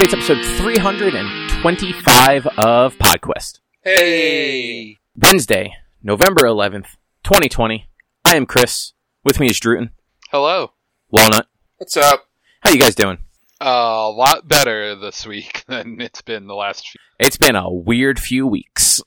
everybody. 0.00 0.18
It's 0.18 0.30
episode 0.30 0.44
325 0.62 2.46
of 2.58 2.96
PodQuest. 2.96 3.60
Hey. 3.82 4.96
Wednesday, 5.16 5.74
November 6.02 6.42
11th, 6.42 6.96
2020. 7.22 7.86
I 8.24 8.36
am 8.36 8.46
Chris. 8.46 8.92
With 9.24 9.38
me 9.40 9.48
is 9.48 9.60
Druten, 9.60 9.90
Hello. 10.30 10.72
Walnut. 11.10 11.48
What's 11.76 11.96
up? 11.96 12.28
How 12.60 12.70
you 12.70 12.78
guys 12.78 12.94
doing? 12.94 13.18
a 13.62 14.08
lot 14.08 14.48
better 14.48 14.94
this 14.96 15.26
week 15.26 15.64
than 15.68 16.00
it's 16.00 16.22
been 16.22 16.46
the 16.46 16.54
last 16.54 16.88
few. 16.88 16.98
It's 17.18 17.36
been 17.36 17.56
a 17.56 17.70
weird 17.70 18.18
few 18.18 18.46
weeks. 18.46 19.02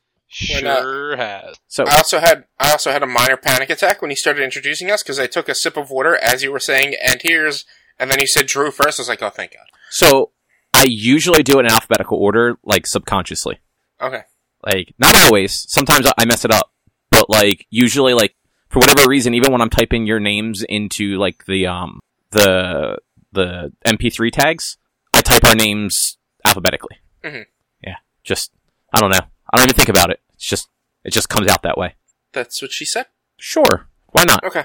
When, 0.54 0.68
uh, 0.68 0.82
Sure 0.82 1.18
has. 1.18 1.56
So, 1.68 1.86
I 1.88 1.98
also 1.98 2.20
had 2.20 2.46
I 2.60 2.70
also 2.72 2.92
had 2.92 3.02
a 3.02 3.08
minor 3.08 3.38
panic 3.38 3.72
attack 3.72 4.02
when 4.02 4.12
he 4.12 4.16
started 4.16 4.44
introducing 4.44 4.92
us 4.92 5.02
because 5.02 5.20
I 5.20 5.26
took 5.26 5.50
a 5.50 5.56
sip 5.56 5.76
of 5.76 5.90
water 5.90 6.16
as 6.18 6.44
you 6.44 6.52
were 6.52 6.60
saying, 6.60 6.96
and 7.04 7.20
here's, 7.24 7.66
and 8.00 8.12
then 8.12 8.20
he 8.20 8.28
said 8.28 8.46
Drew 8.46 8.70
first. 8.70 9.00
I 9.00 9.02
was 9.02 9.10
like, 9.10 9.24
oh, 9.24 9.30
thank 9.32 9.54
God. 9.54 9.66
so 9.90 10.32
I 10.74 10.86
usually 10.88 11.44
do 11.44 11.60
it 11.60 11.66
in 11.66 11.72
alphabetical 11.72 12.18
order, 12.18 12.58
like 12.64 12.88
subconsciously. 12.88 13.60
Okay. 14.02 14.22
Like, 14.66 14.94
not 14.98 15.16
always. 15.16 15.66
Sometimes 15.70 16.08
I 16.18 16.26
mess 16.26 16.46
it 16.46 16.52
up. 16.52 16.72
But, 17.12 17.30
like, 17.30 17.68
usually, 17.70 18.14
like, 18.14 18.36
for 18.70 18.80
whatever 18.80 19.08
reason, 19.08 19.34
even 19.34 19.52
when 19.52 19.62
I'm 19.62 19.70
typing 19.70 20.08
your 20.08 20.20
names 20.20 20.64
into, 20.68 21.18
like, 21.18 21.46
the, 21.46 21.68
um, 21.68 22.00
the, 22.32 22.98
the 23.32 23.72
MP3 23.86 24.32
tags, 24.32 24.78
I 25.14 25.22
type 25.22 25.44
our 25.46 25.54
names 25.56 26.18
alphabetically. 26.46 26.98
Mhm. 27.24 27.46
Yeah. 27.84 27.98
Just, 28.24 28.52
I 28.92 29.00
don't 29.00 29.12
know. 29.12 29.22
I 29.52 29.58
don't 29.58 29.66
even 29.66 29.76
think 29.76 29.90
about 29.90 30.10
it. 30.10 30.22
It's 30.34 30.46
just, 30.46 30.70
it 31.04 31.12
just 31.14 31.30
comes 31.30 31.48
out 31.48 31.62
that 31.64 31.78
way. 31.78 31.96
That's 32.32 32.62
what 32.62 32.72
she 32.72 32.86
said. 32.86 33.06
Sure. 33.38 33.88
Why 34.08 34.24
not? 34.24 34.44
Okay. 34.44 34.64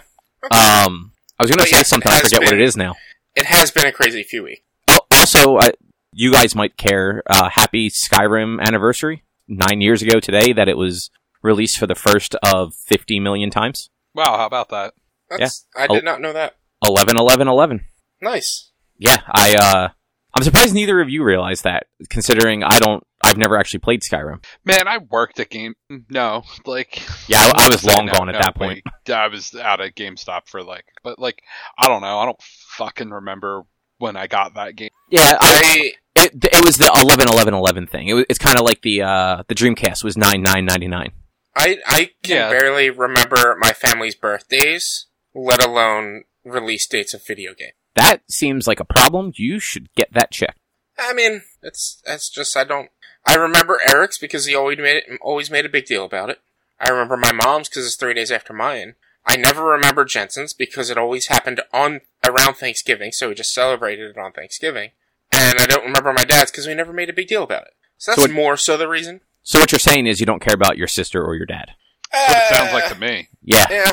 Um, 0.51 1.13
I 1.39 1.43
was 1.43 1.51
gonna 1.51 1.63
But 1.63 1.69
say 1.69 1.77
yes, 1.79 1.89
something. 1.89 2.11
I 2.11 2.21
forget 2.21 2.41
what 2.41 2.53
it 2.55 2.61
is 2.61 2.77
now. 2.77 2.95
It 3.35 3.47
has 3.47 3.71
been 3.71 3.87
a 3.87 3.93
crazy 3.93 4.23
few 4.23 4.45
weeks. 4.45 4.63
Oh, 4.89 5.01
also, 5.11 5.59
I, 5.59 5.73
you 6.13 6.33
guys 6.33 6.55
might 6.55 6.77
care. 6.77 7.23
Uh, 7.29 7.49
happy 7.51 7.91
Skyrim 7.91 8.61
anniversary. 8.61 9.25
Nine 9.47 9.81
years 9.81 10.03
ago 10.03 10.21
today 10.21 10.53
that 10.53 10.69
it 10.69 10.77
was 10.77 11.11
released 11.43 11.79
for 11.79 11.87
the 11.87 11.95
first 11.95 12.35
of 12.43 12.75
50 12.87 13.21
million 13.21 13.51
times. 13.51 13.91
Wow, 14.15 14.37
how 14.37 14.47
about 14.47 14.69
that? 14.71 14.95
That's, 15.31 15.67
I 15.77 15.87
Oh. 15.89 15.95
did 15.95 16.05
not 16.05 16.21
know 16.21 16.33
that. 16.33 16.57
11, 16.85 17.17
11, 17.17 17.49
11. 17.49 17.85
Nice. 18.21 18.71
Yeah, 18.99 19.17
I, 19.33 19.55
uh, 19.55 19.89
I'm 20.35 20.43
surprised 20.43 20.75
neither 20.75 21.01
of 21.01 21.09
you 21.09 21.25
realized 21.25 21.65
that, 21.65 21.87
considering 22.11 22.63
I 22.63 22.79
don't, 22.79 23.03
I've 23.23 23.37
never 23.39 23.57
actually 23.57 23.81
played 23.81 24.03
Skyrim. 24.03 24.45
Man, 24.65 24.87
I 24.87 24.99
worked 24.99 25.41
at 25.41 25.51
Game. 25.51 25.75
No, 26.11 26.43
like. 26.67 27.03
Yeah, 27.29 27.39
I, 27.41 27.67
I 27.67 27.69
was 27.69 27.85
long 27.97 28.07
No, 28.07 28.13
gone 28.13 28.29
at 28.29 28.33
no, 28.33 28.39
that 28.41 28.55
point. 28.55 28.83
wait. 28.85 29.15
I 29.15 29.29
was 29.29 29.55
out 29.55 29.81
at 29.81 29.95
GameStop 29.95 30.43
for 30.49 30.63
like, 30.63 30.85
but 31.03 31.19
like, 31.19 31.43
I 31.79 31.89
don't 31.89 32.03
know. 32.03 32.19
I 32.19 32.25
don't 32.27 32.41
fucking 32.77 33.11
remember 33.11 33.63
when 33.99 34.17
I 34.17 34.27
got 34.27 34.55
that 34.55 34.77
game. 34.77 34.91
Yeah, 35.11 35.37
I, 35.41 35.93
I 36.17 36.23
it, 36.25 36.45
it 36.53 36.65
was 36.65 36.77
the 36.79 36.91
11, 37.05 37.29
11, 37.29 37.55
11 37.55 37.87
thing. 37.87 38.09
It 38.09 38.15
was, 38.15 38.25
it's 38.29 38.39
kind 38.39 38.59
of 38.59 38.65
like 38.65 38.83
the, 38.83 39.03
uh, 39.03 39.43
the 39.49 39.55
Dreamcast 39.55 40.03
was 40.03 40.17
9, 40.17 40.43
9, 40.43 40.65
99. 40.65 41.13
I 41.57 41.79
I 41.87 42.11
can 42.23 42.37
Yeah. 42.37 42.51
barely 42.51 42.91
remember 42.91 43.57
my 43.59 43.73
family's 43.73 44.15
birthdays, 44.15 45.07
let 45.35 45.65
alone 45.65 46.25
release 46.45 46.87
dates 46.87 47.15
of 47.15 47.27
video 47.27 47.53
games. 47.55 47.73
That 47.97 48.23
seems 48.31 48.67
like 48.69 48.79
a 48.81 48.85
problem. 48.85 49.33
You 49.37 49.59
should 49.59 49.93
get 49.95 50.13
that 50.13 50.31
checked. 50.31 50.59
I 50.99 51.13
mean, 51.13 51.43
it's 51.63 52.01
it's 52.07 52.29
just 52.29 52.57
I 52.57 52.63
don't. 52.65 52.91
I 53.27 53.35
remember 53.35 53.81
Eric's 53.93 54.19
because 54.19 54.47
he 54.47 54.55
always 54.55 54.79
made 54.79 54.97
it, 54.99 55.19
always 55.21 55.51
made 55.51 55.67
a 55.67 55.69
big 55.69 55.87
deal 55.87 56.05
about 56.05 56.31
it. 56.31 56.41
I 56.81 56.91
remember 56.91 57.17
my 57.17 57.33
mom's 57.33 57.69
because 57.69 57.87
it's 57.87 57.97
three 57.97 58.15
days 58.15 58.31
after 58.31 58.53
mine. 58.53 58.95
I 59.29 59.37
never 59.37 59.63
remember 59.65 60.05
Jensen's 60.05 60.55
because 60.55 60.89
it 60.91 60.97
always 60.99 61.27
happened 61.27 61.61
on 61.73 62.01
around 62.27 62.55
Thanksgiving, 62.55 63.13
so 63.13 63.29
we 63.29 63.35
just 63.35 63.53
celebrated 63.53 64.11
it 64.11 64.19
on 64.19 64.33
Thanksgiving. 64.33 64.91
And 65.31 65.59
I 65.61 65.67
don't 65.67 65.85
remember 65.85 66.13
my 66.13 66.25
dad's 66.25 66.51
because 66.51 66.67
we 66.67 66.75
never 66.75 66.93
made 66.93 67.11
a 67.11 67.13
big 67.13 67.29
deal 67.29 67.43
about 67.43 67.63
it. 67.65 67.75
So 67.99 68.13
that's 68.13 68.23
So 68.23 68.29
what- 68.29 68.35
more 68.35 68.57
so 68.57 68.77
the 68.77 68.89
reason. 68.89 69.21
So 69.43 69.59
what 69.61 69.71
you're 69.73 69.79
saying 69.79 70.07
is 70.07 70.21
you 70.21 70.27
don't 70.27 70.41
care 70.43 70.55
about 70.55 70.77
your 70.79 70.89
sister 70.89 71.23
or 71.23 71.35
your 71.35 71.47
dad. 71.47 71.73
That's 72.13 72.29
what 72.35 72.43
it 72.43 72.55
sounds 72.57 72.71
Uh, 72.71 72.75
like 72.75 72.89
to 72.93 72.99
me. 73.01 73.29
Yeah. 73.43 73.67
Yeah, 73.71 73.93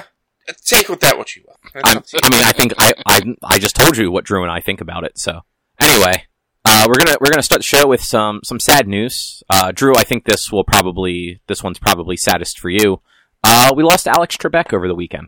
take 0.66 0.88
with 0.90 1.00
that 1.01 1.18
what 1.18 1.35
you 1.35 1.44
will. 1.45 1.57
That's 1.74 1.90
I'm, 1.91 1.97
up 1.97 2.06
to 2.07 2.16
you. 2.18 2.19
I 2.24 2.29
mean, 2.29 2.44
I 2.44 2.51
think 2.51 2.74
I, 2.78 2.94
I 3.06 3.22
I 3.44 3.57
just 3.59 3.75
told 3.75 3.97
you 3.97 4.12
what 4.12 4.24
Drew 4.25 4.44
and 4.44 4.51
I 4.51 4.59
think 4.62 4.79
about 4.81 5.03
it. 5.03 5.18
So 5.18 5.41
anyway, 5.79 6.25
uh, 6.66 6.85
we're 6.88 6.95
gonna 7.03 7.18
we're 7.19 7.29
gonna 7.31 7.44
start 7.44 7.59
the 7.59 7.63
show 7.63 7.88
with 7.88 8.01
some 8.01 8.40
some 8.44 8.59
sad 8.59 8.88
news. 8.88 9.44
Uh, 9.50 9.72
Drew, 9.74 9.95
I 9.95 10.03
think 10.03 10.25
this 10.25 10.51
will 10.51 10.63
probably 10.63 11.41
this 11.47 11.63
one's 11.63 11.79
probably 11.79 12.16
saddest 12.18 12.59
for 12.59 12.69
you. 12.69 13.01
Uh, 13.47 13.73
we 13.75 13.83
lost 13.83 14.07
Alex 14.07 14.35
Trebek 14.38 14.73
over 14.73 14.88
the 14.88 14.95
weekend. 14.95 15.28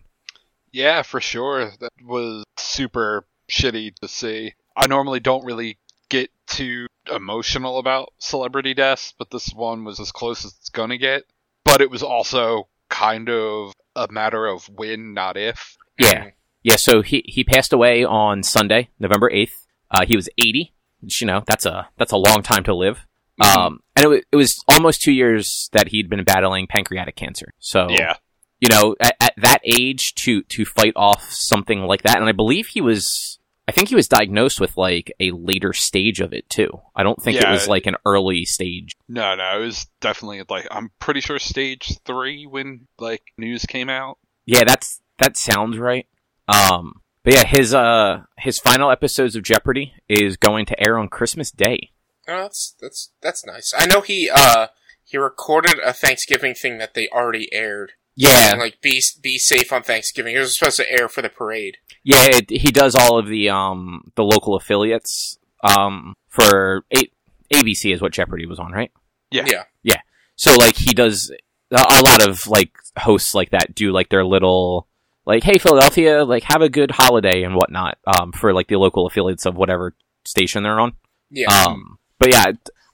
Yeah, 0.71 1.03
for 1.03 1.21
sure. 1.21 1.71
That 1.79 1.93
was 2.03 2.43
super 2.57 3.25
shitty 3.49 3.95
to 4.01 4.07
see. 4.07 4.53
I 4.75 4.87
normally 4.87 5.19
don't 5.19 5.45
really 5.45 5.77
get 6.09 6.31
too 6.47 6.87
emotional 7.13 7.79
about 7.79 8.13
celebrity 8.17 8.73
deaths, 8.73 9.13
but 9.17 9.29
this 9.29 9.49
one 9.49 9.83
was 9.83 9.99
as 9.99 10.11
close 10.11 10.43
as 10.45 10.55
it's 10.59 10.69
gonna 10.69 10.97
get. 10.97 11.23
But 11.63 11.81
it 11.81 11.91
was 11.91 12.03
also 12.03 12.67
kind 12.89 13.29
of 13.29 13.73
a 13.95 14.07
matter 14.11 14.45
of 14.47 14.67
when, 14.67 15.13
not 15.13 15.37
if. 15.37 15.77
Yeah, 15.99 16.31
yeah. 16.63 16.75
So 16.77 17.01
he 17.01 17.23
he 17.25 17.43
passed 17.43 17.71
away 17.73 18.03
on 18.03 18.43
Sunday, 18.43 18.89
November 18.99 19.29
eighth. 19.31 19.67
Uh, 19.91 20.05
he 20.05 20.15
was 20.15 20.29
eighty. 20.37 20.73
Which, 21.01 21.21
you 21.21 21.27
know, 21.27 21.43
that's 21.45 21.65
a 21.65 21.89
that's 21.97 22.11
a 22.11 22.17
long 22.17 22.41
time 22.41 22.63
to 22.63 22.75
live. 22.75 23.05
Um, 23.39 23.79
and 23.95 24.05
it 24.05 24.07
was, 24.07 24.21
it 24.31 24.35
was 24.35 24.63
almost 24.67 25.01
two 25.01 25.11
years 25.11 25.69
that 25.73 25.89
he'd 25.89 26.09
been 26.09 26.23
battling 26.23 26.67
pancreatic 26.67 27.15
cancer. 27.15 27.53
So 27.59 27.87
Yeah. 27.89 28.15
you 28.59 28.69
know, 28.69 28.95
at, 28.99 29.15
at 29.19 29.33
that 29.37 29.59
age 29.63 30.15
to 30.15 30.41
to 30.43 30.65
fight 30.65 30.93
off 30.95 31.23
something 31.31 31.81
like 31.81 32.03
that, 32.03 32.17
and 32.17 32.25
I 32.27 32.31
believe 32.31 32.67
he 32.67 32.81
was, 32.81 33.37
I 33.67 33.71
think 33.71 33.89
he 33.89 33.95
was 33.95 34.07
diagnosed 34.07 34.59
with 34.59 34.75
like 34.77 35.11
a 35.19 35.31
later 35.31 35.73
stage 35.73 36.19
of 36.19 36.33
it 36.33 36.49
too. 36.49 36.69
I 36.95 37.03
don't 37.03 37.21
think 37.21 37.37
it 37.37 37.51
was 37.51 37.67
like 37.67 37.85
an 37.85 37.95
early 38.05 38.45
stage. 38.45 38.95
No, 39.07 39.35
no, 39.35 39.59
it 39.61 39.65
was 39.65 39.85
definitely 40.01 40.41
like 40.49 40.67
I'm 40.71 40.89
pretty 40.99 41.19
sure 41.21 41.37
stage 41.37 41.99
three 42.05 42.45
when 42.47 42.87
like 42.97 43.21
news 43.37 43.65
came 43.65 43.89
out. 43.89 44.17
Yeah, 44.45 44.63
that's 44.65 45.01
that 45.19 45.37
sounds 45.37 45.77
right. 45.77 46.07
Um, 46.47 47.01
but 47.23 47.33
yeah, 47.33 47.45
his 47.45 47.73
uh 47.73 48.21
his 48.37 48.57
final 48.57 48.89
episodes 48.89 49.35
of 49.35 49.43
Jeopardy 49.43 49.93
is 50.07 50.37
going 50.37 50.65
to 50.67 50.79
air 50.87 50.97
on 50.97 51.09
Christmas 51.09 51.51
Day. 51.51 51.91
Oh, 52.27 52.41
that's 52.41 52.75
that's 52.81 53.11
that's 53.21 53.45
nice. 53.45 53.73
I 53.77 53.85
know 53.87 54.01
he 54.01 54.29
uh 54.33 54.67
he 55.03 55.17
recorded 55.17 55.79
a 55.85 55.93
Thanksgiving 55.93 56.53
thing 56.53 56.77
that 56.79 56.93
they 56.93 57.07
already 57.09 57.51
aired. 57.53 57.93
Yeah, 58.15 58.51
And, 58.53 58.59
like 58.59 58.81
be 58.81 59.01
be 59.21 59.37
safe 59.37 59.71
on 59.71 59.83
Thanksgiving. 59.83 60.35
It 60.35 60.39
was 60.39 60.57
supposed 60.57 60.77
to 60.77 60.91
air 60.91 61.07
for 61.07 61.21
the 61.21 61.29
parade. 61.29 61.77
yeah, 62.03 62.25
it, 62.29 62.49
he 62.49 62.71
does 62.71 62.95
all 62.95 63.17
of 63.19 63.27
the 63.27 63.49
um 63.49 64.11
the 64.15 64.23
local 64.23 64.55
affiliates 64.55 65.37
um 65.63 66.15
for 66.27 66.83
a- 66.93 67.11
ABC 67.53 67.93
is 67.93 68.01
what 68.01 68.11
Jeopardy 68.13 68.45
was 68.45 68.59
on, 68.59 68.71
right? 68.71 68.91
Yeah. 69.31 69.45
Yeah. 69.47 69.63
Yeah. 69.83 70.01
So 70.35 70.55
like 70.55 70.75
he 70.75 70.93
does 70.93 71.31
a 71.71 71.75
a 71.77 72.01
lot 72.05 72.27
of 72.27 72.45
like 72.47 72.71
hosts 72.97 73.33
like 73.35 73.51
that 73.51 73.73
do 73.75 73.91
like 73.91 74.09
their 74.09 74.25
little 74.25 74.87
like 75.25 75.43
hey 75.43 75.57
Philadelphia 75.59 76.25
like 76.25 76.43
have 76.43 76.61
a 76.61 76.69
good 76.69 76.91
holiday 76.91 77.43
and 77.43 77.55
whatnot 77.55 77.97
um 78.17 78.31
for 78.31 78.53
like 78.53 78.67
the 78.67 78.77
local 78.77 79.05
affiliates 79.05 79.45
of 79.45 79.55
whatever 79.55 79.95
station 80.25 80.63
they're 80.63 80.79
on. 80.79 80.93
Yeah. 81.29 81.47
Um 81.49 81.99
but 82.19 82.31
yeah, 82.31 82.51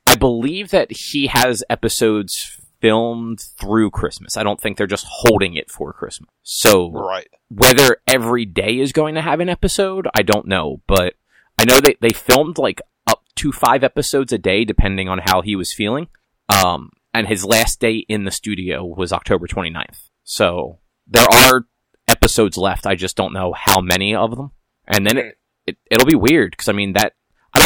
I 0.08 0.16
believe 0.16 0.72
that 0.72 0.92
he 0.92 1.28
has 1.28 1.64
episodes 1.70 2.60
filmed 2.82 3.40
through 3.40 3.90
Christmas. 3.92 4.36
I 4.36 4.44
don't 4.44 4.60
think 4.60 4.78
they're 4.78 4.88
just 4.88 5.06
holding 5.08 5.56
it 5.56 5.72
for 5.72 5.94
Christmas. 5.94 6.30
So 6.44 6.92
Right. 6.92 7.28
whether 7.50 7.98
every 8.08 8.46
day 8.46 8.80
is 8.80 8.92
going 8.92 9.16
to 9.16 9.22
have 9.22 9.40
an 9.40 9.48
episode, 9.50 10.08
I 10.14 10.22
don't 10.22 10.48
know, 10.48 10.82
but 10.88 11.14
I 11.58 11.64
know 11.66 11.80
they, 11.80 11.96
they 12.02 12.12
filmed 12.12 12.58
like 12.58 12.82
up 13.08 13.24
to 13.36 13.52
five 13.54 13.84
episodes 13.84 14.34
a 14.34 14.38
day 14.38 14.66
depending 14.66 15.08
on 15.08 15.20
how 15.24 15.42
he 15.42 15.56
was 15.56 15.74
feeling. 15.74 16.08
Um, 16.50 16.90
and 17.14 17.28
his 17.28 17.46
last 17.46 17.80
day 17.80 18.06
in 18.10 18.26
the 18.26 18.32
studio 18.32 18.84
was 18.84 19.14
October 19.14 19.48
29th. 19.48 20.10
So 20.26 20.80
there 21.08 21.28
are 21.32 21.66
episodes 22.10 22.58
left. 22.58 22.86
I 22.86 22.96
just 22.96 23.16
don't 23.16 23.34
know 23.34 23.54
how 23.54 23.80
many 23.80 24.14
of 24.14 24.36
them. 24.36 24.52
And 24.88 25.08
then 25.08 25.18
it, 25.18 25.38
it 25.66 25.78
it'll 25.90 26.06
be 26.06 26.16
weird 26.16 26.52
because 26.52 26.68
I 26.68 26.74
mean 26.74 26.94
that 26.94 27.14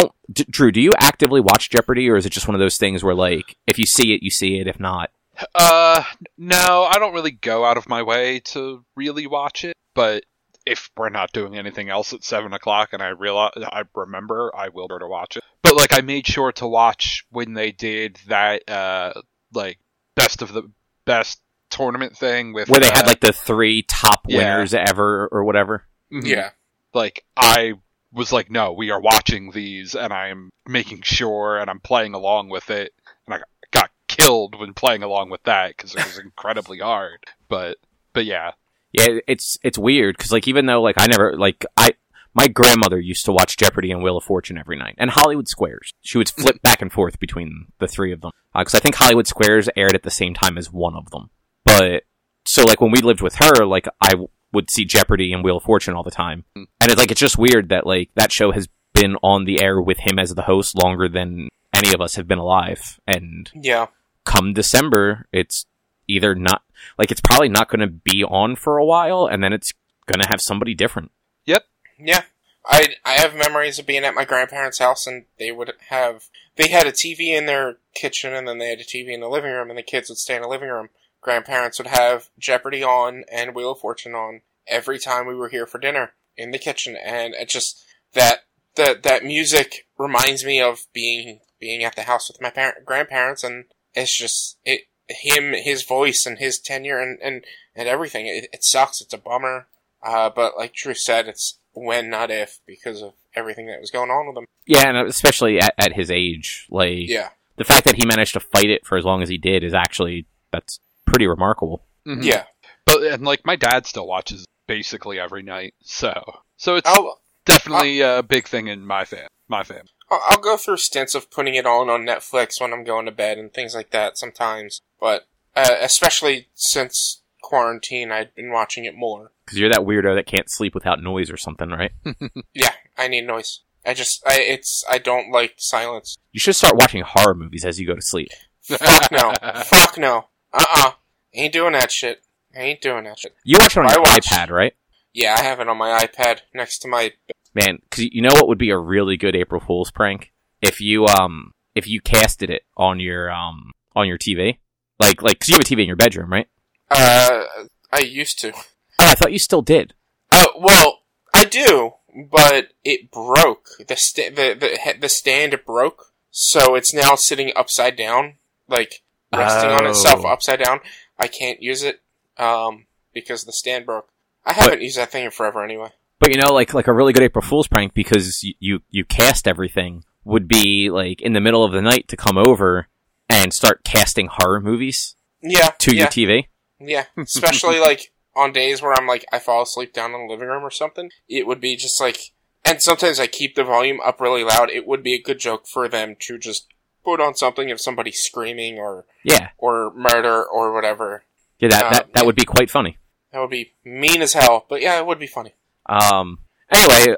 don't 0.02 0.12
D- 0.32 0.46
Drew, 0.50 0.72
do 0.72 0.82
you 0.82 0.94
actively 1.00 1.42
watch 1.42 1.70
Jeopardy 1.70 2.10
or 2.10 2.18
is 2.18 2.26
it 2.26 2.32
just 2.32 2.48
one 2.48 2.56
of 2.56 2.60
those 2.60 2.78
things 2.78 3.04
where 3.04 3.16
like 3.16 3.56
if 3.66 3.80
you 3.80 3.86
see 3.86 4.14
it, 4.14 4.24
you 4.24 4.30
see 4.30 4.60
it, 4.60 4.68
if 4.68 4.80
not, 4.80 5.12
Uh, 5.54 6.04
no, 6.38 6.88
I 6.90 6.98
don't 7.00 7.14
really 7.14 7.32
go 7.32 7.64
out 7.64 7.78
of 7.78 7.88
my 7.88 8.02
way 8.02 8.40
to 8.40 8.84
really 8.96 9.28
watch 9.28 9.64
it, 9.64 9.76
but 9.94 10.24
if 10.66 10.90
we're 10.98 11.10
not 11.10 11.32
doing 11.32 11.56
anything 11.56 11.90
else 11.90 12.12
at 12.12 12.24
seven 12.24 12.54
o'clock 12.54 12.90
and 12.92 13.02
I 13.02 13.10
realize 13.10 13.52
I 13.56 13.84
remember, 13.96 14.52
I 14.56 14.70
will 14.70 14.88
go 14.88 14.98
to 14.98 15.08
watch 15.08 15.38
it. 15.38 15.44
But 15.64 15.76
like, 15.76 15.94
I 15.94 16.02
made 16.02 16.28
sure 16.28 16.52
to 16.54 16.68
watch 16.68 17.26
when 17.30 17.54
they 17.54 17.72
did 17.72 18.20
that, 18.28 18.68
uh, 18.70 19.14
like 19.54 19.80
best 20.16 20.42
of 20.42 20.52
the 20.52 20.70
best 21.06 21.40
tournament 21.70 22.18
thing 22.18 22.54
with 22.54 22.70
where 22.70 22.80
they 22.80 22.88
uh, 22.88 22.96
had 22.96 23.08
like 23.08 23.20
the 23.20 23.32
three 23.34 23.82
top 23.84 24.26
yeah. 24.28 24.38
winners 24.40 24.74
ever 24.74 25.28
or 25.32 25.44
whatever. 25.44 25.86
mhm. 26.12 26.26
yeah. 26.26 26.50
like 26.94 27.24
I 27.36 27.74
was 28.12 28.31
like, 28.31 28.50
no, 28.50 28.74
we 28.74 28.92
are 28.92 29.00
watching 29.00 29.51
these, 29.51 29.95
and 29.95 30.13
I'm 30.13 30.50
making 30.68 31.01
sure, 31.01 31.57
and 31.57 31.69
I'm 31.69 31.80
playing 31.80 32.13
along 32.13 32.50
with 32.50 32.69
it, 32.69 32.94
and 33.25 33.36
I 33.36 33.39
got 33.71 33.92
killed 34.07 34.59
when 34.59 34.74
playing 34.74 35.04
along 35.04 35.30
with 35.30 35.44
that 35.44 35.75
because 35.75 35.94
it 35.94 36.06
was 36.06 36.19
incredibly 36.24 36.80
hard. 36.80 37.25
But 37.50 37.77
but 38.13 38.25
yeah, 38.25 38.51
Yeah, 38.92 39.19
it's 39.27 39.57
it's 39.63 39.77
weird 39.77 40.18
because 40.18 40.31
like 40.31 40.48
even 40.48 40.65
though 40.65 40.81
like 40.81 40.95
I 40.98 41.07
never 41.07 41.38
like 41.38 41.65
I 41.75 41.92
my 42.33 42.48
grandmother 42.48 43.00
used 43.00 43.25
to 43.25 43.31
watch 43.31 43.57
Jeopardy 43.57 43.92
and 43.92 44.04
Wheel 44.04 44.18
of 44.18 44.24
Fortune 44.24 44.60
every 44.60 44.77
night, 44.77 44.95
and 44.98 45.10
Hollywood 45.10 45.48
Squares. 45.48 45.92
She 46.01 46.18
would 46.18 46.30
flip 46.30 46.62
back 46.62 46.81
and 46.81 46.92
forth 46.92 47.19
between 47.19 47.68
the 47.80 47.88
three 47.88 48.13
of 48.13 48.21
them 48.21 48.31
uh, 48.53 48.60
because 48.60 48.75
I 48.75 48.80
think 48.80 48.95
Hollywood 48.95 49.27
Squares 49.27 49.69
aired 49.75 49.95
at 49.95 50.03
the 50.03 50.12
same 50.12 50.33
time 50.33 50.57
as 50.57 50.71
one 50.71 50.95
of 50.95 51.10
them. 51.10 51.31
But 51.65 52.03
so 52.45 52.63
like 52.63 52.80
when 52.80 52.92
we 52.92 53.01
lived 53.01 53.21
with 53.21 53.36
her, 53.36 53.65
like 53.65 53.88
I 54.00 54.13
would 54.54 54.70
see 54.72 54.86
Jeopardy 54.86 55.34
and 55.34 55.44
Wheel 55.44 55.58
of 55.58 55.64
Fortune 55.64 55.94
all 55.94 56.04
the 56.04 56.12
time, 56.12 56.46
Hmm. 56.56 56.64
and 56.82 56.92
it's 56.92 57.00
like 57.00 57.12
it's 57.12 57.20
just 57.20 57.38
weird 57.38 57.70
that 57.70 57.86
like 57.86 58.10
that 58.16 58.32
show 58.32 58.52
has 58.52 58.68
been 58.94 59.16
on 59.22 59.46
the 59.46 59.62
air 59.62 59.82
with 59.82 60.00
him 60.00 60.18
as 60.18 60.34
the 60.34 60.44
host 60.44 60.76
longer 60.82 61.08
than 61.08 61.50
any 61.74 61.94
of 61.94 62.02
us 62.02 62.16
have 62.16 62.28
been 62.28 62.38
alive, 62.40 63.00
and 63.06 63.52
Yeah. 63.54 63.88
come 64.26 64.54
December, 64.54 65.28
it's 65.32 65.66
either 66.08 66.34
not 66.36 66.64
like 66.98 67.12
it's 67.12 67.22
probably 67.22 67.50
not 67.50 67.70
going 67.70 67.82
to 67.82 67.88
be 67.88 68.24
on 68.24 68.56
for 68.56 68.78
a 68.78 68.86
while, 68.86 69.26
and 69.28 69.44
then 69.44 69.54
it's 69.54 69.72
going 70.06 70.20
to 70.22 70.30
have 70.30 70.40
somebody 70.42 70.74
different. 70.74 71.12
Yep. 71.46 71.66
Yeah. 72.00 72.22
I 72.66 72.96
I 73.06 73.14
have 73.22 73.36
memories 73.36 73.78
of 73.80 73.86
being 73.86 74.04
at 74.04 74.14
my 74.16 74.26
grandparents' 74.26 74.80
house 74.80 75.06
and 75.08 75.26
they 75.40 75.52
would 75.52 75.74
have 75.90 76.26
they 76.58 76.70
had 76.70 76.86
a 76.88 76.92
TV 76.92 77.30
in 77.38 77.46
their 77.46 77.78
kitchen 77.96 78.34
and 78.34 78.46
then 78.48 78.58
they 78.58 78.70
had 78.70 78.80
a 78.80 78.84
TV 78.84 79.14
in 79.14 79.20
the 79.22 79.30
living 79.30 79.52
room 79.52 79.70
and 79.70 79.78
the 79.78 79.84
kids 79.84 80.10
would 80.10 80.18
stay 80.18 80.36
in 80.36 80.42
the 80.42 80.48
living 80.50 80.68
room. 80.70 80.90
Grandparents 81.27 81.77
would 81.77 81.88
have 81.88 82.29
Jeopardy 82.39 82.81
on 82.85 83.25
and 83.29 83.53
Wheel 83.53 83.74
of 83.74 83.79
Fortune 83.79 84.15
on 84.15 84.44
every 84.65 84.97
time 84.97 85.27
we 85.27 85.35
were 85.35 85.50
here 85.50 85.65
for 85.65 85.77
dinner 85.77 86.13
in 86.38 86.51
the 86.51 86.57
kitchen. 86.57 86.95
And 86.95 87.33
it 87.33 87.50
just 87.50 87.83
that 88.13 88.45
that 88.77 89.03
that 89.03 89.25
music 89.25 89.88
reminds 89.97 90.45
me 90.45 90.62
of 90.62 90.85
being 90.94 91.41
being 91.59 91.83
at 91.83 91.97
the 91.97 92.03
house 92.03 92.29
with 92.29 92.39
my 92.39 92.50
parent 92.50 92.85
grandparents. 92.85 93.44
And 93.44 93.65
it's 93.94 94.18
just 94.18 94.57
it 94.63 94.83
him 95.09 95.51
his 95.51 95.83
voice 95.83 96.24
and 96.25 96.38
his 96.38 96.62
tenure 96.62 97.01
and 97.01 97.19
and, 97.21 97.44
and 97.75 97.89
everything 97.89 98.27
it, 98.27 98.47
it 98.53 98.63
sucks. 98.63 99.01
It's 99.01 99.13
a 99.13 99.18
bummer. 99.18 99.68
Uh, 100.01 100.29
but 100.33 100.56
like 100.56 100.75
Drew 100.75 100.94
said, 100.94 101.27
it's 101.27 101.59
when, 101.74 102.09
not 102.09 102.31
if, 102.31 102.62
because 102.65 103.01
of 103.01 103.15
everything 103.35 103.68
that 103.68 103.81
was 103.81 103.91
going 103.91 104.12
on 104.12 104.27
with 104.27 104.38
him. 104.38 104.45
Yeah, 104.65 104.88
and 104.88 105.09
especially 105.09 105.59
at, 105.59 105.74
at 105.77 105.91
his 105.91 106.09
age, 106.09 106.68
like 106.69 107.09
Yeah, 107.09 107.31
the 107.57 107.65
fact 107.65 107.83
that 107.83 107.97
he 107.97 108.06
managed 108.06 108.31
to 108.35 108.39
fight 108.39 108.69
it 108.69 108.85
for 108.85 108.97
as 108.97 109.03
long 109.03 109.21
as 109.21 109.27
he 109.27 109.38
did 109.38 109.65
is 109.65 109.74
actually 109.74 110.25
that's 110.53 110.79
pretty 111.07 111.27
remarkable. 111.27 111.83
Mhm. 112.06 112.24
yeah. 112.24 112.44
But 112.86 113.04
and 113.04 113.24
like 113.24 113.45
my 113.45 113.56
dad 113.56 113.86
still 113.86 114.07
watches 114.07 114.45
basically 114.68 115.19
every 115.19 115.44
night, 115.44 115.74
so 115.81 116.13
so 116.57 116.75
it's 116.75 116.88
I'll, 116.88 117.19
definitely 117.45 118.01
a 118.01 118.21
big 118.24 118.48
thing 118.48 118.68
in 118.68 118.86
my 118.86 119.06
fam 119.06 119.27
my 119.48 119.63
family. 119.63 119.89
I'll 120.09 120.21
I'll 120.27 120.39
go 120.39 120.56
through 120.57 120.77
stints 120.77 121.15
of 121.15 121.31
putting 121.31 121.56
it 121.56 121.65
on 121.65 121.89
on 121.89 122.06
Netflix 122.06 122.62
when 122.62 122.74
I'm 122.74 122.83
going 122.83 123.06
to 123.06 123.12
bed 123.12 123.38
and 123.38 123.54
things 123.54 123.74
like 123.75 123.89
that 123.92 124.18
sometimes. 124.18 124.81
But 125.00 125.27
uh, 125.56 125.75
especially 125.81 126.48
since 126.54 127.21
quarantine, 127.42 128.12
I've 128.12 128.36
been 128.36 128.51
watching 128.51 128.86
it 128.86 128.95
more. 128.95 129.31
Because 129.45 129.60
you're 129.60 129.69
that 129.69 129.80
weirdo 129.80 130.15
that 130.15 130.27
can't 130.27 130.50
sleep 130.50 130.75
without 130.75 131.01
noise 131.01 131.31
or 131.31 131.38
something, 131.38 131.69
right? 131.69 131.92
Yeah, 132.53 132.71
I 132.98 133.07
need 133.07 133.25
noise. 133.25 133.62
I 133.86 133.94
just, 133.94 134.21
I 134.27 134.39
it's, 134.39 134.83
I 134.89 134.98
don't 134.98 135.31
like 135.31 135.53
silence. 135.57 136.18
You 136.33 136.39
should 136.39 136.56
start 136.56 136.75
watching 136.75 137.03
horror 137.06 137.33
movies 137.36 137.63
as 137.63 137.80
you 137.80 137.88
go 137.88 137.95
to 137.95 138.01
sleep. 138.01 138.27
Fuck 138.62 139.12
no. 139.12 139.33
Fuck 139.63 139.98
no. 139.98 140.25
Uh 140.57 140.65
uh 140.75 140.92
Ain't 141.33 141.54
doing 141.54 141.74
that 141.74 141.92
shit. 141.92 142.21
I 142.56 142.62
ain't 142.62 142.81
doing 142.81 143.04
that 143.04 143.19
shit. 143.19 143.36
You 143.44 143.57
watch 143.59 143.77
it 143.77 143.80
on 143.81 143.86
I 143.88 143.94
your 143.94 144.04
iPad, 144.04 144.50
right? 144.50 144.74
Yeah, 145.13 145.36
I 145.38 145.44
have 145.44 145.59
it 145.59 145.68
on 145.68 145.77
my 145.77 146.04
iPad 146.04 146.39
next 146.54 146.80
to 146.80 146.88
my. 146.88 147.12
Man, 147.54 147.80
because 147.83 148.06
you 148.12 148.21
know 148.21 148.31
what 148.33 148.48
would 148.48 148.57
be 148.57 148.71
a 148.71 148.77
really 148.77 149.18
good 149.18 149.36
April 149.36 149.62
Fool's 149.62 149.92
prank 149.92 150.31
if 150.62 150.81
you 150.81 151.06
um 151.06 151.51
if 151.75 151.88
you 151.88 152.01
casted 152.01 152.50
it 152.50 152.63
on 152.75 153.00
your 153.00 153.31
um 153.31 153.71
on 153.95 154.07
your 154.07 154.18
TV, 154.18 154.57
like 155.00 155.21
like 155.21 155.39
because 155.39 155.50
you 155.50 155.56
have 155.56 155.62
a 155.62 155.63
TV 155.63 155.81
in 155.81 155.88
your 155.88 155.95
bedroom, 155.95 156.31
right? 156.31 156.48
Uh, 156.89 157.44
I 157.92 158.00
used 158.00 158.39
to. 158.39 158.53
Oh, 158.53 159.06
I 159.12 159.15
thought 159.15 159.33
you 159.33 159.39
still 159.39 159.62
did. 159.62 159.94
Oh 160.31 160.53
well, 160.60 161.01
I 161.33 161.45
do, 161.45 161.94
but 162.31 162.69
it 162.83 163.12
broke. 163.12 163.69
The 163.88 163.95
sta- 163.95 164.30
the 164.30 164.56
the 164.60 164.95
the 165.00 165.10
stand 165.10 165.60
broke, 165.65 166.13
so 166.31 166.75
it's 166.75 166.94
now 166.94 167.15
sitting 167.15 167.51
upside 167.56 167.95
down, 167.95 168.36
like 168.68 169.03
resting 169.33 169.69
on 169.71 169.85
itself 169.88 170.21
Oh. 170.25 170.29
upside 170.29 170.63
down. 170.63 170.79
I 171.18 171.27
can't 171.27 171.62
use 171.62 171.83
it 171.83 172.01
um 172.38 172.85
because 173.13 173.44
the 173.45 173.51
stand 173.53 173.85
broke. 173.85 174.09
I 174.45 174.53
haven't 174.53 174.81
used 174.81 174.97
that 174.97 175.12
thing 175.12 175.25
in 175.25 175.31
forever 175.31 175.63
anyway. 175.63 175.89
But 176.19 176.31
you 176.31 176.38
know, 176.38 176.53
like 176.53 176.74
like 176.74 176.88
a 176.88 176.94
really 176.94 177.13
good 177.13 177.24
April 177.24 177.44
Fool's 177.44 177.68
prank 177.68 177.94
because 177.94 178.44
you, 178.44 178.53
you 178.59 178.79
you 178.89 179.06
cast 179.06 179.47
everything 179.47 180.03
would 180.24 180.47
be 180.47 180.89
like 180.89 181.21
in 181.21 181.33
the 181.33 181.41
middle 181.41 181.63
of 181.63 181.71
the 181.71 181.81
night 181.81 182.07
to 182.09 182.18
come 182.18 182.38
over 182.38 182.88
and 183.29 183.53
start 183.53 183.83
casting 183.83 184.27
horror 184.31 184.59
movies 184.62 185.15
Yeah, 185.41 185.69
to 185.79 185.94
yeah, 185.95 186.00
your 186.01 186.07
TV. 186.07 186.47
yeah. 186.79 187.06
Especially 187.18 187.79
like 187.79 188.12
on 188.35 188.51
days 188.53 188.81
where 188.81 188.94
I'm 188.94 189.07
like 189.07 189.25
I 189.31 189.39
fall 189.39 189.62
asleep 189.63 189.94
down 189.94 190.13
in 190.13 190.27
the 190.27 190.33
living 190.33 190.47
room 190.47 190.63
or 190.63 190.71
something. 190.71 191.09
It 191.27 191.45
would 191.47 191.59
be 191.62 191.75
just 191.75 192.00
like, 192.01 192.31
and 192.65 192.81
sometimes 192.81 193.19
I 193.19 193.27
keep 193.27 193.56
the 193.56 193.63
volume 193.63 194.00
up 194.03 194.19
really 194.21 194.44
loud. 194.44 194.69
It 194.69 194.85
would 194.88 195.03
be 195.03 195.13
a 195.15 195.21
good 195.21 195.39
joke 195.39 195.65
for 195.68 195.88
them 195.88 196.15
to 196.21 196.38
just 196.38 196.68
put 197.07 197.21
on 197.21 197.33
something 197.36 197.69
if 197.69 197.80
somebody's 197.80 198.19
screaming 198.19 198.77
or 198.77 199.06
Yeah, 199.24 199.50
or 199.57 199.94
murder 199.95 200.44
or 200.44 200.74
whatever. 200.74 201.24
yeah, 201.59 201.69
that 201.69 201.86
Uh, 201.86 201.89
that, 201.92 202.13
that 202.13 202.25
would 202.25 202.36
be 202.36 202.44
quite 202.45 202.69
funny. 202.69 202.98
That 203.31 203.39
would 203.39 203.50
be 203.50 203.71
mean 203.86 204.21
as 204.21 204.33
hell, 204.33 204.65
but 204.69 204.81
yeah, 204.81 204.98
it 205.00 205.06
would 205.06 205.19
be 205.19 205.27
funny. 205.27 205.54
Um. 205.86 206.39
Anyway, 206.69 207.15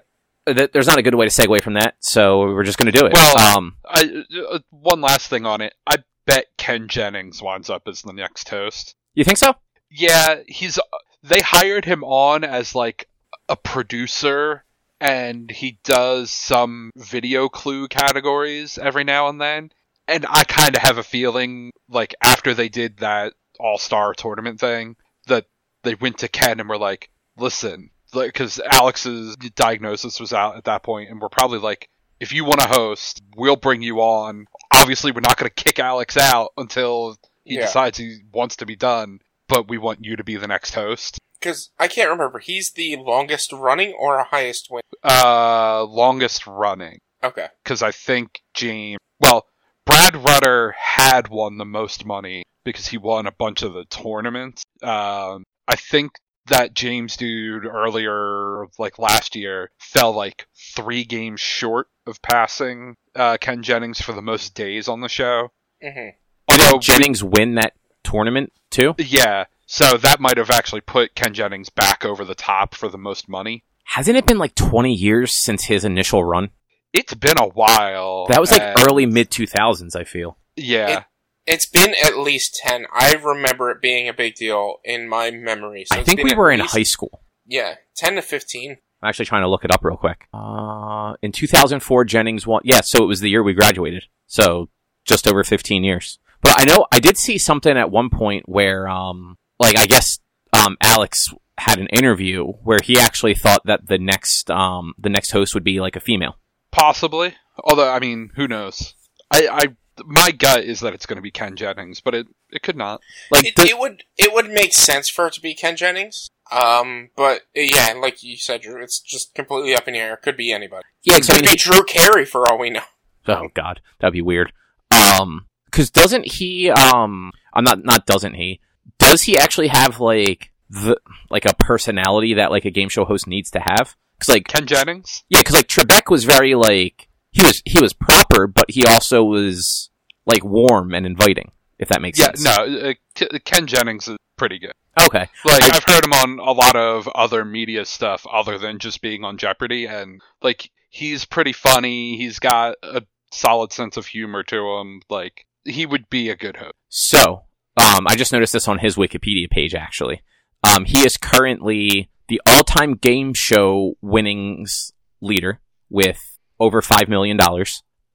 th- 0.47 0.71
there's 0.71 0.86
not 0.88 1.00
a 1.00 1.01
good 1.01 1.15
way 1.15 1.27
to 1.27 1.31
segue 1.31 1.62
from 1.63 1.74
that, 1.74 1.95
so 2.00 2.41
we're 2.41 2.63
just 2.63 2.77
going 2.77 2.91
to 2.91 2.97
do 3.00 3.06
it. 3.07 3.13
Well- 3.13 3.57
um. 3.57 3.75
I 3.86 4.24
uh, 4.51 4.59
one 4.69 5.01
last 5.01 5.27
thing 5.30 5.45
on 5.47 5.62
it. 5.62 5.74
I 5.88 5.97
bet 6.25 6.45
Ken 6.57 6.88
Jennings 6.88 7.42
winds 7.42 7.69
up 7.71 7.88
as 7.88 8.01
the 8.03 8.13
next 8.13 8.47
host. 8.50 8.95
You 9.15 9.24
think 9.24 9.38
so? 9.39 9.53
Yeah, 9.89 10.42
he's. 10.47 10.77
They 11.24 11.39
hired 11.42 11.85
him 11.85 12.03
on 12.03 12.44
as 12.44 12.75
like 12.75 13.07
a 13.50 13.56
producer, 13.56 14.63
and 15.01 15.50
he 15.50 15.80
does 15.83 16.30
some 16.31 16.92
video 16.95 17.50
clue 17.50 17.88
categories 17.88 18.77
every 18.77 19.03
now 19.03 19.27
and 19.30 19.39
then. 19.42 19.71
And 20.09 20.25
I 20.29 20.44
kind 20.44 20.75
of 20.75 20.81
have 20.81 20.97
a 20.97 21.03
feeling, 21.03 21.71
like 21.88 22.15
after 22.21 22.53
they 22.53 22.69
did 22.69 22.97
that 22.97 23.33
All 23.59 23.77
Star 23.77 24.13
tournament 24.13 24.59
thing, 24.59 24.95
that 25.27 25.45
they 25.83 25.95
went 25.95 26.19
to 26.19 26.27
Ken 26.27 26.59
and 26.59 26.67
were 26.67 26.77
like, 26.77 27.09
"Listen," 27.38 27.91
because 28.13 28.59
Alex's 28.59 29.35
diagnosis 29.56 30.19
was 30.19 30.33
out 30.33 30.57
at 30.57 30.63
that 30.65 30.83
point, 30.83 31.09
and 31.09 31.21
we're 31.21 31.29
probably 31.29 31.59
like, 31.59 31.89
"If 32.19 32.33
you 32.33 32.44
want 32.45 32.59
to 32.61 32.67
host, 32.67 33.21
we'll 33.35 33.56
bring 33.56 33.81
you 33.81 34.00
on." 34.01 34.47
Obviously, 34.71 35.11
we're 35.11 35.21
not 35.21 35.38
going 35.38 35.50
to 35.53 35.63
kick 35.63 35.79
Alex 35.79 36.17
out 36.17 36.51
until 36.57 37.17
he 37.45 37.56
Yeah. 37.56 37.61
decides 37.61 37.97
he 37.97 38.19
wants 38.31 38.57
to 38.57 38.65
be 38.65 38.75
done 38.75 39.19
but 39.50 39.67
we 39.67 39.79
want 39.79 40.06
you 40.06 40.15
to 40.15 40.23
be 40.23 40.35
the 40.35 40.47
next 40.47 40.75
host. 40.75 41.17
Because 41.39 41.71
I 41.79 41.88
can't 41.88 42.11
remember, 42.11 42.38
he's 42.38 42.71
the 42.73 42.95
longest 42.97 43.51
running 43.51 43.94
or 43.97 44.23
highest 44.23 44.68
win. 44.69 44.83
Uh, 45.04 45.83
longest 45.85 46.45
running, 46.45 46.99
Okay. 47.23 47.47
because 47.63 47.81
I 47.81 47.92
think 47.92 48.42
James. 48.54 48.99
Well, 49.19 49.47
Brad 49.90 50.16
Rutter 50.18 50.76
had 50.78 51.30
won 51.30 51.58
the 51.58 51.66
most 51.66 52.06
money 52.06 52.44
because 52.64 52.88
he 52.88 53.00
won 53.00 53.26
a 53.26 53.31
bunch 53.31 53.64
of 53.64 53.74
the 53.74 53.86
tournaments. 53.86 54.62
Um, 54.84 55.44
I 55.68 55.78
think 55.78 56.12
that 56.46 56.76
James 56.76 57.18
dude 57.18 57.66
earlier, 57.66 58.68
like 58.78 59.00
last 59.00 59.36
year, 59.36 59.72
fell 59.80 60.12
like 60.14 60.46
three 60.76 61.06
games 61.06 61.40
short 61.40 61.88
of 62.06 62.22
passing 62.22 62.98
uh, 63.16 63.38
Ken 63.42 63.64
Jennings 63.64 64.00
for 64.00 64.14
the 64.14 64.22
most 64.22 64.54
days 64.54 64.88
on 64.88 65.02
the 65.02 65.10
show. 65.10 65.50
hmm 65.81 66.10
Although 66.48 66.78
Did 66.78 66.81
Jennings 66.81 67.24
win 67.24 67.56
that 67.56 67.74
tournament 68.04 68.54
too? 68.69 68.94
Yeah, 69.00 69.46
so 69.66 69.98
that 69.98 70.19
might 70.19 70.38
have 70.38 70.52
actually 70.52 70.81
put 70.81 71.16
Ken 71.16 71.34
Jennings 71.34 71.69
back 71.69 72.06
over 72.06 72.24
the 72.24 72.36
top 72.36 72.76
for 72.76 72.90
the 72.90 72.98
most 73.00 73.28
money. 73.28 73.64
Hasn't 73.86 74.18
it 74.18 74.28
been 74.28 74.38
like 74.38 74.54
20 74.54 74.94
years 74.94 75.34
since 75.34 75.64
his 75.64 75.84
initial 75.84 76.24
run? 76.24 76.52
It's 76.94 77.14
been 77.14 77.38
a 77.38 77.48
while. 77.48 78.28
That 78.28 78.40
was 78.42 78.52
like 78.52 78.62
and- 78.62 78.78
early 78.88 79.06
mid 79.06 79.30
2000s. 79.30 79.96
I 79.96 80.04
feel. 80.04 80.38
Yeah, 80.56 81.04
It's 81.46 81.66
been 81.66 81.94
at 82.04 82.18
least 82.18 82.60
10. 82.64 82.86
I 82.94 83.14
remember 83.14 83.72
it 83.72 83.81
being 83.81 84.10
a 84.10 84.14
big 84.14 84.36
deal 84.36 84.78
in 84.84 85.08
my 85.08 85.31
memory. 85.31 85.86
So 85.86 85.98
I 85.98 86.04
think 86.04 86.22
we 86.22 86.34
were 86.36 86.52
in 86.52 86.60
least- 86.60 86.74
high 86.76 86.84
school. 86.84 87.24
Yeah, 87.48 87.76
10 87.96 88.16
to 88.16 88.22
15. 88.22 88.78
I'm 89.02 89.08
actually 89.10 89.26
trying 89.26 89.44
to 89.44 89.48
look 89.48 89.64
it 89.64 89.72
up 89.72 89.84
real 89.86 89.96
quick. 89.96 90.28
Uh, 90.34 91.14
in 91.22 91.31
2004, 91.31 92.04
Jennings 92.04 92.46
won. 92.46 92.62
Yeah, 92.66 92.81
so 92.84 93.02
it 93.04 93.08
was 93.08 93.22
the 93.22 93.30
year 93.30 93.42
we 93.42 93.54
graduated. 93.54 94.04
So 94.28 94.69
just 95.06 95.28
over 95.28 95.44
15 95.44 95.84
years. 95.84 96.19
But 96.42 96.56
I 96.60 96.66
know 96.66 96.86
I 96.92 97.00
did 97.00 97.18
see 97.18 97.38
something 97.38 97.76
at 97.78 97.90
one 97.90 98.10
point 98.10 98.48
where, 98.48 98.88
um, 98.90 99.38
like 99.60 99.80
I 99.80 99.86
guess, 99.86 100.19
um, 100.54 100.76
Alex 100.81 101.34
had 101.58 101.80
an 101.80 101.88
interview 101.88 102.46
where 102.64 102.80
he 102.84 103.00
actually 103.00 103.34
thought 103.34 103.62
that 103.66 103.88
the 103.88 103.98
next, 103.98 104.52
um, 104.52 104.94
the 105.00 105.10
next 105.10 105.31
host 105.31 105.54
would 105.54 105.64
be 105.64 105.80
like 105.80 105.96
a 105.96 106.00
female. 106.02 106.38
Possibly. 106.71 107.35
Although, 107.64 107.90
I 107.92 107.99
mean, 107.99 108.31
who 108.35 108.47
knows? 108.47 108.94
I, 109.31 109.47
I, 109.52 110.04
my 110.06 110.31
gut 110.31 110.64
is 110.64 110.80
that 110.80 110.94
it's 110.94 111.06
going 111.06 111.18
to 111.18 111.21
be 111.21 111.31
Ken 111.31 111.56
Jennings, 111.56 111.99
but 112.02 112.16
it, 112.16 112.28
it 112.52 112.61
could 112.64 112.78
not. 112.78 113.02
Like, 113.31 113.45
It, 113.45 113.56
the- 113.56 113.68
it 113.68 113.78
would 113.78 114.04
it 114.18 114.33
would 114.33 114.49
make 114.49 114.73
sense 114.73 115.09
for 115.09 115.28
it 115.28 115.33
to 115.33 115.42
be 115.42 115.54
Ken 115.54 115.76
Jennings. 115.76 116.30
Um, 116.52 117.09
but 117.16 117.42
yeah, 117.54 117.94
like 117.99 118.23
you 118.23 118.35
said, 118.38 118.61
Drew, 118.61 118.81
it's 118.81 118.99
just 118.99 119.35
completely 119.35 119.76
up 119.76 119.88
in 119.88 119.94
the 119.94 119.99
air. 119.99 120.14
It 120.14 120.21
could 120.23 120.35
be 120.38 120.52
anybody. 120.52 120.85
yeah, 121.04 121.16
It 121.16 121.19
'cause 121.19 121.30
I 121.30 121.33
could 121.35 121.45
mean, 121.45 121.54
be 121.54 121.57
Drew 121.57 121.83
Carey 121.83 122.26
for 122.26 122.49
all 122.49 122.57
we 122.57 122.69
know. 122.71 122.81
Oh 123.28 123.49
god, 123.54 123.81
that'd 123.99 124.14
be 124.14 124.21
weird. 124.23 124.52
Um, 124.90 125.45
cause 125.71 125.92
doesn't 125.92 126.26
he, 126.26 126.71
um, 126.71 127.31
I'm 127.54 127.64
not, 127.64 127.83
not 127.85 128.07
doesn't 128.07 128.33
he, 128.33 128.59
does 128.97 129.21
he 129.23 129.38
actually 129.38 129.68
have 129.68 129.99
like 129.99 130.52
the 130.71 130.97
like 131.30 131.45
a 131.45 131.54
personality 131.54 132.33
that 132.35 132.49
like 132.49 132.66
a 132.66 132.71
game 132.71 132.90
show 132.90 133.06
host 133.06 133.28
needs 133.28 133.52
to 133.52 133.59
have. 133.59 133.95
Cause 134.19 134.30
like 134.30 134.47
Ken 134.47 134.66
Jennings. 134.68 135.23
yeah, 135.30 135.42
cause 135.44 135.56
like 135.56 135.68
Trebek 135.68 136.09
was 136.11 136.23
very 136.26 136.56
like 136.56 137.07
he 137.31 137.44
was 137.44 137.61
he 137.66 137.80
was 137.81 137.94
proper, 137.94 138.47
but 138.47 138.66
he 138.69 138.85
also 138.85 139.23
was 139.23 139.90
like 140.26 140.44
warm 140.44 140.94
and 140.94 141.06
inviting. 141.06 141.52
If 141.78 141.88
that 141.90 142.02
makes 142.02 142.19
Yeah, 142.19 142.26
sense. 142.35 142.44
no, 142.44 142.52
uh, 142.90 142.94
K- 143.16 143.40
Ken 143.45 143.66
Jennings 143.66 144.07
is 144.09 144.18
pretty 144.38 144.59
good. 144.59 144.73
Okay. 145.02 145.28
Like 145.45 145.64
I- 145.64 145.78
I've 145.78 145.83
heard 145.85 146.04
him 146.06 146.11
on 146.14 146.40
a 146.40 146.52
lot 146.52 146.76
of 146.76 147.07
other 147.16 147.45
media 147.45 147.85
stuff 147.85 148.28
other 148.30 148.57
than 148.57 148.80
just 148.80 149.02
being 149.02 149.23
on 149.23 149.38
Jeopardy, 149.38 149.85
and 149.85 150.21
like 150.42 150.69
he's 150.90 151.23
pretty 151.23 151.54
funny. 151.54 152.18
He's 152.18 152.40
got 152.40 152.76
a 152.83 153.04
solid 153.31 153.71
sense 153.71 153.95
of 153.95 154.07
humor 154.07 154.44
to 154.44 154.78
him. 154.78 155.02
Like 155.09 155.45
he 155.64 155.85
would 155.85 156.09
be 156.09 156.30
a 156.30 156.35
good 156.35 156.57
host. 156.57 156.73
So, 156.90 157.44
um, 157.78 158.07
I 158.07 158.16
just 158.18 158.33
noticed 158.33 158.52
this 158.54 158.68
on 158.68 158.80
his 158.80 158.95
Wikipedia 158.97 159.49
page, 159.49 159.73
actually. 159.76 160.21
Um, 160.64 160.83
he 160.85 161.06
is 161.06 161.16
currently 161.16 162.09
the 162.30 162.42
all-time 162.45 162.94
game 162.95 163.33
show 163.33 163.95
winnings 164.02 164.92
leader 165.21 165.59
with 165.90 166.19
over 166.59 166.81
$5 166.81 167.07
million. 167.09 167.38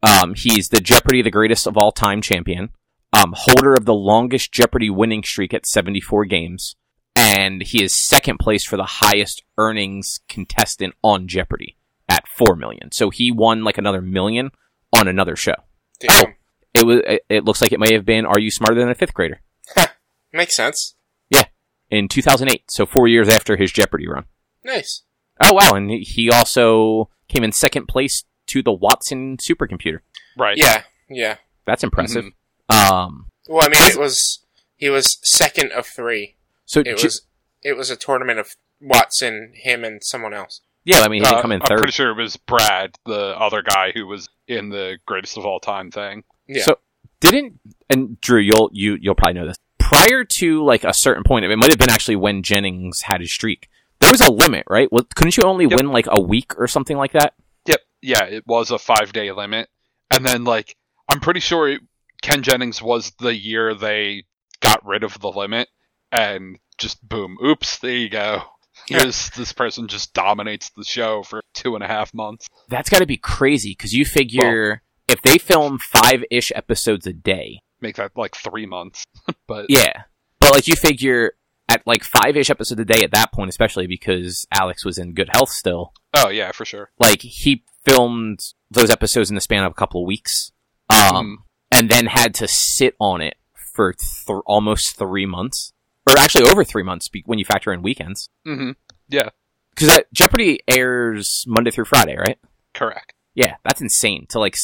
Um, 0.03 0.35
he's 0.35 0.69
the 0.69 0.81
Jeopardy 0.81 1.23
the 1.23 1.31
greatest 1.31 1.67
of 1.67 1.77
all 1.77 1.93
time 1.93 2.21
champion, 2.23 2.71
um, 3.13 3.35
holder 3.37 3.75
of 3.75 3.85
the 3.85 3.95
longest 3.95 4.53
Jeopardy 4.53 4.91
winning 4.91 5.23
streak 5.23 5.53
at 5.55 5.67
74 5.67 6.25
games, 6.27 6.77
and 7.17 7.63
he 7.63 7.83
is 7.83 7.97
second 8.07 8.39
place 8.39 8.65
for 8.65 8.77
the 8.77 8.85
highest 8.85 9.43
earnings 9.59 10.21
contestant 10.29 10.95
on 11.03 11.27
Jeopardy 11.29 11.77
at 12.09 12.29
4 12.29 12.55
million. 12.57 12.93
So 12.93 13.11
he 13.11 13.33
won 13.33 13.65
like 13.65 13.79
another 13.79 14.03
million 14.03 14.51
on 14.93 15.09
another 15.09 15.37
show. 15.37 15.55
Damn. 16.01 16.35
It 16.75 16.87
was, 16.87 17.01
it- 17.07 17.25
it 17.29 17.45
looks 17.45 17.63
like 17.63 17.73
it 17.73 17.81
may 17.81 17.95
have 17.95 18.05
been 18.05 18.27
Are 18.27 18.39
You 18.39 18.51
Smarter 18.51 18.79
Than 18.81 18.91
a 18.91 18.95
Fifth 18.95 19.15
Grader? 19.15 19.41
Makes 20.33 20.57
sense. 20.57 20.95
In 21.95 22.09
2008, 22.09 22.65
so 22.71 22.87
four 22.87 23.09
years 23.09 23.29
after 23.29 23.57
his 23.57 23.73
Jeopardy 23.73 24.07
run. 24.09 24.25
Nice. 24.65 25.03
Oh 25.43 25.53
wow, 25.55 25.73
and 25.75 25.91
he 25.91 26.31
also 26.31 27.11
came 27.29 27.43
in 27.45 27.53
second 27.53 27.87
place 27.89 28.25
to 28.49 28.63
the 28.63 28.73
Watson 28.73 29.37
supercomputer. 29.39 29.99
Right. 30.37 30.57
Yeah, 30.57 30.83
yeah. 31.09 31.37
That's 31.67 31.83
impressive. 31.83 32.27
Um, 32.69 33.27
Well, 33.49 33.65
I 33.65 33.69
mean, 33.69 33.81
it 33.91 33.99
was 33.99 34.45
he 34.77 34.91
was 34.91 35.19
second 35.23 35.73
of 35.73 35.87
three. 35.87 36.37
so 36.67 36.81
It 36.81 36.97
J- 36.99 37.05
was 37.05 37.27
it 37.63 37.77
was 37.77 37.91
a 37.91 37.97
tournament 37.97 38.39
of 38.39 38.55
Watson, 38.81 39.53
him, 39.55 39.85
and 39.85 40.03
someone 40.05 40.35
else. 40.35 40.61
yeah, 40.85 41.01
I 41.01 41.09
mean 41.09 41.23
he 41.23 41.27
Uh, 41.27 41.31
didn't 41.31 41.43
come 41.43 41.53
in 41.53 41.63
I'm 41.63 41.69
third. 41.69 41.79
pretty 41.79 41.93
sure 41.93 42.11
it 42.11 42.23
was 42.23 42.37
Brad, 42.37 42.97
the 43.07 43.35
other 43.39 43.63
guy 43.63 43.93
who 43.95 44.07
was 44.07 44.29
in 44.47 44.69
the 44.69 44.99
greatest 45.07 45.37
of 45.39 45.47
all 45.47 45.61
time 45.61 45.91
thing. 45.91 46.25
Yeah. 46.47 46.63
So 46.65 46.79
didn't 47.21 47.59
and 47.89 48.21
Drew, 48.21 48.41
you'll 48.41 48.71
you 48.73 48.99
you'll 49.01 49.15
probably 49.15 49.35
know 49.35 49.47
this. 49.47 49.57
Prior 50.05 50.25
to 50.25 50.65
like 50.65 50.85
a 50.85 50.93
certain 50.93 51.25
point, 51.25 51.45
it 51.45 51.57
might 51.57 51.71
have 51.71 51.79
been 51.79 51.91
actually 51.91 52.17
when 52.17 52.43
Jennings 52.43 53.03
had 53.03 53.21
his 53.21 53.33
streak. 53.33 53.69
There 54.01 54.11
was 54.11 54.21
a 54.21 54.31
limit, 54.31 54.65
right? 54.69 54.91
Well, 54.93 55.07
couldn't 55.15 55.37
you 55.37 55.45
only 55.45 55.65
Yep. 55.65 55.77
win 55.77 55.93
like 55.93 56.07
a 56.09 56.21
week 56.21 56.53
or 56.59 56.69
something 56.69 56.97
like 56.97 57.13
that? 57.13 57.35
Yep. 57.67 57.81
Yeah, 58.03 58.25
it 58.25 58.47
was 58.47 58.71
a 58.71 58.79
five 58.79 59.13
day 59.15 59.33
limit. 59.33 59.71
And 60.11 60.27
then, 60.27 60.45
like, 60.45 60.77
I'm 61.09 61.21
pretty 61.21 61.41
sure 61.41 61.69
it, 61.71 61.81
Ken 62.21 62.43
Jennings 62.43 62.83
was 62.83 63.13
the 63.19 63.35
year 63.35 63.75
they 63.75 64.25
got 64.61 64.85
rid 64.85 65.05
of 65.05 65.19
the 65.21 65.31
limit 65.31 65.69
and 66.13 66.59
just 66.77 67.07
boom, 67.07 67.39
oops, 67.43 67.79
there 67.79 67.97
you 67.97 68.11
go. 68.11 68.43
Here's 68.87 69.31
this 69.31 69.53
person 69.55 69.89
just 69.89 70.13
dominates 70.13 70.69
the 70.77 70.85
show 70.85 71.23
for 71.23 71.41
two 71.55 71.75
and 71.77 71.83
a 71.83 71.87
half 71.87 72.13
months. 72.13 72.47
That's 72.69 72.91
got 72.91 72.99
to 72.99 73.07
be 73.07 73.17
crazy 73.17 73.71
because 73.71 73.95
you 73.95 74.05
figure 74.05 74.83
if 75.09 75.23
they 75.23 75.39
film 75.39 75.79
five 75.79 76.25
ish 76.31 76.53
episodes 76.55 77.07
a 77.07 77.13
day, 77.15 77.61
Make 77.85 77.97
that 77.97 78.13
like 78.17 78.35
three 78.35 78.67
months. 78.67 79.05
but 79.47 79.67
Yeah. 79.69 80.03
But 80.41 80.53
like 80.53 80.67
you 80.67 80.75
figure 80.75 81.33
at 81.69 81.87
like 81.87 82.03
five 82.03 82.37
ish 82.37 82.51
episodes 82.51 82.81
a 82.81 82.85
day 82.85 83.03
at 83.05 83.13
that 83.13 83.33
point, 83.33 83.49
especially 83.51 83.87
because 83.87 84.47
Alex 84.51 84.85
was 84.85 84.99
in 84.99 85.15
good 85.15 85.29
health 85.33 85.51
still, 85.51 85.93
oh 86.15 86.29
yeah, 86.29 86.51
for 86.53 86.65
sure. 86.65 86.91
like 86.99 87.21
he 87.23 87.65
filmed 87.85 88.41
those 88.71 88.91
episodes 88.91 89.31
in 89.31 89.35
the 89.35 89.41
span 89.41 89.65
of 89.65 89.73
a 89.73 89.75
couple 89.75 90.03
of 90.03 90.07
weeks. 90.07 90.51
Um, 90.91 91.45
and 91.73 91.89
then 91.91 92.07
had 92.07 92.35
to 92.35 92.47
sit 92.49 92.95
on 93.01 93.21
it 93.23 93.37
for 93.75 93.95
th- 93.95 94.41
almost 94.47 94.97
three 94.99 95.25
months, 95.27 95.73
or 96.07 96.17
actually 96.19 96.45
over 96.51 96.63
three 96.65 96.83
months 96.83 97.09
be- 97.09 97.23
when 97.27 97.39
you 97.39 97.45
factor 97.47 97.73
in 97.73 97.81
weekends. 97.83 98.29
hmm 98.45 98.73
Yeah, 99.09 99.31
Because 99.71 99.89
that 99.89 100.13
Jeopardy 100.13 100.61
airs 100.69 101.45
Monday 101.47 101.71
through 101.71 101.87
Friday, 101.87 102.17
right? 102.17 102.39
correct. 102.75 103.14
Yeah, 103.35 103.57
that's 103.65 103.81
insane. 103.81 104.27
To 104.31 104.39
like, 104.39 104.57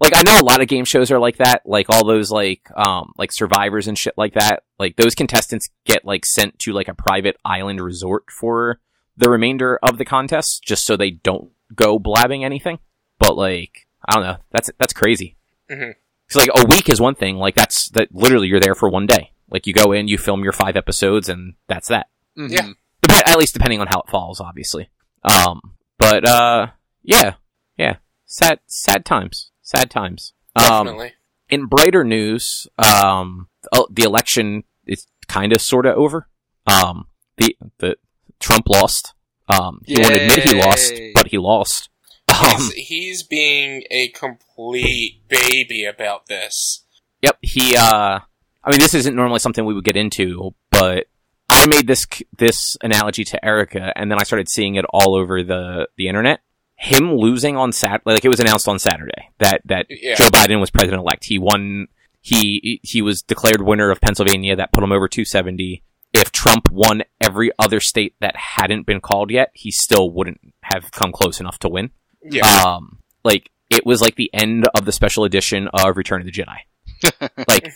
like 0.00 0.12
I 0.16 0.22
know 0.22 0.38
a 0.40 0.44
lot 0.44 0.60
of 0.60 0.68
game 0.68 0.84
shows 0.84 1.10
are 1.10 1.18
like 1.18 1.36
that. 1.36 1.62
Like 1.64 1.86
all 1.88 2.04
those 2.04 2.30
like, 2.30 2.62
um, 2.76 3.12
like 3.16 3.32
survivors 3.32 3.86
and 3.86 3.96
shit 3.96 4.14
like 4.16 4.34
that. 4.34 4.64
Like 4.78 4.96
those 4.96 5.14
contestants 5.14 5.68
get 5.84 6.04
like 6.04 6.26
sent 6.26 6.58
to 6.60 6.72
like 6.72 6.88
a 6.88 6.94
private 6.94 7.36
island 7.44 7.80
resort 7.80 8.24
for 8.30 8.80
the 9.16 9.30
remainder 9.30 9.78
of 9.82 9.96
the 9.98 10.04
contest, 10.04 10.62
just 10.64 10.84
so 10.84 10.96
they 10.96 11.10
don't 11.10 11.50
go 11.74 11.98
blabbing 11.98 12.44
anything. 12.44 12.78
But 13.18 13.36
like, 13.36 13.86
I 14.08 14.14
don't 14.14 14.24
know. 14.24 14.36
That's 14.50 14.70
that's 14.78 14.92
crazy. 14.92 15.36
Mhm. 15.70 15.94
It's 16.26 16.36
like 16.36 16.50
a 16.54 16.66
week 16.66 16.88
is 16.88 17.00
one 17.00 17.14
thing. 17.14 17.36
Like 17.36 17.54
that's 17.54 17.88
that 17.90 18.12
literally 18.12 18.48
you're 18.48 18.60
there 18.60 18.74
for 18.74 18.88
one 18.88 19.06
day. 19.06 19.30
Like 19.48 19.66
you 19.68 19.72
go 19.72 19.92
in, 19.92 20.08
you 20.08 20.18
film 20.18 20.42
your 20.42 20.52
five 20.52 20.76
episodes, 20.76 21.28
and 21.28 21.54
that's 21.68 21.88
that. 21.88 22.08
Mhm. 22.36 22.50
Yeah. 22.50 22.68
Dep- 23.02 23.28
at 23.28 23.38
least 23.38 23.54
depending 23.54 23.80
on 23.80 23.86
how 23.86 24.00
it 24.00 24.10
falls, 24.10 24.40
obviously. 24.40 24.90
Um, 25.22 25.60
but 25.98 26.28
uh, 26.28 26.66
yeah, 27.02 27.34
yeah, 27.76 27.96
sad, 28.26 28.60
sad 28.66 29.04
times, 29.04 29.50
sad 29.62 29.90
times. 29.90 30.34
Um, 30.54 30.86
Definitely. 30.86 31.12
in 31.48 31.66
brighter 31.66 32.04
news, 32.04 32.66
um, 32.78 33.48
oh, 33.72 33.86
the 33.90 34.02
election 34.02 34.64
is 34.86 35.06
kind 35.28 35.52
of 35.52 35.60
sort 35.60 35.86
of 35.86 35.96
over. 35.96 36.28
Um, 36.66 37.06
the 37.36 37.56
the 37.78 37.96
Trump 38.40 38.68
lost. 38.68 39.14
Um, 39.48 39.80
he 39.86 39.94
won't 40.00 40.14
admit 40.14 40.40
he 40.40 40.54
lost, 40.54 40.94
but 41.14 41.28
he 41.28 41.38
lost. 41.38 41.88
Um, 42.28 42.56
he's, 42.56 42.72
he's 42.72 43.22
being 43.22 43.84
a 43.90 44.08
complete 44.08 45.22
baby 45.28 45.84
about 45.84 46.26
this. 46.26 46.84
Yep, 47.22 47.38
he. 47.42 47.76
Uh, 47.76 48.20
I 48.64 48.70
mean, 48.70 48.80
this 48.80 48.94
isn't 48.94 49.14
normally 49.14 49.38
something 49.38 49.64
we 49.64 49.74
would 49.74 49.84
get 49.84 49.96
into, 49.96 50.54
but 50.70 51.06
I 51.48 51.66
made 51.66 51.86
this 51.86 52.06
this 52.36 52.76
analogy 52.82 53.24
to 53.24 53.44
Erica, 53.44 53.92
and 53.94 54.10
then 54.10 54.18
I 54.18 54.24
started 54.24 54.48
seeing 54.48 54.74
it 54.74 54.84
all 54.90 55.14
over 55.14 55.42
the 55.42 55.88
the 55.96 56.08
internet. 56.08 56.40
Him 56.78 57.14
losing 57.14 57.56
on 57.56 57.72
Sat, 57.72 58.02
like 58.04 58.24
it 58.24 58.28
was 58.28 58.40
announced 58.40 58.68
on 58.68 58.78
Saturday 58.78 59.30
that 59.38 59.62
that 59.64 59.86
Yeah. 59.88 60.14
Joe 60.16 60.28
Biden 60.28 60.60
was 60.60 60.70
president 60.70 61.00
elect. 61.00 61.24
He 61.24 61.38
won. 61.38 61.88
He 62.20 62.80
he 62.82 63.00
was 63.02 63.22
declared 63.22 63.62
winner 63.62 63.90
of 63.90 64.00
Pennsylvania. 64.00 64.56
That 64.56 64.72
put 64.72 64.84
him 64.84 64.92
over 64.92 65.08
270. 65.08 65.82
If 66.12 66.32
Trump 66.32 66.70
won 66.70 67.02
every 67.20 67.50
other 67.58 67.80
state 67.80 68.14
that 68.20 68.36
hadn't 68.36 68.86
been 68.86 69.00
called 69.00 69.30
yet, 69.30 69.50
he 69.54 69.70
still 69.70 70.10
wouldn't 70.10 70.40
have 70.62 70.90
come 70.92 71.12
close 71.12 71.40
enough 71.40 71.58
to 71.60 71.68
win. 71.68 71.90
Yeah. 72.22 72.46
Um, 72.46 72.98
like 73.24 73.50
it 73.70 73.84
was 73.86 74.00
like 74.02 74.16
the 74.16 74.30
end 74.34 74.66
of 74.74 74.84
the 74.84 74.92
special 74.92 75.24
edition 75.24 75.68
of 75.72 75.96
Return 75.96 76.20
of 76.20 76.26
the 76.26 76.32
Jedi. 76.32 76.56
like 77.48 77.72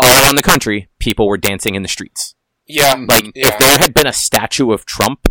all 0.00 0.22
around 0.24 0.36
the 0.36 0.42
country, 0.42 0.88
people 0.98 1.26
were 1.28 1.36
dancing 1.38 1.74
in 1.74 1.82
the 1.82 1.88
streets. 1.88 2.34
yeah. 2.66 2.94
Like 3.08 3.24
Yeah. 3.34 3.48
if 3.48 3.58
there 3.58 3.78
had 3.78 3.94
been 3.94 4.06
a 4.06 4.12
statue 4.12 4.72
of 4.72 4.84
Trump, 4.86 5.26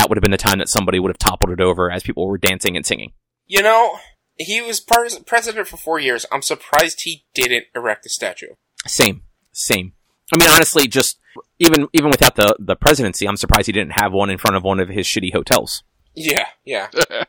that 0.00 0.08
would 0.08 0.16
have 0.16 0.22
been 0.22 0.30
the 0.30 0.38
time 0.38 0.58
that 0.58 0.68
somebody 0.70 0.98
would 0.98 1.10
have 1.10 1.18
toppled 1.18 1.52
it 1.52 1.60
over 1.60 1.90
as 1.90 2.02
people 2.02 2.26
were 2.26 2.38
dancing 2.38 2.74
and 2.74 2.86
singing. 2.86 3.12
You 3.46 3.62
know, 3.62 3.98
he 4.38 4.62
was 4.62 4.80
pres- 4.80 5.18
president 5.18 5.68
for 5.68 5.76
four 5.76 6.00
years. 6.00 6.24
I'm 6.32 6.40
surprised 6.40 7.02
he 7.02 7.26
didn't 7.34 7.66
erect 7.74 8.06
a 8.06 8.08
statue. 8.08 8.54
Same, 8.86 9.22
same. 9.52 9.92
I 10.32 10.38
mean, 10.38 10.48
honestly, 10.48 10.88
just 10.88 11.18
even 11.58 11.88
even 11.92 12.10
without 12.10 12.36
the 12.36 12.56
the 12.58 12.76
presidency, 12.76 13.28
I'm 13.28 13.36
surprised 13.36 13.66
he 13.66 13.72
didn't 13.72 14.00
have 14.00 14.12
one 14.12 14.30
in 14.30 14.38
front 14.38 14.56
of 14.56 14.64
one 14.64 14.80
of 14.80 14.88
his 14.88 15.06
shitty 15.06 15.32
hotels. 15.32 15.82
Yeah, 16.14 16.46
yeah. 16.64 16.88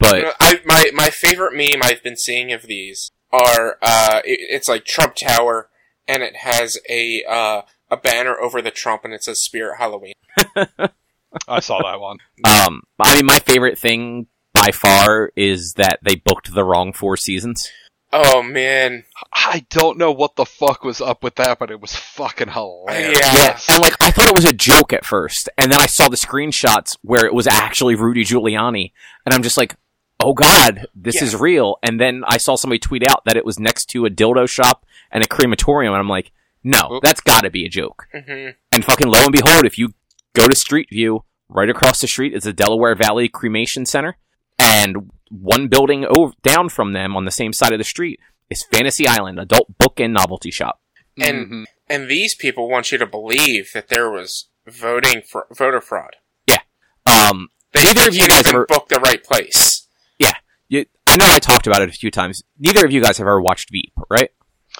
But 0.00 0.36
I 0.38 0.60
my 0.64 0.92
my 0.94 1.10
favorite 1.10 1.56
meme 1.56 1.82
I've 1.82 2.04
been 2.04 2.16
seeing 2.16 2.52
of 2.52 2.62
these 2.62 3.10
are 3.32 3.78
uh, 3.82 4.20
it, 4.24 4.38
it's 4.48 4.68
like 4.68 4.84
Trump 4.84 5.16
Tower, 5.16 5.70
and 6.06 6.22
it 6.22 6.36
has 6.36 6.78
a 6.88 7.24
uh, 7.28 7.62
a 7.90 7.96
banner 7.96 8.38
over 8.38 8.62
the 8.62 8.70
Trump, 8.70 9.04
and 9.04 9.12
it 9.12 9.24
says 9.24 9.42
Spirit 9.42 9.78
Halloween. 9.78 10.14
I 11.48 11.60
saw 11.60 11.78
that 11.82 12.00
one. 12.00 12.18
um, 12.44 12.82
I 12.98 13.16
mean, 13.16 13.26
my 13.26 13.38
favorite 13.38 13.78
thing 13.78 14.26
by 14.54 14.70
far 14.72 15.30
is 15.36 15.74
that 15.74 16.00
they 16.02 16.16
booked 16.16 16.54
the 16.54 16.64
wrong 16.64 16.92
four 16.92 17.16
seasons. 17.16 17.68
Oh 18.10 18.42
man, 18.42 19.04
I 19.34 19.66
don't 19.68 19.98
know 19.98 20.10
what 20.12 20.36
the 20.36 20.46
fuck 20.46 20.82
was 20.82 21.02
up 21.02 21.22
with 21.22 21.34
that, 21.34 21.58
but 21.58 21.70
it 21.70 21.78
was 21.78 21.94
fucking 21.94 22.48
hilarious. 22.48 23.20
Yeah. 23.20 23.58
And 23.68 23.82
like 23.82 23.94
I 24.00 24.10
thought 24.10 24.28
it 24.30 24.34
was 24.34 24.46
a 24.46 24.54
joke 24.54 24.94
at 24.94 25.04
first, 25.04 25.50
and 25.58 25.70
then 25.70 25.78
I 25.78 25.84
saw 25.86 26.08
the 26.08 26.16
screenshots 26.16 26.96
where 27.02 27.26
it 27.26 27.34
was 27.34 27.46
actually 27.46 27.96
Rudy 27.96 28.24
Giuliani, 28.24 28.92
and 29.26 29.34
I'm 29.34 29.42
just 29.42 29.58
like, 29.58 29.76
"Oh 30.20 30.32
God, 30.32 30.86
this 30.94 31.16
Yeah. 31.16 31.24
is 31.24 31.36
real." 31.36 31.76
And 31.82 32.00
then 32.00 32.22
I 32.26 32.38
saw 32.38 32.54
somebody 32.56 32.78
tweet 32.78 33.06
out 33.06 33.26
that 33.26 33.36
it 33.36 33.44
was 33.44 33.58
next 33.58 33.90
to 33.90 34.06
a 34.06 34.10
dildo 34.10 34.48
shop 34.48 34.86
and 35.12 35.22
a 35.22 35.28
crematorium, 35.28 35.92
and 35.92 36.00
I'm 36.00 36.08
like, 36.08 36.32
"No, 36.64 36.88
Oop. 36.94 37.02
that's 37.02 37.20
got 37.20 37.42
to 37.42 37.50
be 37.50 37.66
a 37.66 37.68
joke." 37.68 38.06
hmm 38.14 38.48
And 38.72 38.84
fucking 38.86 39.06
lo 39.08 39.18
and 39.24 39.32
behold, 39.32 39.66
if 39.66 39.76
you 39.76 39.92
go 40.38 40.46
to 40.48 40.56
Street 40.56 40.88
View, 40.90 41.24
right 41.48 41.68
across 41.70 42.00
the 42.00 42.06
street 42.08 42.34
is 42.34 42.44
the 42.44 42.52
Delaware 42.52 42.94
Valley 42.94 43.28
Cremation 43.28 43.86
Center, 43.86 44.16
and 44.58 45.10
one 45.30 45.68
building 45.68 46.04
over 46.08 46.32
down 46.42 46.68
from 46.68 46.92
them 46.92 47.16
on 47.16 47.24
the 47.24 47.30
same 47.30 47.52
side 47.52 47.72
of 47.72 47.78
the 47.78 47.84
street 47.84 48.18
is 48.50 48.64
Fantasy 48.72 49.06
Island, 49.06 49.38
adult 49.38 49.76
book 49.78 50.00
and 50.00 50.12
novelty 50.14 50.50
shop. 50.50 50.80
And- 51.20 51.46
Mhm. 51.50 51.64
and 51.88 52.08
these 52.08 52.34
people 52.34 52.68
want 52.68 52.90
you 52.92 52.98
to 52.98 53.06
believe 53.06 53.72
that 53.74 53.88
there 53.88 54.10
was 54.10 54.48
voting 54.66 55.22
for 55.22 55.46
voter 55.56 55.80
fraud. 55.80 56.16
Yeah. 56.46 56.58
Um, 57.06 57.48
They, 57.72 57.82
Neither 57.82 58.00
they 58.02 58.06
of 58.08 58.14
you 58.14 58.28
guys 58.28 58.46
ever- 58.46 58.64
booked 58.66 58.88
the 58.88 58.98
right 58.98 59.22
place. 59.22 59.86
Yeah. 60.18 60.32
You, 60.68 60.86
I 61.06 61.16
know 61.18 61.26
I 61.26 61.38
talked 61.38 61.66
about 61.66 61.82
it 61.82 61.90
a 61.90 61.92
few 61.92 62.10
times. 62.10 62.42
Neither 62.58 62.84
of 62.86 62.90
you 62.92 63.02
guys 63.02 63.18
have 63.18 63.26
ever 63.26 63.40
watched 63.42 63.70
Veep, 63.70 63.92
right? 64.10 64.30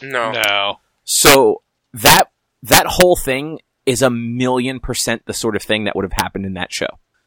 No. 0.01 0.33
No. 0.33 0.81
So 1.05 1.63
that 1.93 2.31
that 2.63 2.87
whole 2.87 3.15
thing 3.17 3.59
is 3.89 4.03
a 4.03 4.11
million 4.11 4.79
percent 4.81 5.23
the 5.27 5.33
sort 5.35 5.57
of 5.57 5.63
thing 5.63 5.85
that 5.85 5.97
would 5.97 6.05
have 6.05 6.13
happened 6.13 6.45
in 6.47 6.55
that 6.55 6.73
show. 6.73 6.87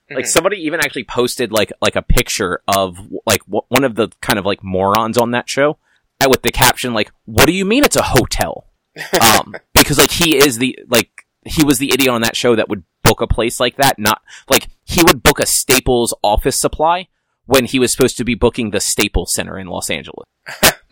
Like 0.09 0.25
Mhm. 0.25 0.29
somebody 0.29 0.57
even 0.57 0.79
actually 0.81 1.05
posted 1.05 1.51
like 1.51 1.71
like 1.81 1.95
a 1.95 2.01
picture 2.01 2.61
of 2.67 2.97
like 3.25 3.43
w- 3.45 3.65
one 3.69 3.83
of 3.83 3.95
the 3.95 4.09
kind 4.21 4.37
of 4.37 4.45
like 4.45 4.63
morons 4.63 5.17
on 5.17 5.31
that 5.31 5.49
show 5.49 5.77
uh, 6.23 6.27
with 6.29 6.41
the 6.43 6.51
caption 6.51 6.93
like, 6.93 7.11
"What 7.25 7.45
do 7.47 7.53
you 7.53 7.65
mean 7.65 7.83
it's 7.83 7.95
a 7.95 8.03
hotel?" 8.03 8.67
um, 9.21 9.55
because 9.73 9.97
like 9.97 10.11
he 10.11 10.35
is 10.37 10.57
the 10.57 10.77
like 10.89 11.09
he 11.45 11.63
was 11.63 11.77
the 11.79 11.91
idiot 11.93 12.09
on 12.09 12.21
that 12.21 12.35
show 12.35 12.55
that 12.55 12.67
would 12.69 12.83
book 13.03 13.21
a 13.21 13.27
place 13.27 13.59
like 13.59 13.77
that. 13.77 13.97
Not 13.97 14.21
like 14.49 14.67
he 14.83 15.01
would 15.03 15.23
book 15.23 15.39
a 15.39 15.45
Staples 15.45 16.13
office 16.23 16.59
supply 16.59 17.07
when 17.45 17.65
he 17.65 17.79
was 17.79 17.91
supposed 17.93 18.17
to 18.17 18.25
be 18.25 18.35
booking 18.35 18.69
the 18.71 18.79
Staples 18.81 19.33
Center 19.33 19.57
in 19.57 19.67
Los 19.67 19.89
Angeles. 19.89 20.25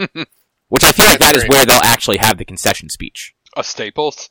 Which 0.69 0.83
I 0.83 0.91
feel 0.91 1.05
like 1.07 1.19
That's 1.19 1.47
where 1.47 1.65
they'll 1.65 1.81
actually 1.83 2.17
have 2.17 2.37
the 2.37 2.45
concession 2.45 2.89
speech. 2.89 3.33
A 3.57 3.63
Staples? 3.63 4.29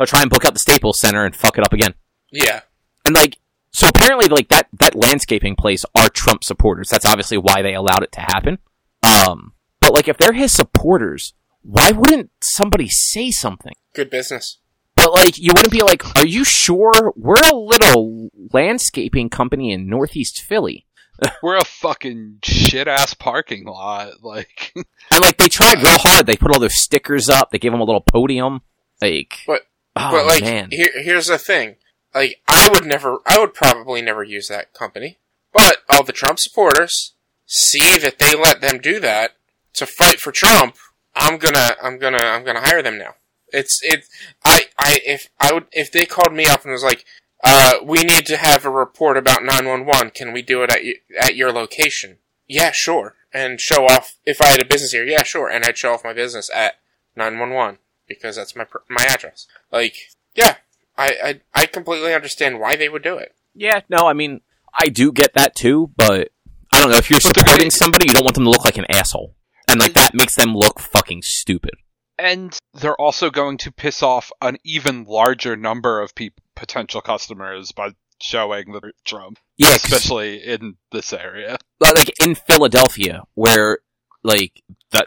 He'll 0.00 0.06
try 0.06 0.22
and 0.22 0.30
book 0.30 0.46
out 0.46 0.54
the 0.54 0.58
Staples 0.58 0.98
Center 0.98 1.26
and 1.26 1.36
fuck 1.36 1.58
it 1.58 1.64
up 1.64 1.74
again. 1.74 1.92
Yeah. 2.32 2.62
And 3.04 3.14
like, 3.14 3.36
so 3.70 3.86
apparently, 3.86 4.28
like 4.28 4.48
that 4.48 4.68
that 4.78 4.94
landscaping 4.94 5.56
place 5.56 5.84
are 5.94 6.08
Trump 6.08 6.42
supporters. 6.42 6.88
That's 6.88 7.04
obviously 7.04 7.36
why 7.36 7.60
they 7.60 7.74
allowed 7.74 8.02
it 8.02 8.12
to 8.12 8.20
happen. 8.20 8.58
Um, 9.02 9.52
but 9.80 9.92
like, 9.92 10.08
if 10.08 10.16
they're 10.16 10.32
his 10.32 10.52
supporters, 10.52 11.34
why 11.62 11.90
wouldn't 11.90 12.30
somebody 12.42 12.88
say 12.88 13.30
something? 13.30 13.74
Good 13.94 14.08
business. 14.08 14.56
But 14.96 15.12
like, 15.12 15.36
you 15.38 15.50
wouldn't 15.54 15.72
be 15.72 15.82
like, 15.82 16.02
"Are 16.16 16.26
you 16.26 16.44
sure 16.44 17.12
we're 17.14 17.36
a 17.36 17.54
little 17.54 18.30
landscaping 18.52 19.28
company 19.28 19.70
in 19.72 19.86
Northeast 19.86 20.40
Philly?" 20.40 20.86
We're 21.42 21.58
a 21.58 21.64
fucking 21.66 22.38
shit 22.42 22.88
ass 22.88 23.12
parking 23.12 23.66
lot. 23.66 24.22
Like, 24.22 24.72
And 24.74 25.20
like, 25.20 25.36
they 25.36 25.48
tried 25.48 25.82
real 25.82 25.98
hard. 25.98 26.24
They 26.24 26.36
put 26.38 26.50
all 26.50 26.58
those 26.60 26.80
stickers 26.80 27.28
up. 27.28 27.50
They 27.50 27.58
gave 27.58 27.72
them 27.72 27.82
a 27.82 27.84
little 27.84 28.00
podium. 28.00 28.62
Like, 29.02 29.34
But- 29.46 29.66
oh 29.96 30.10
but 30.10 30.26
like, 30.26 30.42
man, 30.42 30.68
here, 30.70 30.90
here's 30.94 31.26
the 31.26 31.38
thing. 31.38 31.76
Like, 32.14 32.40
I 32.48 32.68
would 32.72 32.86
never, 32.86 33.18
I 33.26 33.38
would 33.38 33.54
probably 33.54 34.02
never 34.02 34.24
use 34.24 34.48
that 34.48 34.72
company. 34.72 35.18
But 35.52 35.78
all 35.88 36.02
the 36.02 36.12
Trump 36.12 36.38
supporters 36.38 37.14
see 37.46 37.98
that 37.98 38.18
they 38.18 38.34
let 38.34 38.60
them 38.60 38.78
do 38.78 39.00
that 39.00 39.36
to 39.74 39.86
fight 39.86 40.20
for 40.20 40.32
Trump. 40.32 40.76
I'm 41.14 41.38
gonna, 41.38 41.76
I'm 41.82 41.98
gonna, 41.98 42.18
I'm 42.18 42.44
gonna 42.44 42.60
hire 42.60 42.82
them 42.82 42.98
now. 42.98 43.14
It's, 43.52 43.80
it, 43.82 44.04
I, 44.44 44.66
I, 44.78 45.00
if 45.04 45.28
I 45.40 45.52
would, 45.52 45.66
if 45.72 45.90
they 45.90 46.06
called 46.06 46.32
me 46.32 46.46
up 46.46 46.62
and 46.62 46.72
was 46.72 46.84
like, 46.84 47.04
uh, 47.42 47.78
we 47.84 48.02
need 48.02 48.26
to 48.26 48.36
have 48.36 48.64
a 48.64 48.70
report 48.70 49.16
about 49.16 49.42
911. 49.42 50.10
Can 50.10 50.32
we 50.32 50.42
do 50.42 50.62
it 50.62 50.70
at, 50.70 50.82
at 51.20 51.36
your 51.36 51.50
location? 51.52 52.18
Yeah, 52.46 52.70
sure. 52.70 53.16
And 53.32 53.60
show 53.60 53.86
off, 53.86 54.16
if 54.26 54.40
I 54.40 54.48
had 54.48 54.62
a 54.62 54.66
business 54.66 54.92
here, 54.92 55.04
yeah, 55.04 55.22
sure. 55.22 55.48
And 55.48 55.64
I'd 55.64 55.78
show 55.78 55.94
off 55.94 56.04
my 56.04 56.12
business 56.12 56.50
at 56.54 56.74
911 57.16 57.78
because 58.10 58.36
that's 58.36 58.54
my, 58.54 58.64
pr- 58.64 58.78
my 58.90 59.04
address. 59.08 59.46
Like, 59.72 59.94
yeah, 60.34 60.56
I, 60.98 61.40
I, 61.54 61.62
I 61.62 61.66
completely 61.66 62.12
understand 62.12 62.60
why 62.60 62.76
they 62.76 62.90
would 62.90 63.02
do 63.02 63.16
it. 63.16 63.34
Yeah, 63.54 63.80
no, 63.88 64.06
I 64.06 64.12
mean, 64.12 64.42
I 64.74 64.88
do 64.88 65.12
get 65.12 65.32
that 65.34 65.54
too, 65.54 65.90
but 65.96 66.28
I 66.72 66.80
don't 66.80 66.90
know. 66.90 66.98
If 66.98 67.08
you're 67.08 67.20
But 67.22 67.34
supporting 67.38 67.58
gonna- 67.64 67.70
somebody, 67.70 68.06
you 68.08 68.12
don't 68.14 68.24
want 68.24 68.34
them 68.34 68.44
to 68.44 68.50
look 68.50 68.64
like 68.66 68.76
an 68.78 68.86
asshole. 68.90 69.34
And 69.70 69.80
like 69.80 69.94
that 69.94 70.14
makes 70.14 70.34
them 70.34 70.54
look 70.54 70.80
fucking 70.80 71.22
stupid. 71.22 71.74
and 72.18 72.58
they're 72.74 73.00
also 73.00 73.30
going 73.30 73.56
to 73.58 73.70
piss 73.72 74.02
off 74.02 74.30
an 74.42 74.56
even 74.64 75.04
larger 75.04 75.56
number 75.56 76.00
of 76.02 76.14
peop 76.14 76.40
potential 76.56 77.00
customers 77.00 77.70
by 77.72 77.90
showing 78.20 78.72
the 78.72 78.92
Trump, 79.04 79.38
Yeah, 79.56 79.74
especially 79.76 80.38
in 80.44 80.76
this 80.92 81.12
area. 81.12 81.56
like 81.80 82.12
in 82.20 82.34
Philadelphia, 82.34 83.22
where 83.34 83.78
like 84.24 84.60
the 84.90 85.06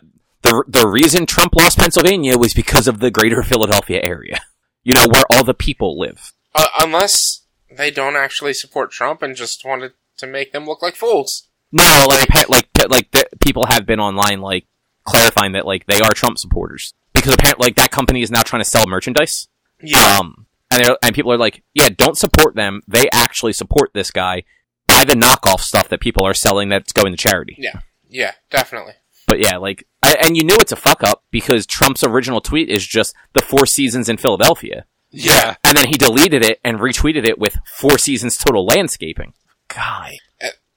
the 0.67 0.79
the 0.81 0.87
reason 0.87 1.25
Trump 1.25 1.55
lost 1.55 1.77
Pennsylvania 1.77 2.37
was 2.37 2.53
because 2.53 2.87
of 2.87 2.99
the 2.99 3.11
greater 3.11 3.41
Philadelphia 3.43 3.99
area. 4.03 4.41
You 4.83 4.93
know, 4.93 5.05
where 5.09 5.23
all 5.29 5.43
the 5.45 5.53
people 5.53 5.97
live. 5.97 6.33
Uh, 6.53 6.67
unless 6.81 7.45
they 7.75 7.89
don't 7.89 8.15
actually 8.17 8.53
support 8.53 8.91
Trump 8.91 9.21
and 9.21 9.35
just 9.35 9.63
wanted 9.65 9.93
to 10.17 10.27
make 10.27 10.51
them 10.51 10.65
look 10.65 10.81
like 10.81 10.95
fools. 10.95 11.47
No, 11.71 12.05
like 12.09 12.29
like 12.49 12.67
like 12.89 13.11
the, 13.11 13.25
people 13.39 13.65
have 13.67 13.85
been 13.85 13.99
online 13.99 14.41
like 14.41 14.65
clarifying 15.05 15.53
that 15.53 15.65
like 15.65 15.85
they 15.87 15.99
are 16.01 16.13
Trump 16.13 16.37
supporters 16.37 16.93
because 17.13 17.33
apparently 17.33 17.65
like 17.67 17.75
that 17.75 17.91
company 17.91 18.21
is 18.21 18.29
now 18.31 18.41
trying 18.41 18.61
to 18.61 18.69
sell 18.69 18.85
merchandise. 18.87 19.47
Yeah. 19.81 20.17
Um, 20.19 20.47
and 20.69 20.83
they're- 20.83 20.97
and 21.03 21.15
people 21.15 21.31
are 21.31 21.37
like, 21.37 21.63
yeah, 21.73 21.89
don't 21.95 22.17
support 22.17 22.55
them. 22.55 22.81
They 22.87 23.09
actually 23.13 23.53
support 23.53 23.91
this 23.93 24.11
guy. 24.11 24.43
Buy 24.87 25.03
the 25.05 25.13
knockoff 25.15 25.61
stuff 25.61 25.87
that 25.89 26.01
people 26.01 26.25
are 26.25 26.33
selling 26.33 26.69
that's 26.69 26.91
going 26.93 27.11
to 27.13 27.17
charity. 27.17 27.55
Yeah. 27.57 27.79
Yeah, 28.09 28.33
definitely. 28.51 28.93
But 29.33 29.39
yeah, 29.39 29.57
like, 29.57 29.87
I, 30.03 30.15
and 30.21 30.37
you 30.37 30.43
knew 30.43 30.55
it's 30.59 30.71
a 30.71 30.75
fuck 30.75 31.03
up 31.03 31.23
because 31.31 31.65
Trump's 31.65 32.03
original 32.03 32.39
tweet 32.39 32.69
is 32.69 32.85
just 32.85 33.15
the 33.33 33.41
Four 33.41 33.65
Seasons 33.65 34.07
in 34.07 34.17
Philadelphia, 34.17 34.85
Yeah. 35.09 35.55
and 35.63 35.75
then 35.75 35.87
he 35.87 35.93
deleted 35.97 36.43
it 36.45 36.59
and 36.63 36.77
retweeted 36.77 37.25
it 37.27 37.39
with 37.39 37.57
Four 37.65 37.97
Seasons 37.97 38.37
total 38.37 38.63
landscaping. 38.63 39.33
God, 39.69 40.11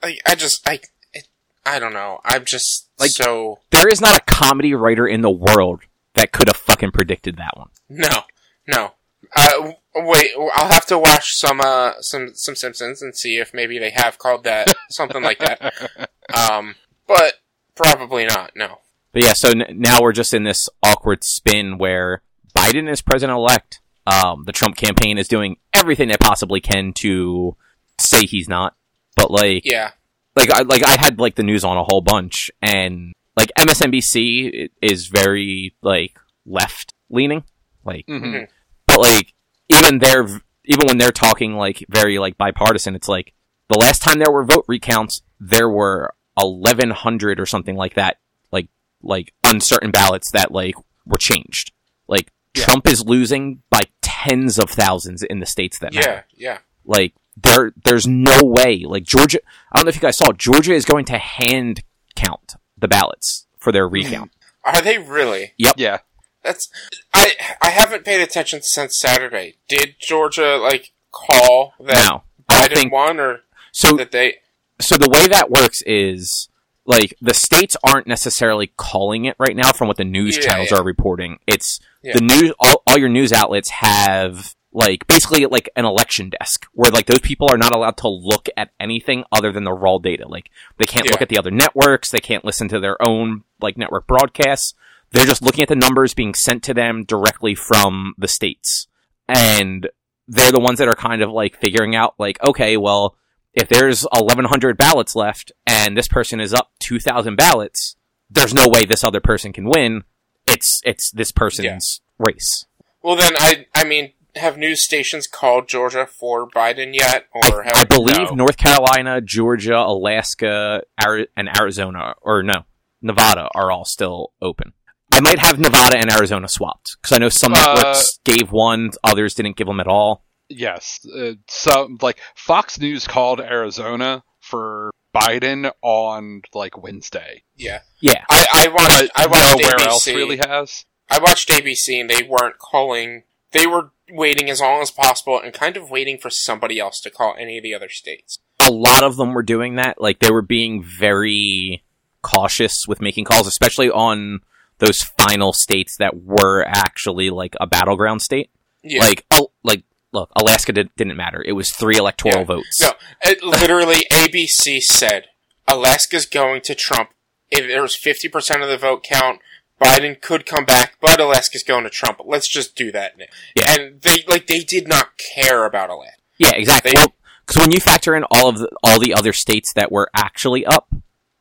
I, 0.02 0.16
I 0.24 0.34
just, 0.36 0.66
I, 0.66 0.80
it, 1.12 1.28
I 1.66 1.78
don't 1.78 1.92
know. 1.92 2.20
I'm 2.24 2.46
just 2.46 2.88
Like- 2.98 3.10
so, 3.10 3.58
there 3.72 3.88
is 3.88 4.00
not 4.00 4.16
a 4.16 4.24
comedy 4.24 4.72
writer 4.72 5.06
in 5.06 5.20
the 5.20 5.30
world 5.30 5.82
that 6.14 6.32
could 6.32 6.48
have 6.48 6.56
fucking 6.56 6.92
predicted 6.92 7.36
that 7.36 7.58
one. 7.58 7.68
no, 7.90 8.22
no. 8.66 8.92
Uh, 9.34 9.72
wait, 9.96 10.30
I'll 10.54 10.72
have 10.72 10.86
to 10.86 10.98
watch 10.98 11.34
some, 11.34 11.60
uh, 11.60 12.00
some, 12.00 12.30
some 12.34 12.54
Simpsons 12.56 13.02
and 13.02 13.14
see 13.14 13.36
if 13.36 13.52
maybe 13.52 13.78
they 13.78 13.90
have 13.90 14.16
called 14.18 14.44
that 14.44 14.68
something 14.88 15.22
like 15.22 15.40
that. 15.40 15.74
Um, 16.34 16.74
but 17.06 17.34
probably 17.76 18.24
not, 18.26 18.52
no. 18.56 18.78
But 19.12 19.22
yeah, 19.24 19.32
so 19.34 19.50
n- 19.50 19.66
now 19.78 19.98
we're 20.02 20.12
just 20.12 20.34
in 20.34 20.42
this 20.44 20.68
awkward 20.82 21.22
spin 21.24 21.78
where 21.78 22.22
Biden 22.56 22.90
is 22.90 23.02
president 23.02 23.36
elect. 23.36 23.80
Um, 24.06 24.44
the 24.44 24.52
Trump 24.52 24.76
campaign 24.76 25.18
is 25.18 25.28
doing 25.28 25.56
everything 25.74 26.08
they 26.08 26.16
possibly 26.18 26.60
can 26.60 26.92
to 26.94 27.56
say 28.00 28.24
he's 28.26 28.48
not. 28.48 28.74
But 29.16 29.30
like, 29.30 29.62
Yeah. 29.64 29.92
like 30.36 30.50
I 30.50 30.62
like 30.62 30.86
I 30.86 30.96
had 31.00 31.18
like 31.18 31.34
the 31.36 31.42
news 31.42 31.64
on 31.64 31.76
a 31.76 31.82
whole 31.84 32.02
bunch, 32.02 32.50
and 32.62 33.12
like 33.36 33.50
MSNBC 33.58 34.68
is 34.82 35.06
very 35.08 35.74
like 35.82 36.18
left 36.44 36.92
leaning, 37.10 37.44
like, 37.84 38.04
hmm 38.06 38.44
but 38.86 39.00
like 39.00 39.32
even 39.68 39.98
they're 39.98 40.26
even 40.64 40.86
when 40.86 40.98
they're 40.98 41.10
talking 41.10 41.54
like 41.54 41.84
very 41.88 42.18
like 42.18 42.36
bipartisan, 42.38 42.94
it's 42.94 43.08
like 43.08 43.32
the 43.68 43.78
last 43.78 44.02
time 44.02 44.18
there 44.18 44.30
were 44.32 44.44
vote 44.44 44.64
recounts, 44.68 45.22
there 45.40 45.68
were 45.68 46.12
eleven 46.38 46.90
hundred 46.90 47.40
or 47.40 47.46
something 47.46 47.77
like 47.77 47.94
that, 47.94 48.18
like 48.53 48.68
like 49.03 49.33
uncertain 49.44 49.90
ballots 49.90 50.31
that 50.33 50.53
like 50.53 50.75
were 51.07 51.18
changed. 51.18 51.72
Like 52.09 52.31
Yeah. 52.55 52.64
Trump 52.64 52.88
is 52.88 53.05
losing 53.05 53.62
by 53.70 53.87
tens 54.03 54.59
of 54.59 54.70
thousands 54.70 55.22
in 55.22 55.40
the 55.40 55.46
states 55.46 55.79
that 55.79 55.94
matter. 55.94 56.25
Yeah, 56.37 56.49
yeah. 56.53 56.59
Like 56.85 57.14
there, 57.37 57.72
there's 57.85 58.07
no 58.07 58.42
way. 58.42 58.85
Like 58.87 59.05
Georgia, 59.05 59.40
I 59.72 59.79
don't 59.79 59.87
know 59.87 59.90
if 59.90 59.96
you 59.96 60.01
guys 60.01 60.16
saw. 60.16 60.33
Georgia 60.33 60.72
is 60.72 60.85
going 60.85 61.05
to 61.07 61.18
hand 61.18 61.83
count 62.14 62.55
the 62.79 62.88
ballots 62.88 63.46
for 63.59 63.72
their 63.72 63.88
hmm. 63.88 63.94
recount. 63.94 64.33
Are 64.64 64.81
they 64.81 64.99
really? 64.99 65.53
Yep. 65.59 65.75
Yeah. 65.77 65.99
That's 66.42 66.68
I 67.12 67.33
I 67.61 67.70
haven't 67.70 68.05
paid 68.05 68.20
attention 68.20 68.62
since 68.62 68.99
Saturday. 68.99 69.57
Did 69.68 69.96
Georgia 70.01 70.57
like 70.57 70.92
call 71.11 71.75
that 71.81 71.94
Now, 71.94 72.25
I 72.49 72.68
Biden 72.68 72.75
think 72.75 72.92
won 72.92 73.18
or 73.18 73.40
so. 73.72 73.96
that 73.96 74.12
they? 74.12 74.37
So 74.80 74.96
the 74.96 75.08
way 75.08 75.26
that 75.28 75.50
works 75.50 75.82
is 75.86 76.48
like 76.84 77.14
the 77.20 77.34
states 77.34 77.76
aren't 77.82 78.06
necessarily 78.06 78.72
calling 78.76 79.24
it 79.24 79.36
right 79.38 79.56
now 79.56 79.72
from 79.72 79.88
what 79.88 79.96
the 79.96 80.04
news 80.04 80.36
Yeah, 80.36 80.42
channels 80.42 80.68
yeah. 80.70 80.78
are 80.78 80.84
reporting. 80.84 81.38
It's 81.46 81.80
Yeah. 82.02 82.12
the 82.14 82.20
news. 82.20 82.52
All, 82.60 82.82
all 82.86 82.98
your 82.98 83.08
news 83.08 83.32
outlets 83.32 83.70
have 83.70 84.54
like 84.72 85.06
basically 85.06 85.46
like 85.46 85.70
an 85.74 85.86
election 85.86 86.28
desk 86.30 86.66
where 86.72 86.90
like 86.90 87.06
those 87.06 87.20
people 87.20 87.48
are 87.50 87.56
not 87.56 87.72
allowed 87.74 87.96
to 87.96 88.08
look 88.08 88.48
at 88.58 88.70
anything 88.78 89.24
other 89.32 89.50
than 89.50 89.64
the 89.64 89.72
raw 89.72 89.98
data. 89.98 90.28
Like 90.28 90.50
they 90.76 90.84
can't 90.84 91.10
look 91.10 91.22
at 91.22 91.28
the 91.30 91.38
other 91.38 91.50
networks. 91.50 92.10
They 92.10 92.20
can't 92.20 92.44
listen 92.44 92.68
to 92.68 92.78
their 92.78 93.00
own 93.02 93.42
like 93.60 93.78
network 93.78 94.06
broadcasts. 94.06 94.74
They're 95.12 95.24
just 95.24 95.40
looking 95.42 95.62
at 95.62 95.68
the 95.68 95.76
numbers 95.76 96.12
being 96.14 96.34
sent 96.34 96.62
to 96.64 96.74
them 96.74 97.04
directly 97.04 97.54
from 97.54 98.14
the 98.18 98.28
states. 98.28 98.86
And 99.28 99.88
they're 100.28 100.52
the 100.52 100.60
ones 100.60 100.78
that 100.78 100.88
are 100.88 100.96
kind 100.96 101.22
of 101.22 101.30
like 101.30 101.56
figuring 101.56 101.96
out 101.96 102.14
like, 102.18 102.42
okay, 102.42 102.76
well, 102.76 103.16
if 103.56 103.68
there's 103.68 104.02
1100 104.12 104.76
ballots 104.76 105.16
left 105.16 105.50
and 105.66 105.96
this 105.96 106.06
person 106.08 106.38
is 106.40 106.54
up 106.54 106.70
2000 106.80 107.34
ballots, 107.36 107.96
there's 108.30 108.54
no 108.54 108.68
way 108.68 108.84
this 108.84 109.02
other 109.02 109.20
person 109.20 109.52
can 109.52 109.64
win. 109.68 110.04
It's, 110.46 110.80
it's 110.84 111.10
this 111.10 111.32
person's 111.32 112.00
race. 112.18 112.66
Well, 113.02 113.16
then 113.16 113.34
I 113.36 113.66
I 113.74 113.84
mean, 113.84 114.12
have 114.36 114.58
news 114.58 114.82
stations 114.82 115.26
called 115.26 115.68
Georgia 115.68 116.06
for 116.06 116.48
Biden 116.48 116.94
yet, 116.94 117.26
or 117.32 117.62
have 117.62 117.76
I 117.76 117.84
believe 117.84 118.30
no. 118.30 118.34
North 118.34 118.56
Carolina, 118.56 119.20
Georgia, 119.20 119.76
Alaska, 119.78 120.82
Ari- 121.04 121.28
and 121.36 121.48
Arizona, 121.58 122.14
or 122.20 122.42
no, 122.42 122.64
Nevada 123.00 123.48
are 123.54 123.70
all 123.72 123.84
still 123.84 124.32
open. 124.42 124.72
I 125.12 125.20
might 125.20 125.38
have 125.38 125.58
Nevada 125.60 125.96
and 125.98 126.10
Arizona 126.10 126.48
swapped 126.48 126.96
because 127.00 127.12
I 127.16 127.18
know 127.18 127.28
some 127.28 127.54
Uh, 127.54 127.74
networks 127.74 128.18
gave 128.24 128.50
one, 128.52 128.90
others 129.04 129.34
didn't 129.34 129.56
give 129.56 129.68
them 129.68 129.80
at 129.80 129.86
all. 129.86 130.24
Yes. 130.48 131.04
Uh, 131.06 131.32
so, 131.48 131.88
like, 132.00 132.18
Fox 132.35 132.78
News 132.78 133.06
called 133.06 133.40
Arizona 133.40 134.22
for 134.40 134.90
Biden 135.14 135.70
on 135.82 136.42
like 136.54 136.80
Wednesday. 136.82 137.42
Yeah, 137.56 137.80
Yeah. 138.00 138.24
I, 138.28 138.46
I 138.52 138.68
watched. 138.68 139.11
I 139.16 139.26
watched 139.26 139.61
Nowhere 139.62 139.76
ABC. 139.78 139.87
else 139.87 140.06
really 140.06 140.37
has. 140.37 140.85
I 141.11 141.18
watched 141.18 141.48
ABC, 141.48 142.00
and 142.00 142.11
they 142.11 142.22
weren't 142.22 142.59
calling. 142.59 143.22
They 143.52 143.66
were 143.66 143.92
waiting 144.11 144.50
as 144.50 144.61
long 144.61 144.82
as 144.82 144.90
possible, 144.90 145.40
and 145.40 145.54
kind 145.54 145.76
of 145.76 145.90
waiting 145.90 146.18
for 146.18 146.28
somebody 146.30 146.78
else 146.78 147.00
to 147.00 147.11
call 147.11 147.35
any 147.38 147.56
of 147.59 147.62
the 147.62 147.74
other 147.74 147.88
states. 147.88 148.38
a 148.61 148.70
lot 148.70 149.02
of 149.02 149.16
them 149.16 149.32
were 149.35 149.42
doing 149.42 149.76
that. 149.76 150.00
Like 150.00 150.18
they 150.18 150.30
were 150.30 150.42
being 150.42 150.82
very 150.82 151.82
cautious 152.22 152.87
with 152.87 153.00
making 153.00 153.24
calls, 153.24 153.46
especially 153.46 153.88
on 153.90 154.40
those 154.78 154.98
final 154.98 155.52
states 155.52 155.96
that 155.98 156.22
were 156.22 156.64
actually 156.66 157.30
like 157.30 157.54
a 157.61 157.66
battleground 157.66 158.20
state. 158.22 158.50
Yeah. 158.82 159.00
Like, 159.00 159.24
oh, 159.30 159.50
like 159.62 159.85
look, 160.16 160.31
Alaska 160.35 160.72
did, 160.72 160.88
didn't 160.96 161.16
matter. 161.16 161.42
It 161.46 161.52
was 161.52 161.70
three 161.70 161.96
electoral 161.96 162.38
Yeah. 162.40 162.44
votes. 162.44 162.81
No, 162.83 162.92
it 163.22 163.42
literally 163.61 164.00
ABC 164.12 164.79
said 164.81 165.26
Alaska's 165.68 166.26
going 166.26 166.61
to 166.62 166.74
Trump. 166.74 167.11
If 167.50 167.66
there 167.68 167.83
was 167.83 167.94
fifty 167.96 168.29
percent 168.29 168.62
of 168.62 168.68
the 168.68 168.76
vote 168.79 169.05
count, 169.05 169.40
Biden 169.81 170.20
could 170.20 170.46
come 170.46 170.64
back, 170.64 170.94
but 171.00 171.20
Alaska's 171.20 171.62
going 171.62 171.85
to 171.85 171.90
Trump. 171.90 172.18
Let's 172.24 172.48
just 172.48 172.74
do 172.74 172.90
that 172.92 173.16
now. 173.18 173.26
Yeah. 173.55 173.72
And 173.79 174.00
they 174.02 174.24
like 174.26 174.46
they 174.46 174.61
did 174.61 174.88
not 174.88 175.11
care 175.35 175.64
about 175.64 175.90
Alaska. 175.90 176.20
Yeah, 176.38 176.52
exactly. 176.55 176.92
They- 176.96 177.07
Because 177.46 177.61
when 177.62 177.70
you 177.72 177.79
factor 177.81 178.16
in 178.16 178.24
all 178.31 178.48
of 178.48 178.59
the, 178.59 178.68
all 178.83 178.98
the 178.98 179.14
other 179.14 179.33
states 179.33 179.72
that 179.74 179.92
were 179.92 180.11
actually 180.14 180.66
up, 180.66 180.88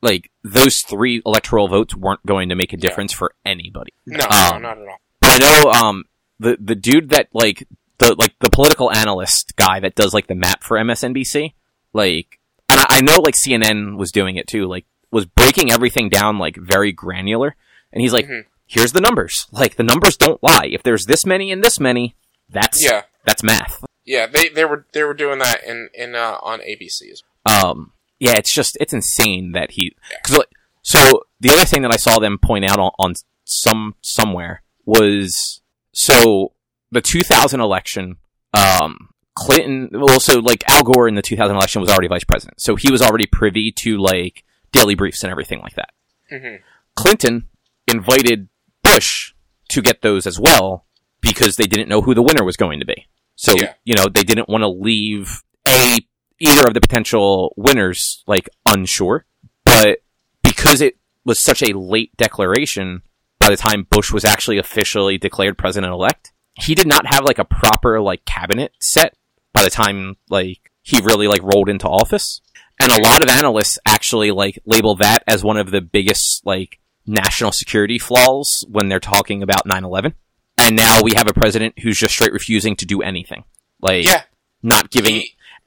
like 0.00 0.30
those 0.44 0.82
three 0.82 1.20
electoral 1.26 1.66
votes 1.66 1.96
weren't 1.96 2.24
going 2.24 2.48
to 2.50 2.54
make 2.54 2.72
a 2.72 2.76
difference 2.76 3.12
for 3.12 3.32
anybody. 3.44 3.92
No, 4.06 4.24
Um, 4.26 4.62
no, 4.62 4.68
not 4.68 4.78
at 4.78 4.86
all. 4.88 4.98
But 5.20 5.30
I 5.30 5.38
know 5.62 5.70
um 5.72 6.04
the 6.38 6.56
the 6.60 6.74
dude 6.76 7.08
that 7.10 7.28
like 7.32 7.66
the 7.98 8.14
like 8.18 8.34
the 8.40 8.50
political 8.50 8.92
analyst 8.92 9.54
guy 9.56 9.80
that 9.80 9.94
does 9.94 10.12
like 10.14 10.26
the 10.26 10.34
map 10.34 10.62
for 10.62 10.76
MSNBC, 10.76 11.54
like 11.92 12.38
and 12.68 12.80
I, 12.80 12.86
I 12.90 13.00
know 13.00 13.18
like 13.20 13.34
CNN 13.34 13.96
was 13.96 14.12
doing 14.12 14.36
it 14.36 14.46
too, 14.46 14.66
like 14.66 14.84
was 15.10 15.26
breaking 15.26 15.72
everything 15.72 16.08
down 16.08 16.38
like 16.38 16.56
very 16.56 16.92
granular, 16.92 17.56
and 17.92 18.02
he's 18.02 18.12
like, 18.12 18.26
Mhm. 18.26 18.44
here's 18.66 18.92
the 18.92 19.00
numbers, 19.00 19.46
like 19.52 19.76
the 19.76 19.82
numbers 19.84 20.16
don't 20.16 20.42
lie. 20.42 20.66
If 20.70 20.82
there's 20.82 21.06
this 21.06 21.24
many 21.24 21.50
and 21.52 21.62
this 21.62 21.78
many, 21.80 22.16
that's 22.48 22.84
Yeah, 22.84 23.02
that's 23.24 23.42
math. 23.42 23.82
yeah. 24.04 24.26
They 24.26 24.48
they 24.48 24.64
were 24.64 24.86
they 24.92 25.02
were 25.04 25.14
doing 25.14 25.38
that 25.38 25.64
in 25.64 25.88
in 25.94 26.14
uh, 26.14 26.38
on 26.42 26.60
ABC. 26.60 27.10
as 27.12 27.22
Um, 27.44 27.92
yeah, 28.18 28.32
it's 28.36 28.52
just 28.54 28.76
it's 28.80 28.92
insane 28.92 29.52
that 29.52 29.72
he. 29.72 29.94
Cause, 30.24 30.40
so 30.82 31.22
the 31.40 31.50
other 31.50 31.64
thing 31.64 31.82
that 31.82 31.92
I 31.92 31.96
saw 31.96 32.18
them 32.18 32.38
point 32.38 32.64
out 32.64 32.78
on, 32.78 32.90
on 32.98 33.14
some 33.44 33.94
somewhere 34.02 34.62
was 34.84 35.60
so 35.92 36.52
the 36.90 37.00
2000 37.00 37.60
election. 37.60 38.16
Um, 38.54 39.08
Clinton, 39.34 39.90
well, 39.92 40.18
so 40.20 40.38
like 40.40 40.64
Al 40.66 40.82
Gore 40.82 41.08
in 41.08 41.14
the 41.14 41.22
2000 41.22 41.54
election 41.54 41.80
was 41.82 41.90
already 41.90 42.08
vice 42.08 42.24
president, 42.24 42.60
so 42.60 42.74
he 42.76 42.90
was 42.90 43.02
already 43.02 43.26
privy 43.26 43.70
to 43.72 43.98
like 43.98 44.44
daily 44.72 44.94
briefs 44.94 45.22
and 45.22 45.30
everything 45.30 45.60
like 45.60 45.74
that. 45.74 45.90
well. 46.30 46.40
hmm 46.40 46.56
Clinton 46.94 47.48
invited 47.86 48.48
Bush 48.82 49.34
to 49.68 49.82
get 49.82 50.00
those 50.00 50.26
as 50.26 50.40
well 50.40 50.86
because 51.20 51.56
they 51.56 51.64
didn't 51.66 51.88
know 51.90 52.00
who 52.00 52.14
the 52.14 52.22
winner 52.22 52.42
was 52.44 52.56
going 52.56 52.80
to 52.80 52.86
be. 52.86 53.06
So, 53.34 53.54
Yeah. 53.54 53.74
you 53.84 53.94
know, 53.94 54.06
they 54.08 54.22
didn't 54.22 54.48
want 54.48 54.62
to 54.62 54.68
leave 54.68 55.42
a 55.68 55.98
either 56.38 56.66
of 56.66 56.72
the 56.74 56.80
potential 56.80 57.52
winners 57.58 58.22
like 58.26 58.48
unsure, 58.66 59.26
but 59.64 59.98
because 60.42 60.80
it 60.80 60.96
was 61.26 61.38
such 61.38 61.62
a 61.62 61.76
late 61.76 62.16
declaration 62.16 63.02
by 63.38 63.50
the 63.50 63.56
time 63.58 63.86
Bush 63.90 64.10
was 64.10 64.24
actually 64.24 64.56
officially 64.56 65.18
declared 65.18 65.58
president 65.58 65.92
elect, 65.92 66.32
he 66.58 66.74
did 66.74 66.86
not 66.86 67.06
have 67.06 67.24
like 67.24 67.38
a 67.38 67.44
proper 67.44 68.00
like 68.00 68.24
cabinet 68.24 68.72
set 68.80 69.14
by 69.52 69.62
the 69.62 69.70
time 69.70 70.16
like 70.28 70.70
he 70.82 71.00
really 71.00 71.28
like 71.28 71.42
rolled 71.42 71.68
into 71.68 71.88
office. 71.88 72.40
And 72.80 72.92
a 72.92 73.02
lot 73.02 73.22
of 73.22 73.30
analysts 73.30 73.78
actually 73.86 74.30
like 74.30 74.58
label 74.66 74.96
that 74.96 75.22
as 75.26 75.42
one 75.42 75.56
of 75.56 75.70
the 75.70 75.80
biggest 75.80 76.42
like 76.44 76.78
national 77.06 77.52
security 77.52 77.98
flaws 77.98 78.64
when 78.68 78.88
they're 78.88 79.00
talking 79.00 79.42
about 79.42 79.66
9/11. 79.66 80.14
And 80.58 80.76
now 80.76 81.02
we 81.02 81.12
have 81.16 81.28
a 81.28 81.34
president 81.34 81.78
who's 81.78 81.98
just 81.98 82.14
straight 82.14 82.32
refusing 82.32 82.76
to 82.76 82.86
do 82.86 83.02
anything. 83.02 83.44
Like 83.80 84.04
Yeah, 84.04 84.22
not 84.62 84.90
giving 84.90 85.22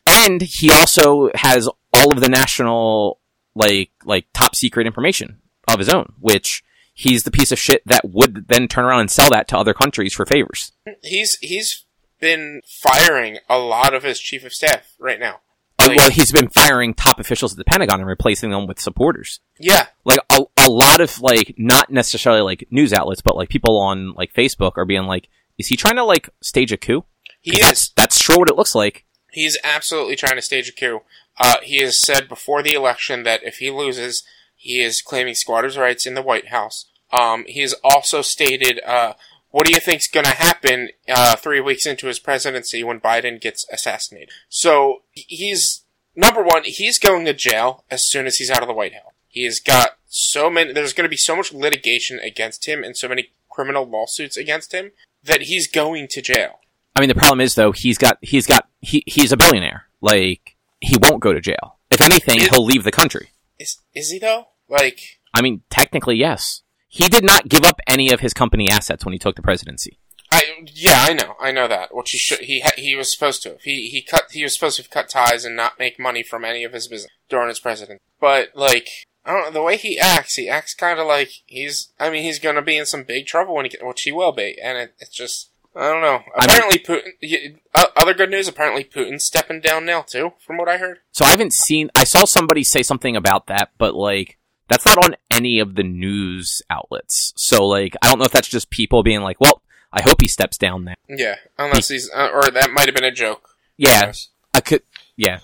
and 0.07 0.41
he 0.41 0.71
also 0.71 1.29
has 1.35 1.69
all 1.93 2.11
of 2.11 2.19
the 2.19 2.29
national 2.29 3.19
like 3.55 3.91
like 4.03 4.25
top 4.33 4.55
secret 4.55 4.87
information 4.87 5.39
of 5.67 5.79
his 5.79 5.89
own, 5.89 6.13
which 6.19 6.63
he's 6.99 7.23
the 7.23 7.31
piece 7.31 7.51
of 7.51 7.59
shit 7.59 7.81
that 7.85 8.01
would 8.03 8.47
then 8.49 8.67
turn 8.67 8.85
around 8.85 8.99
and 9.01 9.11
sell 9.11 9.29
that 9.29 9.47
to 9.47 9.57
other 9.57 9.73
countries 9.73 10.13
for 10.13 10.25
favors. 10.25 10.71
he's 11.01 11.37
he's 11.41 11.85
been 12.19 12.61
firing 12.83 13.37
a 13.49 13.57
lot 13.57 13.93
of 13.93 14.03
his 14.03 14.19
chief 14.19 14.43
of 14.43 14.51
staff 14.53 14.93
right 14.99 15.19
now. 15.19 15.39
Uh, 15.79 15.87
Like- 15.87 15.97
well, 15.97 16.09
he's 16.11 16.31
been 16.33 16.49
firing 16.49 16.93
top 16.93 17.19
officials 17.19 17.53
at 17.53 17.57
the 17.57 17.63
Pentagon 17.63 17.99
and 18.01 18.07
replacing 18.09 18.49
them 18.51 18.67
with 18.67 18.79
supporters. 18.81 19.39
Yeah, 19.57 19.87
Like 20.03 20.19
a, 20.29 20.41
a 20.57 20.69
lot 20.69 20.99
of 20.99 21.21
like 21.21 21.55
not 21.57 21.89
necessarily 21.89 22.41
like 22.41 22.67
news 22.69 22.91
outlets, 22.93 23.21
but 23.21 23.37
like 23.37 23.47
people 23.49 23.79
on 23.79 24.13
like 24.13 24.33
Facebook 24.33 24.73
are 24.75 24.83
being 24.85 25.03
like, 25.05 25.29
"Is 25.57 25.67
he 25.67 25.77
trying 25.77 25.95
to 25.95 26.03
like 26.03 26.29
stage 26.41 26.73
a 26.73 26.77
coup?" 26.77 27.05
He 27.41 27.51
is. 27.51 27.59
That's 27.61 27.89
that's 27.95 28.21
sure 28.21 28.37
what 28.37 28.49
it 28.49 28.57
looks 28.57 28.75
like. 28.75 29.05
He's 29.31 29.57
absolutely 29.63 30.17
trying 30.17 30.35
to 30.35 30.41
stage 30.41 30.67
a 30.67 30.73
coup. 30.73 30.99
Uh, 31.37 31.57
he 31.63 31.77
has 31.79 32.03
said 32.03 32.27
before 32.27 32.61
the 32.61 32.73
election 32.73 33.23
that 33.23 33.43
if 33.43 33.57
he 33.59 33.69
loses, 33.71 34.23
he 34.57 34.81
is 34.81 35.01
claiming 35.01 35.35
squatters' 35.35 35.77
rights 35.77 36.05
in 36.05 36.15
the 36.15 36.21
White 36.21 36.49
House. 36.49 36.88
Um, 37.11 37.45
he 37.47 37.61
has 37.61 37.73
also 37.83 38.21
stated, 38.21 38.79
uh, 38.85 39.13
what 39.51 39.65
do 39.65 39.73
you 39.73 39.79
think's 39.79 40.07
going 40.07 40.25
to 40.25 40.31
happen 40.35 40.89
uh, 41.07 41.35
three 41.35 41.59
weeks 41.59 41.85
into 41.85 42.07
his 42.07 42.19
presidency 42.19 42.83
when 42.83 42.99
Biden 42.99 43.41
gets 43.41 43.65
assassinated? 43.71 44.29
So 44.47 45.01
he's 45.11 45.83
number 46.15 46.43
one. 46.43 46.63
He's 46.65 46.99
going 46.99 47.25
to 47.25 47.33
jail 47.33 47.83
as 47.89 48.07
soon 48.07 48.27
as 48.27 48.35
he's 48.35 48.51
out 48.51 48.61
of 48.61 48.67
the 48.67 48.73
White 48.73 48.93
House. 48.93 49.13
He 49.27 49.45
has 49.45 49.59
got 49.59 49.91
so 50.07 50.49
many. 50.49 50.73
There's 50.73 50.93
going 50.93 51.05
to 51.05 51.09
be 51.09 51.17
so 51.17 51.35
much 51.35 51.53
litigation 51.53 52.19
against 52.19 52.67
him 52.67 52.83
and 52.83 52.95
so 52.97 53.07
many 53.07 53.29
criminal 53.49 53.87
lawsuits 53.87 54.37
against 54.37 54.71
him 54.73 54.91
that 55.23 55.43
he's 55.43 55.67
going 55.67 56.07
to 56.11 56.21
jail. 56.21 56.59
I 56.95 56.99
mean, 56.99 57.09
the 57.09 57.15
problem 57.15 57.39
is 57.41 57.55
though 57.55 57.71
he's 57.71 57.97
got 57.97 58.17
he's 58.21 58.47
got 58.47 58.67
he 58.81 59.03
he's 59.05 59.31
a 59.31 59.37
billionaire. 59.37 59.85
Like 60.01 60.55
he 60.79 60.97
won't 61.01 61.21
go 61.21 61.33
to 61.33 61.39
jail. 61.41 61.77
If 61.91 62.01
anything, 62.01 62.39
It- 62.41 62.49
he'll 62.49 62.65
leave 62.65 62.83
the 62.83 62.91
country. 62.91 63.29
Is 63.59 63.79
is 63.95 64.09
he 64.11 64.19
though? 64.19 64.47
Like. 64.67 64.99
I 65.33 65.41
mean, 65.41 65.61
technically, 65.69 66.15
yes. 66.15 66.63
He 66.89 67.07
did 67.07 67.23
not 67.23 67.47
give 67.47 67.63
up 67.63 67.79
any 67.87 68.11
of 68.11 68.19
his 68.19 68.33
company 68.33 68.69
assets 68.69 69.05
when 69.05 69.13
he 69.13 69.19
took 69.19 69.35
the 69.35 69.41
presidency. 69.41 69.97
I 70.31 70.43
yeah, 70.73 71.05
I 71.07 71.13
know, 71.13 71.35
I 71.39 71.51
know 71.51 71.67
that. 71.67 71.95
Which 71.95 72.11
he 72.11 72.17
should 72.17 72.39
he 72.41 72.59
ha- 72.59 72.71
he 72.75 72.95
was 72.95 73.11
supposed 73.11 73.41
to. 73.43 73.57
He 73.63 73.89
he 73.89 74.01
cut 74.01 74.25
he 74.31 74.43
was 74.43 74.53
supposed 74.53 74.77
to 74.81 74.87
cut 74.87 75.09
ties 75.09 75.45
and 75.45 75.55
not 75.55 75.79
make 75.79 75.99
money 75.99 76.23
from 76.23 76.43
any 76.43 76.63
of 76.63 76.73
his 76.73 76.87
business 76.87 77.09
during 77.29 77.47
his 77.47 77.59
presidency. 77.59 78.01
But 78.19 78.49
like 78.55 78.89
I 79.25 79.33
don't 79.33 79.45
know 79.45 79.51
the 79.51 79.63
way 79.63 79.77
he 79.77 79.99
acts. 79.99 80.35
He 80.35 80.49
acts 80.49 80.73
kind 80.73 80.99
of 80.99 81.05
like 81.07 81.29
he's. 81.45 81.91
I 81.99 82.09
mean, 82.09 82.23
he's 82.23 82.39
gonna 82.39 82.61
be 82.63 82.77
in 82.77 82.85
some 82.85 83.03
big 83.03 83.27
trouble 83.27 83.55
when 83.55 83.65
he 83.65 83.77
which 83.81 84.01
he 84.01 84.11
will 84.11 84.31
be, 84.31 84.57
and 84.61 84.77
it, 84.77 84.93
it's 84.99 85.15
just. 85.15 85.49
I 85.75 85.91
don't 85.91 86.01
know. 86.01 86.23
Apparently, 86.35 86.79
Putin. 86.79 87.59
uh, 87.75 87.85
Other 87.95 88.15
good 88.15 88.31
news. 88.31 88.47
Apparently, 88.47 88.83
Putin's 88.83 89.23
stepping 89.23 89.61
down 89.61 89.85
now 89.85 90.01
too, 90.01 90.33
from 90.43 90.57
what 90.57 90.67
I 90.67 90.77
heard. 90.77 90.99
So 91.11 91.25
I 91.25 91.29
haven't 91.29 91.53
seen. 91.53 91.91
I 91.95 92.05
saw 92.05 92.25
somebody 92.25 92.63
say 92.63 92.81
something 92.81 93.15
about 93.15 93.45
that, 93.47 93.69
but 93.77 93.93
like 93.93 94.38
that's 94.69 94.85
not 94.85 94.97
on 94.97 95.15
any 95.31 95.59
of 95.59 95.75
the 95.75 95.83
news 95.83 96.61
outlets. 96.69 97.33
So 97.35 97.65
like 97.67 97.95
I 98.01 98.09
don't 98.09 98.19
know 98.19 98.25
if 98.25 98.31
that's 98.31 98.47
just 98.47 98.69
people 98.69 99.03
being 99.03 99.21
like, 99.21 99.41
"Well, 99.41 99.61
I 99.91 100.01
hope 100.01 100.21
he 100.21 100.27
steps 100.27 100.57
down 100.57 100.85
now." 100.85 100.95
Yeah, 101.09 101.35
unless 101.57 101.89
he's 101.89 102.09
uh, 102.13 102.29
or 102.33 102.43
that 102.51 102.71
might 102.71 102.85
have 102.85 102.95
been 102.95 103.03
a 103.03 103.11
joke. 103.11 103.49
Yeah, 103.77 104.13
I 104.53 104.61
could. 104.61 104.83
Yeah, 105.17 105.39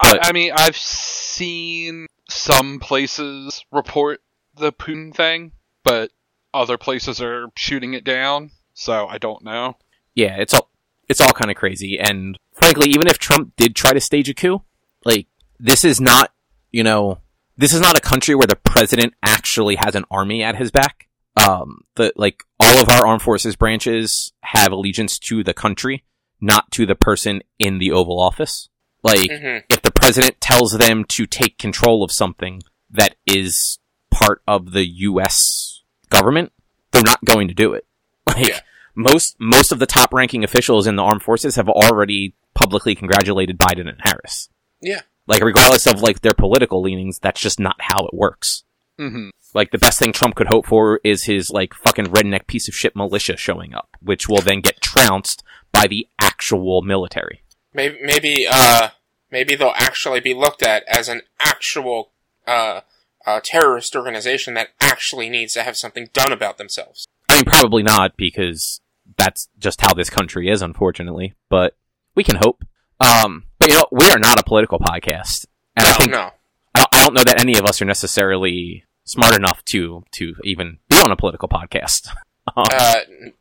I, 0.00 0.18
I 0.22 0.32
mean, 0.32 0.52
I've 0.54 0.76
seen 0.76 2.06
some 2.28 2.80
places 2.80 3.64
report 3.70 4.20
the 4.56 4.72
Putin 4.72 5.14
thing, 5.14 5.52
but 5.82 6.10
other 6.54 6.78
places 6.78 7.20
are 7.20 7.48
shooting 7.56 7.94
it 7.94 8.04
down. 8.04 8.50
So 8.74 9.06
I 9.06 9.18
don't 9.18 9.44
know. 9.44 9.76
yeah. 10.14 10.36
It's 10.38 10.54
all 10.54 10.68
it's 11.08 11.20
all 11.20 11.32
kind 11.32 11.50
of 11.50 11.56
crazy. 11.56 11.98
And 11.98 12.38
frankly, 12.54 12.88
even 12.90 13.06
if 13.06 13.18
Trump 13.18 13.52
did 13.56 13.74
try 13.76 13.92
to 13.92 14.00
stage 14.00 14.28
a 14.28 14.34
coup, 14.34 14.62
like 15.04 15.26
this 15.58 15.84
is 15.84 16.00
not, 16.00 16.32
you 16.70 16.82
know, 16.82 17.18
this 17.56 17.72
is 17.72 17.80
not 17.80 17.96
a 17.98 18.00
country 18.00 18.34
where 18.34 18.46
the 18.46 18.56
president 18.56 19.14
actually 19.22 19.76
has 19.76 19.94
an 19.94 20.04
army 20.10 20.42
at 20.42 20.56
his 20.56 20.70
back. 20.70 21.08
Um, 21.36 21.82
the 21.96 22.12
like 22.16 22.42
all 22.60 22.82
of 22.82 22.88
our 22.90 23.06
armed 23.06 23.22
forces 23.22 23.56
branches 23.56 24.32
have 24.42 24.70
allegiance 24.72 25.18
to 25.20 25.42
the 25.42 25.54
country, 25.54 26.04
not 26.40 26.70
to 26.72 26.84
the 26.86 26.94
person 26.94 27.42
in 27.58 27.78
the 27.78 27.90
Oval 27.92 28.20
Office. 28.20 28.68
Like, 29.02 29.30
hmm 29.30 29.58
if 29.68 29.82
the 29.82 29.90
president 29.92 30.40
tells 30.40 30.72
them 30.72 31.04
to 31.08 31.26
take 31.26 31.58
control 31.58 32.04
of 32.04 32.12
something 32.12 32.62
that 32.90 33.14
is 33.26 33.78
part 34.10 34.42
of 34.46 34.72
the 34.72 34.86
U.S. 34.86 35.82
government, 36.10 36.52
they're 36.90 37.02
not 37.02 37.24
going 37.24 37.48
to 37.48 37.54
do 37.54 37.72
it. 37.72 37.86
Like 38.26 38.48
Yeah. 38.48 38.60
most 38.94 39.36
most 39.40 39.72
of 39.72 39.78
the 39.78 39.86
top 39.86 40.12
ranking 40.12 40.44
officials 40.44 40.86
in 40.86 40.96
the 40.96 41.02
armed 41.02 41.22
forces 41.22 41.56
have 41.56 41.68
already 41.68 42.34
publicly 42.54 42.94
congratulated 42.94 43.58
Biden 43.58 43.88
and 43.88 43.98
Harris. 44.00 44.48
Yeah. 44.80 45.00
Like 45.26 45.42
regardless 45.42 45.86
of 45.86 46.00
like 46.00 46.20
their 46.20 46.34
political 46.34 46.82
leanings, 46.82 47.18
that's 47.18 47.40
just 47.40 47.60
not 47.60 47.76
how 47.78 48.06
it 48.06 48.14
works. 48.14 48.64
hmm 48.98 49.30
Like 49.54 49.70
the 49.70 49.78
best 49.78 49.98
thing 49.98 50.12
Trump 50.12 50.34
could 50.34 50.48
hope 50.48 50.66
for 50.66 51.00
is 51.04 51.24
his 51.24 51.50
like 51.50 51.74
fucking 51.74 52.06
redneck 52.06 52.46
piece 52.46 52.68
of 52.68 52.74
shit 52.74 52.96
militia 52.96 53.36
showing 53.36 53.74
up, 53.74 53.96
which 54.00 54.28
will 54.28 54.40
then 54.40 54.60
get 54.60 54.80
trounced 54.80 55.42
by 55.72 55.86
the 55.86 56.08
actual 56.18 56.82
military. 56.82 57.42
Maybe, 57.74 57.98
maybe, 58.02 58.46
uh, 58.50 58.90
maybe 59.30 59.54
they'll 59.54 59.72
actually 59.76 60.20
be 60.20 60.34
looked 60.34 60.62
at 60.62 60.84
as 60.86 61.08
an 61.08 61.22
actual, 61.40 62.10
uh, 62.46 62.80
uh, 63.24 63.40
terrorist 63.42 63.94
organization 63.96 64.54
that 64.54 64.70
actually 64.80 65.30
needs 65.30 65.54
to 65.54 65.62
have 65.62 65.76
something 65.76 66.08
done 66.12 66.32
about 66.32 66.58
themselves. 66.58 67.06
I 67.28 67.36
mean, 67.36 67.44
probably 67.44 67.82
not 67.82 68.16
because 68.16 68.80
that's 69.16 69.48
just 69.58 69.80
how 69.80 69.94
this 69.94 70.10
country 70.10 70.50
is, 70.50 70.60
unfortunately. 70.60 71.34
But 71.48 71.76
we 72.14 72.24
can 72.24 72.36
hope. 72.36 72.64
Um, 73.00 73.44
you 73.62 73.74
know, 73.74 73.86
we 73.90 74.10
are 74.10 74.18
not 74.18 74.38
a 74.38 74.42
political 74.42 74.78
podcast, 74.78 75.46
and 75.76 75.86
I 75.86 75.92
think 75.94 76.10
no. 76.10 76.30
I 76.74 76.78
don't, 76.80 76.88
I 76.92 77.04
don't 77.04 77.14
know 77.14 77.24
that 77.24 77.40
any 77.40 77.56
of 77.58 77.64
us 77.64 77.80
are 77.82 77.84
necessarily 77.84 78.84
smart 79.04 79.34
enough 79.34 79.64
to 79.66 80.04
to 80.12 80.34
even 80.44 80.78
be 80.88 80.96
on 80.96 81.10
a 81.10 81.16
political 81.16 81.48
podcast. 81.48 82.08
Um, 82.56 82.66
Uh, 82.68 82.96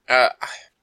uh, 0.08 0.30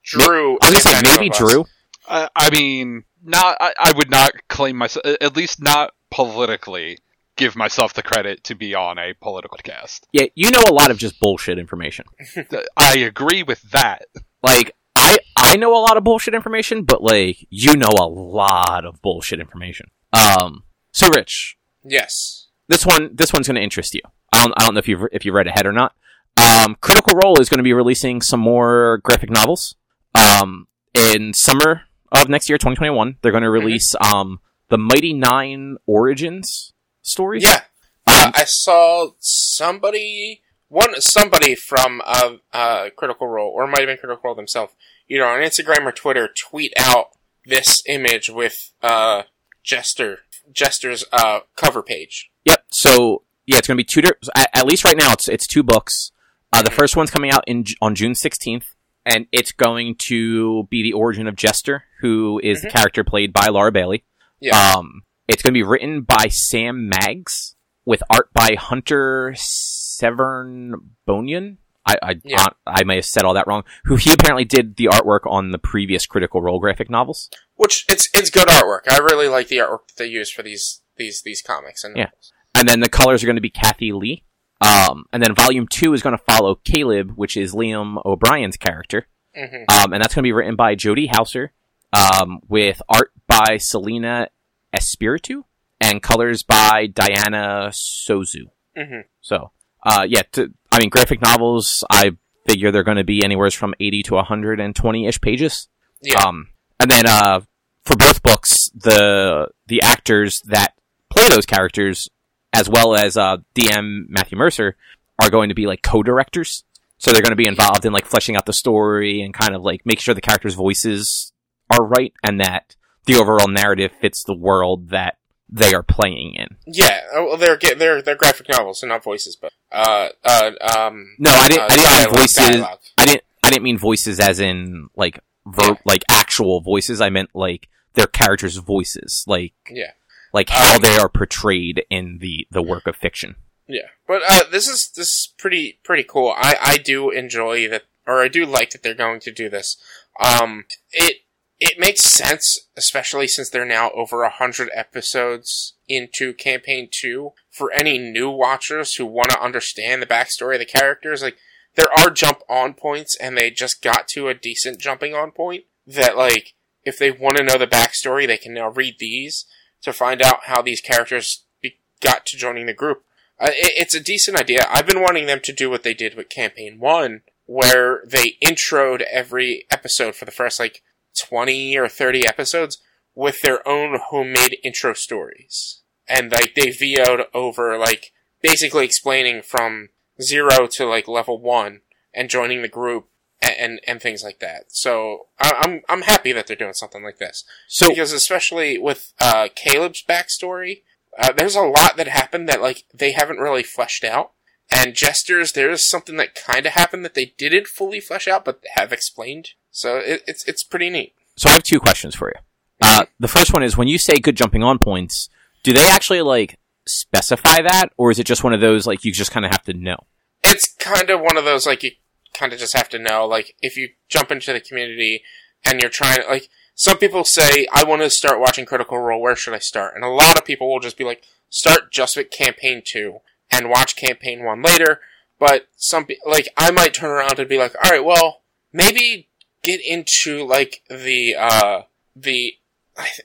Drew. 0.02 0.58
I 0.60 0.70
was 0.70 0.82
gonna 0.82 0.96
say 0.96 1.16
maybe 1.16 1.30
Drew. 1.30 1.66
I, 2.08 2.28
I 2.34 2.50
mean, 2.50 3.04
not. 3.22 3.56
I, 3.60 3.72
I 3.78 3.92
would 3.96 4.10
not 4.10 4.32
claim 4.48 4.76
myself, 4.76 5.06
at 5.20 5.36
least 5.36 5.62
not 5.62 5.92
politically, 6.10 6.98
give 7.36 7.54
myself 7.54 7.94
the 7.94 8.02
credit 8.02 8.42
to 8.44 8.56
be 8.56 8.74
on 8.74 8.98
a 8.98 9.14
political 9.14 9.56
cast. 9.62 10.08
Yeah, 10.12 10.26
you 10.34 10.50
know 10.50 10.62
a 10.66 10.74
lot 10.74 10.90
of 10.90 10.98
just 10.98 11.20
bullshit 11.20 11.60
information. 11.60 12.06
I 12.76 12.98
agree 12.98 13.44
with 13.44 13.62
that. 13.70 14.06
Like 14.42 14.74
I 14.98 15.18
I 15.36 15.56
know 15.56 15.72
a 15.74 15.80
lot 15.80 15.96
of 15.96 16.04
bullshit 16.04 16.34
information, 16.34 16.82
but 16.82 17.02
like 17.02 17.46
you 17.50 17.76
know 17.76 17.88
a 17.98 18.06
lot 18.08 18.84
of 18.84 19.00
bullshit 19.00 19.40
information. 19.40 19.86
Um, 20.12 20.64
so 20.92 21.08
Rich, 21.08 21.56
Yes. 21.84 22.48
this 22.68 22.84
one 22.84 23.14
this 23.14 23.32
one's 23.32 23.46
going 23.46 23.56
to 23.56 23.62
interest 23.62 23.94
you. 23.94 24.00
I 24.32 24.42
don't 24.42 24.52
I 24.56 24.64
don't 24.64 24.74
know 24.74 24.78
if 24.80 24.88
you've 24.88 25.02
if 25.12 25.24
you 25.24 25.32
read 25.32 25.46
ahead 25.46 25.66
or 25.66 25.72
not. 25.72 25.94
Um, 26.36 26.76
Critical 26.80 27.18
Role 27.22 27.40
is 27.40 27.48
going 27.48 27.58
to 27.58 27.64
be 27.64 27.72
releasing 27.72 28.20
some 28.20 28.40
more 28.40 28.98
graphic 29.02 29.30
novels. 29.30 29.74
Um, 30.14 30.66
in 30.94 31.32
summer 31.34 31.82
of 32.12 32.28
next 32.28 32.48
year, 32.48 32.58
2021, 32.58 33.16
they're 33.22 33.32
going 33.32 33.42
to 33.42 33.50
release 33.50 33.94
um 34.00 34.40
the 34.68 34.78
Mighty 34.78 35.12
Nein 35.12 35.76
Origins 35.86 36.72
stories. 37.02 37.44
Yeah. 37.44 37.62
Uh, 38.06 38.32
I 38.34 38.44
saw 38.46 39.10
somebody, 39.18 40.40
one 40.68 41.00
somebody 41.00 41.54
from 41.54 42.00
uh, 42.06 42.32
uh, 42.52 42.88
Critical 42.96 43.26
Role, 43.26 43.50
or 43.54 43.64
it 43.64 43.68
might 43.68 43.80
have 43.80 43.88
been 43.88 43.98
Critical 43.98 44.20
Role 44.24 44.34
themselves, 44.34 44.72
either 45.08 45.24
on 45.24 45.40
Instagram 45.40 45.86
or 45.86 45.92
Twitter, 45.92 46.28
tweet 46.28 46.72
out 46.78 47.08
this 47.44 47.82
image 47.86 48.28
with 48.28 48.72
uh, 48.82 49.22
Jester, 49.62 50.20
Jester's 50.52 51.04
uh, 51.12 51.40
cover 51.56 51.82
page. 51.82 52.30
Yep. 52.44 52.64
So 52.70 53.22
yeah, 53.46 53.58
it's 53.58 53.66
going 53.66 53.76
to 53.76 53.82
be 53.82 53.84
two. 53.84 54.02
At, 54.34 54.50
at 54.54 54.66
least 54.66 54.84
right 54.84 54.96
now, 54.96 55.12
it's 55.12 55.28
it's 55.28 55.46
two 55.46 55.62
books. 55.62 56.12
Uh, 56.52 56.62
the 56.62 56.70
first 56.70 56.96
one's 56.96 57.10
coming 57.10 57.30
out 57.30 57.44
in 57.46 57.64
on 57.80 57.94
June 57.94 58.14
sixteenth, 58.14 58.74
and 59.04 59.26
it's 59.32 59.52
going 59.52 59.94
to 59.96 60.64
be 60.70 60.82
the 60.82 60.92
origin 60.92 61.26
of 61.26 61.36
Jester, 61.36 61.84
who 62.00 62.40
is 62.42 62.62
the 62.62 62.70
character 62.70 63.04
played 63.04 63.32
by 63.32 63.48
Laura 63.48 63.72
Bailey. 63.72 64.04
Yeah. 64.40 64.74
Um, 64.74 65.02
it's 65.26 65.42
going 65.42 65.52
to 65.52 65.58
be 65.58 65.62
written 65.62 66.02
by 66.02 66.28
Sam 66.28 66.88
Maggs 66.88 67.54
with 67.84 68.02
art 68.08 68.30
by 68.32 68.56
Hunter 68.58 69.34
Severn 69.36 70.92
Bonyun. 71.06 71.56
I 71.88 71.96
I, 72.10 72.20
Yeah. 72.24 72.46
I 72.66 72.84
may 72.84 72.96
have 72.96 73.04
said 73.06 73.24
all 73.24 73.34
that 73.34 73.46
wrong. 73.46 73.64
Who 73.84 73.96
he 73.96 74.12
apparently 74.12 74.44
did 74.44 74.76
the 74.76 74.86
artwork 74.86 75.20
on 75.26 75.50
the 75.50 75.58
previous 75.58 76.06
Critical 76.06 76.40
Role 76.42 76.58
graphic 76.60 76.90
novels. 76.90 77.30
Which 77.56 77.84
it's 77.88 78.08
it's 78.14 78.30
good 78.30 78.48
artwork. 78.48 78.80
I 78.90 78.98
really 78.98 79.28
like 79.28 79.48
the 79.48 79.56
artwork 79.58 79.88
that 79.88 79.96
they 79.96 80.06
use 80.06 80.30
for 80.30 80.42
these 80.42 80.82
these 80.96 81.22
these 81.22 81.42
comics 81.42 81.84
and 81.84 81.96
Yeah. 81.96 82.10
and 82.56 82.68
then 82.68 82.80
the 82.80 82.88
colors 82.88 83.22
are 83.22 83.26
going 83.26 83.36
to 83.36 83.42
be 83.42 83.50
Cathy 83.50 83.92
Le. 83.92 84.16
Um, 84.60 85.04
and 85.12 85.22
then 85.22 85.34
volume 85.36 85.68
two 85.68 85.92
is 85.94 86.02
going 86.02 86.16
to 86.18 86.24
follow 86.24 86.56
Caleb, 86.56 87.12
which 87.14 87.36
is 87.36 87.54
Liam 87.54 88.04
O'Brien's 88.04 88.56
character. 88.56 89.06
hmm 89.34 89.62
Um, 89.68 89.92
and 89.92 90.02
that's 90.02 90.14
going 90.14 90.22
to 90.24 90.28
be 90.28 90.32
written 90.32 90.56
by 90.56 90.74
Jody 90.74 91.06
Houser, 91.06 91.52
um, 91.92 92.40
with 92.48 92.82
art 92.88 93.12
by 93.28 93.58
Selina 93.58 94.28
Espiritu 94.74 95.44
and 95.80 96.02
colors 96.02 96.42
by 96.42 96.86
Diana 96.86 97.68
Sozu. 97.70 98.50
hmm 98.76 99.00
So, 99.20 99.52
uh, 99.82 100.06
yeah, 100.08 100.22
to, 100.32 100.52
I 100.72 100.78
mean, 100.80 100.90
graphic 100.90 101.20
novels, 101.20 101.84
I 101.90 102.12
figure 102.46 102.70
they're 102.70 102.84
going 102.84 102.96
to 102.96 103.04
be 103.04 103.24
anywhere 103.24 103.50
from 103.50 103.74
80 103.78 104.02
to 104.04 104.10
120-ish 104.12 105.20
pages. 105.20 105.68
Yeah. 106.02 106.22
Um, 106.22 106.48
and 106.80 106.90
then, 106.90 107.06
uh, 107.06 107.40
for 107.84 107.96
both 107.96 108.22
books, 108.22 108.70
the, 108.74 109.48
the 109.66 109.82
actors 109.82 110.42
that 110.46 110.74
play 111.10 111.28
those 111.28 111.46
characters, 111.46 112.08
as 112.52 112.68
well 112.68 112.94
as, 112.94 113.16
uh, 113.16 113.38
DM 113.54 114.08
Matthew 114.08 114.38
Mercer, 114.38 114.76
are 115.20 115.30
going 115.30 115.48
to 115.48 115.54
be 115.54 115.66
like 115.66 115.82
co-directors. 115.82 116.64
So 116.98 117.12
they're 117.12 117.22
going 117.22 117.30
to 117.30 117.36
be 117.36 117.48
involved 117.48 117.84
in 117.84 117.92
like 117.92 118.06
fleshing 118.06 118.36
out 118.36 118.46
the 118.46 118.52
story 118.52 119.22
and 119.22 119.32
kind 119.32 119.54
of 119.54 119.62
like 119.62 119.86
make 119.86 120.00
sure 120.00 120.14
the 120.14 120.20
characters' 120.20 120.54
voices 120.54 121.32
are 121.70 121.84
right 121.84 122.12
and 122.24 122.40
that 122.40 122.76
the 123.06 123.16
overall 123.16 123.48
narrative 123.48 123.92
fits 124.00 124.24
the 124.24 124.34
world 124.34 124.90
that 124.90 125.16
they 125.48 125.72
are 125.74 125.82
playing 125.82 126.34
in. 126.34 126.56
Yeah. 126.66 127.00
oh, 127.14 127.26
Well, 127.26 127.36
they're 127.36 127.56
they're 127.76 128.02
they're 128.02 128.14
graphic 128.16 128.48
novels 128.48 128.82
and 128.82 128.90
not 128.90 129.02
voices, 129.02 129.36
but 129.36 129.52
uh 129.72 130.08
uh 130.24 130.50
um. 130.76 131.14
No, 131.18 131.30
I 131.30 131.48
didn't. 131.48 131.60
uh, 131.62 131.64
I 131.64 131.68
didn't 131.68 131.84
dialogue- 131.84 132.10
mean 132.12 132.18
voices. 132.20 132.36
dialogue. 132.36 132.78
I 132.98 133.04
didn't. 133.06 133.22
I 133.42 133.50
didn't 133.50 133.62
mean 133.62 133.78
voices 133.78 134.20
as 134.20 134.40
in 134.40 134.88
like 134.96 135.20
ver- 135.46 135.68
Yeah. 135.68 135.74
like 135.84 136.02
actual 136.10 136.60
voices. 136.60 137.00
I 137.00 137.08
meant 137.10 137.30
like 137.34 137.68
their 137.94 138.06
characters' 138.06 138.56
voices, 138.56 139.24
like 139.26 139.54
Yeah. 139.70 139.92
like 140.32 140.50
how 140.50 140.76
Um, 140.76 140.82
they 140.82 140.96
are 140.96 141.08
portrayed 141.08 141.84
in 141.90 142.18
the 142.20 142.46
the 142.50 142.62
work 142.62 142.86
of 142.86 142.96
fiction. 142.96 143.36
Yeah, 143.66 143.88
but 144.06 144.22
uh, 144.28 144.44
this 144.50 144.66
is 144.68 144.90
this 144.96 145.06
is 145.08 145.34
pretty 145.38 145.78
pretty 145.84 146.02
cool. 146.04 146.30
I 146.36 146.56
I 146.60 146.76
do 146.78 147.10
enjoy 147.10 147.68
that, 147.68 147.84
or 148.06 148.22
I 148.22 148.28
do 148.28 148.44
like 148.46 148.70
that 148.70 148.82
they're 148.82 148.94
going 148.94 149.20
to 149.20 149.30
do 149.32 149.48
this. 149.48 149.76
Um, 150.20 150.64
it 150.92 151.16
it 151.60 151.78
makes 151.78 152.04
sense, 152.04 152.58
especially 152.76 153.26
since 153.26 153.50
they're 153.50 153.64
now 153.64 153.90
over 153.90 154.22
a 154.22 154.30
hundred 154.30 154.70
episodes 154.74 155.74
into 155.88 156.32
campaign 156.32 156.88
two. 156.90 157.32
For 157.50 157.72
any 157.72 157.98
new 157.98 158.30
watchers 158.30 158.94
who 158.94 159.06
want 159.06 159.30
to 159.30 159.42
understand 159.42 160.00
the 160.00 160.06
backstory 160.06 160.54
of 160.54 160.60
the 160.60 160.66
characters, 160.66 161.22
like 161.22 161.36
there 161.74 161.92
are 161.92 162.10
jump 162.10 162.40
on 162.48 162.74
points, 162.74 163.16
and 163.16 163.36
they 163.36 163.50
just 163.50 163.82
got 163.82 164.06
to 164.08 164.28
a 164.28 164.34
decent 164.34 164.78
jumping 164.78 165.14
on 165.14 165.32
point. 165.32 165.64
That 165.86 166.16
like, 166.16 166.54
if 166.84 166.98
they 166.98 167.10
want 167.10 167.38
to 167.38 167.44
know 167.44 167.58
the 167.58 167.66
backstory, 167.66 168.26
they 168.26 168.36
can 168.36 168.54
now 168.54 168.70
read 168.70 168.96
these 168.98 169.44
to 169.82 169.92
find 169.92 170.22
out 170.22 170.44
how 170.44 170.62
these 170.62 170.80
characters 170.80 171.44
be- 171.60 171.80
got 172.00 172.26
to 172.26 172.36
joining 172.36 172.66
the 172.66 172.72
group. 172.72 173.04
Uh, 173.40 173.50
it, 173.50 173.72
it's 173.76 173.94
a 173.94 174.00
decent 174.00 174.36
idea. 174.36 174.66
I've 174.68 174.86
been 174.86 175.00
wanting 175.00 175.26
them 175.26 175.40
to 175.42 175.52
do 175.52 175.70
what 175.70 175.82
they 175.82 175.94
did 175.94 176.14
with 176.14 176.28
campaign 176.28 176.78
one, 176.78 177.22
where 177.46 178.02
they 178.06 178.36
introed 178.44 179.00
every 179.10 179.66
episode 179.70 180.14
for 180.14 180.24
the 180.24 180.30
first 180.30 180.60
like 180.60 180.82
20 181.18 181.76
or 181.76 181.88
30 181.88 182.26
episodes 182.26 182.78
with 183.14 183.40
their 183.42 183.66
own 183.66 183.98
homemade 184.10 184.58
intro 184.62 184.92
stories. 184.92 185.82
And 186.08 186.32
like 186.32 186.54
they 186.54 186.70
VO'd 186.70 187.26
over 187.34 187.76
like 187.76 188.12
basically 188.42 188.84
explaining 188.84 189.42
from 189.42 189.90
zero 190.22 190.66
to 190.72 190.86
like 190.86 191.08
level 191.08 191.40
one 191.40 191.80
and 192.14 192.30
joining 192.30 192.62
the 192.62 192.68
group 192.68 193.08
and, 193.42 193.54
and, 193.58 193.80
and 193.86 194.00
things 194.00 194.22
like 194.22 194.40
that. 194.40 194.66
So 194.68 195.26
I, 195.38 195.52
I'm, 195.58 195.82
I'm 195.88 196.02
happy 196.02 196.32
that 196.32 196.46
they're 196.46 196.56
doing 196.56 196.74
something 196.74 197.02
like 197.02 197.18
this 197.18 197.44
So 197.68 197.88
because 197.88 198.12
especially 198.12 198.78
with 198.78 199.12
uh, 199.20 199.48
Caleb's 199.54 200.04
backstory, 200.08 200.82
uh, 201.18 201.32
there's 201.32 201.56
a 201.56 201.62
lot 201.62 201.96
that 201.96 202.08
happened 202.08 202.48
that 202.48 202.62
like 202.62 202.84
they 202.94 203.12
haven't 203.12 203.38
really 203.38 203.62
fleshed 203.62 204.04
out. 204.04 204.32
And 204.70 204.94
Jester's, 204.94 205.52
there's 205.52 205.88
something 205.88 206.16
that 206.18 206.34
kind 206.34 206.66
of 206.66 206.72
happened 206.72 207.04
that 207.04 207.14
they 207.14 207.32
didn't 207.38 207.66
fully 207.66 208.00
flesh 208.00 208.28
out, 208.28 208.44
but 208.44 208.62
have 208.74 208.92
explained. 208.92 209.50
So 209.70 209.98
it, 209.98 210.22
it's 210.26 210.46
it's 210.46 210.62
pretty 210.62 210.90
neat. 210.90 211.14
so 211.36 211.48
I 211.48 211.52
have 211.52 211.62
two 211.62 211.80
questions 211.80 212.14
for 212.14 212.28
you. 212.28 212.40
Uh, 212.80 213.06
the 213.18 213.28
first 213.28 213.52
one 213.52 213.62
is 213.62 213.76
when 213.76 213.88
you 213.88 213.98
say 213.98 214.16
good 214.16 214.36
jumping 214.36 214.62
on 214.62 214.78
points, 214.78 215.28
do 215.62 215.72
they 215.72 215.88
actually 215.88 216.22
like 216.22 216.58
specify 216.86 217.60
that, 217.62 217.88
or 217.96 218.10
is 218.10 218.18
it 218.18 218.24
just 218.24 218.44
one 218.44 218.54
of 218.54 218.60
those 218.60 218.86
like 218.86 219.04
you 219.04 219.12
just 219.12 219.30
kind 219.30 219.44
of 219.44 219.52
have 219.52 219.64
to 219.64 219.74
know? 219.74 219.96
It's 220.44 220.74
kind 220.78 221.10
of 221.10 221.20
one 221.20 221.36
of 221.36 221.44
those 221.44 221.66
like 221.66 221.82
you 221.82 221.92
kind 222.34 222.52
of 222.52 222.58
just 222.58 222.76
have 222.76 222.88
to 222.90 222.98
know. 222.98 223.26
Like 223.26 223.54
if 223.60 223.76
you 223.76 223.90
jump 224.08 224.30
into 224.30 224.52
the 224.52 224.60
community 224.60 225.22
and 225.64 225.80
you're 225.80 225.90
trying 225.90 226.18
like 226.28 226.48
some 226.74 226.98
people 226.98 227.24
say 227.24 227.66
I 227.72 227.84
want 227.84 228.02
to 228.02 228.10
start 228.10 228.40
watching 228.40 228.64
Critical 228.64 228.98
Role. 228.98 229.20
Where 229.20 229.36
should 229.36 229.54
I 229.54 229.58
start? 229.58 229.94
And 229.94 230.04
a 230.04 230.08
lot 230.08 230.38
of 230.38 230.44
people 230.44 230.70
will 230.70 230.80
just 230.80 230.96
be 230.96 231.04
like, 231.04 231.24
start 231.50 231.90
just 231.90 232.16
with 232.16 232.30
campaign 232.30 232.82
two 232.84 233.18
and 233.50 233.68
watch 233.68 233.96
campaign 233.96 234.44
one 234.44 234.62
later. 234.62 235.00
But 235.38 235.68
some 235.76 236.06
like 236.24 236.48
I 236.56 236.70
might 236.70 236.94
turn 236.94 237.10
around 237.10 237.38
and 237.38 237.48
be 237.48 237.58
like, 237.58 237.74
all 237.82 237.90
right, 237.90 238.04
well 238.04 238.42
maybe 238.72 239.27
get 239.68 239.84
into 239.84 240.46
like 240.46 240.82
the 240.88 241.36
uh 241.38 241.82
the 242.16 242.54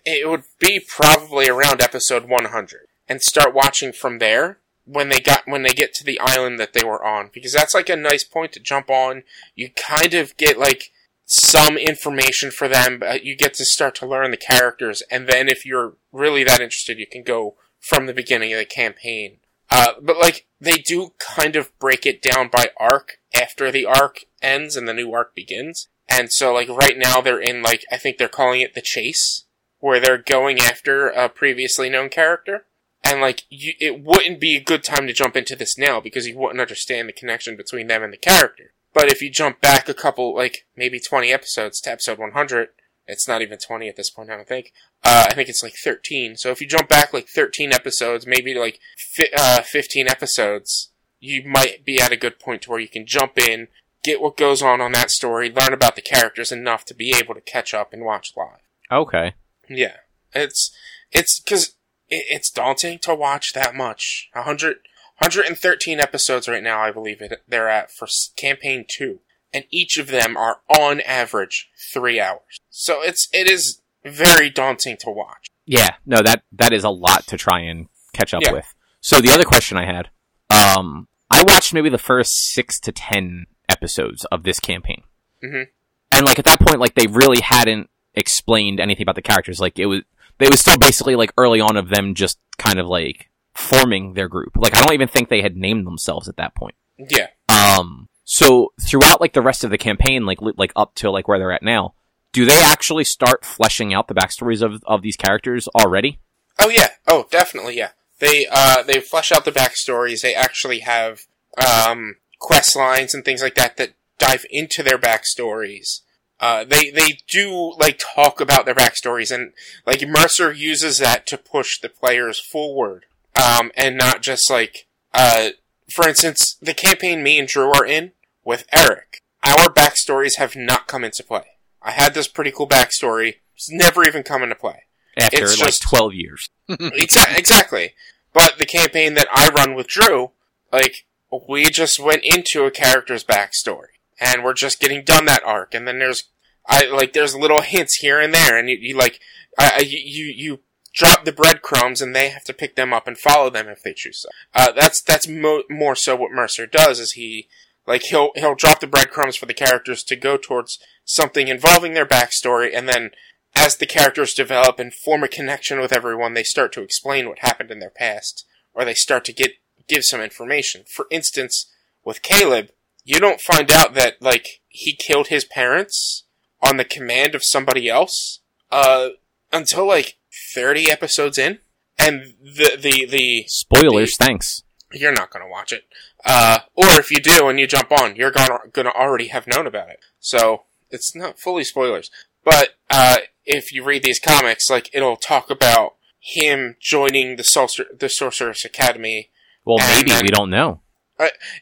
it 0.06 0.28
would 0.28 0.44
be 0.60 0.78
probably 0.78 1.48
around 1.48 1.82
episode 1.82 2.26
100 2.26 2.88
and 3.08 3.22
start 3.22 3.54
watching 3.54 3.94
from 3.94 4.20
there 4.20 4.60
when 4.84 5.08
they 5.08 5.22
got 5.22 5.44
when 5.46 5.64
they 5.64 5.70
get 5.70 5.94
to 5.94 6.04
the 6.04 6.20
island 6.20 6.60
that 6.60 6.74
they 6.74 6.84
were 6.84 7.04
on 7.04 7.30
because 7.34 7.54
that's 7.54 7.74
like 7.74 7.88
a 7.88 7.96
nice 7.96 8.26
point 8.26 8.52
to 8.52 8.60
jump 8.60 8.90
on. 8.90 9.24
You 9.56 9.70
kind 9.70 10.14
of 10.14 10.36
get 10.36 10.60
like 10.60 10.92
some 11.26 11.78
information 11.78 12.52
for 12.52 12.68
them 12.68 13.00
but 13.00 13.24
you 13.24 13.38
get 13.38 13.54
to 13.54 13.64
start 13.64 13.96
to 13.96 14.06
learn 14.06 14.32
the 14.32 14.38
characters 14.38 15.02
and 15.10 15.28
then 15.28 15.48
if 15.48 15.66
you're 15.66 15.96
really 16.12 16.44
that 16.44 16.60
interested 16.60 17.00
you 17.00 17.08
can 17.08 17.24
go 17.24 17.56
from 17.80 18.06
the 18.06 18.14
beginning 18.14 18.52
of 18.52 18.60
the 18.60 18.66
campaign. 18.66 19.38
Uh, 19.72 19.94
but 20.02 20.18
like 20.18 20.46
they 20.60 20.74
do 20.74 21.14
kind 21.20 21.56
of 21.56 21.72
break 21.80 22.06
it 22.06 22.22
down 22.22 22.50
by 22.50 22.68
arc 22.78 23.14
after 23.34 23.72
the 23.72 23.86
arc 23.86 24.26
ends 24.42 24.76
and 24.76 24.90
the 24.90 24.94
new 24.94 25.14
arc 25.14 25.34
begins 25.34 25.88
And 26.16 26.32
so 26.32 26.54
like 26.54 26.70
right 26.70 26.98
now 26.98 27.22
they're 27.22 27.42
in 27.42 27.64
like 27.64 27.84
I 27.92 27.98
think 27.98 28.18
they're 28.18 28.28
calling 28.28 28.62
it 28.62 28.76
the 28.76 28.82
chase, 28.82 29.46
where 29.80 30.00
they're 30.00 30.18
going 30.18 30.60
after 30.60 31.08
a 31.08 31.28
previously 31.28 31.90
known 31.90 32.10
character. 32.10 32.66
And 33.04 33.20
like 33.20 33.44
you, 33.50 33.74
it 33.80 34.02
wouldn't 34.02 34.40
be 34.40 34.56
a 34.56 34.64
good 34.64 34.84
time 34.84 35.08
to 35.08 35.14
jump 35.14 35.36
into 35.36 35.56
this 35.56 35.78
now 35.78 36.00
because 36.00 36.28
you 36.28 36.38
wouldn't 36.38 36.62
understand 36.62 37.10
the 37.10 37.14
connection 37.14 37.58
between 37.58 37.88
them 37.88 38.04
and 38.04 38.14
the 38.14 38.18
character. 38.18 38.74
But 38.94 39.12
if 39.12 39.22
you 39.22 39.32
jump 39.32 39.60
back 39.60 39.90
a 39.90 39.94
couple, 39.94 40.36
like 40.36 40.66
maybe 40.78 41.00
20 41.00 41.34
episodes 41.34 41.82
to 41.82 41.92
episode 41.92 42.20
100, 42.20 42.70
it's 43.08 43.28
not 43.28 43.42
even 43.42 43.58
20 43.58 43.90
at 43.90 43.96
this 43.96 44.10
point, 44.10 44.30
I 44.30 44.36
don't 44.36 44.48
think. 44.48 44.72
Uh, 45.04 45.26
I 45.30 45.34
think 45.34 45.50
it's 45.50 45.64
like 45.64 45.74
13. 45.84 46.38
So 46.38 46.52
if 46.52 46.62
you 46.62 46.68
jump 46.68 46.88
back 46.90 47.12
like 47.12 47.28
13 47.28 47.74
episodes, 47.74 48.28
maybe 48.28 48.54
like 48.54 48.80
fi- 48.96 49.34
uh, 49.36 49.64
15 49.64 50.08
episodes, 50.08 50.92
you 51.20 51.44
might 51.46 51.84
be 51.84 52.00
at 52.00 52.12
a 52.12 52.18
good 52.18 52.40
point 52.40 52.62
to 52.62 52.70
where 52.70 52.80
you 52.80 52.88
can 52.88 53.06
jump 53.06 53.38
in, 53.38 53.68
get 54.04 54.22
what 54.22 54.38
goes 54.38 54.62
on 54.62 54.82
on 54.82 54.92
that 54.94 55.10
story, 55.12 55.50
learn 55.50 55.74
about 55.74 55.96
the 55.96 56.02
characters 56.02 56.52
enough 56.52 56.86
to 56.86 56.94
be 56.94 57.14
able 57.18 57.34
to 57.36 57.42
catch 57.42 57.74
up 57.74 57.94
and 57.94 58.04
watch 58.06 58.34
live. 58.36 58.60
Okay. 58.92 59.34
Yeah, 59.70 59.98
it's 60.34 60.72
it's 61.12 61.40
because 61.40 61.70
it, 62.10 62.26
it's 62.30 62.52
daunting 62.52 63.00
to 63.00 63.16
watch 63.16 63.54
that 63.54 63.76
much. 63.76 64.30
100, 64.34 64.78
113 65.20 66.00
episodes 66.00 66.48
right 66.48 66.64
now, 66.64 66.82
I 66.82 66.92
believe 66.92 67.22
it. 67.22 67.44
They're 67.48 67.70
at 67.70 67.92
for 67.92 68.08
campaign 68.36 68.86
two, 68.88 69.20
and 69.54 69.64
each 69.72 69.98
of 69.98 70.08
them 70.08 70.36
are 70.36 70.58
on 70.68 71.02
average 71.02 71.70
three 71.94 72.20
hours. 72.20 72.60
So 72.70 73.02
it's 73.02 73.30
it 73.32 73.50
is 73.50 73.82
very 74.04 74.50
daunting 74.50 74.98
to 75.00 75.10
watch. 75.10 75.48
Yeah, 75.66 75.92
no, 76.06 76.18
that 76.22 76.44
that 76.52 76.74
is 76.74 76.84
a 76.84 76.90
lot 76.90 77.26
to 77.28 77.38
try 77.38 77.62
and 77.62 77.88
catch 78.14 78.34
up 78.34 78.42
Yeah. 78.44 78.52
with. 78.52 78.74
So 79.00 79.20
the 79.22 79.32
other 79.32 79.46
question 79.46 79.78
I 79.78 79.86
had, 79.86 80.10
um, 80.50 81.08
I 81.32 81.44
watched 81.44 81.74
maybe 81.74 81.90
the 81.90 81.98
first 81.98 82.34
six 82.54 82.80
to 82.82 82.92
ten 82.92 83.46
episodes 83.84 84.24
of 84.32 84.44
this 84.44 84.60
campaign, 84.60 85.04
Mhm. 85.44 85.68
and 86.12 86.26
like 86.26 86.40
at 86.40 86.46
that 86.46 86.60
point, 86.62 86.80
like 86.80 86.96
they 86.96 87.08
really 87.08 87.42
hadn't 87.42 87.90
explained 88.16 88.80
anything 88.80 89.04
about 89.04 89.16
the 89.16 89.22
characters. 89.22 89.60
Like 89.60 89.78
it 89.78 89.88
was, 89.88 90.02
it 90.40 90.50
was 90.50 90.62
still 90.62 90.78
basically 90.78 91.16
like 91.18 91.34
early 91.38 91.60
on 91.60 91.76
of 91.76 91.90
them 91.90 92.16
just 92.16 92.40
kind 92.58 92.80
of 92.80 92.88
like 92.88 93.30
forming 93.54 94.14
their 94.14 94.30
group. 94.30 94.56
Like 94.56 94.76
I 94.78 94.82
don't 94.82 94.94
even 94.94 95.08
think 95.10 95.28
they 95.30 95.42
had 95.42 95.58
named 95.58 95.86
themselves 95.86 96.30
at 96.30 96.38
that 96.38 96.56
point. 96.56 96.76
Yeah, 96.98 97.28
Um, 97.50 98.08
so 98.24 98.72
throughout 98.82 99.20
like 99.20 99.34
the 99.34 99.42
rest 99.42 99.64
of 99.66 99.70
the 99.72 99.78
campaign, 99.78 100.26
like 100.26 100.42
li- 100.42 100.54
like 100.58 100.72
up 100.76 100.96
to 100.96 101.12
like 101.12 101.28
where 101.28 101.40
they're 101.40 101.52
at 101.52 101.64
now, 101.64 101.94
do 102.32 102.46
they 102.46 102.62
actually 102.64 103.04
start 103.04 103.44
fleshing 103.44 103.94
out 103.94 104.08
the 104.08 104.14
backstories 104.16 104.62
of 104.62 104.82
of 104.86 105.02
these 105.02 105.18
characters 105.18 105.68
already? 105.76 106.20
Oh 106.60 106.70
yeah. 106.70 106.90
Oh, 107.08 107.28
definitely. 107.30 107.76
Yeah. 107.78 107.90
They 108.20 108.48
uh 108.50 108.84
they 108.84 109.00
flesh 109.02 109.32
out 109.32 109.44
the 109.44 109.52
backstories. 109.52 110.22
They 110.22 110.34
actually 110.36 110.80
have 110.80 111.24
um 111.58 112.16
quest 112.44 112.76
lines 112.76 113.14
and 113.16 113.24
things 113.26 113.42
like 113.42 113.56
that 113.56 113.78
that 113.78 113.94
dive 114.20 114.46
into 114.52 114.84
their 114.84 114.98
backstories. 115.00 116.02
Uh, 116.40 116.64
they 116.66 116.90
they 116.92 117.18
do 117.30 117.74
like 117.80 118.00
talk 118.16 118.42
about 118.42 118.66
their 118.66 118.76
backstories 118.76 119.34
and 119.34 119.54
like 119.88 120.06
Mercer 120.08 120.52
uses 120.52 120.98
that 121.00 121.26
to 121.28 121.38
push 121.38 121.80
the 121.80 121.88
players 121.90 122.40
forward. 122.40 123.06
Um, 123.42 123.72
and 123.76 123.98
not 123.98 124.22
just 124.22 124.52
like 124.52 124.86
uh, 125.14 125.50
for 125.90 126.08
instance, 126.08 126.58
the 126.62 126.74
campaign 126.74 127.24
me 127.24 127.40
and 127.40 127.48
Drew 127.48 127.72
are 127.72 127.86
in 127.86 128.12
with 128.44 128.66
Eric. 128.74 129.20
Our 129.44 129.70
backstories 129.74 130.38
have 130.38 130.56
not 130.56 130.88
come 130.88 131.04
into 131.04 131.24
play. 131.24 131.46
I 131.82 131.92
had 131.92 132.14
this 132.14 132.28
pretty 132.28 132.52
cool 132.52 132.68
backstory. 132.68 133.36
It's 133.56 133.70
never 133.72 134.04
even 134.06 134.24
come 134.24 134.44
into 134.44 134.56
play. 134.56 134.84
After 135.18 135.44
It's 135.44 135.60
like 135.60 135.68
just- 135.68 135.84
twelve 135.84 136.14
years. 136.14 136.50
Exa- 136.70 137.38
exactly. 137.38 137.94
But 138.34 138.58
the 138.58 138.66
campaign 138.66 139.14
that 139.14 139.28
I 139.32 139.50
run 139.50 139.76
with 139.76 139.88
Drew, 139.88 140.32
like, 140.72 141.06
we 141.48 141.70
just 141.70 142.00
went 142.00 142.24
into 142.24 142.66
a 142.66 142.72
character's 142.72 143.24
backstory. 143.24 143.88
And 144.20 144.44
we're 144.44 144.54
just 144.54 144.80
getting 144.80 145.04
done 145.04 145.26
that 145.26 145.44
arc. 145.44 145.74
And 145.74 145.88
then 145.88 146.00
there's, 146.00 146.26
I, 146.68 146.86
like, 146.86 147.14
there's 147.14 147.36
little 147.36 147.62
hints 147.62 147.96
here 147.96 148.20
and 148.20 148.34
there. 148.34 148.58
And 148.58 148.70
you, 148.70 148.78
you 148.80 148.98
like, 148.98 149.20
I, 149.58 149.72
I, 149.76 149.80
you, 149.86 150.26
you 150.26 150.60
drop 150.94 151.26
the 151.26 151.32
breadcrumbs 151.32 152.02
and 152.02 152.16
they 152.16 152.30
have 152.30 152.44
to 152.46 152.54
pick 152.54 152.76
them 152.76 152.94
up 152.94 153.08
and 153.08 153.18
follow 153.18 153.50
them 153.50 153.68
if 153.68 153.82
they 153.82 153.94
choose 153.94 154.22
so. 154.22 154.30
Uh, 154.54 154.72
that's, 154.72 155.02
that's 155.02 155.28
mo- 155.28 155.64
more 155.70 155.96
so 155.96 156.16
what 156.16 156.32
Mercer 156.32 156.68
does 156.68 157.00
is 157.00 157.14
he, 157.14 157.48
like, 157.88 158.04
he'll, 158.04 158.32
he'll 158.36 158.56
drop 158.56 158.80
the 158.80 158.88
breadcrumbs 158.88 159.36
for 159.36 159.46
the 159.46 159.54
characters 159.54 160.04
to 160.04 160.16
go 160.16 160.38
towards 160.38 160.80
something 161.04 161.48
involving 161.48 161.94
their 161.94 162.06
backstory 162.06 162.70
and 162.74 162.88
then 162.88 163.12
as 163.56 163.78
the 163.78 163.86
characters 163.86 164.34
develop 164.34 164.80
and 164.80 164.94
form 164.94 165.24
a 165.24 165.28
connection 165.28 165.80
with 165.80 165.94
everyone, 165.94 166.34
they 166.34 166.44
start 166.44 166.72
to 166.74 166.82
explain 166.82 167.28
what 167.28 167.40
happened 167.40 167.72
in 167.72 167.80
their 167.80 167.90
past, 167.90 168.46
or 168.74 168.84
they 168.84 168.94
start 168.94 169.24
to 169.26 169.34
get 169.34 169.54
give 169.88 170.04
some 170.04 170.22
information. 170.22 170.84
For 170.88 171.08
instance, 171.12 171.68
with 172.04 172.22
Caleb, 172.22 172.70
you 173.04 173.20
don't 173.20 173.42
find 173.42 173.72
out 173.72 173.94
that 173.96 174.22
like 174.22 174.62
he 174.68 174.94
killed 174.96 175.28
his 175.28 175.46
parents 175.46 176.24
on 176.62 176.78
the 176.78 176.86
command 176.86 177.36
of 177.36 177.44
somebody 177.44 177.90
else 177.90 178.40
uh, 178.72 179.10
until 179.52 179.88
like 179.88 180.18
thirty 180.54 180.90
episodes 180.90 181.38
in, 181.38 181.60
and 181.98 182.34
the 182.42 182.78
the 182.80 183.06
the 183.06 183.46
Spoilers, 183.48 184.16
thanks. 184.18 184.64
you're 184.94 185.12
not 185.12 185.32
going 185.32 185.46
to 185.46 185.52
watch 185.52 185.72
it. 185.72 185.84
Uh, 186.26 186.60
or 186.76 186.86
if 187.00 187.12
you 187.12 187.20
do 187.20 187.50
and 187.50 187.60
you 187.60 187.68
jump 187.68 187.92
on, 187.92 188.16
you're 188.16 188.32
going 188.32 188.86
to 188.86 188.94
already 188.94 189.28
have 189.28 189.46
known 189.48 189.68
about 189.68 189.90
it. 189.90 190.00
So 190.20 190.64
it's 190.90 191.14
not 191.16 191.38
fully 191.38 191.66
spoilers. 191.66 192.10
But 192.46 192.76
uh, 192.90 193.18
if 193.46 193.74
you 193.74 193.84
read 193.84 194.04
these 194.04 194.20
comics, 194.20 194.70
like 194.70 194.90
it'll 194.94 195.18
talk 195.18 195.50
about 195.50 195.96
him 196.20 196.78
joining 196.80 197.36
the 197.36 197.44
Sorcer- 197.44 198.00
the 198.00 198.08
Sorceress 198.10 198.64
Academy. 198.64 199.30
Well, 199.66 199.80
And 199.82 199.90
maybe 199.92 200.12
then- 200.12 200.24
we 200.24 200.30
don't 200.32 200.50
know. 200.50 200.82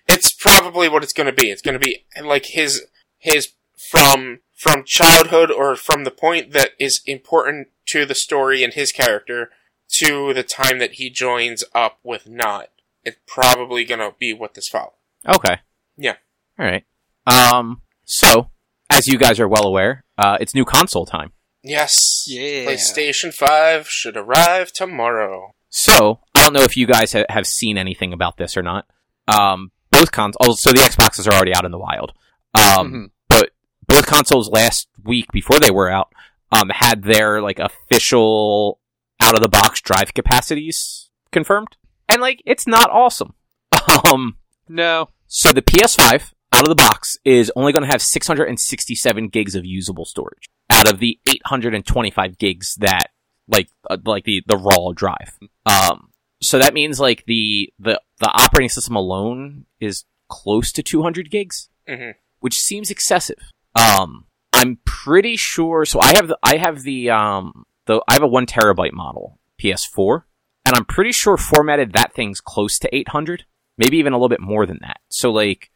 It's 0.08 0.34
probably 0.34 0.90
what 0.90 1.04
it's 1.04 1.14
going 1.14 1.28
to 1.28 1.34
be. 1.34 1.52
It's 1.52 1.62
going 1.62 1.80
to 1.80 1.86
be 1.86 2.06
like 2.24 2.48
his 2.48 2.88
his 3.20 3.50
from 3.92 4.40
from 4.58 4.84
childhood 4.86 5.52
or 5.52 5.76
from 5.76 6.04
the 6.04 6.10
point 6.12 6.52
that 6.54 6.72
is 6.80 7.02
important 7.06 7.68
to 7.88 8.06
the 8.06 8.16
story 8.16 8.64
and 8.64 8.74
his 8.74 8.92
character 8.92 9.52
to 10.00 10.34
the 10.34 10.42
time 10.44 10.80
that 10.80 10.94
he 10.94 11.10
joins 11.12 11.64
up 11.76 12.00
with 12.04 12.28
Nott. 12.28 12.70
It's 13.04 13.18
probably 13.28 13.84
going 13.84 14.00
to 14.00 14.16
be 14.18 14.34
what 14.34 14.54
this 14.56 14.68
follows. 14.68 14.94
Okay. 15.28 15.58
Yeah. 15.98 16.16
All 16.58 16.66
right. 16.66 16.86
Um. 17.28 17.82
So, 18.06 18.50
as 18.90 19.08
you 19.08 19.18
guys 19.20 19.40
are 19.40 19.48
well 19.48 19.66
aware, 19.68 20.06
uh, 20.18 20.38
it's 20.40 20.56
new 20.56 20.66
console 20.66 21.06
time. 21.06 21.34
Yes. 21.64 22.26
Yeah. 22.28 22.66
PlayStation 22.66 23.32
5 23.34 23.88
should 23.88 24.18
arrive 24.18 24.72
tomorrow. 24.74 25.54
So, 25.74 26.20
I 26.36 26.44
don't 26.44 26.54
know 26.54 26.62
if 26.64 26.76
you 26.78 26.86
guys 26.86 27.14
ha- 27.14 27.26
have 27.30 27.48
seen 27.48 27.78
anything 27.78 28.12
about 28.14 28.38
this 28.38 28.56
or 28.58 28.62
not. 28.62 28.86
Um, 29.28 29.72
both 29.90 30.12
consoles, 30.12 30.62
so 30.62 30.72
the 30.72 30.80
Xboxes 30.80 31.28
are 31.28 31.34
already 31.34 31.54
out 31.56 31.66
in 31.66 31.72
the 31.72 31.80
wild. 31.80 32.12
Um, 32.54 32.92
Mhm. 32.92 33.10
but 33.30 33.52
both 33.88 34.06
consoles 34.06 34.50
last 34.50 34.88
week 35.04 35.32
before 35.32 35.60
they 35.60 35.72
were 35.72 35.90
out, 35.90 36.10
um, 36.52 36.70
had 36.74 37.04
their 37.04 37.42
like 37.42 37.60
official 37.60 38.80
out 39.22 39.34
of 39.36 39.42
the 39.42 39.48
box 39.50 39.80
drive 39.82 40.14
capacities 40.14 41.10
confirmed, 41.32 41.78
and 42.10 42.22
like 42.22 42.42
it's 42.46 42.68
not 42.68 42.90
awesome. 42.92 43.34
Um, 44.06 44.38
No. 44.68 45.08
so 45.28 45.54
the 45.54 45.62
PS5 45.62 46.34
out 46.54 46.64
of 46.64 46.70
the 46.70 46.76
box 46.76 47.16
is 47.24 47.52
only 47.56 47.72
going 47.72 47.84
to 47.84 47.90
have 47.92 48.02
667 48.02 49.30
gigs 49.30 49.56
of 49.56 49.66
usable 49.66 50.06
storage 50.06 50.50
out 50.70 50.92
of 50.92 51.00
the 51.00 51.20
825 51.28 52.38
gigs 52.38 52.76
that 52.80 53.08
like 53.52 53.70
uh, 53.90 53.98
like 54.06 54.24
the 54.24 54.42
the 54.48 54.58
raw 54.58 54.92
drive. 54.94 55.38
Um, 55.66 56.10
so 56.42 56.58
that 56.60 56.74
means 56.74 57.00
like 57.00 57.26
the 57.26 57.72
the 57.80 58.02
the 58.20 58.28
operating 58.30 58.70
system 58.70 58.96
alone 58.96 59.66
is 59.80 60.06
close 60.30 60.72
to 60.72 60.82
200 60.84 61.30
gigs, 61.30 61.70
Mhm. 61.88 62.14
which 62.40 62.58
seems 62.60 62.90
excessive. 62.90 63.52
Um, 63.76 64.26
I'm 64.54 64.80
pretty 64.86 65.36
sure. 65.36 65.86
So 65.86 66.00
I 66.02 66.14
have 66.16 66.28
the 66.30 66.38
I 66.42 66.58
have 66.58 66.84
the 66.84 67.10
um 67.10 67.66
the 67.86 68.02
I 68.08 68.14
have 68.14 68.24
a 68.24 68.28
one 68.28 68.46
terabyte 68.46 68.94
model 68.94 69.40
PS4, 69.62 70.24
and 70.66 70.76
I'm 70.76 70.86
pretty 70.86 71.12
sure 71.12 71.38
formatted 71.38 71.94
that 71.94 72.14
thing's 72.14 72.42
close 72.42 72.80
to 72.80 72.96
800, 72.96 73.46
maybe 73.78 73.98
even 73.98 74.14
a 74.14 74.18
little 74.18 74.30
bit 74.30 74.42
more 74.42 74.66
than 74.66 74.80
that. 74.82 75.02
So 75.10 75.32
like. 75.32 75.70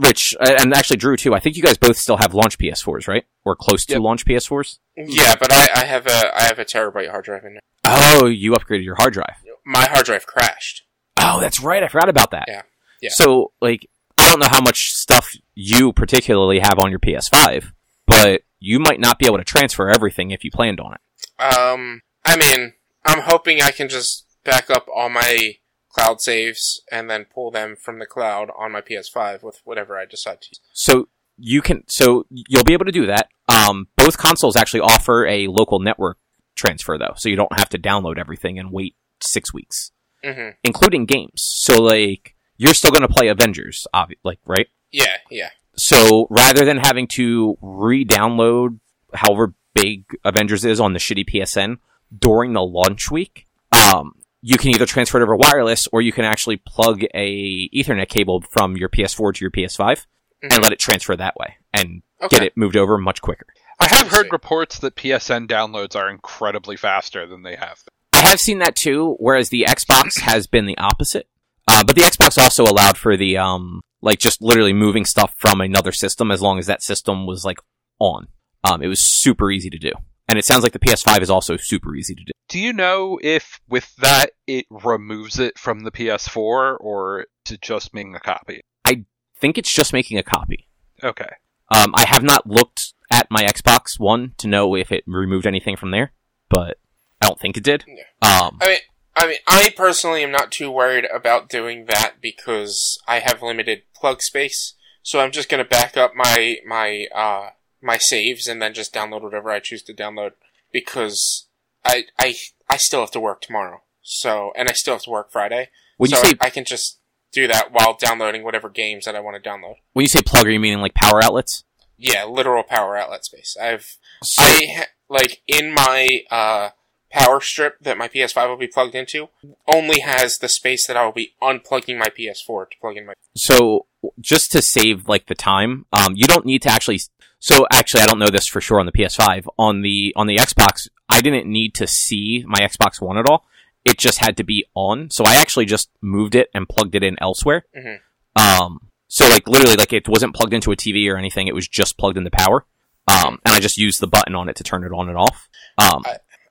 Rich 0.00 0.34
and 0.40 0.74
actually 0.74 0.96
Drew 0.98 1.16
too. 1.16 1.34
I 1.34 1.40
think 1.40 1.56
you 1.56 1.62
guys 1.62 1.76
both 1.78 1.96
still 1.96 2.16
have 2.18 2.34
launch 2.34 2.58
PS4s, 2.58 3.06
right? 3.08 3.24
Or 3.44 3.54
close 3.56 3.84
to 3.86 3.94
Yep. 3.94 4.02
launch 4.02 4.24
PS4s. 4.24 4.78
Yeah, 4.96 5.34
but 5.38 5.52
I, 5.52 5.68
I 5.74 5.84
have 5.84 6.06
a 6.06 6.32
I 6.36 6.44
have 6.44 6.58
a 6.58 6.64
terabyte 6.64 7.10
hard 7.10 7.24
drive 7.24 7.44
in 7.44 7.54
there. 7.54 7.62
Oh, 7.84 8.26
you 8.26 8.52
upgraded 8.52 8.84
your 8.84 8.96
hard 8.96 9.12
drive. 9.14 9.36
My 9.64 9.86
hard 9.86 10.06
drive 10.06 10.26
crashed. 10.26 10.82
Oh, 11.20 11.40
that's 11.40 11.60
right. 11.62 11.82
I 11.82 11.88
forgot 11.88 12.08
about 12.08 12.30
that. 12.30 12.44
Yeah. 12.48 12.62
Yeah. 13.02 13.10
So, 13.12 13.52
like, 13.60 13.88
I 14.16 14.28
don't 14.30 14.40
know 14.40 14.48
how 14.50 14.60
much 14.60 14.92
stuff 14.92 15.28
you 15.54 15.92
particularly 15.92 16.58
have 16.60 16.78
on 16.78 16.90
your 16.90 16.98
PS5, 16.98 17.72
but 18.06 18.42
you 18.60 18.78
might 18.78 18.98
not 19.00 19.18
be 19.18 19.26
able 19.26 19.38
to 19.38 19.44
transfer 19.44 19.88
everything 19.88 20.30
if 20.30 20.42
you 20.42 20.50
planned 20.50 20.80
on 20.80 20.94
it. 20.94 21.00
Um, 21.40 22.02
I 22.24 22.36
mean, 22.36 22.72
I'm 23.04 23.20
hoping 23.22 23.62
I 23.62 23.70
can 23.70 23.88
just 23.88 24.24
back 24.44 24.70
up 24.70 24.86
all 24.94 25.08
my 25.08 25.56
cloud 25.98 26.20
saves 26.20 26.80
and 26.90 27.10
then 27.10 27.24
pull 27.24 27.50
them 27.50 27.76
from 27.76 27.98
the 27.98 28.06
cloud 28.06 28.50
on 28.56 28.72
my 28.72 28.80
PS5 28.80 29.42
with 29.42 29.60
whatever 29.64 29.98
I 29.98 30.04
decide 30.04 30.40
to 30.42 30.48
use. 30.50 30.60
So 30.72 31.08
you 31.36 31.62
can, 31.62 31.84
so 31.88 32.26
you'll 32.30 32.64
be 32.64 32.72
able 32.72 32.84
to 32.84 32.92
do 32.92 33.06
that. 33.06 33.28
Um, 33.48 33.88
both 33.96 34.18
consoles 34.18 34.56
actually 34.56 34.80
offer 34.80 35.26
a 35.26 35.46
local 35.48 35.78
network 35.80 36.18
transfer 36.54 36.98
though, 36.98 37.14
so 37.16 37.28
you 37.28 37.36
don't 37.36 37.56
have 37.56 37.68
to 37.70 37.78
download 37.78 38.18
everything 38.18 38.58
and 38.58 38.72
wait 38.72 38.96
six 39.20 39.52
weeks, 39.52 39.92
hmm 40.24 40.50
including 40.64 41.06
games. 41.06 41.32
So 41.36 41.82
like, 41.82 42.34
you're 42.56 42.74
still 42.74 42.90
going 42.90 43.06
to 43.06 43.08
play 43.08 43.28
Avengers, 43.28 43.86
obvi- 43.94 44.18
like, 44.24 44.40
right? 44.44 44.66
Yeah, 44.90 45.16
yeah. 45.30 45.50
So 45.76 46.26
rather 46.28 46.64
than 46.64 46.78
having 46.78 47.06
to 47.08 47.56
re-download 47.60 48.80
however 49.14 49.54
big 49.74 50.04
Avengers 50.24 50.64
is 50.64 50.80
on 50.80 50.92
the 50.92 50.98
shitty 50.98 51.28
PSN 51.28 51.76
during 52.16 52.52
the 52.52 52.62
launch 52.62 53.10
week, 53.10 53.46
um, 53.70 54.14
you 54.40 54.56
can 54.58 54.70
either 54.70 54.86
transfer 54.86 55.18
it 55.20 55.22
over 55.22 55.34
wireless 55.36 55.86
or 55.92 56.00
you 56.00 56.12
can 56.12 56.24
actually 56.24 56.56
plug 56.56 57.02
a 57.14 57.68
Ethernet 57.70 58.08
cable 58.08 58.42
from 58.52 58.76
your 58.76 58.88
PS4 58.88 59.32
to 59.34 59.40
your 59.44 59.50
PS5 59.50 60.06
and 60.42 60.52
Mhm. 60.52 60.62
let 60.62 60.72
it 60.72 60.78
transfer 60.78 61.16
that 61.16 61.34
way 61.36 61.56
and 61.74 62.02
Okay. 62.22 62.36
get 62.38 62.42
it 62.46 62.56
moved 62.56 62.76
over 62.76 62.98
much 62.98 63.20
quicker. 63.20 63.46
I 63.80 63.88
have 63.88 64.08
heard 64.08 64.28
reports 64.32 64.78
that 64.80 64.96
PSN 64.96 65.46
downloads 65.46 65.94
are 65.96 66.08
incredibly 66.10 66.76
faster 66.76 67.26
than 67.26 67.42
they 67.42 67.56
have 67.56 67.78
been. 67.84 67.94
I 68.12 68.28
have 68.28 68.40
seen 68.40 68.58
that 68.58 68.74
too, 68.76 69.16
whereas 69.18 69.50
the 69.50 69.64
Xbox 69.68 70.20
has 70.20 70.46
been 70.46 70.66
the 70.66 70.78
opposite. 70.78 71.28
Uh, 71.66 71.84
but 71.84 71.94
the 71.94 72.02
Xbox 72.02 72.38
also 72.38 72.64
allowed 72.64 72.96
for 72.96 73.16
the, 73.16 73.36
um, 73.36 73.80
like 74.00 74.18
just 74.18 74.40
literally 74.40 74.72
moving 74.72 75.04
stuff 75.04 75.34
from 75.38 75.60
another 75.60 75.92
system 75.92 76.30
as 76.30 76.40
long 76.40 76.58
as 76.58 76.66
that 76.66 76.82
system 76.82 77.26
was 77.26 77.44
like 77.44 77.58
on. 78.00 78.28
Um, 78.64 78.82
it 78.82 78.88
was 78.88 79.00
super 79.00 79.50
easy 79.50 79.70
to 79.70 79.78
do. 79.78 79.92
And 80.28 80.38
it 80.38 80.44
sounds 80.44 80.62
like 80.62 80.72
the 80.72 80.78
PS5 80.78 81.22
is 81.22 81.30
also 81.30 81.56
super 81.56 81.94
easy 81.94 82.14
to 82.14 82.22
do. 82.24 82.32
Do 82.48 82.58
you 82.58 82.72
know 82.72 83.18
if 83.22 83.60
with 83.68 83.94
that 83.96 84.30
it 84.46 84.66
removes 84.70 85.38
it 85.38 85.58
from 85.58 85.80
the 85.80 85.90
PS4 85.90 86.76
or 86.80 87.26
to 87.44 87.58
just 87.58 87.92
making 87.92 88.14
a 88.14 88.20
copy? 88.20 88.62
I 88.86 89.04
think 89.38 89.58
it's 89.58 89.72
just 89.72 89.92
making 89.92 90.18
a 90.18 90.22
copy. 90.22 90.66
Okay. 91.04 91.28
Um, 91.70 91.92
I 91.94 92.06
have 92.06 92.22
not 92.22 92.46
looked 92.46 92.94
at 93.10 93.30
my 93.30 93.42
Xbox 93.42 93.98
One 93.98 94.32
to 94.38 94.48
know 94.48 94.74
if 94.74 94.90
it 94.90 95.04
removed 95.06 95.46
anything 95.46 95.76
from 95.76 95.90
there, 95.90 96.12
but 96.48 96.78
I 97.20 97.26
don't 97.26 97.38
think 97.38 97.56
it 97.56 97.64
did. 97.64 97.84
Yeah. 97.86 98.04
Um, 98.22 98.58
I 98.60 98.66
mean, 98.66 98.78
I 99.14 99.26
mean, 99.26 99.38
I 99.46 99.74
personally 99.76 100.22
am 100.22 100.30
not 100.30 100.52
too 100.52 100.70
worried 100.70 101.06
about 101.12 101.48
doing 101.48 101.86
that 101.86 102.14
because 102.22 102.98
I 103.08 103.18
have 103.18 103.42
limited 103.42 103.82
plug 103.94 104.22
space. 104.22 104.74
So 105.02 105.20
I'm 105.20 105.32
just 105.32 105.48
gonna 105.48 105.64
back 105.64 105.96
up 105.96 106.14
my 106.14 106.58
my 106.66 107.06
uh 107.14 107.50
my 107.82 107.98
saves 107.98 108.46
and 108.46 108.62
then 108.62 108.74
just 108.74 108.94
download 108.94 109.22
whatever 109.22 109.50
I 109.50 109.60
choose 109.60 109.82
to 109.84 109.94
download 109.94 110.32
because 110.72 111.47
I 111.84 112.04
I 112.18 112.34
I 112.68 112.76
still 112.76 113.00
have 113.00 113.10
to 113.12 113.20
work 113.20 113.40
tomorrow. 113.40 113.82
So 114.02 114.52
and 114.56 114.68
I 114.68 114.72
still 114.72 114.94
have 114.94 115.02
to 115.02 115.10
work 115.10 115.30
Friday. 115.30 115.68
when 115.96 116.10
you 116.10 116.16
so 116.16 116.22
say 116.22 116.34
I, 116.40 116.46
I 116.46 116.50
can 116.50 116.64
just 116.64 116.98
do 117.32 117.46
that 117.46 117.72
while 117.72 117.96
downloading 117.96 118.42
whatever 118.42 118.68
games 118.68 119.04
that 119.04 119.14
I 119.14 119.20
want 119.20 119.42
to 119.42 119.48
download. 119.48 119.76
when 119.92 120.04
you 120.04 120.08
say 120.08 120.22
plug, 120.22 120.46
are 120.46 120.50
you 120.50 120.60
meaning 120.60 120.80
like 120.80 120.94
power 120.94 121.22
outlets? 121.22 121.64
Yeah, 121.96 122.24
literal 122.24 122.62
power 122.62 122.96
outlet 122.96 123.24
space. 123.24 123.56
I've 123.60 123.96
So, 124.22 124.42
I 124.42 124.86
like 125.08 125.42
in 125.46 125.74
my 125.74 126.20
uh, 126.30 126.70
power 127.10 127.40
strip 127.40 127.78
that 127.80 127.98
my 127.98 128.08
PS5 128.08 128.48
will 128.48 128.56
be 128.56 128.66
plugged 128.66 128.94
into 128.94 129.28
only 129.66 130.00
has 130.00 130.38
the 130.38 130.48
space 130.48 130.86
that 130.86 130.96
I 130.96 131.04
will 131.04 131.12
be 131.12 131.34
unplugging 131.42 131.98
my 131.98 132.08
PS4 132.08 132.70
to 132.70 132.76
plug 132.80 132.96
in 132.96 133.06
my. 133.06 133.14
so 133.36 133.86
just 134.20 134.52
to 134.52 134.62
save 134.62 135.08
like 135.08 135.26
the 135.26 135.34
time, 135.34 135.86
um, 135.92 136.14
you 136.14 136.26
don't 136.26 136.46
need 136.46 136.62
to 136.62 136.70
actually. 136.70 137.00
So 137.40 137.66
actually, 137.70 138.02
I 138.02 138.06
don't 138.06 138.18
know 138.18 138.30
this 138.30 138.46
for 138.46 138.60
sure 138.60 138.80
on 138.80 138.86
the 138.86 138.92
PS5. 138.92 139.46
On 139.58 139.82
the 139.82 140.12
on 140.16 140.26
the 140.26 140.36
Xbox, 140.36 140.88
I 141.08 141.20
didn't 141.20 141.46
need 141.46 141.74
to 141.76 141.86
see 141.86 142.44
my 142.46 142.58
Xbox 142.60 143.00
One 143.00 143.16
at 143.18 143.26
all. 143.26 143.46
It 143.84 143.98
just 143.98 144.18
had 144.18 144.36
to 144.36 144.44
be 144.44 144.66
on. 144.74 145.10
So 145.10 145.24
I 145.24 145.36
actually 145.36 145.64
just 145.64 145.88
moved 146.02 146.34
it 146.34 146.50
and 146.54 146.68
plugged 146.68 146.94
it 146.94 147.02
in 147.02 147.16
elsewhere. 147.20 147.64
Mhm. 147.76 148.00
Um, 148.36 148.80
so 149.08 149.26
like 149.28 149.48
literally, 149.48 149.76
like 149.76 149.92
it 149.92 150.08
wasn't 150.08 150.34
plugged 150.34 150.52
into 150.52 150.70
a 150.72 150.76
TV 150.76 151.08
or 151.10 151.16
anything. 151.16 151.48
It 151.48 151.54
was 151.54 151.66
just 151.68 151.96
plugged 151.98 152.18
into 152.18 152.30
power. 152.30 152.66
Um, 153.06 153.38
and 153.44 153.54
I 153.54 153.60
just 153.60 153.78
used 153.78 154.00
the 154.00 154.06
button 154.06 154.34
on 154.34 154.48
it 154.50 154.56
to 154.56 154.64
turn 154.64 154.84
it 154.84 154.92
on 154.92 155.08
and 155.08 155.16
off. 155.16 155.48
Um, 155.78 156.02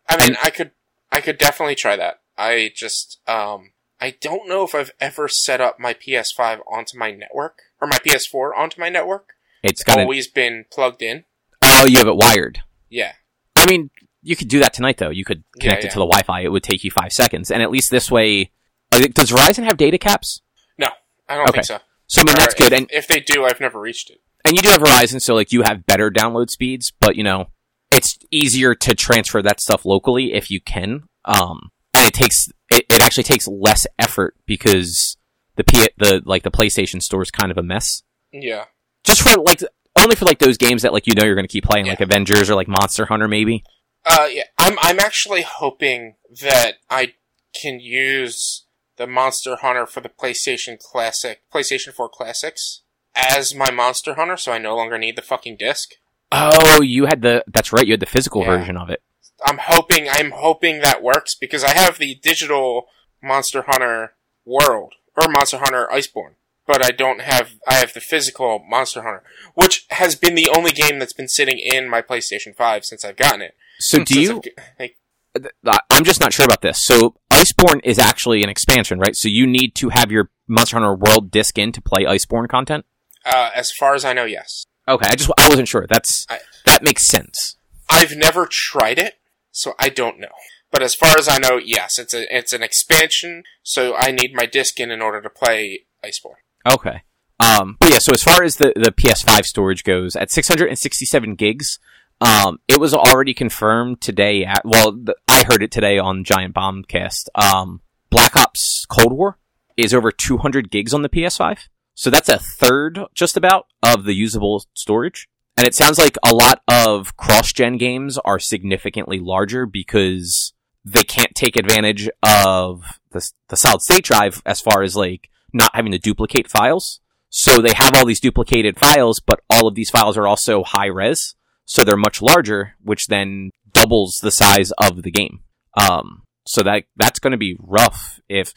I 0.10 0.18
mean, 0.18 0.30
And- 0.30 0.38
I 0.42 0.50
could 0.50 0.72
I 1.12 1.22
could 1.22 1.38
definitely 1.38 1.76
try 1.76 1.96
that. 1.96 2.22
I 2.38 2.72
just 2.76 3.20
um 3.28 3.72
I 4.02 4.12
don't 4.22 4.48
know 4.48 4.64
if 4.64 4.74
I've 4.76 4.92
ever 5.00 5.28
set 5.28 5.62
up 5.62 5.80
my 5.80 5.94
PS5 5.94 6.62
onto 6.72 6.98
my 6.98 7.12
network 7.12 7.60
or 7.82 7.88
my 7.88 7.98
PS4 8.00 8.56
onto 8.58 8.80
my 8.82 8.90
network. 8.90 9.34
it's 9.64 9.84
got 9.84 9.98
an, 9.98 10.04
Always 10.04 10.28
been 10.28 10.66
plugged 10.72 11.02
in. 11.02 11.26
oh, 11.62 11.86
you 11.86 11.98
have 12.00 12.08
it 12.08 12.16
wired. 12.16 12.60
Yeah. 12.90 13.14
I 13.56 13.66
mean, 13.68 13.90
you 14.28 14.36
could 14.36 14.48
do 14.50 14.60
that 14.60 14.74
tonight 14.74 14.98
though. 14.98 15.10
You 15.10 15.24
could 15.26 15.44
connect 15.60 15.84
yeah. 15.84 15.88
it 15.90 15.94
to 15.94 16.00
the 16.00 16.06
Wi-Fi. 16.06 16.42
It 16.42 16.52
would 16.52 16.64
take 16.64 16.84
you 16.84 16.92
five 16.92 17.12
seconds, 17.14 17.50
and 17.52 17.62
at 17.62 17.72
least 17.72 17.90
this 17.92 18.12
way, 18.12 18.52
does 18.92 19.32
Verizon 19.32 19.64
have 19.64 19.78
data 19.78 19.98
caps? 19.98 20.42
No, 20.78 20.90
I 21.30 21.36
don't 21.36 21.50
Okay. 21.50 21.58
think 21.58 21.66
so. 21.66 21.80
So 22.08 22.22
I 22.22 22.26
mean, 22.26 22.36
Or 22.36 22.40
that's 22.40 22.54
good, 22.56 22.72
if, 22.74 22.78
and 22.80 22.88
if 22.92 23.08
they 23.08 23.20
do, 23.20 23.46
I've 23.46 23.60
never 23.60 23.80
reached 23.80 24.10
it. 24.10 24.20
and 24.46 24.56
you 24.56 24.62
do 24.62 24.70
have 24.70 24.82
Verizon, 24.82 25.22
so 25.22 25.34
like 25.36 25.52
you 25.52 25.64
have 25.64 25.86
better 25.86 26.10
download 26.12 26.50
speeds, 26.50 26.92
but 27.00 27.16
you 27.16 27.24
know, 27.24 27.48
it's 27.92 28.18
easier 28.32 28.76
to 28.76 28.94
transfer 28.96 29.42
that 29.42 29.60
stuff 29.62 29.86
locally 29.86 30.34
if 30.34 30.50
you 30.52 30.60
can. 30.62 31.04
Um, 31.26 31.72
and 31.94 32.06
it 32.06 32.14
takes 32.14 32.48
it, 32.70 32.86
it 32.90 33.02
actually 33.02 33.24
takes 33.24 33.48
less 33.48 33.88
effort 33.98 34.36
because 34.46 35.18
the 35.56 35.64
P 35.64 35.88
the 35.98 36.22
like 36.26 36.44
the 36.44 36.52
PlayStation 36.52 37.02
store 37.02 37.22
is 37.22 37.32
kind 37.32 37.52
of 37.52 37.58
a 37.58 37.64
mess. 37.64 38.04
Yeah. 38.32 38.66
Just 39.04 39.22
for 39.22 39.40
like 39.42 39.62
only 40.00 40.16
for 40.16 40.26
like 40.26 40.40
those 40.40 40.58
games 40.58 40.84
that 40.84 40.94
like 40.94 41.08
you 41.08 41.14
know 41.16 41.24
you're 41.26 41.36
going 41.36 41.48
to 41.48 41.52
keep 41.52 41.64
playing, 41.64 41.86
Yeah. 41.88 41.94
like 41.94 42.02
Avengers 42.02 42.50
or 42.50 42.56
like 42.56 42.68
Monster 42.68 43.06
Hunter, 43.06 43.28
maybe. 43.28 43.64
Uh, 44.10 44.28
yeah, 44.32 44.44
I'm 44.58 44.78
I'm 44.82 45.00
actually 45.00 45.42
hoping 45.44 46.16
that 46.42 46.74
I 46.90 47.14
can 47.60 47.80
use 47.80 48.66
the 48.98 49.08
Monster 49.08 49.58
Hunter 49.58 49.86
for 49.86 50.02
the 50.02 50.10
PlayStation 50.10 50.80
Classic, 50.80 51.42
PlayStation 51.54 51.94
4 51.94 52.10
Classics 52.10 52.82
as 53.16 53.54
my 53.54 53.70
Monster 53.72 54.14
Hunter, 54.16 54.38
so 54.38 54.52
I 54.52 54.58
no 54.60 54.76
longer 54.76 54.98
need 54.98 55.16
the 55.16 55.22
fucking 55.22 55.58
disc. 55.58 55.92
Oh, 56.32 56.82
you 56.82 57.06
had 57.06 57.22
the 57.22 57.44
that's 57.48 57.72
right, 57.74 57.86
you 57.86 57.94
had 57.94 58.00
the 58.00 58.06
physical 58.06 58.42
Yeah. 58.44 58.58
version 58.58 58.78
of 58.78 58.90
it. 58.90 59.02
I'm 59.46 59.60
hoping 59.60 60.08
I'm 60.10 60.32
hoping 60.32 60.80
that 60.82 61.04
works 61.04 61.36
because 61.36 61.64
I 61.64 61.72
have 61.72 61.98
the 61.98 62.16
digital 62.16 62.88
Monster 63.22 63.64
Hunter 63.68 64.14
World 64.46 64.94
or 65.16 65.28
Monster 65.28 65.58
Hunter 65.58 65.88
Iceborne, 65.92 66.34
but 66.66 66.84
I 66.84 66.92
don't 66.92 67.22
have 67.22 67.52
I 67.68 67.76
have 67.76 67.94
the 67.94 68.02
physical 68.02 68.60
Monster 68.68 69.02
Hunter, 69.04 69.24
which 69.54 69.86
has 69.92 70.16
been 70.16 70.36
the 70.36 70.50
only 70.56 70.72
game 70.72 71.00
that's 71.00 71.14
been 71.14 71.28
sitting 71.28 71.60
in 71.60 71.90
my 71.90 72.02
PlayStation 72.02 72.56
5 72.56 72.86
since 72.86 73.04
I've 73.06 73.18
gotten 73.18 73.42
it. 73.42 73.56
So 73.80 74.04
do 74.04 74.20
you? 74.20 74.38
I've 74.38 74.44
g- 74.44 74.52
like, 74.80 74.98
th- 75.36 75.78
I'm 75.92 76.04
just 76.04 76.20
not 76.22 76.34
sure 76.34 76.46
about 76.46 76.62
this. 76.62 76.84
So 76.84 77.16
Iceborne 77.32 77.82
is 77.84 78.00
actually 78.00 78.44
an 78.44 78.50
expansion, 78.50 79.00
right? 79.00 79.16
So 79.16 79.28
you 79.30 79.46
need 79.48 79.76
to 79.76 79.90
have 79.90 80.12
your 80.12 80.30
Monster 80.48 80.78
Hunter 80.78 80.96
World 80.96 81.30
disc 81.32 81.58
in 81.58 81.72
to 81.74 81.82
play 81.82 82.04
Iceborne 82.06 82.48
content. 82.50 82.86
uh, 83.26 83.50
as 83.54 83.72
far 83.72 83.94
as 83.94 84.06
I 84.06 84.14
know, 84.14 84.26
yes. 84.26 84.66
Okay, 84.88 85.10
I 85.10 85.16
just 85.16 85.30
I 85.38 85.50
wasn't 85.50 85.68
sure. 85.68 85.86
That's 85.88 86.26
I- 86.30 86.40
that 86.66 86.82
makes 86.84 87.08
sense. 87.08 87.58
I've 87.90 88.16
never 88.16 88.48
tried 88.50 89.00
it, 89.00 89.16
so 89.52 89.74
I 89.80 89.90
don't 89.90 90.20
know. 90.20 90.28
But 90.72 90.82
as 90.84 90.96
far 90.96 91.18
as 91.18 91.28
I 91.30 91.38
know, 91.38 91.58
yes, 91.64 91.98
it's 92.00 92.14
a 92.14 92.26
it's 92.36 92.52
an 92.54 92.64
expansion, 92.64 93.44
so 93.64 93.96
I 93.96 94.12
need 94.12 94.34
my 94.34 94.46
disc 94.46 94.80
in 94.80 94.92
in 94.92 95.02
order 95.02 95.22
to 95.22 95.30
play 95.30 95.86
Iceborne. 96.04 96.42
Okay. 96.66 97.04
Um, 97.40 97.78
but 97.80 97.90
yeah, 97.90 98.00
so 98.00 98.12
as 98.14 98.24
far 98.24 98.44
as 98.44 98.56
the, 98.58 98.74
the 98.76 98.92
PS5 98.92 99.46
storage 99.46 99.84
goes, 99.84 100.16
at 100.16 100.32
667 100.32 101.36
gigs, 101.36 101.78
um, 102.20 102.60
it 102.68 102.80
was 102.80 102.94
already 102.94 103.34
confirmed 103.34 104.02
today 104.02 104.44
at, 104.44 104.64
well, 104.66 104.98
I 105.28 105.44
heard 105.44 105.62
it 105.62 105.72
today 105.72 106.00
on 106.00 106.24
Giant 106.24 106.56
Bombcast. 106.56 107.30
Um, 107.36 107.82
Black 108.10 108.36
Ops 108.36 108.86
Cold 108.90 109.14
War 109.14 109.38
is 109.76 109.94
over 109.94 110.12
200 110.12 110.72
gigs 110.72 110.94
on 110.94 111.04
the 111.04 111.10
PS5. 111.10 111.68
So 111.94 112.10
that's 112.10 112.30
a 112.30 112.40
third, 112.40 113.00
just 113.14 113.38
about, 113.38 113.68
of 113.84 114.04
the 114.04 114.14
usable 114.14 114.64
storage. 114.74 115.28
And 115.56 115.66
it 115.66 115.76
sounds 115.76 115.98
like 115.98 116.18
a 116.24 116.34
lot 116.34 116.62
of 116.68 117.18
cross-gen 117.18 117.78
games 117.78 118.18
are 118.20 118.40
significantly 118.40 119.20
larger 119.20 119.66
because 119.66 120.54
they 120.86 121.04
can't 121.04 121.36
take 121.36 121.56
advantage 121.56 122.10
of 122.24 123.00
the, 123.12 123.28
the 123.50 123.58
solid 123.58 123.82
state 123.82 124.04
drive 124.04 124.42
as 124.46 124.62
far 124.62 124.84
as 124.84 124.96
like 124.96 125.30
not 125.52 125.76
having 125.76 125.92
to 125.92 125.98
duplicate 125.98 126.50
files. 126.50 127.00
So 127.30 127.62
they 127.62 127.74
have 127.74 127.96
all 127.96 128.06
these 128.06 128.20
duplicated 128.20 128.78
files, 128.78 129.20
but 129.20 129.42
all 129.50 129.68
of 129.68 129.76
these 129.76 129.90
files 129.90 130.18
are 130.18 130.28
also 130.28 130.64
high 130.64 130.86
res. 130.86 131.36
So 131.68 131.84
they're 131.84 131.98
much 131.98 132.22
larger, 132.22 132.76
which 132.82 133.08
then 133.08 133.52
doubles 133.74 134.18
the 134.18 134.32
size 134.32 134.72
of 134.72 135.04
the 135.04 135.12
game. 135.12 135.42
Um, 135.80 136.24
so 136.48 136.64
that, 136.64 136.86
that's 136.96 137.20
going 137.20 137.32
to 137.32 137.38
be 137.38 137.58
rough 137.60 138.20
if, 138.30 138.54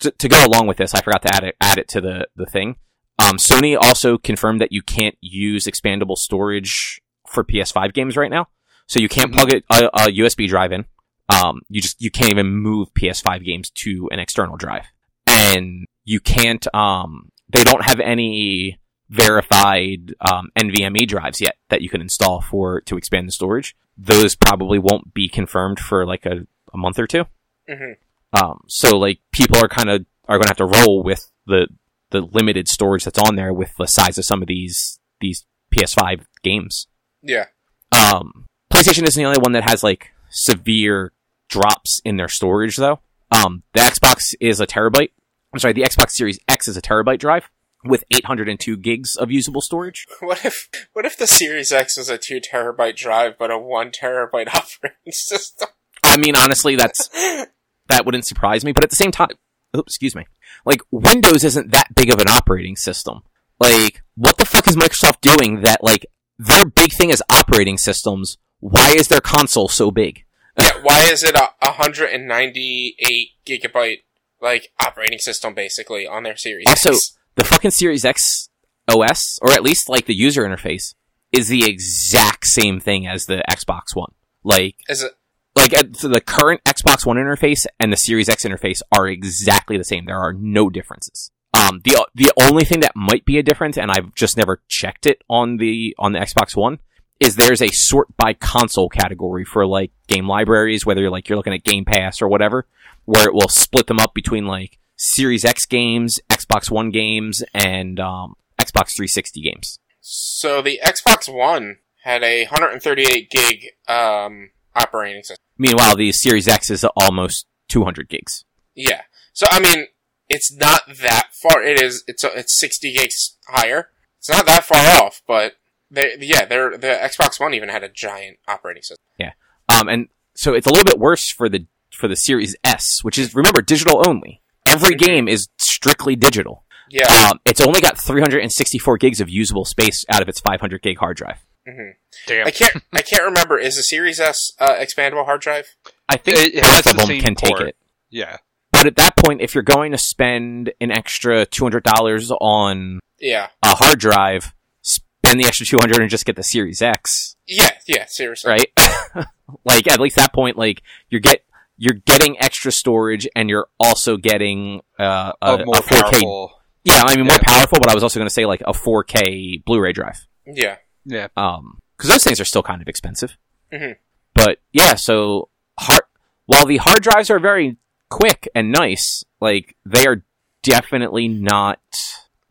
to, 0.00 0.10
to 0.10 0.28
go 0.28 0.44
along 0.44 0.66
with 0.66 0.76
this, 0.76 0.94
I 0.94 1.00
forgot 1.00 1.22
to 1.22 1.34
add 1.34 1.44
it, 1.44 1.56
add 1.60 1.78
it 1.78 1.88
to 1.88 2.00
the, 2.00 2.28
the 2.36 2.46
thing. 2.46 2.76
Um, 3.18 3.38
Sony 3.38 3.76
also 3.80 4.18
confirmed 4.18 4.60
that 4.60 4.70
you 4.70 4.82
can't 4.82 5.16
use 5.20 5.64
expandable 5.64 6.18
storage 6.18 7.00
for 7.26 7.42
PS5 7.42 7.94
games 7.94 8.16
right 8.16 8.30
now. 8.30 8.48
So 8.86 9.00
you 9.00 9.08
can't 9.08 9.32
plug 9.32 9.52
it, 9.52 9.64
a, 9.70 9.86
a 9.86 10.12
USB 10.12 10.46
drive 10.46 10.72
in. 10.72 10.84
Um, 11.28 11.62
you 11.68 11.80
just, 11.80 12.00
you 12.00 12.10
can't 12.10 12.30
even 12.30 12.54
move 12.54 12.92
PS5 12.94 13.44
games 13.44 13.70
to 13.70 14.08
an 14.12 14.18
external 14.18 14.56
drive. 14.56 14.84
And 15.26 15.86
you 16.04 16.20
can't, 16.20 16.66
um, 16.74 17.32
they 17.48 17.64
don't 17.64 17.84
have 17.84 17.98
any 17.98 18.78
verified, 19.08 20.14
um, 20.20 20.50
NVMe 20.56 21.06
drives 21.06 21.40
yet 21.40 21.56
that 21.68 21.82
you 21.82 21.88
can 21.88 22.00
install 22.00 22.40
for, 22.40 22.80
to 22.82 22.96
expand 22.96 23.28
the 23.28 23.32
storage. 23.32 23.76
Those 23.96 24.34
probably 24.36 24.78
won't 24.78 25.14
be 25.14 25.28
confirmed 25.28 25.78
for 25.78 26.04
like 26.06 26.26
a, 26.26 26.46
a 26.72 26.76
month 26.76 26.98
or 26.98 27.06
two. 27.06 27.24
hmm 27.68 27.92
Um, 28.32 28.60
so 28.68 28.98
like 28.98 29.20
people 29.32 29.58
are 29.58 29.68
kind 29.68 29.88
of 29.88 30.04
are 30.28 30.36
going 30.36 30.44
to 30.44 30.50
have 30.50 30.56
to 30.58 30.66
roll 30.84 31.02
with 31.02 31.30
the 31.46 31.68
the 32.10 32.20
limited 32.20 32.68
storage 32.68 33.04
that's 33.04 33.18
on 33.18 33.36
there 33.36 33.52
with 33.52 33.72
the 33.78 33.86
size 33.86 34.18
of 34.18 34.24
some 34.24 34.42
of 34.42 34.48
these 34.48 34.98
these 35.20 35.44
PS5 35.74 36.24
games. 36.42 36.86
Yeah. 37.22 37.46
Um, 37.92 38.46
PlayStation 38.72 39.06
isn't 39.06 39.20
the 39.20 39.26
only 39.26 39.40
one 39.40 39.52
that 39.52 39.68
has 39.68 39.82
like 39.82 40.12
severe 40.30 41.12
drops 41.48 42.00
in 42.04 42.16
their 42.16 42.28
storage 42.28 42.76
though. 42.76 43.00
Um, 43.32 43.62
the 43.72 43.80
Xbox 43.80 44.34
is 44.40 44.60
a 44.60 44.66
terabyte. 44.66 45.10
I'm 45.52 45.58
sorry, 45.58 45.72
the 45.72 45.82
Xbox 45.82 46.10
Series 46.10 46.38
X 46.48 46.68
is 46.68 46.76
a 46.76 46.82
terabyte 46.82 47.18
drive, 47.18 47.48
with 47.88 48.04
802 48.10 48.76
gigs 48.76 49.16
of 49.16 49.30
usable 49.30 49.60
storage. 49.60 50.06
What 50.20 50.44
if 50.44 50.68
what 50.92 51.04
if 51.06 51.16
the 51.16 51.26
Series 51.26 51.72
X 51.72 51.96
is 51.98 52.08
a 52.08 52.18
two 52.18 52.40
terabyte 52.40 52.96
drive 52.96 53.38
but 53.38 53.50
a 53.50 53.58
one 53.58 53.90
terabyte 53.90 54.48
operating 54.54 55.12
system? 55.12 55.68
I 56.02 56.16
mean, 56.16 56.34
honestly, 56.36 56.76
that's 56.76 57.08
that 57.88 58.04
wouldn't 58.04 58.26
surprise 58.26 58.64
me. 58.64 58.72
But 58.72 58.84
at 58.84 58.90
the 58.90 58.96
same 58.96 59.10
time, 59.10 59.28
oops, 59.76 59.92
excuse 59.92 60.14
me, 60.14 60.26
like 60.64 60.80
Windows 60.90 61.44
isn't 61.44 61.70
that 61.72 61.94
big 61.94 62.10
of 62.10 62.20
an 62.20 62.28
operating 62.28 62.76
system. 62.76 63.20
Like, 63.60 64.02
what 64.16 64.36
the 64.36 64.44
fuck 64.44 64.68
is 64.68 64.76
Microsoft 64.76 65.20
doing 65.20 65.62
that 65.62 65.82
like 65.82 66.06
their 66.38 66.64
big 66.66 66.92
thing 66.92 67.10
is 67.10 67.22
operating 67.30 67.78
systems? 67.78 68.36
Why 68.60 68.94
is 68.96 69.08
their 69.08 69.20
console 69.20 69.68
so 69.68 69.90
big? 69.90 70.24
yeah, 70.58 70.70
why 70.82 71.02
is 71.10 71.22
it 71.22 71.36
a 71.36 71.50
198 71.60 73.28
gigabyte 73.46 74.02
like 74.40 74.72
operating 74.84 75.18
system 75.18 75.54
basically 75.54 76.06
on 76.06 76.22
their 76.22 76.36
Series 76.36 76.66
Also, 76.68 76.92
X? 76.92 77.16
The 77.36 77.44
fucking 77.44 77.70
Series 77.70 78.04
X 78.04 78.48
OS, 78.88 79.38
or 79.42 79.52
at 79.52 79.62
least 79.62 79.88
like 79.88 80.06
the 80.06 80.14
user 80.14 80.42
interface, 80.42 80.94
is 81.32 81.48
the 81.48 81.64
exact 81.64 82.46
same 82.46 82.80
thing 82.80 83.06
as 83.06 83.26
the 83.26 83.42
Xbox 83.48 83.94
One. 83.94 84.12
Like, 84.42 84.76
Is 84.88 85.02
it 85.02 85.12
like 85.56 85.76
uh, 85.76 85.84
so 85.92 86.08
the 86.08 86.20
current 86.20 86.62
Xbox 86.64 87.06
One 87.06 87.16
interface 87.16 87.66
and 87.80 87.92
the 87.92 87.96
Series 87.96 88.28
X 88.28 88.44
interface 88.44 88.82
are 88.92 89.08
exactly 89.08 89.78
the 89.78 89.84
same. 89.84 90.04
There 90.04 90.18
are 90.18 90.32
no 90.32 90.68
differences. 90.68 91.30
Um, 91.54 91.80
the 91.84 92.06
the 92.14 92.30
only 92.36 92.64
thing 92.64 92.80
that 92.80 92.94
might 92.94 93.24
be 93.24 93.38
a 93.38 93.42
difference, 93.42 93.78
and 93.78 93.90
I've 93.90 94.14
just 94.14 94.36
never 94.36 94.62
checked 94.68 95.06
it 95.06 95.22
on 95.28 95.56
the 95.56 95.96
on 95.98 96.12
the 96.12 96.18
Xbox 96.18 96.54
One, 96.54 96.78
is 97.18 97.36
there's 97.36 97.62
a 97.62 97.68
sort 97.68 98.14
by 98.16 98.34
console 98.34 98.90
category 98.90 99.44
for 99.44 99.66
like 99.66 99.92
game 100.06 100.28
libraries, 100.28 100.84
whether 100.84 101.00
you're 101.00 101.10
like 101.10 101.28
you're 101.28 101.36
looking 101.36 101.54
at 101.54 101.64
Game 101.64 101.86
Pass 101.86 102.20
or 102.20 102.28
whatever, 102.28 102.66
where 103.06 103.26
it 103.26 103.34
will 103.34 103.48
split 103.48 103.86
them 103.86 103.98
up 103.98 104.12
between 104.12 104.46
like 104.46 104.78
Series 104.96 105.44
X 105.44 105.66
games, 105.66 106.18
Xbox 106.30 106.70
One 106.70 106.90
games, 106.90 107.42
and 107.54 108.00
um, 108.00 108.34
Xbox 108.58 108.94
360 108.96 109.42
games. 109.42 109.78
so 110.00 110.62
the 110.62 110.80
Xbox 110.84 111.32
One 111.32 111.78
had 112.04 112.22
a 112.22 112.44
138 112.44 113.30
gig 113.30 113.66
um 113.88 114.50
operating 114.74 115.22
system. 115.22 115.42
Meanwhile, 115.58 115.96
the 115.96 116.12
Series 116.12 116.48
X 116.48 116.70
is 116.70 116.84
almost 116.96 117.46
200 117.68 118.08
gigs. 118.08 118.44
Yeah. 118.74 119.02
So 119.32 119.46
I 119.50 119.60
mean, 119.60 119.86
it's 120.28 120.54
not 120.54 120.82
that 121.00 121.28
far. 121.32 121.62
It 121.62 121.80
is. 121.80 122.04
It's 122.06 122.24
it's 122.24 122.58
60 122.58 122.92
gigs 122.92 123.36
higher. 123.48 123.90
It's 124.18 124.30
not 124.30 124.46
that 124.46 124.64
far 124.64 124.78
off, 125.02 125.22
but 125.26 125.54
they 125.90 126.16
yeah, 126.20 126.44
they're, 126.44 126.76
the 126.76 126.88
Xbox 126.88 127.38
One 127.40 127.54
even 127.54 127.68
had 127.68 127.84
a 127.84 127.88
giant 127.88 128.38
operating 128.48 128.82
system. 128.82 129.04
Yeah. 129.18 129.32
Um, 129.68 129.88
and 129.88 130.08
so 130.34 130.54
it's 130.54 130.66
a 130.66 130.70
little 130.70 130.84
bit 130.84 130.98
worse 130.98 131.30
for 131.30 131.48
the 131.48 131.66
for 131.92 132.08
the 132.08 132.16
Series 132.16 132.56
S, 132.64 133.00
which 133.02 133.18
is 133.18 133.34
remember 133.34 133.62
digital 133.62 134.06
only. 134.06 134.42
Every 134.66 134.94
game 134.94 135.28
is 135.28 135.48
strictly 135.58 136.16
digital. 136.16 136.64
Yeah. 136.90 137.06
Um, 137.30 137.40
it's 137.44 137.60
only 137.60 137.80
got 137.80 137.98
364 137.98 138.98
gigs 138.98 139.20
of 139.20 139.28
usable 139.28 139.64
space 139.64 140.04
out 140.08 140.22
of 140.22 140.28
its 140.28 140.40
500 140.40 140.82
gig 140.82 140.98
hard 140.98 141.16
drive. 141.16 141.44
hmm 141.68 141.90
Damn. 142.26 142.46
I 142.46 142.50
can't. 142.50 142.82
I 142.92 143.02
can't 143.02 143.24
remember. 143.24 143.58
Is 143.58 143.76
the 143.76 143.82
Series 143.82 144.20
S 144.20 144.52
uh, 144.60 144.74
expandable 144.76 145.24
hard 145.24 145.40
drive? 145.40 145.66
I 146.08 146.16
think 146.16 146.38
It- 146.38 146.54
it 146.54 146.62
both 146.62 146.70
has 146.72 146.86
of 146.86 146.92
the 146.92 146.98
them 146.98 147.06
same 147.08 147.20
can 147.22 147.34
take 147.34 147.60
it. 147.60 147.76
Yeah. 148.10 148.36
But 148.72 148.86
at 148.86 148.96
that 148.96 149.16
point, 149.16 149.40
if 149.40 149.54
you're 149.54 149.64
going 149.64 149.92
to 149.92 149.98
spend 149.98 150.72
an 150.80 150.90
extra 150.92 151.46
$200 151.46 152.30
on 152.40 153.00
Yeah. 153.18 153.48
a 153.62 153.74
hard 153.74 153.98
drive, 153.98 154.52
spend 154.82 155.40
the 155.40 155.46
extra 155.46 155.66
200 155.66 155.98
and 156.00 156.10
just 156.10 156.24
get 156.26 156.36
the 156.36 156.42
Series 156.44 156.82
X, 156.82 157.36
Yeah. 157.46 157.70
Yeah. 157.86 158.04
Seriously. 158.06 158.50
right? 158.50 158.70
like 159.64 159.86
at 159.90 159.98
least 160.00 160.16
that 160.16 160.32
point, 160.32 160.56
like 160.56 160.82
you're 161.10 161.20
get 161.20 161.42
you're 161.78 161.94
getting 162.06 162.40
extra 162.40 162.72
storage 162.72 163.28
and 163.36 163.48
you're 163.50 163.68
also 163.78 164.16
getting 164.16 164.80
uh, 164.98 165.32
a, 165.42 165.54
A, 165.54 165.64
more 165.64 165.76
a 165.76 165.80
4K 165.80 166.00
powerful. 166.02 166.52
Yeah, 166.84 167.02
I 167.04 167.16
mean 167.16 167.26
more 167.26 167.34
Yeah. 167.34 167.58
powerful, 167.58 167.78
but 167.80 167.88
I 167.90 167.94
was 167.94 168.02
also 168.02 168.18
going 168.18 168.28
to 168.28 168.32
say 168.34 168.46
like 168.46 168.60
a 168.62 168.72
4K 168.72 169.64
Blu-ray 169.64 169.92
drive. 169.92 170.26
Yeah. 170.46 170.76
Yeah. 171.04 171.28
Um, 171.36 171.78
because 171.96 172.10
those 172.10 172.24
things 172.24 172.40
are 172.40 172.44
still 172.44 172.62
kind 172.62 172.80
of 172.82 172.88
expensive. 172.88 173.36
Mhm. 173.72 173.96
But 174.34 174.58
yeah, 174.72 174.94
so 174.94 175.48
hard. 175.78 176.02
While 176.46 176.66
the 176.66 176.76
hard 176.76 177.02
drives 177.02 177.30
are 177.30 177.38
very 177.40 177.76
quick 178.10 178.48
and 178.54 178.70
nice, 178.70 179.24
like 179.40 179.76
they 179.84 180.06
are 180.06 180.24
definitely 180.62 181.26
not 181.28 181.80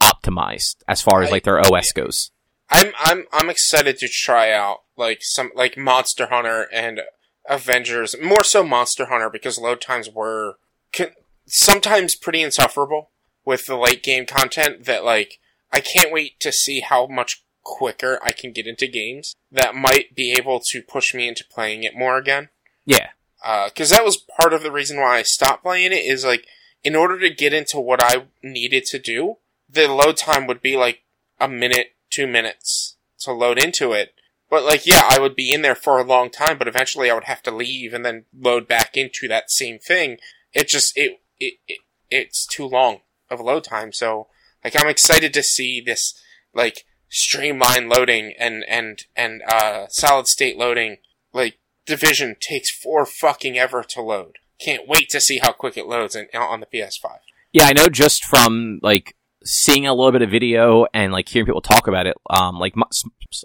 optimized 0.02 0.78
as 0.88 1.02
far 1.02 1.22
as 1.22 1.30
I- 1.30 1.32
like 1.32 1.44
their 1.44 1.60
OS 1.60 1.92
goes. 1.92 2.32
I'm 2.70 2.92
I'm 3.00 3.26
I'm 3.32 3.50
excited 3.50 3.98
to 4.00 4.08
try 4.08 4.52
out 4.52 4.80
like 4.98 5.20
some 5.22 5.52
like 5.56 5.78
Monster 5.78 6.28
Hunter 6.32 6.68
and 6.74 7.00
Avengers. 7.50 8.16
More 8.22 8.44
so 8.44 8.64
Monster 8.64 9.06
Hunter 9.06 9.30
because 9.30 9.58
load 9.60 9.82
times 9.82 10.10
were 10.10 10.58
con- 10.96 11.14
sometimes 11.46 12.16
pretty 12.16 12.42
insufferable 12.42 13.10
with 13.44 13.66
the 13.66 13.78
late 13.78 14.04
game 14.04 14.26
content. 14.26 14.86
That 14.86 15.04
like 15.04 15.40
I 15.72 15.80
can't 15.80 16.12
wait 16.12 16.40
to 16.42 16.52
see 16.52 16.82
how 16.82 17.08
much 17.08 17.44
quicker 17.64 18.20
I 18.24 18.32
can 18.32 18.52
get 18.52 18.68
into 18.68 18.88
games 18.88 19.36
that 19.52 19.76
might 19.76 20.16
be 20.16 20.32
able 20.32 20.62
to 20.72 20.82
push 20.82 21.14
me 21.14 21.28
into 21.28 21.44
playing 21.44 21.84
it 21.84 21.98
more 21.98 22.18
again. 22.18 22.50
Yeah, 22.86 23.10
uh, 23.44 23.70
because 23.70 23.90
that 23.90 24.06
was 24.06 24.24
part 24.40 24.54
of 24.54 24.64
the 24.64 24.72
reason 24.72 24.98
why 24.98 25.18
I 25.18 25.24
stopped 25.24 25.64
playing 25.64 25.92
it. 25.92 26.06
Is 26.06 26.26
like 26.26 26.46
in 26.84 26.96
order 26.96 27.20
to 27.20 27.30
get 27.30 27.54
into 27.54 27.80
what 27.80 28.02
I 28.02 28.26
needed 28.44 28.86
to 28.86 29.00
do, 29.00 29.38
the 29.70 29.88
load 29.88 30.18
time 30.18 30.48
would 30.48 30.62
be 30.62 30.78
like 30.78 31.02
a 31.40 31.48
minute, 31.48 31.96
two 32.10 32.28
minutes 32.28 32.96
to 33.20 33.34
load 33.34 33.60
into 33.60 33.92
it. 33.92 34.14
But 34.50 34.64
like, 34.64 34.86
yeah, 34.86 35.02
I 35.10 35.20
would 35.20 35.36
be 35.36 35.52
in 35.52 35.62
there 35.62 35.76
for 35.76 36.00
a 36.00 36.04
long 36.04 36.30
time, 36.30 36.58
but 36.58 36.68
eventually 36.68 37.10
I 37.10 37.14
would 37.14 37.26
have 37.26 37.42
to 37.44 37.52
leave 37.52 37.94
and 37.94 38.06
then 38.06 38.26
load 38.38 38.68
back 38.68 38.96
into 38.96 39.28
that 39.28 39.50
same 39.50 39.80
thing. 39.80 40.18
It 40.54 40.68
just 40.68 40.94
it 40.96 41.20
it, 41.40 41.56
it 41.68 41.80
it's 42.10 42.46
too 42.46 42.66
long 42.66 43.00
of 43.30 43.40
a 43.40 43.44
load 43.44 43.64
time. 43.64 43.92
So 43.92 44.28
like, 44.64 44.80
I'm 44.80 44.90
excited 44.90 45.34
to 45.34 45.44
see 45.44 45.82
this 45.82 46.14
like 46.54 46.86
streamline 47.10 47.90
loading 47.90 48.34
and 48.40 48.64
and 48.68 49.04
and 49.16 49.42
uh 49.48 49.88
solid 49.90 50.28
state 50.28 50.58
loading 50.58 50.98
like 51.34 51.58
Division 51.86 52.36
takes 52.40 52.72
four 52.72 53.06
fucking 53.06 53.58
ever 53.58 53.84
to 53.84 54.02
load. 54.02 54.38
Can't 54.60 54.88
wait 54.88 55.10
to 55.10 55.22
see 55.22 55.38
how 55.38 55.52
quick 55.52 55.78
it 55.78 55.86
loads 55.86 56.16
in, 56.16 56.28
on 56.34 56.60
the 56.62 56.66
PS5. 56.66 57.20
yeah. 57.52 57.66
I 57.66 57.74
know 57.74 57.88
just 57.90 58.26
from 58.26 58.80
like 58.82 59.16
seeing 59.46 59.86
a 59.88 59.94
little 59.94 60.12
bit 60.12 60.22
of 60.22 60.30
video 60.32 60.86
and 60.94 61.14
like 61.14 61.30
hearing 61.30 61.46
people 61.46 61.62
talk 61.62 61.88
about 61.88 62.08
it. 62.08 62.16
Um, 62.30 62.58
like 62.60 62.74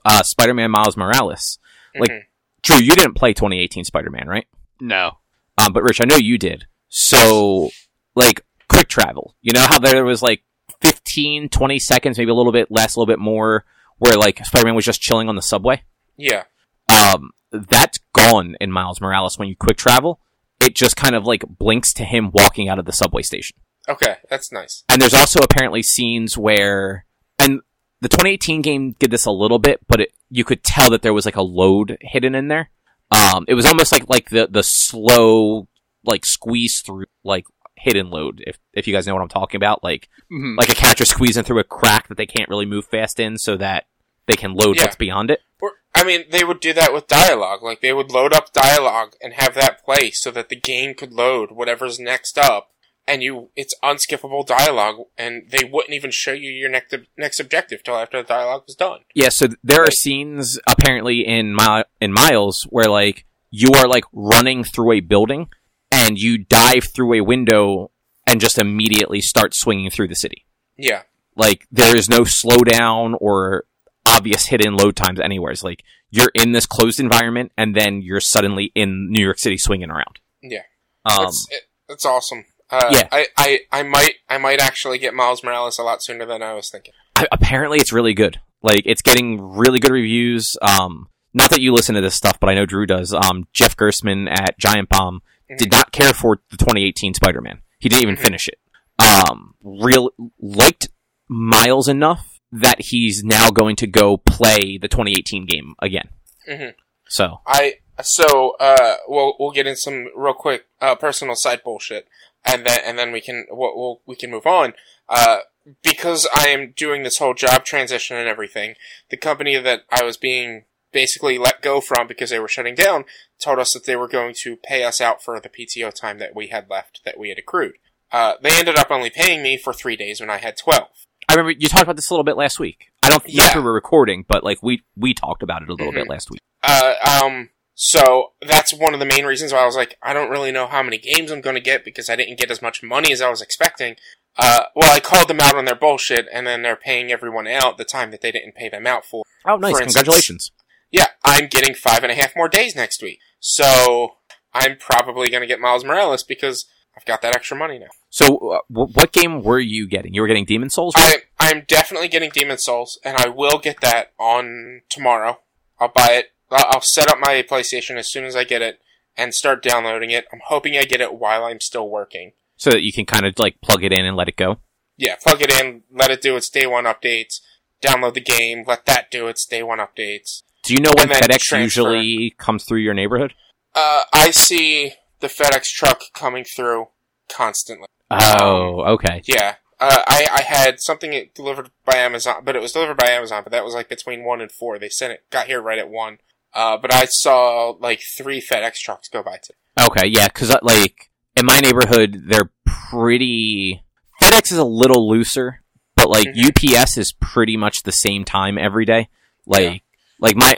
uh, 0.04 0.22
Spider-Man 0.22 0.70
Miles 0.70 0.96
Morales. 0.96 1.58
Like- 1.98 2.10
Mhm. 2.10 2.20
Drew, 2.62 2.76
you 2.76 2.92
didn't 2.92 3.14
play 3.14 3.32
2018 3.32 3.84
Spider-Man, 3.84 4.28
right? 4.28 4.46
No. 4.80 5.18
Um, 5.56 5.72
but 5.72 5.82
Rich, 5.82 6.00
I 6.02 6.04
know 6.04 6.16
you 6.16 6.36
did. 6.36 6.66
So, 6.88 7.70
like, 8.14 8.44
quick 8.68 8.88
travel. 8.88 9.34
You 9.40 9.52
know 9.54 9.64
how 9.66 9.78
there 9.78 10.04
was 10.04 10.22
like 10.22 10.42
15, 10.82 11.48
20 11.48 11.78
seconds, 11.78 12.18
maybe 12.18 12.30
a 12.30 12.34
little 12.34 12.52
bit 12.52 12.70
less, 12.70 12.94
a 12.96 12.98
little 13.00 13.10
bit 13.10 13.18
more, 13.18 13.64
where 13.98 14.16
like 14.16 14.44
Spider-Man 14.44 14.74
was 14.74 14.84
just 14.84 15.00
chilling 15.00 15.28
on 15.28 15.36
the 15.36 15.42
subway? 15.42 15.82
yeah, 16.18 16.42
Um, 16.88 17.30
that's 17.50 17.98
gone 18.12 18.56
in 18.60 18.70
Miles 18.70 19.00
Morales 19.00 19.38
when 19.38 19.48
you 19.48 19.56
quick 19.56 19.78
travel. 19.78 20.20
It 20.60 20.74
just 20.74 20.96
kind 20.96 21.14
of 21.14 21.24
like 21.24 21.42
blinks 21.58 21.94
to 21.94 22.04
him 22.04 22.30
walking 22.30 22.68
out 22.68 22.78
of 22.78 22.84
the 22.84 22.92
subway 22.92 23.22
station. 23.22 23.56
Okay, 23.88 24.16
that's 24.28 24.52
nice. 24.52 24.84
And 24.88 25.00
there's 25.00 25.14
also 25.14 25.40
apparently 25.40 25.82
scenes 25.82 26.36
where, 26.38 27.06
and 27.38 27.60
the 28.00 28.08
2018 28.08 28.62
game 28.62 28.92
did 28.98 29.10
this 29.10 29.26
a 29.26 29.30
little 29.30 29.58
bit, 29.58 29.80
but 29.88 30.00
it, 30.00 30.12
you 30.30 30.44
could 30.44 30.62
tell 30.62 30.90
that 30.90 31.02
there 31.02 31.14
was 31.14 31.24
like 31.24 31.36
a 31.36 31.42
load 31.42 31.98
hidden 32.00 32.34
in 32.34 32.48
there. 32.48 32.70
Um, 33.10 33.44
it 33.48 33.54
was 33.54 33.66
almost 33.66 33.90
like 33.92 34.08
like 34.08 34.30
the 34.30 34.46
the 34.48 34.62
slow 34.62 35.66
like 36.04 36.24
squeeze 36.24 36.80
through 36.80 37.06
like 37.24 37.44
hidden 37.76 38.08
load. 38.10 38.42
If 38.46 38.58
if 38.72 38.86
you 38.86 38.94
guys 38.94 39.06
know 39.06 39.14
what 39.14 39.22
I'm 39.22 39.28
talking 39.28 39.56
about, 39.58 39.82
like 39.82 40.08
Mhm. 40.30 40.56
like 40.56 40.68
a 40.68 40.74
character 40.76 41.04
squeezing 41.04 41.42
through 41.42 41.58
a 41.58 41.64
crack 41.64 42.06
that 42.08 42.16
they 42.16 42.26
can't 42.26 42.48
really 42.48 42.66
move 42.66 42.86
fast 42.86 43.18
in, 43.18 43.36
so 43.36 43.56
that 43.56 43.86
they 44.26 44.34
can 44.36 44.54
load 44.54 44.76
Yeah. 44.76 44.84
what's 44.84 44.96
beyond 44.96 45.30
it. 45.32 45.40
Or, 45.60 45.72
I 45.94 46.04
mean, 46.04 46.24
they 46.30 46.44
would 46.44 46.60
do 46.60 46.72
that 46.72 46.92
with 46.92 47.08
dialogue. 47.08 47.62
Like, 47.64 47.80
they 47.80 47.92
would 47.92 48.12
load 48.12 48.32
up 48.32 48.52
dialogue 48.52 49.14
and 49.20 49.32
have 49.34 49.54
that 49.54 49.84
play 49.84 50.12
so 50.12 50.30
that 50.30 50.48
the 50.48 50.56
game 50.56 50.94
could 50.94 51.12
load 51.12 51.50
whatever's 51.50 51.98
next 51.98 52.38
up. 52.38 52.70
And 53.12 53.22
you, 53.22 53.48
it's 53.56 53.74
unskippable 53.82 54.46
dialogue, 54.46 55.06
and 55.18 55.50
they 55.50 55.64
wouldn't 55.64 55.94
even 55.94 56.10
show 56.12 56.32
you 56.32 56.50
your 56.50 56.70
next 56.70 56.94
next 57.18 57.40
objective 57.40 57.82
till 57.82 57.96
after 57.96 58.22
the 58.22 58.28
dialogue 58.28 58.62
was 58.66 58.76
done. 58.76 59.00
Yeah, 59.14 59.30
so 59.30 59.48
th- 59.48 59.58
there 59.64 59.82
are 59.82 59.90
scenes 59.90 60.60
apparently 60.68 61.26
in 61.26 61.54
Mi- 61.54 61.84
in 62.00 62.12
Miles 62.12 62.66
where 62.70 62.86
like 62.86 63.24
you 63.50 63.70
are 63.76 63.88
like 63.88 64.04
running 64.12 64.62
through 64.62 64.92
a 64.92 65.00
building 65.00 65.48
and 65.90 66.18
you 66.18 66.38
dive 66.38 66.84
through 66.94 67.14
a 67.14 67.20
window 67.22 67.90
and 68.28 68.40
just 68.40 68.58
immediately 68.58 69.20
start 69.20 69.54
swinging 69.54 69.90
through 69.90 70.06
the 70.08 70.14
city. 70.14 70.46
Yeah, 70.76 71.02
Like 71.34 71.66
there 71.72 71.96
is 71.96 72.08
no 72.08 72.20
slowdown 72.20 73.14
or 73.20 73.64
obvious 74.06 74.46
hidden 74.46 74.76
load 74.76 74.94
times 74.94 75.18
anywhere. 75.18 75.50
It's 75.50 75.64
like 75.64 75.82
you're 76.10 76.30
in 76.34 76.52
this 76.52 76.64
closed 76.66 77.00
environment 77.00 77.50
and 77.58 77.74
then 77.74 78.02
you're 78.02 78.20
suddenly 78.20 78.70
in 78.76 79.10
New 79.10 79.22
York 79.24 79.38
City 79.40 79.58
swinging 79.58 79.90
around. 79.90 80.20
yeah, 80.42 80.62
Um, 81.04 81.24
that's 81.24 81.46
it, 81.50 81.62
that's 81.88 82.06
awesome. 82.06 82.44
Uh, 82.70 82.88
Yeah. 82.90 83.08
I, 83.10 83.26
I, 83.36 83.60
I 83.72 83.82
might, 83.82 84.14
I 84.28 84.38
might 84.38 84.60
actually 84.60 84.98
get 84.98 85.14
Miles 85.14 85.42
Morales 85.42 85.78
a 85.78 85.82
lot 85.82 86.02
sooner 86.02 86.24
than 86.26 86.42
I 86.42 86.54
was 86.54 86.70
thinking. 86.70 86.92
a- 87.16 87.26
apparently 87.32 87.78
it's 87.78 87.92
really 87.92 88.14
good. 88.14 88.40
Like 88.62 88.82
it's 88.84 89.02
getting 89.02 89.40
really 89.40 89.78
good 89.80 89.90
reviews. 89.92 90.56
Um, 90.62 91.08
not 91.32 91.50
that 91.50 91.60
you 91.60 91.72
listen 91.72 91.94
to 91.94 92.00
this 92.00 92.14
stuff, 92.14 92.38
but 92.40 92.48
I 92.50 92.54
know 92.54 92.66
Drew 92.66 92.86
does. 92.86 93.12
Um, 93.14 93.46
Jeff 93.52 93.76
Gerstmann 93.76 94.28
at 94.30 94.58
Giant 94.58 94.88
Bomb 94.88 95.22
did 95.58 95.70
not 95.72 95.92
care 95.92 96.12
for 96.12 96.40
the 96.50 96.56
2018 96.56 97.14
Spider-Man. 97.14 97.60
He 97.78 97.88
didn't 97.88 98.02
even 98.02 98.16
Mhm. 98.16 98.20
finish 98.22 98.48
it. 98.48 98.58
Um, 98.98 99.54
real 99.62 100.10
liked 100.38 100.88
miles 101.28 101.88
enough 101.88 102.38
that 102.52 102.80
he's 102.82 103.22
now 103.24 103.50
going 103.50 103.76
to 103.76 103.86
go 103.86 104.16
play 104.16 104.76
the 104.78 104.88
2018 104.88 105.46
game 105.46 105.74
again. 105.80 106.08
Mhm. 106.48 106.74
So, 107.08 107.40
I 107.46 107.76
so 108.02 108.56
uh 108.58 108.96
we'll 109.08 109.34
we'll 109.38 109.50
get 109.52 109.66
in 109.66 109.76
some 109.76 110.08
real 110.16 110.32
quick 110.34 110.66
uh 110.80 110.94
personal 110.96 111.34
side 111.36 111.62
bullshit 111.64 112.08
and 112.44 112.64
then 112.66 112.80
and 112.84 112.98
then 112.98 113.12
we 113.12 113.20
can 113.20 113.46
we'll, 113.50 113.76
we'll 113.76 114.00
we 114.06 114.16
can 114.16 114.30
move 114.30 114.46
on. 114.46 114.74
Uh 115.08 115.38
because 115.82 116.26
I 116.34 116.48
am 116.48 116.72
doing 116.74 117.02
this 117.02 117.18
whole 117.18 117.34
job 117.34 117.64
transition 117.64 118.16
and 118.16 118.26
everything, 118.28 118.74
the 119.10 119.16
company 119.16 119.56
that 119.58 119.82
I 119.90 120.02
was 120.04 120.16
being 120.16 120.64
basically 120.92 121.38
let 121.38 121.62
go 121.62 121.80
from 121.80 122.08
because 122.08 122.30
they 122.30 122.40
were 122.40 122.48
shutting 122.48 122.74
down 122.74 123.04
told 123.40 123.58
us 123.58 123.72
that 123.74 123.84
they 123.84 123.94
were 123.94 124.08
going 124.08 124.34
to 124.42 124.56
pay 124.56 124.82
us 124.84 125.00
out 125.00 125.22
for 125.22 125.38
the 125.38 125.48
PTO 125.48 125.92
time 125.94 126.18
that 126.18 126.34
we 126.34 126.48
had 126.48 126.68
left 126.68 127.00
that 127.04 127.18
we 127.18 127.28
had 127.28 127.38
accrued. 127.38 127.74
Uh, 128.10 128.34
they 128.42 128.50
ended 128.58 128.76
up 128.76 128.90
only 128.90 129.10
paying 129.10 129.42
me 129.42 129.56
for 129.56 129.72
three 129.72 129.94
days 129.96 130.20
when 130.20 130.30
I 130.30 130.38
had 130.38 130.56
12. 130.56 130.88
I 131.28 131.32
remember 131.34 131.52
you 131.52 131.68
talked 131.68 131.84
about 131.84 131.94
this 131.94 132.10
a 132.10 132.12
little 132.12 132.24
bit 132.24 132.36
last 132.36 132.58
week. 132.58 132.86
I 133.04 133.08
don't 133.10 133.22
think 133.22 133.38
Yeah. 133.38 133.54
we 133.56 133.62
were 133.62 133.72
recording, 133.72 134.24
but 134.26 134.42
like 134.42 134.58
we 134.62 134.82
we 134.96 135.14
talked 135.14 135.42
about 135.44 135.62
it 135.62 135.68
a 135.68 135.72
little 135.74 135.92
Mhm. 135.92 135.96
bit 135.96 136.08
last 136.08 136.28
week. 136.30 136.40
Uh, 136.62 136.94
um, 137.22 137.50
so 137.82 138.32
that's 138.42 138.74
one 138.74 138.92
of 138.92 139.00
the 139.00 139.06
main 139.06 139.24
reasons 139.24 139.54
why 139.54 139.60
I 139.60 139.64
was 139.64 139.74
like, 139.74 139.96
I 140.02 140.12
don't 140.12 140.28
really 140.30 140.52
know 140.52 140.66
how 140.66 140.82
many 140.82 140.98
games 140.98 141.30
I'm 141.30 141.40
going 141.40 141.54
to 141.56 141.62
get 141.62 141.82
because 141.82 142.10
I 142.10 142.16
didn't 142.16 142.38
get 142.38 142.50
as 142.50 142.60
much 142.60 142.82
money 142.82 143.10
as 143.10 143.22
I 143.22 143.30
was 143.30 143.40
expecting. 143.40 143.96
Uh, 144.36 144.64
well, 144.76 144.94
I 144.94 145.00
called 145.00 145.28
them 145.28 145.40
out 145.40 145.56
on 145.56 145.64
their 145.64 145.74
bullshit, 145.74 146.26
and 146.30 146.46
then 146.46 146.60
they're 146.60 146.76
paying 146.76 147.10
everyone 147.10 147.46
out 147.46 147.78
the 147.78 147.84
time 147.86 148.10
that 148.10 148.20
they 148.20 148.30
didn't 148.30 148.54
pay 148.54 148.68
them 148.68 148.86
out 148.86 149.06
for. 149.06 149.24
Oh, 149.46 149.56
nice! 149.56 149.72
For 149.72 149.82
instance- 149.82 149.94
Congratulations. 149.94 150.50
Yeah, 150.90 151.06
I'm 151.24 151.46
getting 151.48 151.74
five 151.74 152.02
and 152.02 152.12
a 152.12 152.14
half 152.14 152.36
more 152.36 152.48
days 152.48 152.76
next 152.76 153.02
week. 153.02 153.18
So 153.40 154.16
I'm 154.52 154.76
probably 154.76 155.30
going 155.30 155.40
to 155.40 155.46
get 155.46 155.58
Miles 155.60 155.84
Morales 155.84 156.22
because 156.22 156.66
I've 156.96 157.04
got 157.06 157.22
that 157.22 157.34
extra 157.34 157.56
money 157.56 157.78
now. 157.78 157.86
So, 158.10 158.36
uh, 158.50 158.58
w- 158.70 158.92
what 158.92 159.12
game 159.12 159.42
were 159.42 159.58
you 159.60 159.88
getting? 159.88 160.12
You 160.12 160.20
were 160.20 160.26
getting 160.28 160.44
Demon's 160.44 160.74
Souls. 160.74 160.94
right? 160.96 161.22
I 161.38 161.50
I'm 161.50 161.64
definitely 161.66 162.08
getting 162.08 162.30
Demon's 162.30 162.64
Souls, 162.64 162.98
and 163.04 163.16
I 163.16 163.28
will 163.28 163.58
get 163.58 163.80
that 163.80 164.12
on 164.18 164.82
tomorrow. 164.90 165.40
I'll 165.78 165.88
buy 165.88 166.08
it. 166.12 166.26
I'll 166.50 166.80
set 166.80 167.10
up 167.10 167.18
my 167.20 167.42
PlayStation 167.48 167.96
as 167.96 168.10
soon 168.10 168.24
as 168.24 168.34
I 168.36 168.44
get 168.44 168.62
it 168.62 168.80
and 169.16 169.34
start 169.34 169.62
downloading 169.62 170.10
it. 170.10 170.26
I'm 170.32 170.40
hoping 170.44 170.76
I 170.76 170.84
get 170.84 171.00
it 171.00 171.14
while 171.14 171.44
I'm 171.44 171.60
still 171.60 171.88
working. 171.88 172.32
so 172.56 172.70
that 172.70 172.82
you 172.82 172.92
can 172.92 173.06
kind 173.06 173.24
of 173.26 173.38
like 173.38 173.60
plug 173.60 173.84
it 173.84 173.92
in 173.92 174.04
and 174.04 174.16
let 174.16 174.28
it 174.28 174.36
go. 174.36 174.58
Yeah, 174.96 175.16
plug 175.16 175.40
it 175.40 175.50
in, 175.50 175.82
let 175.90 176.10
it 176.10 176.20
do 176.20 176.36
its 176.36 176.50
day 176.50 176.66
one 176.66 176.84
updates, 176.84 177.40
download 177.80 178.14
the 178.14 178.20
game, 178.20 178.64
let 178.66 178.84
that 178.86 179.10
do 179.10 179.28
its 179.28 179.46
day 179.46 179.62
one 179.62 179.78
updates. 179.78 180.42
Do 180.62 180.74
you 180.74 180.80
know 180.80 180.92
when 180.98 181.08
FedEx 181.08 181.38
transfer. 181.40 181.62
usually 181.62 182.34
comes 182.36 182.64
through 182.64 182.80
your 182.80 182.92
neighborhood? 182.92 183.32
Uh, 183.74 184.02
I 184.12 184.30
see 184.30 184.92
the 185.20 185.28
FedEx 185.28 185.68
truck 185.68 186.02
coming 186.12 186.44
through 186.44 186.88
constantly. 187.34 187.86
Oh, 188.10 188.82
okay. 188.94 189.22
Yeah. 189.24 189.54
Uh, 189.78 190.02
I, 190.06 190.28
I 190.30 190.42
had 190.42 190.80
something 190.80 191.30
delivered 191.34 191.70
by 191.86 191.96
Amazon, 191.96 192.42
but 192.44 192.54
it 192.54 192.60
was 192.60 192.72
delivered 192.72 192.98
by 192.98 193.08
Amazon, 193.08 193.42
but 193.42 193.52
that 193.52 193.64
was 193.64 193.72
like 193.72 193.88
between 193.88 194.24
one 194.24 194.42
and 194.42 194.52
four. 194.52 194.78
They 194.78 194.90
sent 194.90 195.14
it, 195.14 195.24
got 195.30 195.46
here 195.46 195.62
right 195.62 195.78
at 195.78 195.88
one. 195.88 196.18
Uh, 196.52 196.76
but 196.76 196.92
I 196.92 197.04
saw 197.06 197.74
like 197.78 198.00
three 198.16 198.40
FedEx 198.40 198.74
trucks 198.76 199.08
go 199.08 199.22
by 199.22 199.38
today. 199.42 199.86
Okay, 199.86 200.06
yeah, 200.08 200.26
because 200.28 200.54
like 200.62 201.10
in 201.36 201.46
my 201.46 201.58
neighborhood, 201.60 202.24
they're 202.26 202.50
pretty. 202.66 203.82
FedEx 204.20 204.52
is 204.52 204.58
a 204.58 204.64
little 204.64 205.08
looser, 205.08 205.62
but 205.96 206.08
like 206.10 206.28
Mhm. 206.28 206.48
UPS 206.48 206.98
is 206.98 207.12
pretty 207.12 207.56
much 207.56 207.82
the 207.84 207.92
same 207.92 208.24
time 208.24 208.58
every 208.58 208.84
day. 208.84 209.08
Like, 209.46 209.62
Yeah. 209.62 209.78
like 210.20 210.36
my 210.36 210.56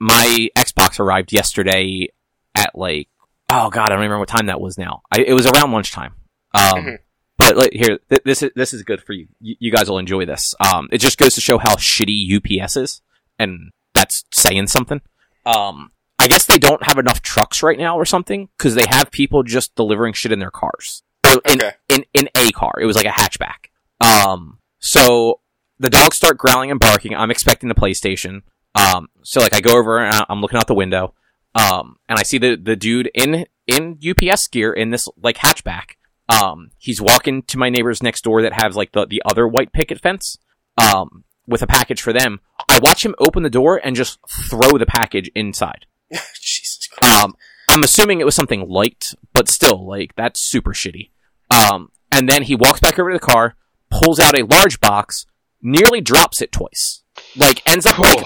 my 0.00 0.48
Xbox 0.56 0.98
arrived 0.98 1.32
yesterday 1.32 2.08
at 2.54 2.70
like 2.74 3.08
oh 3.52 3.68
god, 3.70 3.86
I 3.86 3.88
don't 3.90 3.98
remember 3.98 4.18
what 4.20 4.28
time 4.28 4.46
that 4.46 4.60
was 4.60 4.78
now. 4.78 5.02
I, 5.12 5.20
it 5.26 5.32
was 5.34 5.46
around 5.46 5.72
lunchtime. 5.72 6.14
Um, 6.54 6.84
Mhm. 6.84 6.98
but 7.38 7.56
like, 7.56 7.72
here, 7.72 7.98
th- 8.08 8.22
this 8.24 8.42
is 8.42 8.50
this 8.56 8.72
is 8.74 8.82
good 8.82 9.02
for 9.02 9.12
you. 9.12 9.28
you. 9.40 9.56
You 9.58 9.72
guys 9.72 9.88
will 9.88 9.98
enjoy 9.98 10.24
this. 10.26 10.54
Um, 10.60 10.88
it 10.92 10.98
just 10.98 11.18
goes 11.18 11.34
to 11.34 11.40
show 11.40 11.58
how 11.58 11.76
shitty 11.76 12.26
UPS 12.28 12.76
is, 12.76 13.02
and 13.38 13.70
that's 13.94 14.24
saying 14.32 14.66
something. 14.68 15.00
Um, 15.46 15.92
I 16.18 16.26
guess 16.28 16.44
they 16.46 16.58
don't 16.58 16.82
have 16.86 16.98
enough 16.98 17.22
trucks 17.22 17.62
right 17.62 17.78
now 17.78 17.96
or 17.96 18.04
something 18.04 18.48
because 18.58 18.74
they 18.74 18.86
have 18.86 19.10
people 19.10 19.42
just 19.42 19.74
delivering 19.74 20.12
shit 20.12 20.32
in 20.32 20.38
their 20.38 20.50
cars. 20.50 21.02
In, 21.26 21.38
Okay. 21.62 21.72
in 21.88 22.04
in 22.14 22.28
a 22.36 22.50
car. 22.50 22.74
It 22.80 22.86
was 22.86 22.96
like 22.96 23.06
a 23.06 23.10
hatchback. 23.10 23.70
Um, 24.00 24.58
so 24.78 25.40
the 25.78 25.90
dogs 25.90 26.16
start 26.16 26.38
growling 26.38 26.70
and 26.70 26.80
barking. 26.80 27.14
I'm 27.14 27.30
expecting 27.30 27.68
the 27.68 27.74
PlayStation. 27.74 28.42
Um, 28.74 29.08
so 29.22 29.40
like 29.40 29.54
I 29.54 29.60
go 29.60 29.76
over 29.78 29.98
and 29.98 30.24
I'm 30.28 30.40
looking 30.40 30.58
out 30.58 30.66
the 30.66 30.74
window. 30.74 31.14
Um, 31.54 31.96
and 32.08 32.18
I 32.18 32.22
see 32.22 32.38
the 32.38 32.56
the 32.56 32.76
dude 32.76 33.10
in 33.14 33.46
in 33.66 33.98
UPS 34.06 34.48
gear 34.48 34.72
in 34.72 34.90
this 34.90 35.08
like 35.16 35.36
hatchback. 35.38 35.92
Um, 36.28 36.70
he's 36.78 37.00
walking 37.00 37.42
to 37.44 37.58
my 37.58 37.68
neighbors 37.70 38.02
next 38.02 38.22
door 38.22 38.42
that 38.42 38.52
have 38.52 38.76
like 38.76 38.92
the 38.92 39.06
the 39.06 39.22
other 39.24 39.46
white 39.48 39.72
picket 39.72 40.00
fence. 40.00 40.38
Um, 40.78 41.24
with 41.50 41.62
a 41.62 41.66
package 41.66 42.00
for 42.00 42.12
them. 42.12 42.40
I 42.68 42.78
watch 42.82 43.04
him 43.04 43.14
open 43.18 43.42
the 43.42 43.50
door 43.50 43.80
and 43.82 43.96
just 43.96 44.18
throw 44.48 44.78
the 44.78 44.86
package 44.86 45.30
inside. 45.34 45.86
Jesus 46.40 46.88
Christ. 46.92 47.24
Um, 47.24 47.34
I'm 47.68 47.82
assuming 47.82 48.20
it 48.20 48.24
was 48.24 48.34
something 48.34 48.68
light, 48.68 49.12
but 49.32 49.48
still, 49.48 49.86
like, 49.86 50.14
that's 50.16 50.40
super 50.40 50.72
shitty. 50.72 51.10
Um, 51.50 51.90
and 52.10 52.28
then 52.28 52.44
he 52.44 52.54
walks 52.54 52.80
back 52.80 52.98
over 52.98 53.10
to 53.12 53.18
the 53.18 53.24
car, 53.24 53.56
pulls 53.90 54.18
out 54.18 54.38
a 54.38 54.44
large 54.46 54.80
box, 54.80 55.26
nearly 55.62 56.00
drops 56.00 56.40
it 56.40 56.52
twice. 56.52 57.02
Like, 57.36 57.68
ends 57.70 57.86
up, 57.86 57.98
like, 57.98 58.24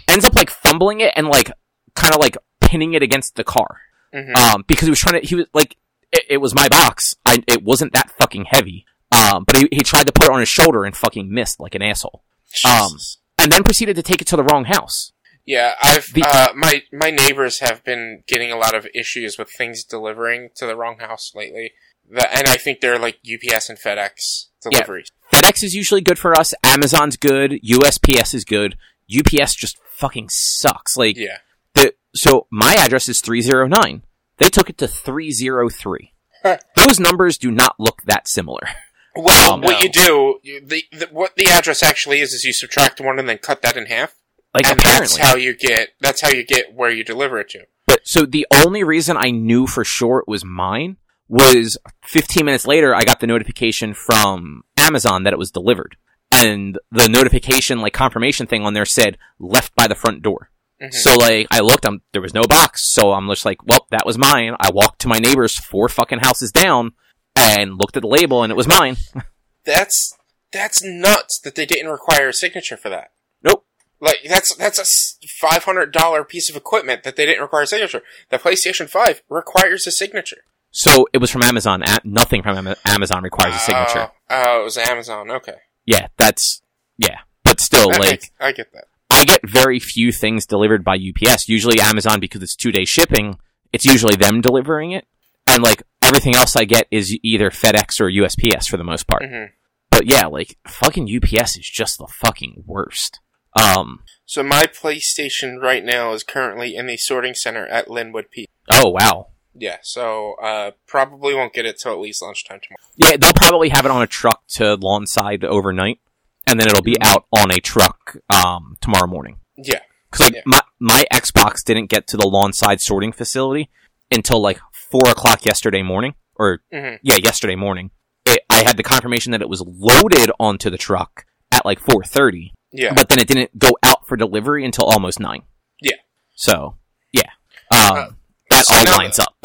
ends 0.08 0.24
up, 0.24 0.34
like, 0.34 0.50
fumbling 0.50 1.00
it 1.00 1.12
and, 1.16 1.28
like, 1.28 1.50
kind 1.94 2.14
of, 2.14 2.20
like, 2.20 2.36
pinning 2.60 2.94
it 2.94 3.02
against 3.02 3.36
the 3.36 3.44
car. 3.44 3.80
Mhm. 4.14 4.36
Um, 4.36 4.64
because 4.66 4.86
he 4.86 4.90
was 4.90 5.00
trying 5.00 5.20
to, 5.20 5.26
he 5.26 5.34
was, 5.34 5.46
like, 5.54 5.76
it, 6.12 6.24
it 6.30 6.36
was 6.38 6.54
my 6.54 6.68
box. 6.68 7.14
I, 7.24 7.42
it 7.46 7.62
wasn't 7.62 7.92
that 7.92 8.10
fucking 8.18 8.46
heavy. 8.50 8.84
Um, 9.12 9.44
but 9.46 9.56
he, 9.56 9.68
he 9.72 9.80
tried 9.80 10.06
to 10.06 10.12
put 10.12 10.26
it 10.26 10.32
on 10.32 10.40
his 10.40 10.48
shoulder 10.48 10.84
and 10.84 10.96
fucking 10.96 11.32
missed 11.32 11.60
like 11.60 11.74
an 11.74 11.82
asshole. 11.82 12.22
Um, 12.64 12.92
And 13.38 13.52
then 13.52 13.62
proceeded 13.64 13.96
to 13.96 14.02
take 14.02 14.20
it 14.22 14.26
to 14.28 14.36
the 14.36 14.44
wrong 14.44 14.64
house. 14.64 15.12
Yeah, 15.44 15.74
I've 15.80 16.12
The- 16.12 16.22
uh, 16.26 16.48
my 16.56 16.82
my 16.92 17.10
neighbors 17.10 17.60
have 17.60 17.84
been 17.84 18.22
getting 18.26 18.50
a 18.50 18.56
lot 18.56 18.74
of 18.74 18.86
issues 18.94 19.38
with 19.38 19.48
things 19.50 19.84
delivering 19.84 20.50
to 20.56 20.66
the 20.66 20.74
wrong 20.76 20.98
house 20.98 21.32
lately. 21.34 21.72
The, 22.08 22.28
and 22.36 22.48
I 22.48 22.56
think 22.56 22.80
they're 22.80 22.98
like 22.98 23.18
UPS 23.24 23.68
and 23.68 23.78
FedEx 23.78 24.46
deliveries. 24.62 25.10
FedEx 25.32 25.62
is 25.62 25.74
usually 25.74 26.00
good 26.00 26.18
for 26.18 26.34
us. 26.34 26.52
Amazon's 26.64 27.16
good. 27.16 27.60
USPS 27.64 28.34
is 28.34 28.44
good. 28.44 28.76
UPS 29.08 29.54
just 29.54 29.76
fucking 29.96 30.28
sucks. 30.30 30.96
Like, 30.96 31.16
Yeah. 31.16 31.38
the, 31.74 31.94
so 32.14 32.46
my 32.50 32.74
address 32.74 33.08
is 33.08 33.20
309. 33.20 34.02
They 34.38 34.48
took 34.48 34.68
it 34.70 34.78
to 34.78 34.88
303. 34.88 36.12
Those 36.76 36.98
numbers 37.00 37.38
do 37.38 37.50
not 37.50 37.74
look 37.78 38.02
that 38.02 38.28
similar. 38.28 38.68
Well, 39.16 39.54
Um, 39.54 39.60
what 39.62 39.72
no. 39.72 39.78
you 39.80 39.88
do, 39.88 40.38
you, 40.42 40.60
the, 40.66 40.84
the 40.92 41.06
what 41.10 41.36
the 41.36 41.46
address 41.48 41.82
actually 41.82 42.20
is, 42.20 42.32
is 42.32 42.44
you 42.44 42.52
subtract 42.52 43.00
one 43.00 43.18
and 43.18 43.28
then 43.28 43.38
cut 43.38 43.62
that 43.62 43.76
in 43.76 43.86
half, 43.86 44.14
Like, 44.54 44.66
and 44.66 44.78
apparently. 44.78 45.06
that's 45.06 45.16
how 45.18 45.36
you 45.36 45.54
get 45.56 45.90
that's 46.00 46.20
how 46.20 46.28
you 46.28 46.44
get 46.44 46.74
where 46.74 46.90
you 46.90 47.04
deliver 47.04 47.38
it 47.38 47.48
to. 47.50 47.66
But 47.86 48.00
so 48.06 48.26
the 48.26 48.46
only 48.52 48.82
reason 48.84 49.16
I 49.16 49.30
knew 49.30 49.66
for 49.66 49.84
sure 49.84 50.18
it 50.20 50.28
was 50.30 50.44
mine 50.44 50.96
was 51.28 51.76
15 52.04 52.44
minutes 52.44 52.66
later, 52.66 52.94
I 52.94 53.02
got 53.02 53.20
the 53.20 53.26
notification 53.26 53.94
from 53.94 54.62
Amazon 54.76 55.24
that 55.24 55.32
it 55.32 55.38
was 55.38 55.50
delivered. 55.50 55.96
And 56.32 56.78
the 56.90 57.08
notification, 57.08 57.80
like 57.80 57.92
confirmation 57.94 58.46
thing 58.46 58.62
on 58.64 58.74
there 58.74 58.84
said 58.84 59.16
left 59.38 59.74
by 59.76 59.86
the 59.86 59.94
front 59.94 60.22
door. 60.22 60.50
Mhm. 60.82 60.92
So 60.92 61.16
like, 61.16 61.46
I 61.50 61.60
looked, 61.60 61.86
I'm, 61.86 62.02
there 62.12 62.20
was 62.22 62.34
no 62.34 62.42
box. 62.42 62.92
So 62.92 63.12
I'm 63.12 63.28
just 63.28 63.44
like, 63.44 63.58
well, 63.64 63.86
that 63.90 64.04
was 64.06 64.18
mine. 64.18 64.54
I 64.60 64.70
walked 64.72 65.00
to 65.02 65.08
my 65.08 65.18
neighbor's 65.18 65.56
four 65.56 65.88
fucking 65.88 66.18
houses 66.20 66.52
down 66.52 66.92
and 67.36 67.78
looked 67.78 67.96
at 67.96 68.02
the 68.02 68.08
label 68.08 68.42
and 68.42 68.50
it 68.50 68.56
was 68.56 68.66
mine. 68.68 68.96
That's 69.64 70.16
that's 70.52 70.82
nuts 70.82 71.40
that 71.40 71.56
they 71.56 71.66
didn't 71.66 71.90
require 71.90 72.28
a 72.28 72.32
signature 72.32 72.76
for 72.76 72.88
that. 72.88 73.10
Nope. 73.42 73.66
Like 74.00 74.18
that's 74.28 74.54
that's 74.54 74.78
a 74.78 75.26
five 75.40 75.64
hundred 75.64 75.92
dollar 75.92 76.22
piece 76.22 76.48
of 76.48 76.54
equipment 76.56 77.02
that 77.02 77.16
they 77.16 77.26
didn't 77.26 77.42
require 77.42 77.62
a 77.62 77.66
signature. 77.66 78.02
The 78.30 78.38
PlayStation 78.38 78.88
Five 78.88 79.22
requires 79.28 79.86
a 79.86 79.90
signature. 79.90 80.44
So 80.70 81.08
it 81.12 81.18
was 81.18 81.30
from 81.30 81.42
Amazon. 81.42 81.82
A- 81.82 81.98
nothing 82.04 82.42
from 82.42 82.56
Ama- 82.58 82.76
Amazon 82.84 83.22
requires 83.24 83.54
a 83.56 83.58
signature. 83.58 84.10
Oh, 84.30 84.56
oh, 84.56 84.60
it 84.60 84.64
was 84.64 84.78
Amazon. 84.78 85.30
Okay, 85.30 85.54
Yeah, 85.84 86.08
that's, 86.16 86.60
yeah. 86.98 87.18
But 87.42 87.60
still, 87.60 87.88
That 87.90 88.00
like, 88.00 88.10
makes- 88.10 88.30
I 88.38 88.52
get 88.52 88.72
that. 88.72 88.84
I 89.10 89.24
get 89.24 89.40
very 89.48 89.78
few 89.80 90.12
things 90.12 90.46
delivered 90.46 90.84
by 90.84 90.96
UPS. 90.96 91.48
Usually 91.48 91.80
Amazon 91.80 92.20
because 92.20 92.42
it's 92.42 92.54
two 92.56 92.70
day 92.72 92.84
shipping. 92.84 93.38
It's 93.72 93.84
usually 93.84 94.16
them 94.16 94.40
delivering 94.40 94.92
it, 94.92 95.06
and 95.46 95.62
like 95.62 95.82
everything 96.06 96.34
else 96.34 96.56
I 96.56 96.64
get 96.64 96.86
is 96.90 97.16
either 97.22 97.50
FedEx 97.50 98.00
or 98.00 98.10
USPS 98.10 98.66
for 98.66 98.76
the 98.76 98.84
most 98.84 99.06
part. 99.06 99.22
hmm 99.24 99.44
But 99.90 100.06
yeah, 100.06 100.26
like 100.26 100.56
fucking 100.66 101.08
UPS 101.14 101.56
is 101.58 101.68
just 101.70 101.98
the 101.98 102.06
fucking 102.08 102.64
worst. 102.66 103.20
Um. 103.54 104.00
So 104.26 104.42
my 104.42 104.66
PlayStation 104.66 105.60
right 105.62 105.84
now 105.84 106.12
is 106.12 106.22
currently 106.24 106.74
in 106.74 106.86
the 106.86 106.96
sorting 106.96 107.34
center 107.34 107.66
at 107.66 107.88
Linwood 107.90 108.30
P. 108.30 108.48
Oh 108.70 108.90
wow. 108.90 109.28
Yeah, 109.58 109.78
so 109.82 110.34
uh, 110.42 110.72
probably 110.86 111.34
won't 111.34 111.54
get 111.54 111.64
it 111.64 111.78
till 111.82 111.92
at 111.92 111.98
least 111.98 112.20
lunchtime 112.22 112.60
tomorrow. 112.62 112.76
Yeah, 112.96 113.16
they'll 113.16 113.32
probably 113.32 113.70
have 113.70 113.86
it 113.86 113.90
on 113.90 114.02
a 114.02 114.06
truck 114.06 114.42
to 114.56 114.76
Lawnside 114.76 115.44
overnight, 115.44 115.98
and 116.46 116.60
then 116.60 116.66
it'll 116.66 116.82
be 116.82 117.00
out 117.00 117.24
on 117.32 117.50
a 117.50 117.58
truck 117.60 118.18
um 118.28 118.76
tomorrow 118.82 119.06
morning. 119.06 119.38
Yeah, 119.56 119.80
Because 120.10 120.26
like 120.26 120.34
Yeah. 120.34 120.42
my 120.44 120.60
my 120.78 121.04
Xbox 121.10 121.64
didn't 121.64 121.88
get 121.88 122.06
to 122.08 122.18
the 122.18 122.28
Lawnside 122.28 122.80
sorting 122.82 123.12
facility 123.12 123.70
until 124.10 124.40
like 124.42 124.58
four 124.90 125.08
o'clock 125.08 125.44
yesterday 125.44 125.82
morning, 125.82 126.14
or 126.36 126.60
hmm 126.72 126.94
yeah, 127.02 127.16
yesterday 127.16 127.56
morning. 127.56 127.90
It, 128.24 128.42
I 128.50 128.60
I 128.60 128.64
had 128.64 128.76
the 128.76 128.82
confirmation 128.82 129.32
that 129.32 129.42
it 129.42 129.48
was 129.48 129.62
loaded 129.66 130.30
onto 130.40 130.70
the 130.70 130.78
truck 130.78 131.24
at 131.52 131.64
like 131.64 131.80
4:30, 131.80 132.50
Yeah. 132.72 132.92
but 132.94 133.08
then 133.08 133.18
it 133.18 133.28
didn't 133.28 133.56
go 133.58 133.70
out 133.82 134.06
for 134.08 134.16
delivery 134.16 134.64
until 134.64 134.84
almost 134.86 135.20
nine. 135.20 135.42
Yeah. 135.80 135.96
So 136.34 136.76
yeah, 137.12 137.30
um, 137.70 137.96
Uh, 137.96 138.06
that 138.50 138.64
so 138.66 138.76
all 138.76 138.98
lines 138.98 139.18
up. 139.18 139.34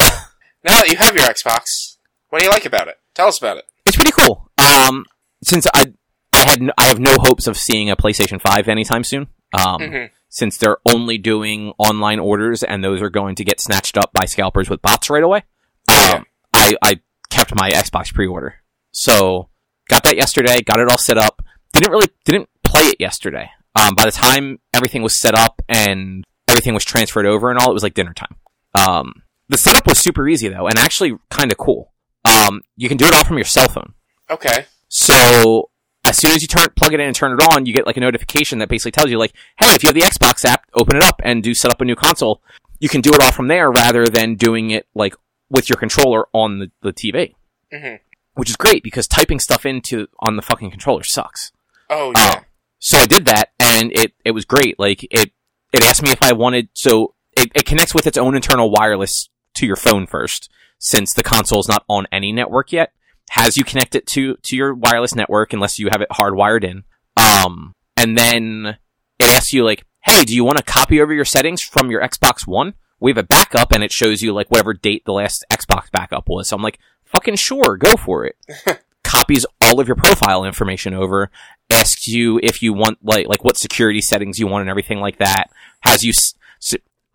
Now 0.64 0.78
that 0.80 0.88
you 0.90 0.96
have 0.96 1.14
your 1.16 1.24
Xbox, 1.24 1.96
what 2.28 2.38
do 2.38 2.44
you 2.44 2.50
like 2.52 2.64
about 2.66 2.86
it? 2.86 2.96
Tell 3.14 3.26
us 3.26 3.36
about 3.38 3.56
it. 3.56 3.64
it's 3.84 3.96
pretty 3.96 4.12
cool. 4.12 4.48
Um, 4.58 5.04
since 5.42 5.66
I 5.74 5.92
I 6.32 6.38
had 6.48 6.60
n- 6.62 6.70
I 6.78 6.84
have 6.86 7.00
no 7.00 7.16
hopes 7.18 7.46
of 7.48 7.56
seeing 7.56 7.90
a 7.90 7.96
PlayStation 7.96 8.40
Five 8.40 8.68
anytime 8.68 9.02
soon. 9.04 9.26
Um, 9.52 9.80
Mhm. 9.80 10.10
Since 10.32 10.56
they're 10.56 10.78
only 10.86 11.18
doing 11.18 11.74
online 11.76 12.18
orders 12.18 12.62
and 12.62 12.82
those 12.82 13.02
are 13.02 13.10
going 13.10 13.34
to 13.34 13.44
get 13.44 13.60
snatched 13.60 13.98
up 13.98 14.10
by 14.14 14.24
scalpers 14.24 14.70
with 14.70 14.80
bots 14.80 15.10
right 15.10 15.22
away. 15.22 15.42
Um, 15.88 16.24
I 16.54 16.74
I 16.82 17.00
kept 17.28 17.54
my 17.54 17.68
Xbox 17.70 18.12
pre-order, 18.12 18.56
so 18.92 19.50
got 19.88 20.02
that 20.04 20.16
yesterday. 20.16 20.62
Got 20.62 20.80
it 20.80 20.88
all 20.88 20.98
set 20.98 21.18
up. 21.18 21.42
Didn't 21.74 21.90
really 21.90 22.08
didn't 22.24 22.48
play 22.64 22.84
it 22.84 22.96
yesterday. 22.98 23.50
Um, 23.76 23.94
by 23.94 24.06
the 24.06 24.10
time 24.10 24.58
everything 24.72 25.02
was 25.02 25.20
set 25.20 25.34
up 25.34 25.60
and 25.68 26.24
everything 26.48 26.72
was 26.72 26.84
transferred 26.84 27.26
over 27.26 27.50
and 27.50 27.58
all, 27.58 27.70
it 27.70 27.74
was 27.74 27.82
like 27.82 27.94
dinner 27.94 28.14
time. 28.14 28.36
Um, 28.74 29.22
the 29.48 29.58
setup 29.58 29.86
was 29.86 29.98
super 29.98 30.26
easy 30.28 30.48
though, 30.48 30.66
and 30.66 30.78
actually 30.78 31.18
kind 31.30 31.52
of 31.52 31.58
cool. 31.58 31.92
Um, 32.24 32.62
you 32.76 32.88
can 32.88 32.96
do 32.96 33.04
it 33.06 33.12
all 33.12 33.24
from 33.24 33.36
your 33.36 33.44
cell 33.44 33.68
phone. 33.68 33.92
Okay. 34.30 34.64
So 34.88 35.70
as 36.12 36.18
soon 36.18 36.32
as 36.32 36.42
you 36.42 36.48
turn 36.48 36.68
plug 36.76 36.92
it 36.92 37.00
in 37.00 37.06
and 37.06 37.16
turn 37.16 37.32
it 37.32 37.42
on, 37.52 37.64
you 37.64 37.72
get 37.72 37.86
like 37.86 37.96
a 37.96 38.00
notification 38.00 38.58
that 38.58 38.68
basically 38.68 38.92
tells 38.92 39.10
you 39.10 39.18
like, 39.18 39.32
hey, 39.58 39.74
if 39.74 39.82
you 39.82 39.88
have 39.88 39.94
the 39.94 40.02
Xbox 40.02 40.44
app, 40.44 40.66
open 40.74 40.96
it 40.96 41.02
up 41.02 41.20
and 41.24 41.42
do 41.42 41.54
set 41.54 41.70
up 41.72 41.80
a 41.80 41.84
new 41.86 41.96
console. 41.96 42.42
You 42.80 42.90
can 42.90 43.00
do 43.00 43.14
it 43.14 43.20
all 43.20 43.32
from 43.32 43.48
there 43.48 43.70
rather 43.70 44.08
than 44.08 44.34
doing 44.34 44.70
it 44.70 44.86
like 44.94 45.14
with 45.48 45.70
your 45.70 45.78
controller 45.78 46.26
on 46.34 46.58
the, 46.58 46.70
the 46.82 46.92
TV. 46.92 47.34
hmm 47.72 47.94
Which 48.34 48.50
is 48.50 48.56
great 48.56 48.82
because 48.82 49.06
typing 49.08 49.40
stuff 49.40 49.64
into 49.64 50.06
on 50.18 50.36
the 50.36 50.42
fucking 50.42 50.70
controller 50.70 51.02
sucks. 51.02 51.50
Oh 51.88 52.12
yeah. 52.14 52.34
Um, 52.36 52.44
so 52.78 52.98
I 52.98 53.06
did 53.06 53.24
that 53.24 53.52
and 53.58 53.90
it, 53.92 54.12
it 54.24 54.32
was 54.32 54.44
great. 54.44 54.78
Like 54.78 55.04
it, 55.04 55.32
it 55.72 55.82
asked 55.82 56.02
me 56.02 56.10
if 56.10 56.22
I 56.22 56.32
wanted, 56.32 56.68
so 56.74 57.14
it, 57.32 57.50
it 57.54 57.64
connects 57.64 57.94
with 57.94 58.06
its 58.06 58.18
own 58.18 58.34
internal 58.34 58.70
wireless 58.70 59.30
to 59.54 59.66
your 59.66 59.76
phone 59.76 60.06
first, 60.06 60.50
since 60.78 61.14
the 61.14 61.22
console 61.22 61.60
is 61.60 61.68
not 61.68 61.84
on 61.88 62.06
any 62.12 62.32
network 62.32 62.70
yet. 62.72 62.92
Has 63.32 63.56
you 63.56 63.64
connect 63.64 63.94
it 63.94 64.06
to, 64.08 64.36
to 64.42 64.56
your 64.56 64.74
wireless 64.74 65.14
network 65.14 65.54
unless 65.54 65.78
you 65.78 65.88
have 65.90 66.02
it 66.02 66.10
hardwired 66.10 66.64
in. 66.64 66.84
Um, 67.16 67.74
and 67.96 68.16
then 68.18 68.76
it 69.18 69.26
asks 69.26 69.54
you 69.54 69.64
like, 69.64 69.84
hey, 70.04 70.24
do 70.24 70.34
you 70.34 70.44
want 70.44 70.58
to 70.58 70.64
copy 70.64 71.00
over 71.00 71.14
your 71.14 71.24
settings 71.24 71.62
from 71.62 71.90
your 71.90 72.02
Xbox 72.02 72.46
One? 72.46 72.74
We 73.00 73.10
have 73.10 73.16
a 73.16 73.22
backup 73.22 73.72
and 73.72 73.82
it 73.82 73.90
shows 73.90 74.20
you 74.20 74.34
like 74.34 74.50
whatever 74.50 74.74
date 74.74 75.06
the 75.06 75.14
last 75.14 75.46
Xbox 75.50 75.90
backup 75.90 76.28
was. 76.28 76.50
So 76.50 76.56
I'm 76.56 76.62
like, 76.62 76.78
fucking 77.04 77.36
sure, 77.36 77.78
go 77.78 77.94
for 77.96 78.26
it. 78.26 78.36
Copies 79.02 79.46
all 79.62 79.80
of 79.80 79.88
your 79.88 79.96
profile 79.96 80.44
information 80.44 80.92
over, 80.92 81.30
asks 81.70 82.06
you 82.08 82.38
if 82.42 82.62
you 82.62 82.74
want 82.74 82.98
like 83.02 83.28
like 83.28 83.44
what 83.44 83.56
security 83.58 84.02
settings 84.02 84.38
you 84.38 84.46
want 84.46 84.60
and 84.60 84.70
everything 84.70 85.00
like 85.00 85.18
that. 85.18 85.46
Has 85.80 86.04
you 86.04 86.10
s- 86.10 86.34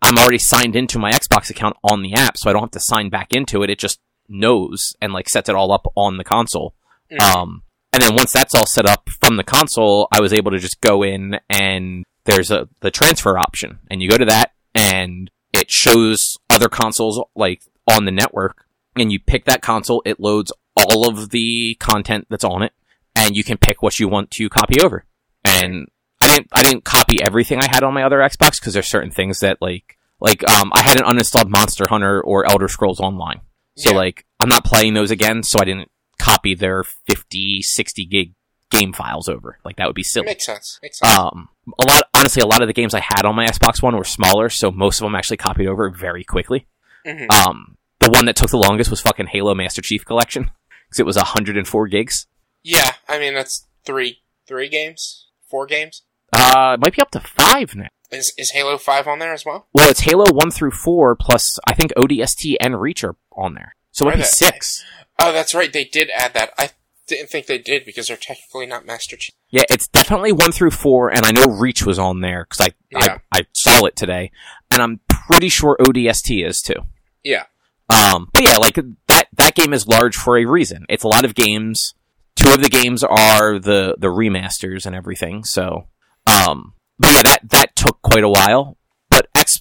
I'm 0.02 0.18
already 0.18 0.38
signed 0.38 0.76
into 0.76 0.98
my 0.98 1.10
Xbox 1.12 1.48
account 1.50 1.76
on 1.84 2.02
the 2.02 2.14
app, 2.14 2.36
so 2.36 2.48
I 2.48 2.52
don't 2.52 2.62
have 2.62 2.70
to 2.72 2.80
sign 2.80 3.08
back 3.08 3.32
into 3.32 3.62
it. 3.62 3.70
It 3.70 3.78
just 3.78 3.98
knows 4.28 4.94
and 5.00 5.12
like 5.12 5.28
sets 5.28 5.48
it 5.48 5.54
all 5.54 5.72
up 5.72 5.86
on 5.94 6.18
the 6.18 6.24
console. 6.24 6.74
Mhm. 7.10 7.20
Um, 7.20 7.62
and 7.92 8.02
then 8.02 8.14
once 8.14 8.32
that's 8.32 8.54
all 8.54 8.66
set 8.66 8.86
up 8.86 9.08
from 9.08 9.36
the 9.36 9.44
console, 9.44 10.08
I 10.12 10.20
was 10.20 10.32
able 10.32 10.50
to 10.50 10.58
just 10.58 10.80
go 10.80 11.02
in 11.02 11.38
and 11.48 12.04
there's 12.24 12.50
a 12.50 12.68
the 12.80 12.90
transfer 12.90 13.38
option, 13.38 13.78
and 13.90 14.02
you 14.02 14.10
go 14.10 14.18
to 14.18 14.26
that, 14.26 14.52
and 14.74 15.30
it 15.54 15.70
shows 15.70 16.36
other 16.50 16.68
consoles 16.68 17.22
like 17.34 17.62
on 17.90 18.04
the 18.04 18.10
network, 18.10 18.66
and 18.96 19.10
you 19.10 19.18
pick 19.18 19.46
that 19.46 19.62
console. 19.62 20.02
It 20.04 20.20
loads 20.20 20.52
all 20.76 21.08
of 21.08 21.30
the 21.30 21.74
content 21.80 22.26
that's 22.28 22.44
on 22.44 22.62
it, 22.62 22.72
and 23.16 23.34
you 23.34 23.42
can 23.42 23.56
pick 23.56 23.82
what 23.82 23.98
you 23.98 24.08
want 24.08 24.30
to 24.32 24.48
copy 24.50 24.80
over. 24.80 25.06
And 25.44 25.88
I 26.20 26.28
didn't 26.28 26.48
I 26.52 26.62
didn't 26.62 26.84
copy 26.84 27.22
everything 27.22 27.60
I 27.60 27.68
had 27.70 27.82
on 27.82 27.94
my 27.94 28.02
other 28.02 28.18
Xbox 28.18 28.60
because 28.60 28.74
there's 28.74 28.90
certain 28.90 29.10
things 29.10 29.40
that 29.40 29.62
like 29.62 29.96
like 30.20 30.48
um 30.50 30.70
I 30.74 30.82
hadn't 30.82 31.06
uninstalled 31.06 31.48
Monster 31.48 31.86
Hunter 31.88 32.20
or 32.20 32.44
Elder 32.44 32.68
Scrolls 32.68 33.00
Online. 33.00 33.40
So 33.78 33.90
Yeah. 33.92 33.96
like 33.96 34.24
I'm 34.40 34.48
not 34.48 34.64
playing 34.64 34.94
those 34.94 35.10
again, 35.10 35.42
so 35.42 35.58
I 35.60 35.64
didn't 35.64 35.90
copy 36.18 36.54
their 36.54 36.82
50, 36.82 37.62
60 37.62 38.04
gig 38.06 38.34
game 38.70 38.92
files 38.92 39.28
over. 39.28 39.58
Like 39.64 39.76
that 39.76 39.86
would 39.86 39.94
be 39.96 40.02
silly. 40.02 40.26
Makes 40.26 40.46
sense. 40.46 40.78
Makes 40.82 40.98
sense. 40.98 41.12
Um, 41.18 41.48
a 41.78 41.84
lot, 41.90 42.02
honestly, 42.14 42.42
a 42.42 42.46
lot 42.46 42.60
of 42.62 42.68
the 42.68 42.74
games 42.74 42.92
I 42.94 43.00
had 43.00 43.24
on 43.24 43.34
my 43.34 43.46
Xbox 43.46 43.82
One 43.82 43.96
were 43.96 44.04
smaller, 44.04 44.48
so 44.50 44.70
most 44.70 45.00
of 45.00 45.04
them 45.06 45.14
actually 45.14 45.36
copied 45.38 45.66
over 45.68 45.90
very 45.90 46.24
quickly. 46.24 46.66
Mhm. 47.06 47.30
Um, 47.32 47.76
the 48.00 48.10
one 48.10 48.26
that 48.26 48.36
took 48.36 48.50
the 48.50 48.56
longest 48.58 48.90
was 48.90 49.00
fucking 49.00 49.28
Halo 49.28 49.54
Master 49.54 49.80
Chief 49.82 50.04
Collection 50.04 50.50
because 50.88 51.00
it 51.00 51.06
was 51.06 51.16
104 51.16 51.88
gigs. 51.88 52.26
yeah. 52.62 52.92
I 53.08 53.18
mean 53.18 53.34
that's 53.34 53.66
three 53.86 54.22
three 54.46 54.68
games, 54.68 55.28
four 55.50 55.66
games. 55.66 56.02
Uh, 56.32 56.72
it 56.74 56.80
might 56.80 56.94
be 56.94 57.00
up 57.02 57.10
to 57.12 57.20
five 57.20 57.74
now. 57.74 57.88
Is 58.10 58.32
is 58.38 58.50
Halo 58.52 58.76
Five 58.78 59.06
on 59.06 59.18
there 59.18 59.32
as 59.32 59.44
well? 59.44 59.68
Well, 59.74 59.88
it's 59.90 60.00
Halo 60.00 60.30
one 60.32 60.50
through 60.50 60.70
four 60.72 61.14
plus 61.16 61.58
I 61.66 61.74
think 61.74 61.92
ODST 61.96 62.56
and 62.60 62.80
Reach 62.80 63.04
are 63.04 63.16
on 63.38 63.54
there, 63.54 63.74
so 63.92 64.04
it 64.04 64.06
might 64.08 64.14
Are 64.14 64.16
be 64.18 64.22
they? 64.22 64.28
six. 64.28 64.84
Oh, 65.18 65.32
that's 65.32 65.54
right. 65.54 65.72
They 65.72 65.84
did 65.84 66.10
add 66.14 66.34
that. 66.34 66.50
I 66.58 66.70
didn't 67.06 67.30
think 67.30 67.46
they 67.46 67.58
did 67.58 67.84
because 67.86 68.08
they're 68.08 68.16
technically 68.16 68.66
not 68.66 68.84
Master 68.86 69.16
Chief. 69.16 69.34
Yeah, 69.50 69.62
it's 69.70 69.88
definitely 69.88 70.32
one 70.32 70.52
through 70.52 70.70
four, 70.72 71.08
and 71.12 71.24
I 71.24 71.32
know 71.32 71.46
Reach 71.58 71.84
was 71.86 71.98
on 71.98 72.20
there 72.20 72.46
because 72.48 72.68
I, 72.68 72.74
Yeah. 72.90 73.18
I 73.32 73.38
I 73.40 73.46
saw 73.54 73.86
it 73.86 73.96
today, 73.96 74.30
and 74.70 74.82
I'm 74.82 75.00
pretty 75.08 75.48
sure 75.48 75.76
ODST 75.80 76.46
is 76.46 76.60
too. 76.60 76.82
Yeah. 77.24 77.44
Um, 77.88 78.28
but 78.32 78.42
yeah, 78.42 78.56
like 78.58 78.74
that 79.08 79.28
that 79.36 79.54
game 79.54 79.72
is 79.72 79.86
large 79.88 80.14
for 80.16 80.36
a 80.36 80.44
reason. 80.44 80.84
It's 80.88 81.04
a 81.04 81.08
lot 81.08 81.24
of 81.24 81.34
games. 81.34 81.94
Two 82.36 82.50
of 82.52 82.62
the 82.62 82.68
games 82.68 83.02
are 83.02 83.58
the 83.58 83.96
the 83.98 84.08
remasters 84.08 84.84
and 84.86 84.94
everything. 84.94 85.42
So, 85.44 85.88
um, 86.26 86.74
but 86.98 87.10
yeah, 87.10 87.22
that 87.22 87.40
that 87.50 87.74
took 87.76 88.00
quite 88.02 88.22
a 88.24 88.28
while. 88.28 88.76
But 89.10 89.28
X, 89.34 89.60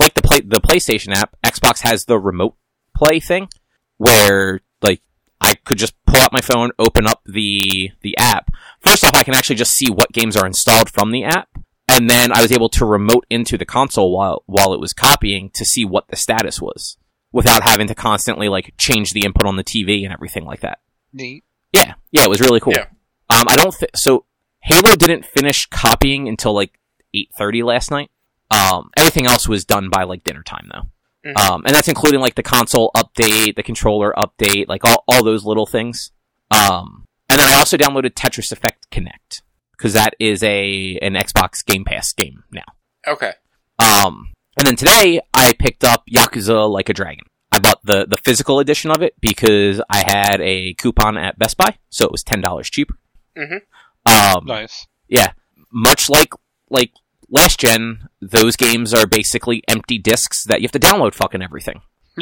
like 0.00 0.14
the 0.14 0.22
play 0.22 0.40
the 0.40 0.60
PlayStation 0.60 1.14
app, 1.14 1.36
Xbox 1.46 1.80
has 1.88 2.04
the 2.06 2.18
remote 2.18 2.56
play 3.04 3.20
thing 3.20 3.48
where 3.96 4.60
like 4.82 5.00
I 5.40 5.54
could 5.64 5.78
just 5.78 5.94
pull 6.06 6.20
out 6.20 6.32
my 6.32 6.40
phone, 6.40 6.70
open 6.78 7.06
up 7.06 7.22
the 7.26 7.90
the 8.02 8.16
app. 8.18 8.50
First 8.80 9.04
off, 9.04 9.14
I 9.14 9.22
can 9.22 9.34
actually 9.34 9.56
just 9.56 9.72
see 9.72 9.90
what 9.90 10.12
games 10.12 10.36
are 10.36 10.46
installed 10.46 10.90
from 10.90 11.10
the 11.10 11.24
app, 11.24 11.48
and 11.88 12.08
then 12.08 12.32
I 12.32 12.42
was 12.42 12.52
able 12.52 12.68
to 12.70 12.84
remote 12.84 13.26
into 13.30 13.56
the 13.58 13.64
console 13.66 14.12
while 14.12 14.42
while 14.46 14.72
it 14.74 14.80
was 14.80 14.92
copying 14.92 15.50
to 15.54 15.64
see 15.64 15.84
what 15.84 16.08
the 16.08 16.16
status 16.16 16.60
was 16.60 16.96
without 17.32 17.62
having 17.64 17.86
to 17.88 17.94
constantly 17.94 18.48
like 18.48 18.74
change 18.78 19.12
the 19.12 19.24
input 19.24 19.46
on 19.46 19.56
the 19.56 19.64
TV 19.64 20.04
and 20.04 20.12
everything 20.12 20.44
like 20.44 20.60
that. 20.60 20.78
Neat. 21.12 21.44
Yeah, 21.72 21.94
yeah, 22.12 22.22
it 22.24 22.30
was 22.30 22.40
really 22.40 22.60
cool. 22.60 22.72
Yeah. 22.74 22.86
Um, 23.30 23.46
I 23.48 23.56
don't 23.56 23.74
thi- 23.74 23.88
so 23.96 24.26
Halo 24.60 24.94
didn't 24.96 25.24
finish 25.26 25.66
copying 25.66 26.28
until 26.28 26.54
like 26.54 26.78
eight 27.12 27.30
thirty 27.36 27.62
last 27.62 27.90
night. 27.90 28.10
Um, 28.50 28.90
everything 28.96 29.26
else 29.26 29.48
was 29.48 29.64
done 29.64 29.88
by 29.90 30.04
like 30.04 30.22
dinner 30.24 30.42
time 30.42 30.68
though. 30.72 30.88
Mhm. 31.24 31.36
Um, 31.38 31.62
and 31.66 31.74
that's 31.74 31.88
including 31.88 32.20
like 32.20 32.34
the 32.34 32.42
console 32.42 32.90
update, 32.96 33.56
the 33.56 33.62
controller 33.62 34.12
update, 34.16 34.68
like 34.68 34.84
all, 34.84 35.04
all 35.08 35.24
those 35.24 35.44
little 35.44 35.66
things. 35.66 36.12
Um, 36.50 37.06
and 37.30 37.40
then 37.40 37.48
I 37.48 37.54
also 37.54 37.76
downloaded 37.76 38.10
Tetris 38.14 38.52
Effect 38.52 38.90
Connect 38.90 39.42
because 39.72 39.94
that 39.94 40.14
is 40.20 40.42
a 40.42 40.98
an 41.00 41.14
Xbox 41.14 41.64
Game 41.64 41.84
Pass 41.84 42.12
game 42.12 42.44
now. 42.52 42.64
Okay. 43.06 43.32
Um, 43.78 44.32
and 44.56 44.66
then 44.66 44.76
today 44.76 45.20
I 45.32 45.52
picked 45.58 45.82
up 45.84 46.04
Yakuza 46.06 46.70
Like 46.70 46.88
a 46.88 46.92
Dragon. 46.94 47.24
I 47.50 47.58
bought 47.60 47.80
the 47.84 48.04
the 48.06 48.16
physical 48.18 48.58
edition 48.60 48.90
of 48.90 49.00
it 49.02 49.14
because 49.20 49.80
I 49.88 49.98
had 50.06 50.40
a 50.40 50.74
coupon 50.74 51.16
at 51.16 51.38
Best 51.38 51.56
Buy, 51.56 51.78
so 51.88 52.04
it 52.04 52.12
was 52.12 52.22
ten 52.22 52.40
dollars 52.40 52.68
cheaper. 52.68 52.98
Mhm. 53.36 53.62
Um, 54.06 54.44
Nice. 54.46 54.86
yeah, 55.08 55.32
much 55.72 56.10
like 56.10 56.34
like 56.68 56.92
last 57.34 57.58
gen, 57.60 58.08
those 58.20 58.56
games 58.56 58.94
are 58.94 59.06
basically 59.06 59.62
empty 59.68 59.98
discs 59.98 60.44
that 60.44 60.60
you 60.60 60.64
have 60.66 60.72
to 60.72 60.78
download 60.78 61.14
fucking 61.14 61.42
everything. 61.42 61.82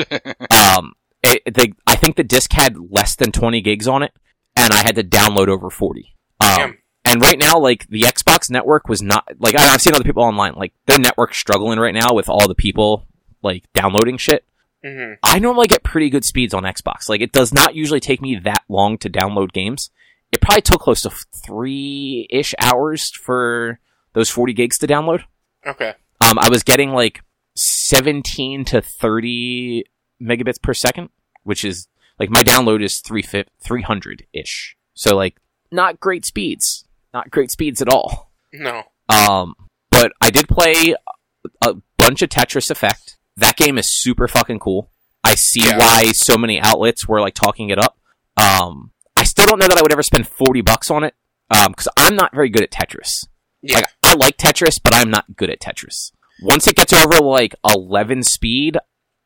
um, 0.51 0.95
it, 1.23 1.43
the, 1.55 1.73
I 1.87 1.97
think 1.97 2.17
the 2.17 2.25
disc 2.25 2.53
had 2.53 2.77
less 2.91 3.15
than 3.15 3.31
twenty 3.33 3.61
gigs 3.61 3.87
on 3.87 4.03
it, 4.03 4.13
and 4.57 4.73
I 4.73 4.79
had 4.83 4.97
to 4.97 5.05
download 5.05 5.49
over 5.49 5.71
forty. 5.71 6.15
Um, 6.41 6.79
and 7.05 7.21
right 7.21 7.39
now, 7.39 7.59
like 7.59 7.87
the 7.89 8.03
Xbox 8.03 8.51
network 8.51 8.89
was 8.89 9.03
not 9.03 9.29
like 9.39 9.55
I- 9.55 9.73
I've 9.75 9.81
seen 9.83 9.95
other 9.95 10.05
people 10.05 10.23
online, 10.25 10.55
like 10.55 10.73
their 10.87 10.99
network's 10.99 11.39
struggling 11.39 11.79
right 11.79 11.95
now 11.95 12.15
with 12.15 12.29
all 12.29 12.49
the 12.49 12.55
people 12.55 13.07
like 13.43 13.65
downloading 13.75 14.17
shit. 14.19 14.45
hmm 14.85 15.13
I 15.23 15.39
normally 15.39 15.67
get 15.69 15.83
pretty 15.85 16.11
good 16.11 16.25
speeds 16.25 16.55
on 16.55 16.63
Xbox. 16.65 17.09
Like 17.09 17.21
it 17.21 17.33
does 17.33 17.53
not 17.53 17.75
usually 17.75 18.01
take 18.01 18.21
me 18.23 18.37
that 18.45 18.63
long 18.69 18.99
to 18.99 19.11
download 19.11 19.53
games. 19.53 19.91
It 20.33 20.41
probably 20.41 20.63
took 20.63 20.81
close 20.81 21.03
to 21.03 21.11
three 21.11 22.27
ish 22.31 22.55
hours 22.59 23.11
for 23.11 23.79
those 24.15 24.31
forty 24.31 24.53
gigs 24.53 24.79
to 24.79 24.87
download. 24.87 25.23
Okay. 25.67 25.95
Um, 26.21 26.39
I 26.39 26.49
was 26.49 26.63
getting 26.63 26.91
like 26.91 27.23
seventeen 27.57 28.65
to 28.67 28.81
thirty 28.83 29.85
megabits 30.23 30.61
per 30.63 30.75
second, 30.75 31.09
which 31.43 31.65
is 31.65 31.89
like 32.19 32.31
my 32.31 32.43
download 32.43 32.83
is 32.85 33.01
three 33.01 33.23
three 33.23 33.83
hundred 33.83 34.27
ish. 34.33 34.77
So 34.95 35.17
like 35.17 35.37
not 35.71 36.01
great 36.01 36.25
speeds, 36.25 36.85
not 37.15 37.31
great 37.31 37.51
speeds 37.51 37.81
at 37.83 37.89
all. 37.89 38.33
No. 38.53 38.83
Um, 39.09 39.55
but 39.91 40.13
I 40.21 40.31
did 40.31 40.49
play 40.49 40.95
a 41.63 41.75
bunch 41.97 42.23
of 42.23 42.29
Tetris 42.29 42.71
Effect. 42.71 43.17
That 43.37 43.57
game 43.57 43.79
is 43.79 43.91
super 44.01 44.29
fucking 44.29 44.59
cool. 44.61 44.91
I 45.25 45.35
see 45.37 45.65
Yeah. 45.67 45.79
why 45.79 46.13
so 46.13 46.37
many 46.37 46.61
outlets 46.61 47.09
were 47.09 47.21
like 47.21 47.35
talking 47.35 47.71
it 47.71 47.79
up. 47.79 47.99
Um, 48.37 48.93
I 49.17 49.25
still 49.25 49.47
don't 49.47 49.59
know 49.59 49.69
that 49.69 49.79
I 49.79 49.83
would 49.83 49.93
ever 49.93 50.03
spend 50.03 50.27
forty 50.29 50.61
bucks 50.61 50.91
on 50.91 51.05
it 51.05 51.15
because 51.51 51.89
I'm 51.97 52.15
not 52.17 52.35
very 52.35 52.49
good 52.51 52.63
at 52.63 52.71
Tetris. 52.71 53.27
Yeah. 53.63 53.77
Like 53.77 53.87
I 54.13 54.17
like 54.17 54.37
Tetris, 54.37 54.77
but 54.83 54.95
I'm 54.95 55.11
not 55.11 55.37
good 55.37 55.49
at 55.51 55.61
Tetris. 55.61 56.13
Once 56.43 56.67
it 56.67 56.77
gets 56.77 56.93
over 56.93 57.19
like 57.23 57.55
eleven 57.65 58.23
speed, 58.23 58.77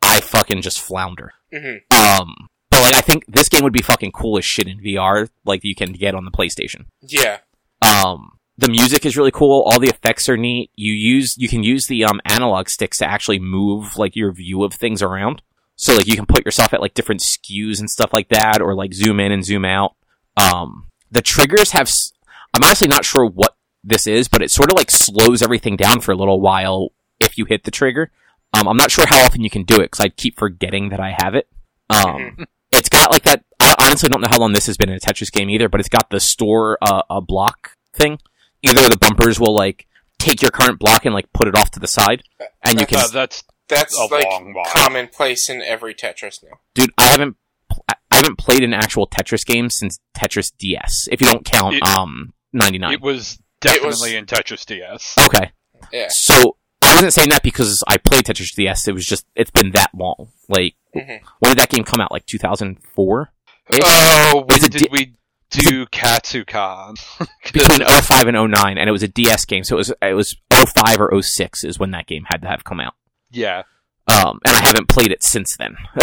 I 0.03 0.20
fucking 0.20 0.62
just 0.62 0.80
flounder. 0.80 1.32
hmm 1.53 1.76
Um, 1.91 2.49
but 2.70 2.82
like 2.82 2.95
I 2.95 3.01
think 3.01 3.24
this 3.26 3.49
game 3.49 3.62
would 3.64 3.72
be 3.72 3.82
fucking 3.82 4.12
cool 4.12 4.39
as 4.39 4.45
shit 4.45 4.68
in 4.68 4.78
VR, 4.80 5.28
like 5.45 5.64
you 5.64 5.74
can 5.74 5.93
get 5.93 6.14
on 6.14 6.24
the 6.24 6.30
PlayStation. 6.30 6.87
Yeah. 7.03 7.39
Um, 7.82 8.39
the 8.59 8.70
music 8.70 9.05
is 9.05 9.16
really 9.16 9.30
cool. 9.30 9.62
All 9.62 9.78
the 9.80 9.89
effects 9.89 10.28
are 10.28 10.37
neat. 10.37 10.70
You 10.76 10.93
use 10.93 11.37
you 11.37 11.49
can 11.49 11.62
use 11.62 11.87
the 11.89 12.05
um 12.05 12.20
analog 12.24 12.68
sticks 12.68 12.99
to 12.99 13.07
actually 13.11 13.39
move 13.39 13.97
like 13.97 14.14
your 14.16 14.32
view 14.32 14.62
of 14.64 14.72
things 14.74 15.03
around. 15.03 15.43
So 15.76 15.95
like 15.97 16.07
you 16.07 16.16
can 16.16 16.26
put 16.26 16.45
yourself 16.45 16.72
at 16.72 16.80
like 16.80 16.95
different 16.95 17.20
skews 17.22 17.80
and 17.80 17.91
stuff 17.91 18.12
like 18.12 18.28
that, 18.28 18.61
or 18.62 18.74
like 18.74 18.95
zoom 18.95 19.20
in 19.20 19.32
and 19.32 19.45
zoom 19.45 19.64
out. 19.64 19.95
Um, 20.37 20.89
the 21.11 21.22
triggers 21.22 21.72
have. 21.72 21.89
s- 21.89 22.12
I'm 22.55 22.64
honestly 22.64 22.89
not 22.89 23.05
sure 23.05 23.26
what 23.26 23.55
this 23.87 24.07
is, 24.07 24.28
but 24.28 24.43
it 24.43 24.51
sort 24.51 24.70
of 24.70 24.76
like 24.76 24.91
slows 24.91 25.43
everything 25.43 25.76
down 25.76 26.01
for 26.01 26.12
a 26.12 26.16
little 26.16 26.41
while 26.41 26.89
if 27.20 27.39
you 27.39 27.45
hit 27.47 27.64
the 27.64 27.70
trigger. 27.70 28.11
Um, 28.53 28.68
I'm 28.68 28.76
not 28.76 28.91
sure 28.91 29.05
how 29.07 29.24
often 29.24 29.43
you 29.43 29.51
can 29.51 29.62
do 29.64 29.76
it 29.76 29.91
because 29.91 30.01
I 30.01 30.09
keep 30.09 30.37
forgetting 30.39 30.89
that 30.91 31.01
I 31.01 31.16
have 31.22 31.34
it. 31.34 31.49
Um, 31.91 32.47
it's 32.72 32.89
got 32.89 33.11
like 33.12 33.22
that. 33.24 33.45
I 33.61 33.74
honestly 33.78 34.09
don't 34.09 34.20
know 34.20 34.28
how 34.30 34.39
long 34.39 34.53
this 34.53 34.66
has 34.66 34.76
been 34.76 34.89
in 34.91 34.97
a 34.97 35.01
Tetris 35.01 35.30
game 35.32 35.49
either, 35.51 35.68
but 35.68 35.80
it's 35.80 35.89
got 35.89 36.11
the 36.11 36.20
store 36.20 36.78
uh, 36.82 37.03
a 37.09 37.20
block 37.20 37.72
thing. 37.95 38.18
Either 38.62 38.89
the 38.89 38.99
bumpers 38.99 39.39
will 39.39 39.55
like 39.55 39.87
take 40.18 40.43
your 40.43 40.51
current 40.51 40.78
block 40.78 41.05
and 41.05 41.14
like 41.14 41.32
put 41.32 41.47
it 41.49 41.55
off 41.57 41.70
to 41.72 41.80
the 41.80 41.87
side, 41.87 42.22
and 42.62 42.80
you 42.80 42.87
can. 42.87 42.99
Uh, 42.99 43.09
that's 43.12 43.45
That's 43.68 43.97
A 43.99 44.05
like 44.07 44.24
long 44.24 44.53
while. 44.55 44.64
commonplace 44.72 45.49
in 45.49 45.62
every 45.62 45.95
Tetris 45.95 46.43
now. 46.43 46.59
Dude, 46.74 46.91
I 46.99 47.07
haven't. 47.09 47.37
I 47.89 47.95
haven't 48.12 48.39
played 48.39 48.62
an 48.62 48.72
actual 48.72 49.07
Tetris 49.07 49.45
game 49.45 49.68
since 49.70 49.99
Tetris 50.16 50.53
DS. 50.59 51.09
If 51.11 51.20
you 51.20 51.26
don't 51.26 51.45
count 51.45 51.74
It- 51.76 51.82
um 51.82 52.32
99. 52.53 52.93
it 52.95 53.01
was 53.03 53.34
It 53.34 53.41
definitely 53.61 53.88
was- 53.88 54.12
in 54.14 54.26
Tetris 54.26 54.64
DS. 54.66 55.16
okay. 55.26 55.52
Yeah. 55.92 56.09
So 56.11 56.57
I 56.82 56.94
wasn't 56.94 57.12
saying 57.12 57.28
that 57.30 57.42
because 57.42 57.82
I 57.86 57.96
played 57.98 58.24
Tetris 58.24 58.54
DS. 58.54 58.88
It 58.88 58.92
was 58.94 59.07
just 59.07 59.26
it's 59.34 59.50
been 59.50 59.72
that 59.72 59.90
long. 59.94 60.28
Like 60.48 60.74
Mhm. 60.94 61.20
when 61.40 61.50
did 61.50 61.59
that 61.59 61.68
game 61.70 61.84
come 61.84 62.00
out? 62.00 62.11
Like 62.12 62.26
2004. 62.26 63.32
Oh, 63.82 64.44
when 64.46 64.59
Is 64.59 64.64
it 64.64 64.72
did 64.72 64.82
di- 64.82 64.88
we 64.90 65.12
do 65.50 65.86
Katsukan? 65.86 66.94
between 67.52 67.80
05 67.86 68.26
and 68.28 68.36
09 68.36 68.78
and 68.78 68.88
it 68.88 68.92
was 68.92 69.02
a 69.02 69.09
DS 69.09 69.44
game 69.44 69.64
so 69.64 69.76
it 69.76 69.78
was 69.78 69.92
it 70.02 70.14
was 70.14 70.36
05 70.50 71.00
or 71.00 71.22
06 71.22 71.64
is 71.64 71.78
when 71.78 71.90
that 71.92 72.07
game 72.07 72.24
had 72.28 72.42
to 72.42 72.48
have 72.48 72.64
come 72.64 72.80
out 72.80 72.94
yeah, 73.30 73.62
um 74.09 74.38
and 74.44 74.57
I 74.57 74.61
haven't 74.66 74.88
played 74.88 75.11
it 75.12 75.22
since 75.22 75.57
then 75.57 75.76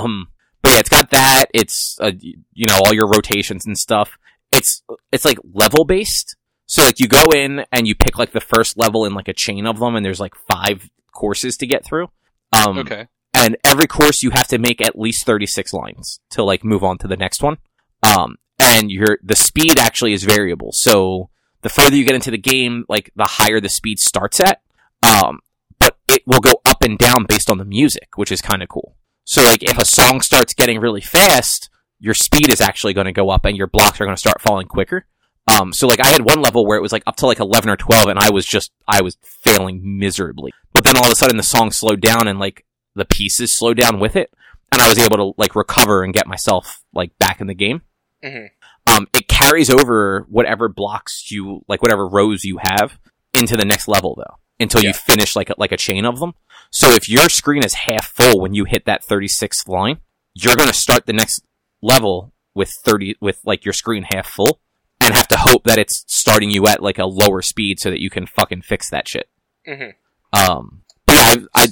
um 0.00 0.28
but 0.62 0.72
yeah 0.72 0.78
it's 0.80 0.88
got 0.88 1.10
that 1.10 1.46
it's 1.54 1.96
uh, 2.00 2.12
you 2.20 2.66
know 2.66 2.76
all 2.84 2.92
your 2.94 3.08
rotations 3.08 3.66
and 3.66 3.76
stuff 3.78 4.18
it's 4.52 4.82
it's 5.12 5.24
like 5.24 5.38
level 5.52 5.84
based 5.84 6.35
so 6.66 6.82
like 6.82 6.98
you 6.98 7.06
go 7.06 7.22
in 7.32 7.64
and 7.70 7.86
you 7.86 7.94
pick 7.94 8.18
like 8.18 8.32
the 8.32 8.40
first 8.40 8.76
level 8.76 9.04
in 9.04 9.14
like 9.14 9.28
a 9.28 9.32
chain 9.32 9.66
of 9.66 9.78
them 9.78 9.94
and 9.94 10.04
there's 10.04 10.20
like 10.20 10.34
five 10.34 10.90
courses 11.12 11.56
to 11.58 11.66
get 11.66 11.84
through. 11.84 12.08
Um 12.52 12.78
okay. 12.78 13.06
and 13.32 13.56
every 13.64 13.86
course 13.86 14.22
you 14.22 14.30
have 14.30 14.48
to 14.48 14.58
make 14.58 14.80
at 14.80 14.98
least 14.98 15.24
36 15.24 15.72
lines 15.72 16.20
to 16.30 16.42
like 16.42 16.64
move 16.64 16.82
on 16.82 16.98
to 16.98 17.08
the 17.08 17.16
next 17.16 17.42
one. 17.42 17.58
Um 18.02 18.36
and 18.58 18.90
your 18.90 19.18
the 19.22 19.36
speed 19.36 19.78
actually 19.78 20.12
is 20.12 20.24
variable. 20.24 20.72
So 20.72 21.30
the 21.62 21.68
further 21.68 21.96
you 21.96 22.04
get 22.04 22.16
into 22.16 22.32
the 22.32 22.38
game 22.38 22.84
like 22.88 23.12
the 23.14 23.26
higher 23.26 23.60
the 23.60 23.68
speed 23.68 24.00
starts 24.00 24.40
at. 24.40 24.60
Um 25.02 25.38
but 25.78 25.98
it 26.08 26.22
will 26.26 26.40
go 26.40 26.60
up 26.64 26.82
and 26.82 26.98
down 26.98 27.26
based 27.28 27.50
on 27.50 27.58
the 27.58 27.64
music 27.64 28.08
which 28.16 28.32
is 28.32 28.42
kind 28.42 28.62
of 28.62 28.68
cool. 28.68 28.96
So 29.24 29.40
like 29.42 29.62
if 29.62 29.78
a 29.78 29.84
song 29.84 30.20
starts 30.20 30.52
getting 30.52 30.80
really 30.80 31.00
fast 31.00 31.70
your 31.98 32.14
speed 32.14 32.52
is 32.52 32.60
actually 32.60 32.92
going 32.92 33.06
to 33.06 33.12
go 33.12 33.30
up 33.30 33.46
and 33.46 33.56
your 33.56 33.66
blocks 33.66 34.00
are 34.00 34.04
going 34.04 34.14
to 34.16 34.20
start 34.20 34.42
falling 34.42 34.66
quicker 34.66 35.06
um, 35.48 35.72
so 35.72 35.86
like 35.86 36.00
I 36.00 36.08
had 36.08 36.24
one 36.24 36.42
level 36.42 36.66
where 36.66 36.76
it 36.76 36.82
was 36.82 36.92
like 36.92 37.04
up 37.06 37.16
to 37.16 37.26
like 37.26 37.38
11 37.38 37.70
or 37.70 37.76
12 37.76 38.08
and 38.08 38.18
I 38.18 38.30
was 38.30 38.44
just, 38.44 38.72
I 38.88 39.00
was 39.02 39.16
failing 39.22 39.98
miserably. 39.98 40.52
But 40.72 40.84
then 40.84 40.96
all 40.96 41.06
of 41.06 41.12
a 41.12 41.16
sudden 41.16 41.36
the 41.36 41.42
song 41.42 41.70
slowed 41.70 42.00
down 42.00 42.26
and 42.26 42.38
like 42.38 42.64
the 42.94 43.04
pieces 43.04 43.56
slowed 43.56 43.76
down 43.76 44.00
with 44.00 44.16
it 44.16 44.32
and 44.72 44.82
I 44.82 44.88
was 44.88 44.98
able 44.98 45.16
to 45.16 45.34
like 45.38 45.54
recover 45.54 46.02
and 46.02 46.12
get 46.12 46.26
myself 46.26 46.82
like 46.92 47.16
back 47.18 47.40
in 47.40 47.46
the 47.46 47.54
game. 47.54 47.82
Mhm. 48.24 48.48
Um, 48.88 49.06
it 49.14 49.28
carries 49.28 49.70
over 49.70 50.26
whatever 50.28 50.68
blocks 50.68 51.30
you, 51.30 51.64
like 51.68 51.82
whatever 51.82 52.08
rows 52.08 52.44
you 52.44 52.58
have 52.62 52.98
into 53.32 53.56
the 53.56 53.64
next 53.64 53.88
level 53.88 54.14
though, 54.16 54.36
until 54.58 54.82
you 54.82 54.92
finish 54.92 55.36
like 55.36 55.50
a, 55.50 55.54
like 55.58 55.72
a 55.72 55.76
chain 55.76 56.04
of 56.04 56.18
them. 56.20 56.34
So 56.70 56.90
if 56.90 57.08
your 57.08 57.28
screen 57.28 57.64
is 57.64 57.74
half 57.74 58.06
full 58.06 58.40
when 58.40 58.54
you 58.54 58.64
hit 58.64 58.84
that 58.86 59.04
36th 59.04 59.68
line, 59.68 59.98
you're 60.34 60.56
going 60.56 60.68
to 60.68 60.74
start 60.74 61.06
the 61.06 61.12
next 61.12 61.40
level 61.82 62.32
with 62.54 62.70
30, 62.84 63.16
with 63.20 63.40
like 63.44 63.64
your 63.64 63.72
screen 63.72 64.06
half 64.12 64.26
full 64.26 64.60
and 65.06 65.14
have 65.14 65.28
to 65.28 65.36
hope 65.38 65.64
that 65.64 65.78
it's 65.78 66.04
starting 66.08 66.50
you 66.50 66.66
at 66.66 66.82
like 66.82 66.98
a 66.98 67.06
lower 67.06 67.40
speed 67.42 67.80
so 67.80 67.90
that 67.90 68.00
you 68.00 68.10
can 68.10 68.26
fucking 68.26 68.62
fix 68.62 68.90
that 68.90 69.08
shit. 69.08 69.28
Mhm. 69.66 69.94
Um, 70.32 70.82
but 71.06 71.14
yeah, 71.16 71.44
I, 71.54 71.62
I, 71.64 71.66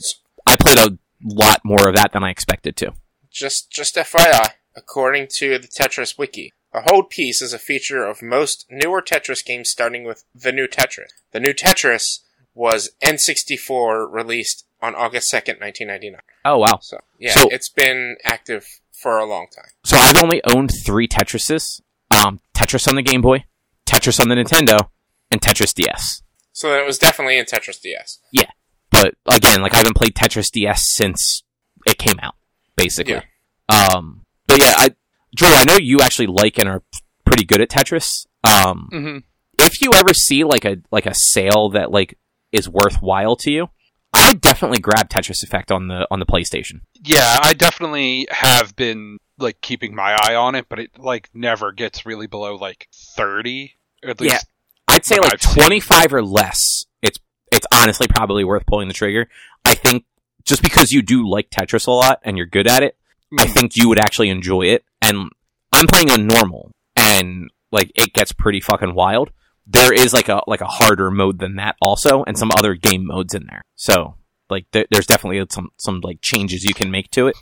I 0.46 0.56
played 0.56 0.78
a 0.78 0.98
lot 1.22 1.60
more 1.64 1.88
of 1.88 1.94
that 1.96 2.12
than 2.12 2.22
I 2.24 2.30
expected 2.30 2.76
to. 2.76 2.92
Just, 3.30 3.70
just 3.70 3.96
FYI, 3.96 4.50
according 4.76 5.26
to 5.38 5.58
the 5.58 5.68
Tetris 5.68 6.16
wiki, 6.18 6.52
a 6.72 6.80
hold 6.82 7.10
piece 7.10 7.40
is 7.42 7.52
a 7.52 7.58
feature 7.58 8.04
of 8.04 8.22
most 8.22 8.66
newer 8.70 9.02
Tetris 9.02 9.44
games 9.44 9.70
starting 9.70 10.04
with 10.04 10.24
the 10.34 10.52
new 10.52 10.66
Tetris. 10.66 11.08
The 11.32 11.40
new 11.40 11.52
Tetris 11.52 12.20
was 12.54 12.90
N64 13.02 14.12
released 14.12 14.64
on 14.80 14.94
August 14.94 15.32
2nd, 15.32 15.60
1999. 15.60 16.20
Oh 16.44 16.58
wow. 16.58 16.78
So, 16.80 16.98
yeah, 17.18 17.32
So- 17.32 17.48
it's 17.50 17.68
been 17.68 18.16
active 18.24 18.66
for 18.92 19.18
a 19.18 19.24
long 19.24 19.46
time. 19.54 19.70
So 19.84 19.96
I've 19.96 20.22
only 20.22 20.40
owned 20.44 20.70
three 20.84 21.08
Tetrises. 21.08 21.80
Um, 22.24 22.40
Tetris 22.54 22.88
on 22.88 22.94
the 22.94 23.02
Game 23.02 23.20
Boy, 23.20 23.44
Tetris 23.86 24.20
on 24.20 24.28
the 24.28 24.34
Nintendo, 24.34 24.88
and 25.30 25.40
Tetris 25.40 25.74
DS. 25.74 26.22
So 26.52 26.78
it 26.78 26.86
was 26.86 26.98
definitely 26.98 27.38
in 27.38 27.44
Tetris 27.44 27.80
DS. 27.80 28.18
Yeah, 28.32 28.50
but 28.90 29.14
again, 29.26 29.60
like 29.62 29.74
I 29.74 29.78
haven't 29.78 29.96
played 29.96 30.14
Tetris 30.14 30.50
DS 30.50 30.82
since 30.94 31.42
it 31.86 31.98
came 31.98 32.18
out, 32.20 32.34
basically. 32.76 33.22
Yeah. 33.68 33.94
Um, 33.94 34.22
but 34.46 34.58
yeah, 34.60 34.74
I, 34.76 34.94
Joel, 35.34 35.54
I 35.54 35.64
know 35.64 35.76
you 35.76 36.00
actually 36.00 36.26
like 36.28 36.58
and 36.58 36.68
are 36.68 36.82
pretty 37.24 37.44
good 37.44 37.60
at 37.60 37.70
Tetris. 37.70 38.26
Um, 38.44 38.88
hmm 38.90 39.18
if 39.58 39.80
you 39.80 39.92
ever 39.94 40.12
see 40.14 40.44
like 40.44 40.64
a 40.64 40.78
like 40.90 41.06
a 41.06 41.14
sale 41.14 41.70
that 41.70 41.90
like 41.90 42.18
is 42.52 42.68
worthwhile 42.68 43.36
to 43.36 43.50
you, 43.50 43.68
I 44.12 44.28
would 44.28 44.40
definitely 44.40 44.78
grab 44.78 45.08
Tetris 45.08 45.42
Effect 45.42 45.70
on 45.70 45.88
the 45.88 46.06
on 46.10 46.20
the 46.20 46.26
PlayStation. 46.26 46.80
Yeah, 47.02 47.38
I 47.42 47.54
definitely 47.54 48.26
have 48.30 48.76
been 48.76 49.18
like 49.38 49.60
keeping 49.60 49.94
my 49.94 50.16
eye 50.22 50.34
on 50.34 50.54
it, 50.54 50.66
but 50.68 50.78
it 50.78 50.98
like 50.98 51.30
never 51.34 51.72
gets 51.72 52.06
really 52.06 52.26
below 52.26 52.56
like 52.56 52.88
thirty. 52.92 53.76
At 54.02 54.20
Yeah. 54.20 54.38
I'd 54.86 55.04
say 55.04 55.18
like 55.18 55.40
twenty 55.40 55.80
five 55.80 56.12
or 56.12 56.22
less. 56.22 56.84
It's 57.02 57.18
it's 57.50 57.66
honestly 57.72 58.06
probably 58.08 58.44
worth 58.44 58.66
pulling 58.66 58.88
the 58.88 58.94
trigger. 58.94 59.28
I 59.64 59.74
think 59.74 60.04
just 60.44 60.62
because 60.62 60.92
you 60.92 61.02
do 61.02 61.28
like 61.28 61.50
Tetris 61.50 61.86
a 61.86 61.90
lot 61.90 62.20
and 62.22 62.36
you're 62.36 62.46
good 62.46 62.68
at 62.68 62.82
it, 62.82 62.96
I 63.38 63.46
mm. 63.46 63.50
think 63.50 63.76
you 63.76 63.88
would 63.88 63.98
actually 63.98 64.28
enjoy 64.28 64.62
it. 64.62 64.84
And 65.00 65.30
I'm 65.72 65.86
playing 65.86 66.10
on 66.10 66.26
normal, 66.26 66.70
and 66.96 67.50
like 67.72 67.90
it 67.94 68.12
gets 68.12 68.32
pretty 68.32 68.60
fucking 68.60 68.94
wild. 68.94 69.30
There 69.66 69.92
is 69.92 70.12
like 70.12 70.28
a 70.28 70.42
like 70.46 70.60
a 70.60 70.66
harder 70.66 71.10
mode 71.10 71.38
than 71.38 71.56
that 71.56 71.76
also, 71.80 72.22
and 72.24 72.38
some 72.38 72.50
other 72.56 72.74
game 72.74 73.06
modes 73.06 73.34
in 73.34 73.46
there. 73.46 73.62
So 73.74 74.16
like 74.50 74.66
there, 74.72 74.86
there's 74.90 75.06
definitely 75.06 75.44
some 75.50 75.70
some 75.78 76.00
like 76.02 76.20
changes 76.20 76.64
you 76.64 76.74
can 76.74 76.90
make 76.90 77.10
to 77.12 77.26
it. 77.28 77.36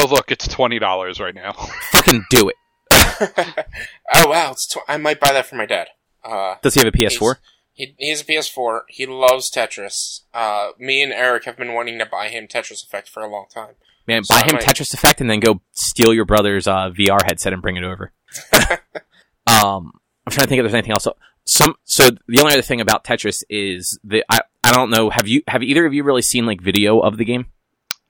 Oh, 0.00 0.06
look, 0.10 0.30
it's 0.30 0.46
twenty 0.48 0.78
dollars 0.78 1.18
right 1.20 1.34
now. 1.34 1.52
Fucking 1.92 2.24
do 2.30 2.48
it. 2.48 2.54
oh 4.14 4.28
wow, 4.28 4.52
it's 4.52 4.66
tw- 4.66 4.78
I 4.88 4.96
might 4.96 5.20
buy 5.20 5.32
that 5.32 5.46
for 5.46 5.56
my 5.56 5.66
dad. 5.66 5.88
Uh, 6.24 6.54
Does 6.62 6.74
he 6.74 6.80
have 6.80 6.92
a 6.92 6.96
PS4? 6.96 7.36
he, 7.72 7.94
he 7.98 8.10
has 8.10 8.20
a 8.22 8.24
PS4. 8.24 8.80
He 8.88 9.06
loves 9.06 9.50
Tetris. 9.50 10.20
Uh, 10.34 10.70
me 10.78 11.02
and 11.02 11.12
Eric 11.12 11.44
have 11.44 11.56
been 11.56 11.74
wanting 11.74 11.98
to 11.98 12.06
buy 12.06 12.28
him 12.28 12.46
Tetris 12.48 12.84
Effect 12.84 13.08
for 13.08 13.22
a 13.22 13.28
long 13.30 13.46
time. 13.52 13.74
Man, 14.06 14.24
So 14.24 14.34
buy 14.34 14.42
him 14.42 14.54
might- 14.54 14.62
Tetris 14.64 14.94
Effect 14.94 15.20
and 15.20 15.28
then 15.30 15.40
go 15.40 15.60
steal 15.72 16.12
your 16.14 16.24
brother's 16.24 16.66
uh, 16.66 16.90
VR 16.90 17.22
headset 17.24 17.52
and 17.52 17.60
bring 17.62 17.76
it 17.76 17.84
over. 17.84 18.12
um, 19.46 19.92
I'm 20.26 20.30
trying 20.30 20.44
to 20.44 20.48
think 20.48 20.58
if 20.60 20.64
there's 20.64 20.74
anything 20.74 20.92
else. 20.92 21.04
So, 21.04 21.16
some 21.44 21.74
so 21.84 22.10
the 22.26 22.38
only 22.40 22.52
other 22.52 22.62
thing 22.62 22.80
about 22.80 23.04
Tetris 23.04 23.42
is 23.48 23.98
that 24.04 24.24
I 24.30 24.40
I 24.64 24.72
don't 24.72 24.90
know. 24.90 25.10
Have 25.10 25.26
you 25.26 25.42
have 25.48 25.62
either 25.62 25.86
of 25.86 25.94
you 25.94 26.04
really 26.04 26.22
seen 26.22 26.44
like 26.46 26.60
video 26.60 27.00
of 27.00 27.16
the 27.16 27.24
game? 27.24 27.46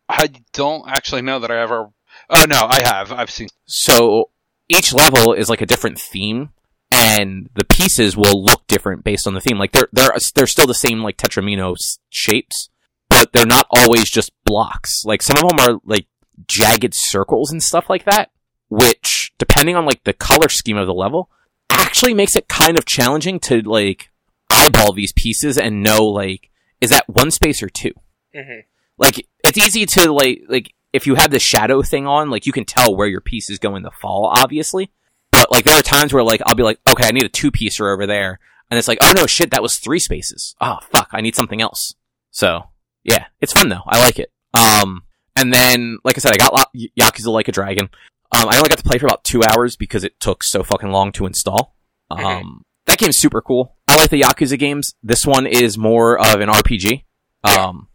I 0.08 0.30
don't 0.52 0.88
actually 0.88 1.22
know 1.22 1.38
that 1.40 1.50
I 1.50 1.60
ever. 1.60 1.90
Oh 2.30 2.44
no, 2.48 2.66
I 2.68 2.80
have. 2.82 3.12
I've 3.12 3.30
seen. 3.30 3.48
So 3.66 4.30
each 4.68 4.92
level 4.92 5.32
is 5.32 5.48
like 5.48 5.60
a 5.60 5.66
different 5.66 6.00
theme, 6.00 6.50
and 6.92 7.48
the 7.54 7.64
pieces 7.64 8.16
will 8.16 8.42
look 8.42 8.66
different 8.66 9.04
based 9.04 9.26
on 9.26 9.34
the 9.34 9.40
theme. 9.40 9.58
Like 9.58 9.72
they're 9.72 9.88
they're 9.92 10.12
they're 10.34 10.46
still 10.46 10.66
the 10.66 10.74
same 10.74 11.02
like 11.02 11.16
Tetramino 11.16 11.72
s- 11.72 11.98
shapes, 12.08 12.70
but 13.08 13.32
they're 13.32 13.46
not 13.46 13.66
always 13.70 14.10
just 14.10 14.32
blocks. 14.44 15.04
Like 15.04 15.22
some 15.22 15.36
of 15.42 15.48
them 15.48 15.60
are 15.60 15.80
like 15.84 16.06
jagged 16.46 16.94
circles 16.94 17.50
and 17.50 17.62
stuff 17.62 17.90
like 17.90 18.04
that, 18.04 18.30
which 18.68 19.32
depending 19.38 19.76
on 19.76 19.86
like 19.86 20.04
the 20.04 20.12
color 20.12 20.48
scheme 20.48 20.76
of 20.76 20.86
the 20.86 20.94
level, 20.94 21.30
actually 21.70 22.14
makes 22.14 22.36
it 22.36 22.48
kind 22.48 22.78
of 22.78 22.84
challenging 22.84 23.38
to 23.40 23.60
like 23.62 24.10
eyeball 24.50 24.92
these 24.92 25.12
pieces 25.12 25.58
and 25.58 25.82
know 25.82 26.04
like 26.04 26.50
is 26.80 26.90
that 26.90 27.08
one 27.08 27.30
space 27.30 27.62
or 27.62 27.68
two 27.68 27.92
hmm 28.34 28.60
like 28.98 29.26
it's 29.44 29.58
easy 29.58 29.86
to 29.86 30.12
like 30.12 30.42
like 30.48 30.74
if 30.92 31.06
you 31.06 31.14
have 31.14 31.30
the 31.30 31.38
shadow 31.38 31.82
thing 31.82 32.06
on 32.06 32.30
like 32.30 32.46
you 32.46 32.52
can 32.52 32.64
tell 32.64 32.94
where 32.96 33.06
your 33.06 33.20
piece 33.20 33.50
is 33.50 33.58
going 33.58 33.82
to 33.84 33.90
fall 33.90 34.26
obviously 34.34 34.90
but 35.30 35.50
like 35.52 35.64
there 35.64 35.78
are 35.78 35.82
times 35.82 36.12
where 36.12 36.22
like 36.24 36.40
I'll 36.46 36.54
be 36.54 36.62
like, 36.62 36.80
okay, 36.90 37.04
I 37.06 37.10
need 37.12 37.24
a 37.24 37.28
two 37.28 37.50
piecer 37.50 37.92
over 37.92 38.06
there, 38.06 38.40
and 38.70 38.78
it's 38.78 38.88
like, 38.88 38.98
oh 39.02 39.12
no, 39.14 39.26
shit, 39.26 39.50
that 39.50 39.62
was 39.62 39.76
three 39.76 39.98
spaces. 39.98 40.54
Oh 40.60 40.78
fuck, 40.90 41.08
I 41.12 41.20
need 41.20 41.36
something 41.36 41.60
else. 41.60 41.94
So 42.30 42.62
yeah, 43.04 43.26
it's 43.40 43.52
fun 43.52 43.68
though. 43.68 43.82
I 43.86 44.00
like 44.00 44.18
it. 44.18 44.32
Um, 44.54 45.02
and 45.36 45.52
then 45.52 45.98
like 46.02 46.16
I 46.16 46.20
said, 46.20 46.32
I 46.32 46.38
got 46.38 46.54
La- 46.54 46.82
Yakuza 46.98 47.26
Like 47.26 47.48
a 47.48 47.52
Dragon. 47.52 47.90
Um, 48.32 48.48
I 48.48 48.56
only 48.56 48.70
got 48.70 48.78
to 48.78 48.84
play 48.84 48.96
for 48.98 49.04
about 49.06 49.22
two 49.22 49.42
hours 49.44 49.76
because 49.76 50.02
it 50.02 50.18
took 50.18 50.42
so 50.42 50.62
fucking 50.62 50.90
long 50.90 51.12
to 51.12 51.26
install. 51.26 51.76
Um, 52.10 52.18
Mhm. 52.18 52.60
that 52.86 52.98
game's 52.98 53.18
super 53.18 53.42
cool. 53.42 53.76
I 53.86 53.96
like 53.96 54.08
the 54.10 54.22
Yakuza 54.22 54.58
games. 54.58 54.94
This 55.02 55.26
one 55.26 55.46
is 55.46 55.76
more 55.76 56.18
of 56.18 56.40
an 56.40 56.48
RPG. 56.48 57.04
Um, 57.44 57.88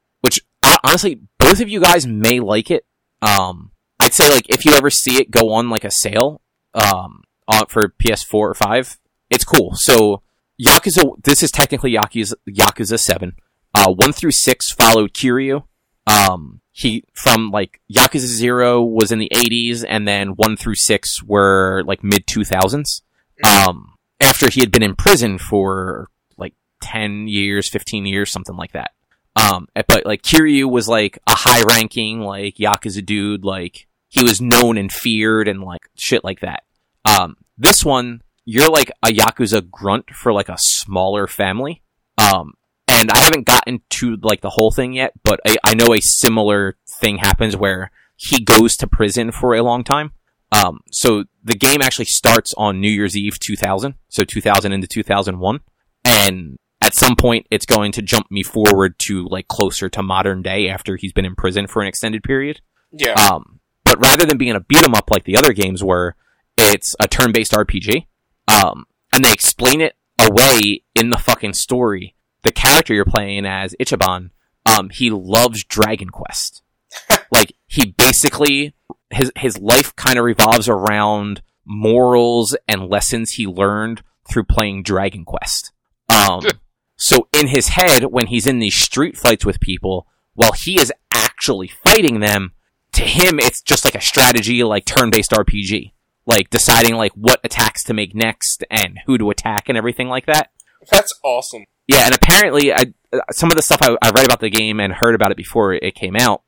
honestly, 0.84 1.20
both 1.40 1.62
of 1.62 1.70
you 1.70 1.80
guys 1.80 2.06
may 2.06 2.40
like 2.40 2.70
it. 2.70 2.86
Um, 3.22 3.72
I'd 4.00 4.14
say 4.14 4.30
like 4.30 4.50
if 4.50 4.66
you 4.66 4.74
ever 4.74 4.90
see 4.90 5.18
it 5.20 5.32
go 5.32 5.54
on 5.54 5.70
like 5.70 5.84
a 5.86 5.92
sale, 5.92 6.42
um, 6.74 7.24
on, 7.48 7.66
for 7.68 7.90
PS4 7.90 8.34
or 8.34 8.54
5, 8.54 9.00
it's 9.30 9.44
cool. 9.44 9.72
So 9.76 10.22
Yakuza, 10.62 11.24
this 11.24 11.44
is 11.44 11.52
technically 11.52 11.94
Yakuza, 11.94 12.34
Yakuza 12.50 13.00
7. 13.00 13.36
Uh, 13.76 13.92
1 13.92 14.14
through 14.14 14.32
6 14.32 14.72
followed 14.74 15.14
Kiryu. 15.14 15.64
Um, 16.06 16.62
he, 16.72 17.06
from 17.14 17.50
like 17.50 17.82
Yakuza 17.92 18.28
0 18.28 18.82
was 18.84 19.12
in 19.12 19.20
the 19.20 19.32
80s 19.34 19.84
and 19.88 20.08
then 20.08 20.30
1 20.30 20.58
through 20.58 20.76
6 20.76 21.24
were 21.24 21.84
like 21.86 22.04
mid 22.04 22.28
2000s. 22.28 23.02
Um, 23.44 23.96
after 24.20 24.50
he 24.50 24.62
had 24.62 24.72
been 24.72 24.84
in 24.84 24.96
prison 24.96 25.38
for 25.38 26.10
like 26.38 26.54
10 26.82 27.28
years, 27.28 27.70
15 27.70 28.06
years, 28.06 28.32
something 28.32 28.56
like 28.56 28.74
that. 28.74 28.92
Um, 29.36 29.68
but 29.88 30.06
like 30.06 30.22
Kiryu 30.22 30.70
was 30.70 30.88
like 30.88 31.18
a 31.28 31.36
high 31.36 31.64
ranking, 31.64 32.22
like 32.22 32.56
Yakuza 32.56 33.06
dude, 33.06 33.44
like 33.44 33.88
he 34.10 34.24
was 34.24 34.42
known 34.42 34.78
and 34.78 34.92
feared 34.92 35.48
and 35.48 35.62
like 35.62 35.90
shit 35.96 36.24
like 36.24 36.42
that. 36.42 36.64
Um, 37.06 37.38
this 37.58 37.84
one, 37.84 38.22
you're 38.46 38.70
like 38.70 38.92
a 39.04 39.10
Yakuza 39.10 39.70
grunt 39.70 40.12
for 40.12 40.32
like 40.32 40.50
a 40.50 40.58
smaller 40.58 41.28
family. 41.28 41.82
Um, 42.18 42.54
and 42.88 43.10
I 43.12 43.20
haven't 43.20 43.48
gotten 43.48 43.82
to 43.92 44.18
like 44.22 44.42
the 44.42 44.52
whole 44.52 44.72
thing 44.72 44.94
yet, 44.94 45.14
but 45.24 45.40
I, 45.46 45.58
I 45.64 45.74
know 45.74 45.94
a 45.94 46.00
similar 46.00 46.78
thing 47.02 47.18
happens 47.18 47.56
where 47.56 47.92
he 48.16 48.44
goes 48.44 48.76
to 48.78 48.88
prison 48.88 49.32
for 49.32 49.56
a 49.56 49.64
long 49.64 49.84
time. 49.84 50.12
Um, 50.52 50.82
so 50.92 51.24
the 51.44 51.56
game 51.56 51.82
actually 51.82 52.06
starts 52.06 52.54
on 52.58 52.80
New 52.80 52.90
Year's 52.90 53.18
Eve 53.18 53.40
2000, 53.40 53.96
so 54.08 54.24
2000 54.24 54.72
into 54.72 54.88
2001, 54.88 55.62
and 56.06 56.58
at 56.84 56.96
some 56.96 57.16
point 57.16 57.48
it's 57.50 57.66
going 57.66 57.92
to 57.94 58.02
jump 58.02 58.30
me 58.30 58.44
forward 58.44 59.00
to 59.00 59.26
like 59.30 59.48
closer 59.48 59.90
to 59.90 60.04
modern 60.04 60.42
day 60.42 60.68
after 60.68 60.98
he's 60.98 61.14
been 61.14 61.26
in 61.26 61.36
prison 61.36 61.66
for 61.66 61.82
an 61.82 61.88
extended 61.88 62.24
period. 62.24 62.62
Yeah. 62.92 63.14
Um, 63.14 63.62
but 63.86 64.00
rather 64.00 64.26
than 64.26 64.38
being 64.38 64.56
a 64.56 64.60
beat 64.60 64.84
'em 64.84 64.94
up 64.94 65.10
like 65.10 65.24
the 65.24 65.38
other 65.38 65.54
games 65.54 65.84
were, 65.84 66.16
it's 66.58 66.96
a 67.00 67.08
turn-based 67.08 67.54
RPG. 67.54 68.08
Um, 68.48 68.86
and 69.14 69.24
they 69.24 69.32
explain 69.32 69.82
it 69.82 69.96
away 70.22 70.84
in 70.96 71.10
the 71.10 71.18
fucking 71.18 71.54
story. 71.54 72.16
The 72.44 72.52
character 72.52 72.94
you're 72.94 73.06
playing 73.06 73.46
as 73.46 73.76
Ichiban, 73.80 74.32
um, 74.66 74.90
he 74.90 75.10
loves 75.10 75.64
Dragon 75.64 76.10
Quest. 76.10 76.62
like 77.32 77.54
he 77.68 77.96
basically 77.98 78.76
his 79.10 79.32
his 79.38 79.58
life 79.58 79.96
kind 79.96 80.18
of 80.18 80.26
revolves 80.26 80.70
around 80.70 81.42
morals 81.66 82.56
and 82.68 82.90
lessons 82.90 83.32
he 83.32 83.48
learned 83.48 84.04
through 84.30 84.44
playing 84.44 84.84
Dragon 84.84 85.26
Quest. 85.26 85.72
Um, 86.10 86.42
so 87.04 87.28
in 87.38 87.50
his 87.50 87.68
head, 87.68 88.06
when 88.06 88.28
he's 88.28 88.48
in 88.48 88.60
these 88.60 88.76
street 88.76 89.18
fights 89.18 89.46
with 89.46 89.60
people, 89.60 90.08
while 90.36 90.54
he 90.54 90.80
is 90.80 90.94
actually 91.12 91.68
fighting 91.68 92.22
them, 92.22 92.54
to 92.94 93.02
him 93.02 93.42
it's 93.42 93.62
just 93.62 93.84
like 93.84 93.94
a 93.94 94.00
strategy, 94.00 94.64
like 94.64 94.86
turn-based 94.86 95.32
RPG, 95.32 95.92
like 96.26 96.50
deciding 96.50 96.96
like 96.96 97.12
what 97.12 97.42
attacks 97.44 97.84
to 97.84 97.94
make 97.94 98.16
next 98.16 98.64
and 98.72 99.00
who 99.06 99.18
to 99.18 99.32
attack 99.32 99.68
and 99.68 99.78
everything 99.78 100.08
like 100.08 100.28
that. 100.28 100.52
That's 100.90 101.14
awesome. 101.26 101.66
Yeah, 101.90 102.06
and 102.06 102.16
apparently, 102.16 102.72
I 102.72 102.94
uh, 103.12 103.20
some 103.32 103.50
of 103.50 103.58
the 103.58 103.62
stuff 103.62 103.82
I, 103.82 103.98
I 104.02 104.12
read 104.12 104.24
about 104.24 104.40
the 104.40 104.50
game 104.50 104.80
and 104.80 104.94
heard 104.94 105.14
about 105.14 105.32
it 105.32 105.38
before 105.38 105.74
it 105.74 105.96
came 105.96 106.16
out, 106.16 106.44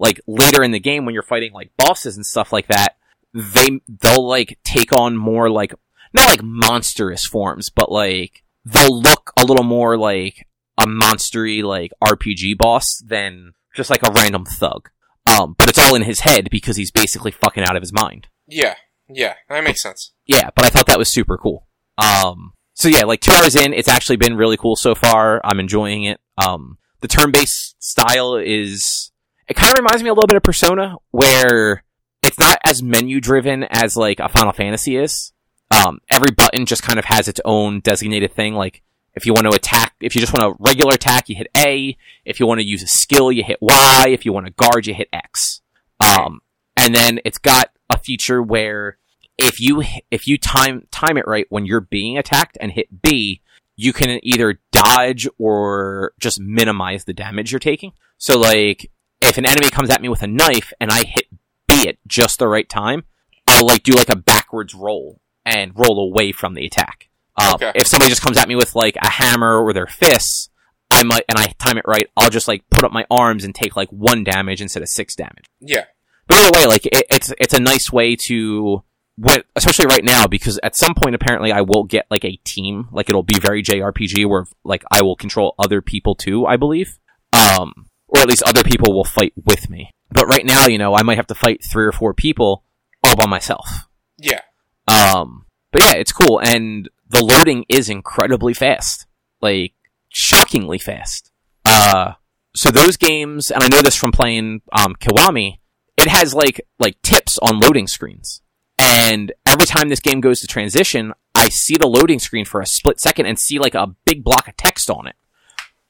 like 0.00 0.20
later 0.26 0.64
in 0.64 0.72
the 0.72 0.80
game 0.80 1.04
when 1.04 1.14
you're 1.14 1.22
fighting 1.22 1.52
like 1.52 1.70
bosses 1.76 2.16
and 2.16 2.26
stuff 2.26 2.52
like 2.52 2.66
that, 2.66 2.96
they 3.32 3.80
they'll 3.86 4.26
like 4.26 4.58
take 4.64 4.92
on 4.92 5.16
more 5.16 5.48
like 5.48 5.74
not 6.12 6.28
like 6.28 6.42
monstrous 6.42 7.24
forms, 7.24 7.70
but 7.70 7.92
like 7.92 8.42
they'll 8.66 9.00
look 9.00 9.32
a 9.38 9.44
little 9.44 9.64
more 9.64 9.96
like 9.96 10.46
a 10.76 10.86
monstery 10.86 11.62
like 11.62 11.92
RPG 12.02 12.58
boss 12.58 13.00
than 13.06 13.52
just 13.74 13.90
like 13.90 14.02
a 14.02 14.10
random 14.10 14.44
thug. 14.44 14.90
Um, 15.26 15.54
but 15.58 15.68
it's 15.68 15.78
all 15.78 15.94
in 15.94 16.02
his 16.02 16.20
head 16.20 16.48
because 16.50 16.76
he's 16.76 16.90
basically 16.90 17.30
fucking 17.30 17.64
out 17.64 17.76
of 17.76 17.82
his 17.82 17.92
mind. 17.92 18.28
Yeah. 18.46 18.74
Yeah. 19.08 19.34
That 19.48 19.64
makes 19.64 19.82
sense. 19.82 20.12
Yeah, 20.26 20.50
but 20.54 20.64
I 20.64 20.68
thought 20.68 20.86
that 20.86 20.98
was 20.98 21.12
super 21.12 21.38
cool. 21.38 21.66
Um, 21.98 22.52
so 22.74 22.88
yeah, 22.88 23.04
like 23.04 23.20
two 23.20 23.32
hours 23.32 23.56
in, 23.56 23.72
it's 23.72 23.88
actually 23.88 24.16
been 24.16 24.36
really 24.36 24.56
cool 24.56 24.76
so 24.76 24.94
far. 24.94 25.40
I'm 25.44 25.60
enjoying 25.60 26.04
it. 26.04 26.20
Um, 26.36 26.78
the 27.00 27.08
turn-based 27.08 27.76
style 27.82 28.36
is, 28.36 29.12
it 29.48 29.54
kind 29.54 29.72
of 29.72 29.78
reminds 29.78 30.02
me 30.02 30.10
a 30.10 30.12
little 30.12 30.26
bit 30.26 30.36
of 30.36 30.42
Persona, 30.42 30.96
where 31.10 31.84
it's 32.22 32.38
not 32.38 32.58
as 32.64 32.82
menu-driven 32.82 33.64
as 33.64 33.96
like 33.96 34.18
a 34.20 34.28
Final 34.28 34.52
Fantasy 34.52 34.96
is. 34.96 35.32
Um, 35.70 36.00
every 36.08 36.30
button 36.30 36.66
just 36.66 36.82
kind 36.82 36.98
of 36.98 37.06
has 37.06 37.28
its 37.28 37.40
own 37.44 37.80
designated 37.80 38.32
thing. 38.32 38.54
Like, 38.54 38.82
if 39.14 39.24
you 39.24 39.32
want 39.32 39.46
to 39.46 39.56
attack, 39.56 39.94
if 40.00 40.14
you 40.14 40.20
just 40.20 40.32
want 40.32 40.52
a 40.52 40.56
regular 40.60 40.94
attack, 40.94 41.28
you 41.28 41.36
hit 41.36 41.48
A. 41.56 41.96
If 42.24 42.38
you 42.38 42.46
want 42.46 42.60
to 42.60 42.66
use 42.66 42.82
a 42.82 42.86
skill, 42.86 43.32
you 43.32 43.42
hit 43.42 43.58
Y. 43.60 44.04
If 44.08 44.24
you 44.24 44.32
want 44.32 44.46
to 44.46 44.52
guard, 44.52 44.86
you 44.86 44.94
hit 44.94 45.08
X. 45.12 45.62
Um, 46.00 46.40
and 46.76 46.94
then 46.94 47.20
it's 47.24 47.38
got 47.38 47.70
a 47.88 47.98
feature 47.98 48.42
where 48.42 48.98
if 49.38 49.60
you 49.60 49.82
if 50.10 50.26
you 50.26 50.38
time 50.38 50.86
time 50.90 51.16
it 51.16 51.26
right 51.26 51.46
when 51.48 51.66
you're 51.66 51.80
being 51.80 52.18
attacked 52.18 52.58
and 52.60 52.72
hit 52.72 53.02
B, 53.02 53.40
you 53.74 53.92
can 53.92 54.20
either 54.22 54.60
dodge 54.70 55.26
or 55.38 56.12
just 56.20 56.40
minimize 56.40 57.04
the 57.04 57.14
damage 57.14 57.52
you're 57.52 57.58
taking. 57.58 57.92
So 58.18 58.38
like 58.38 58.90
if 59.20 59.38
an 59.38 59.46
enemy 59.46 59.70
comes 59.70 59.90
at 59.90 60.02
me 60.02 60.08
with 60.08 60.22
a 60.22 60.26
knife 60.26 60.72
and 60.80 60.90
I 60.90 61.04
hit 61.04 61.26
B 61.66 61.88
at 61.88 61.96
just 62.06 62.38
the 62.38 62.48
right 62.48 62.68
time, 62.68 63.04
I'll 63.46 63.66
like 63.66 63.82
do 63.82 63.92
like 63.92 64.10
a 64.10 64.16
backwards 64.16 64.74
roll 64.74 65.20
and 65.46 65.72
roll 65.74 66.10
away 66.10 66.32
from 66.32 66.54
the 66.54 66.66
attack. 66.66 67.08
Um, 67.36 67.54
Okay. 67.54 67.72
If 67.74 67.86
somebody 67.86 68.10
just 68.10 68.22
comes 68.22 68.36
at 68.38 68.48
me 68.48 68.56
with 68.56 68.74
like 68.74 68.96
a 69.00 69.08
hammer 69.08 69.58
or 69.62 69.72
their 69.72 69.86
fists, 69.86 70.50
I 70.90 71.02
might 71.04 71.24
and 71.28 71.38
I 71.38 71.46
time 71.58 71.78
it 71.78 71.84
right, 71.86 72.08
I'll 72.16 72.30
just 72.30 72.48
like 72.48 72.68
put 72.70 72.84
up 72.84 72.92
my 72.92 73.04
arms 73.10 73.44
and 73.44 73.54
take 73.54 73.76
like 73.76 73.88
one 73.90 74.24
damage 74.24 74.60
instead 74.60 74.82
of 74.82 74.88
six 74.88 75.14
damage. 75.14 75.44
Yeah. 75.60 75.84
But 76.26 76.38
either 76.38 76.58
way, 76.58 76.66
like 76.66 76.86
it, 76.86 77.06
it's 77.10 77.32
it's 77.38 77.54
a 77.54 77.60
nice 77.60 77.92
way 77.92 78.16
to 78.26 78.82
when, 79.16 79.42
especially 79.54 79.86
right 79.86 80.04
now 80.04 80.26
because 80.26 80.58
at 80.62 80.76
some 80.76 80.94
point 80.94 81.14
apparently 81.14 81.52
I 81.52 81.62
will 81.62 81.84
get 81.84 82.06
like 82.10 82.24
a 82.24 82.36
team, 82.44 82.88
like 82.92 83.08
it'll 83.08 83.22
be 83.22 83.38
very 83.40 83.62
JRPG 83.62 84.28
where 84.28 84.44
like 84.64 84.84
I 84.90 85.02
will 85.02 85.16
control 85.16 85.54
other 85.58 85.80
people 85.82 86.14
too, 86.14 86.46
I 86.46 86.56
believe, 86.56 86.98
um, 87.32 87.88
or 88.08 88.20
at 88.20 88.28
least 88.28 88.42
other 88.44 88.62
people 88.62 88.94
will 88.94 89.04
fight 89.04 89.32
with 89.44 89.68
me. 89.70 89.90
But 90.10 90.26
right 90.28 90.44
now, 90.44 90.66
you 90.66 90.78
know, 90.78 90.94
I 90.94 91.02
might 91.02 91.16
have 91.16 91.26
to 91.28 91.34
fight 91.34 91.62
three 91.64 91.84
or 91.84 91.92
four 91.92 92.14
people 92.14 92.64
all 93.02 93.16
by 93.16 93.26
myself. 93.26 93.88
Yeah. 94.18 94.40
Um, 94.88 95.46
but 95.72 95.82
yeah, 95.82 95.94
it's 95.94 96.12
cool, 96.12 96.40
and 96.40 96.88
the 97.08 97.24
loading 97.24 97.64
is 97.68 97.88
incredibly 97.88 98.54
fast, 98.54 99.06
like 99.40 99.74
shockingly 100.08 100.78
fast. 100.78 101.30
Uh, 101.64 102.12
so 102.54 102.70
those 102.70 102.96
games, 102.96 103.50
and 103.50 103.62
I 103.62 103.68
know 103.68 103.82
this 103.82 103.96
from 103.96 104.12
playing 104.12 104.62
um, 104.72 104.94
Kiwami, 104.94 105.58
it 105.96 106.08
has 106.08 106.34
like 106.34 106.60
like 106.78 107.00
tips 107.02 107.38
on 107.38 107.60
loading 107.60 107.86
screens, 107.86 108.42
and 108.78 109.32
every 109.46 109.66
time 109.66 109.88
this 109.88 110.00
game 110.00 110.20
goes 110.20 110.40
to 110.40 110.46
transition, 110.46 111.12
I 111.34 111.48
see 111.48 111.76
the 111.76 111.88
loading 111.88 112.18
screen 112.18 112.44
for 112.44 112.60
a 112.60 112.66
split 112.66 113.00
second 113.00 113.26
and 113.26 113.38
see 113.38 113.58
like 113.58 113.74
a 113.74 113.94
big 114.04 114.22
block 114.22 114.48
of 114.48 114.56
text 114.56 114.88
on 114.90 115.06
it, 115.06 115.16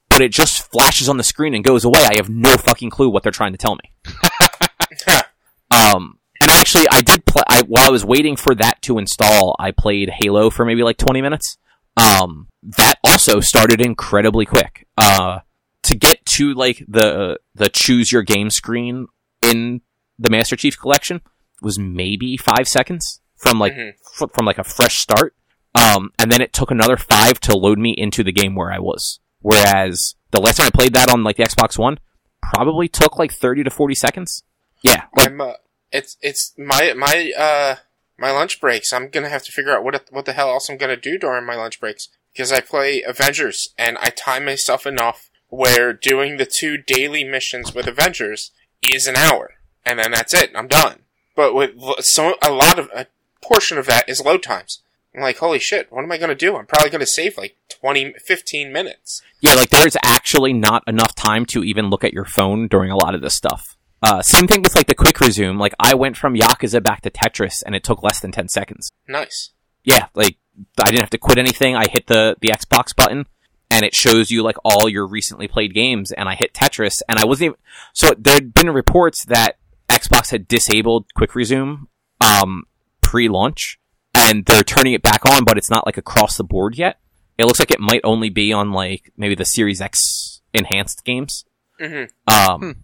but 0.09 0.23
it 0.23 0.33
just 0.33 0.71
flashes 0.71 1.09
on 1.09 1.19
the 1.19 1.23
screen 1.23 1.55
and 1.55 1.63
goes 1.63 1.85
away. 1.85 2.01
I 2.05 2.17
have 2.17 2.31
no 2.31 2.57
fucking 2.57 2.91
clue 2.91 3.11
what 3.11 3.23
they're 3.23 3.33
trying 3.33 3.53
to 3.53 3.59
tell 3.59 3.77
me. 3.77 3.93
Um, 5.71 6.19
actually, 6.67 6.89
I 6.91 7.01
did 7.01 7.25
play. 7.25 7.43
I, 7.49 7.63
while 7.63 7.87
I 7.87 7.91
was 7.91 8.05
waiting 8.05 8.35
for 8.37 8.55
that 8.57 8.83
to 8.83 8.99
install, 8.99 9.55
I 9.59 9.71
played 9.71 10.11
Halo 10.11 10.51
for 10.51 10.65
maybe 10.65 10.83
like 10.83 10.97
20 10.97 11.23
minutes. 11.23 11.59
Um, 11.97 12.49
that 12.63 12.97
also 13.05 13.41
started 13.41 13.81
incredibly 13.81 14.45
quick. 14.47 14.87
Uh, 14.99 15.41
to 15.85 15.95
get 15.97 16.25
to 16.27 16.53
like 16.53 16.85
the 16.89 17.39
the 17.55 17.69
choose 17.69 18.11
your 18.11 18.23
game 18.23 18.51
screen 18.51 19.07
in 19.41 19.81
the 20.19 20.29
Master 20.29 20.57
Chief 20.57 20.77
Collection 20.79 21.21
was 21.63 21.79
maybe 21.79 22.37
five 22.37 22.67
seconds 22.67 23.21
from 23.37 23.61
like 23.61 23.73
Mhm. 23.75 23.93
fr- 24.13 24.27
from 24.35 24.45
like 24.47 24.59
a 24.59 24.65
fresh 24.65 24.97
start. 24.99 25.37
Um, 25.77 26.11
and 26.19 26.33
then 26.33 26.41
it 26.41 26.53
took 26.53 26.71
another 26.73 26.97
five 26.97 27.39
to 27.41 27.57
load 27.57 27.79
me 27.79 27.95
into 27.97 28.25
the 28.25 28.33
game 28.33 28.57
where 28.57 28.73
I 28.73 28.81
was. 28.81 29.21
Whereas 29.41 30.17
the 30.33 30.41
last 30.41 30.57
time 30.57 30.67
I 30.67 30.71
played 30.71 30.95
that 30.95 31.09
on 31.11 31.23
like 31.23 31.37
the 31.37 31.45
Xbox 31.45 31.79
One, 31.79 31.99
probably 32.43 32.89
took 32.89 33.17
like 33.19 33.33
30 33.33 33.63
to 33.65 33.71
40 33.71 33.95
seconds. 33.95 34.43
Yeah, 34.83 35.05
like 35.17 35.29
I'm. 35.29 35.41
Uh, 35.41 35.53
it's 35.93 36.17
it's 36.21 36.53
my 36.59 36.93
my 36.95 37.33
uh 37.37 37.77
my 38.19 38.31
lunch 38.31 38.61
breaks. 38.61 38.93
I'm 38.93 39.09
gonna 39.09 39.29
have 39.29 39.45
to 39.45 39.53
figure 39.53 39.73
out 39.73 39.85
what 39.85 40.07
what 40.11 40.25
the 40.25 40.33
hell 40.33 40.51
else 40.51 40.69
I'm 40.69 40.77
gonna 40.77 40.97
do 40.97 41.19
during 41.19 41.45
my 41.45 41.57
lunch 41.57 41.81
breaks 41.81 42.09
because 42.33 42.53
I 42.53 42.61
play 42.61 43.03
Avengers 43.03 43.69
and 43.79 43.99
I 43.99 44.11
time 44.11 44.45
myself 44.45 44.87
enough 44.87 45.31
where 45.49 45.93
doing 45.93 46.37
the 46.37 46.47
two 46.47 46.77
daily 46.77 47.25
missions 47.25 47.75
with 47.75 47.87
Avengers 47.87 48.51
is 48.83 49.07
an 49.07 49.17
hour 49.17 49.55
and 49.85 49.99
then 49.99 50.11
that's 50.11 50.35
it. 50.35 50.51
I'm 50.55 50.69
done. 50.69 51.01
But 51.35 51.55
with 51.55 51.73
so 52.01 52.35
a 52.43 52.51
lot 52.51 52.79
of 52.79 52.91
a 52.95 53.07
portion 53.41 53.79
of 53.79 53.87
that 53.87 54.09
is 54.09 54.25
load 54.25 54.43
times. 54.43 54.83
I'm 55.15 55.23
like, 55.23 55.39
holy 55.39 55.59
shit, 55.59 55.91
what 55.91 56.03
am 56.03 56.13
I 56.13 56.19
going 56.19 56.29
to 56.29 56.35
do? 56.35 56.57
I'm 56.57 56.67
probably 56.67 56.91
going 56.91 57.01
to 57.01 57.07
save 57.07 57.39
like 57.39 57.57
20, 57.71 58.15
15 58.19 58.71
minutes. 58.71 59.23
Yeah, 59.41 59.55
like 59.55 59.71
there's 59.71 59.97
actually 60.03 60.53
not 60.53 60.85
enough 60.87 61.15
time 61.15 61.47
to 61.47 61.65
even 61.65 61.89
look 61.89 62.05
at 62.05 62.13
your 62.13 62.27
phone 62.27 62.69
during 62.69 62.91
a 62.91 62.97
lot 62.97 63.15
of 63.15 63.23
this 63.23 63.35
stuff. 63.35 63.76
Uh, 64.03 64.23
same 64.23 64.47
thing 64.47 64.63
with 64.63 64.77
like 64.77 64.87
the 64.87 64.95
quick 64.95 65.19
resume. 65.21 65.59
Like 65.59 65.75
I 65.81 65.95
went 65.95 66.17
from 66.17 66.35
Yakuza 66.35 66.83
back 66.83 67.01
to 67.03 67.11
Tetris 67.11 67.63
and 67.65 67.75
it 67.75 67.83
took 67.83 68.03
less 68.03 68.21
than 68.21 68.33
10 68.33 68.49
seconds. 68.49 68.91
Nice. 69.09 69.51
Yeah, 69.85 70.07
like 70.15 70.37
I 70.81 70.87
didn't 70.91 71.01
have 71.01 71.11
to 71.11 71.19
quit 71.19 71.39
anything. 71.39 71.77
I 71.77 71.87
hit 71.89 72.07
the, 72.07 72.37
the 72.41 72.49
Xbox 72.49 72.95
button 72.95 73.27
and 73.71 73.85
it 73.85 73.95
shows 73.95 74.31
you 74.31 74.43
like 74.43 74.57
all 74.65 74.89
your 74.89 75.07
recently 75.07 75.49
played 75.49 75.75
games 75.75 76.13
and 76.13 76.29
I 76.29 76.35
hit 76.35 76.53
Tetris 76.55 77.03
and 77.09 77.19
I 77.19 77.25
wasn't 77.25 77.47
even, 77.47 77.59
so 77.95 78.15
there'd 78.19 78.55
been 78.55 78.71
reports 78.71 79.25
that 79.27 79.59
Xbox 79.89 80.31
had 80.31 80.47
disabled 80.47 81.07
quick 81.15 81.35
resume, 81.35 81.89
um, 82.21 82.65
pre-launch 83.01 83.79
and 84.15 84.45
they're 84.47 84.65
turning 84.65 84.93
it 84.93 85.03
back 85.03 85.25
on, 85.27 85.45
but 85.45 85.57
it's 85.59 85.71
not 85.71 85.87
like 85.87 85.97
across 85.97 86.37
the 86.37 86.45
board 86.45 86.77
yet. 86.77 86.99
It 87.39 87.45
looks 87.45 87.61
like 87.61 87.71
it 87.71 87.81
might 87.81 88.01
only 88.03 88.31
be 88.31 88.53
on 88.53 88.73
like 88.73 89.13
maybe 89.17 89.35
the 89.35 89.45
Series 89.45 89.81
X 89.81 90.41
enhanced 90.53 91.05
games. 91.05 91.45
hmm 91.79 92.05
Um, 92.27 92.61
but 92.61 92.77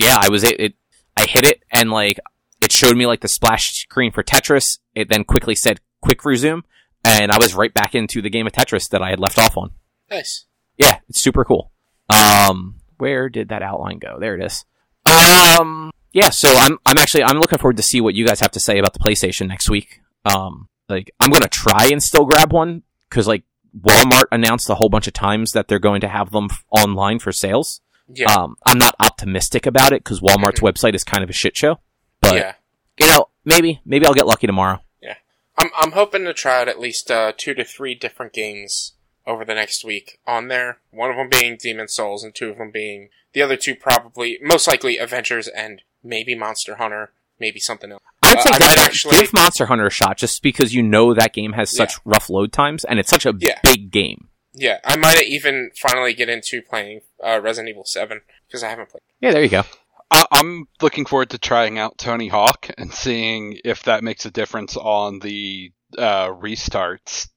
yeah, 0.00 0.16
I 0.18 0.28
was 0.28 0.44
it, 0.44 0.58
it. 0.58 0.74
I 1.16 1.26
hit 1.26 1.44
it 1.44 1.62
and 1.70 1.90
like 1.90 2.18
it 2.62 2.72
showed 2.72 2.96
me 2.96 3.06
like 3.06 3.20
the 3.20 3.28
splash 3.28 3.72
screen 3.72 4.12
for 4.12 4.22
Tetris. 4.22 4.78
It 4.94 5.08
then 5.08 5.24
quickly 5.24 5.54
said 5.54 5.80
quick 6.00 6.24
resume, 6.24 6.62
and 7.04 7.30
I 7.30 7.38
was 7.38 7.54
right 7.54 7.72
back 7.72 7.94
into 7.94 8.22
the 8.22 8.30
game 8.30 8.46
of 8.46 8.52
Tetris 8.52 8.88
that 8.90 9.02
I 9.02 9.10
had 9.10 9.20
left 9.20 9.38
off 9.38 9.56
on. 9.56 9.72
Nice. 10.10 10.46
Yeah, 10.78 11.00
it's 11.08 11.20
super 11.20 11.44
cool. 11.44 11.70
Um, 12.08 12.76
where 12.98 13.28
did 13.28 13.50
that 13.50 13.62
outline 13.62 13.98
go? 13.98 14.18
There 14.18 14.34
it 14.34 14.44
is. 14.44 14.64
Um, 15.06 15.90
yeah, 16.12 16.30
so 16.30 16.48
I'm 16.48 16.78
I'm 16.86 16.98
actually 16.98 17.24
I'm 17.24 17.38
looking 17.38 17.58
forward 17.58 17.76
to 17.76 17.82
see 17.82 18.00
what 18.00 18.14
you 18.14 18.26
guys 18.26 18.40
have 18.40 18.52
to 18.52 18.60
say 18.60 18.78
about 18.78 18.94
the 18.94 18.98
PlayStation 18.98 19.48
next 19.48 19.68
week. 19.68 20.00
Um, 20.24 20.68
like 20.88 21.10
I'm 21.20 21.30
gonna 21.30 21.48
try 21.48 21.88
and 21.92 22.02
still 22.02 22.24
grab 22.24 22.52
one 22.52 22.82
because 23.08 23.26
like 23.26 23.44
Walmart 23.78 24.24
announced 24.32 24.68
a 24.70 24.74
whole 24.74 24.88
bunch 24.88 25.06
of 25.06 25.12
times 25.12 25.52
that 25.52 25.68
they're 25.68 25.78
going 25.78 26.00
to 26.00 26.08
have 26.08 26.30
them 26.30 26.48
f- 26.50 26.64
online 26.70 27.18
for 27.18 27.32
sales. 27.32 27.80
Yeah. 28.14 28.32
Um, 28.32 28.56
I'm 28.66 28.78
not 28.78 28.94
optimistic 29.00 29.66
about 29.66 29.92
it 29.92 30.02
because 30.04 30.20
Walmart's 30.20 30.60
website 30.60 30.94
is 30.94 31.04
kind 31.04 31.22
of 31.22 31.30
a 31.30 31.34
shit 31.34 31.56
show. 31.56 31.80
But 32.20 32.34
yeah. 32.34 32.54
you 32.98 33.06
know, 33.06 33.26
maybe 33.44 33.80
maybe 33.84 34.06
I'll 34.06 34.14
get 34.14 34.26
lucky 34.26 34.46
tomorrow. 34.46 34.80
Yeah, 35.00 35.14
I'm 35.56 35.70
I'm 35.78 35.92
hoping 35.92 36.24
to 36.24 36.34
try 36.34 36.60
out 36.60 36.68
at 36.68 36.80
least 36.80 37.10
uh, 37.10 37.32
two 37.36 37.54
to 37.54 37.64
three 37.64 37.94
different 37.94 38.32
games 38.32 38.92
over 39.26 39.44
the 39.44 39.54
next 39.54 39.84
week 39.84 40.18
on 40.26 40.48
there. 40.48 40.78
One 40.90 41.10
of 41.10 41.16
them 41.16 41.28
being 41.28 41.56
Demon's 41.62 41.94
Souls, 41.94 42.24
and 42.24 42.34
two 42.34 42.48
of 42.50 42.58
them 42.58 42.70
being 42.70 43.08
the 43.32 43.42
other 43.42 43.56
two 43.56 43.74
probably 43.74 44.38
most 44.42 44.66
likely 44.66 44.98
Avengers 44.98 45.46
and 45.48 45.82
maybe 46.02 46.34
Monster 46.34 46.76
Hunter, 46.76 47.12
maybe 47.38 47.60
something 47.60 47.92
else. 47.92 48.02
I 48.22 48.30
would 48.30 48.38
Uh, 48.38 48.42
say 48.42 48.50
I 48.80 48.84
actually- 48.84 49.18
give 49.20 49.32
Monster 49.32 49.66
Hunter 49.66 49.86
a 49.86 49.90
shot 49.90 50.16
just 50.18 50.42
because 50.42 50.74
you 50.74 50.82
know 50.82 51.14
that 51.14 51.32
game 51.32 51.52
has 51.52 51.74
such 51.74 51.94
rough 52.04 52.28
load 52.28 52.52
times 52.52 52.84
and 52.84 52.98
it's 52.98 53.08
such 53.10 53.24
a 53.26 53.32
Yeah. 53.38 53.58
big 53.62 53.90
game. 53.90 54.28
Yeah, 54.52 54.78
I 54.84 54.96
might 54.96 55.22
even 55.26 55.70
finally 55.80 56.12
get 56.12 56.28
into 56.28 56.60
playing 56.62 57.02
uh, 57.24 57.40
Resident 57.40 57.68
Evil 57.70 57.84
Seven 57.84 58.20
because 58.48 58.62
I 58.64 58.68
haven't 58.68 58.88
played. 58.90 59.02
Yeah, 59.20 59.32
there 59.32 59.42
you 59.42 59.48
go. 59.48 59.62
I- 60.10 60.26
I'm 60.32 60.66
looking 60.82 61.06
forward 61.06 61.30
to 61.30 61.38
trying 61.38 61.78
out 61.78 61.98
Tony 61.98 62.28
Hawk 62.28 62.68
and 62.76 62.92
seeing 62.92 63.58
if 63.64 63.84
that 63.84 64.02
makes 64.02 64.26
a 64.26 64.30
difference 64.30 64.76
on 64.76 65.20
the 65.20 65.72
uh, 65.96 66.28
restarts. 66.28 67.28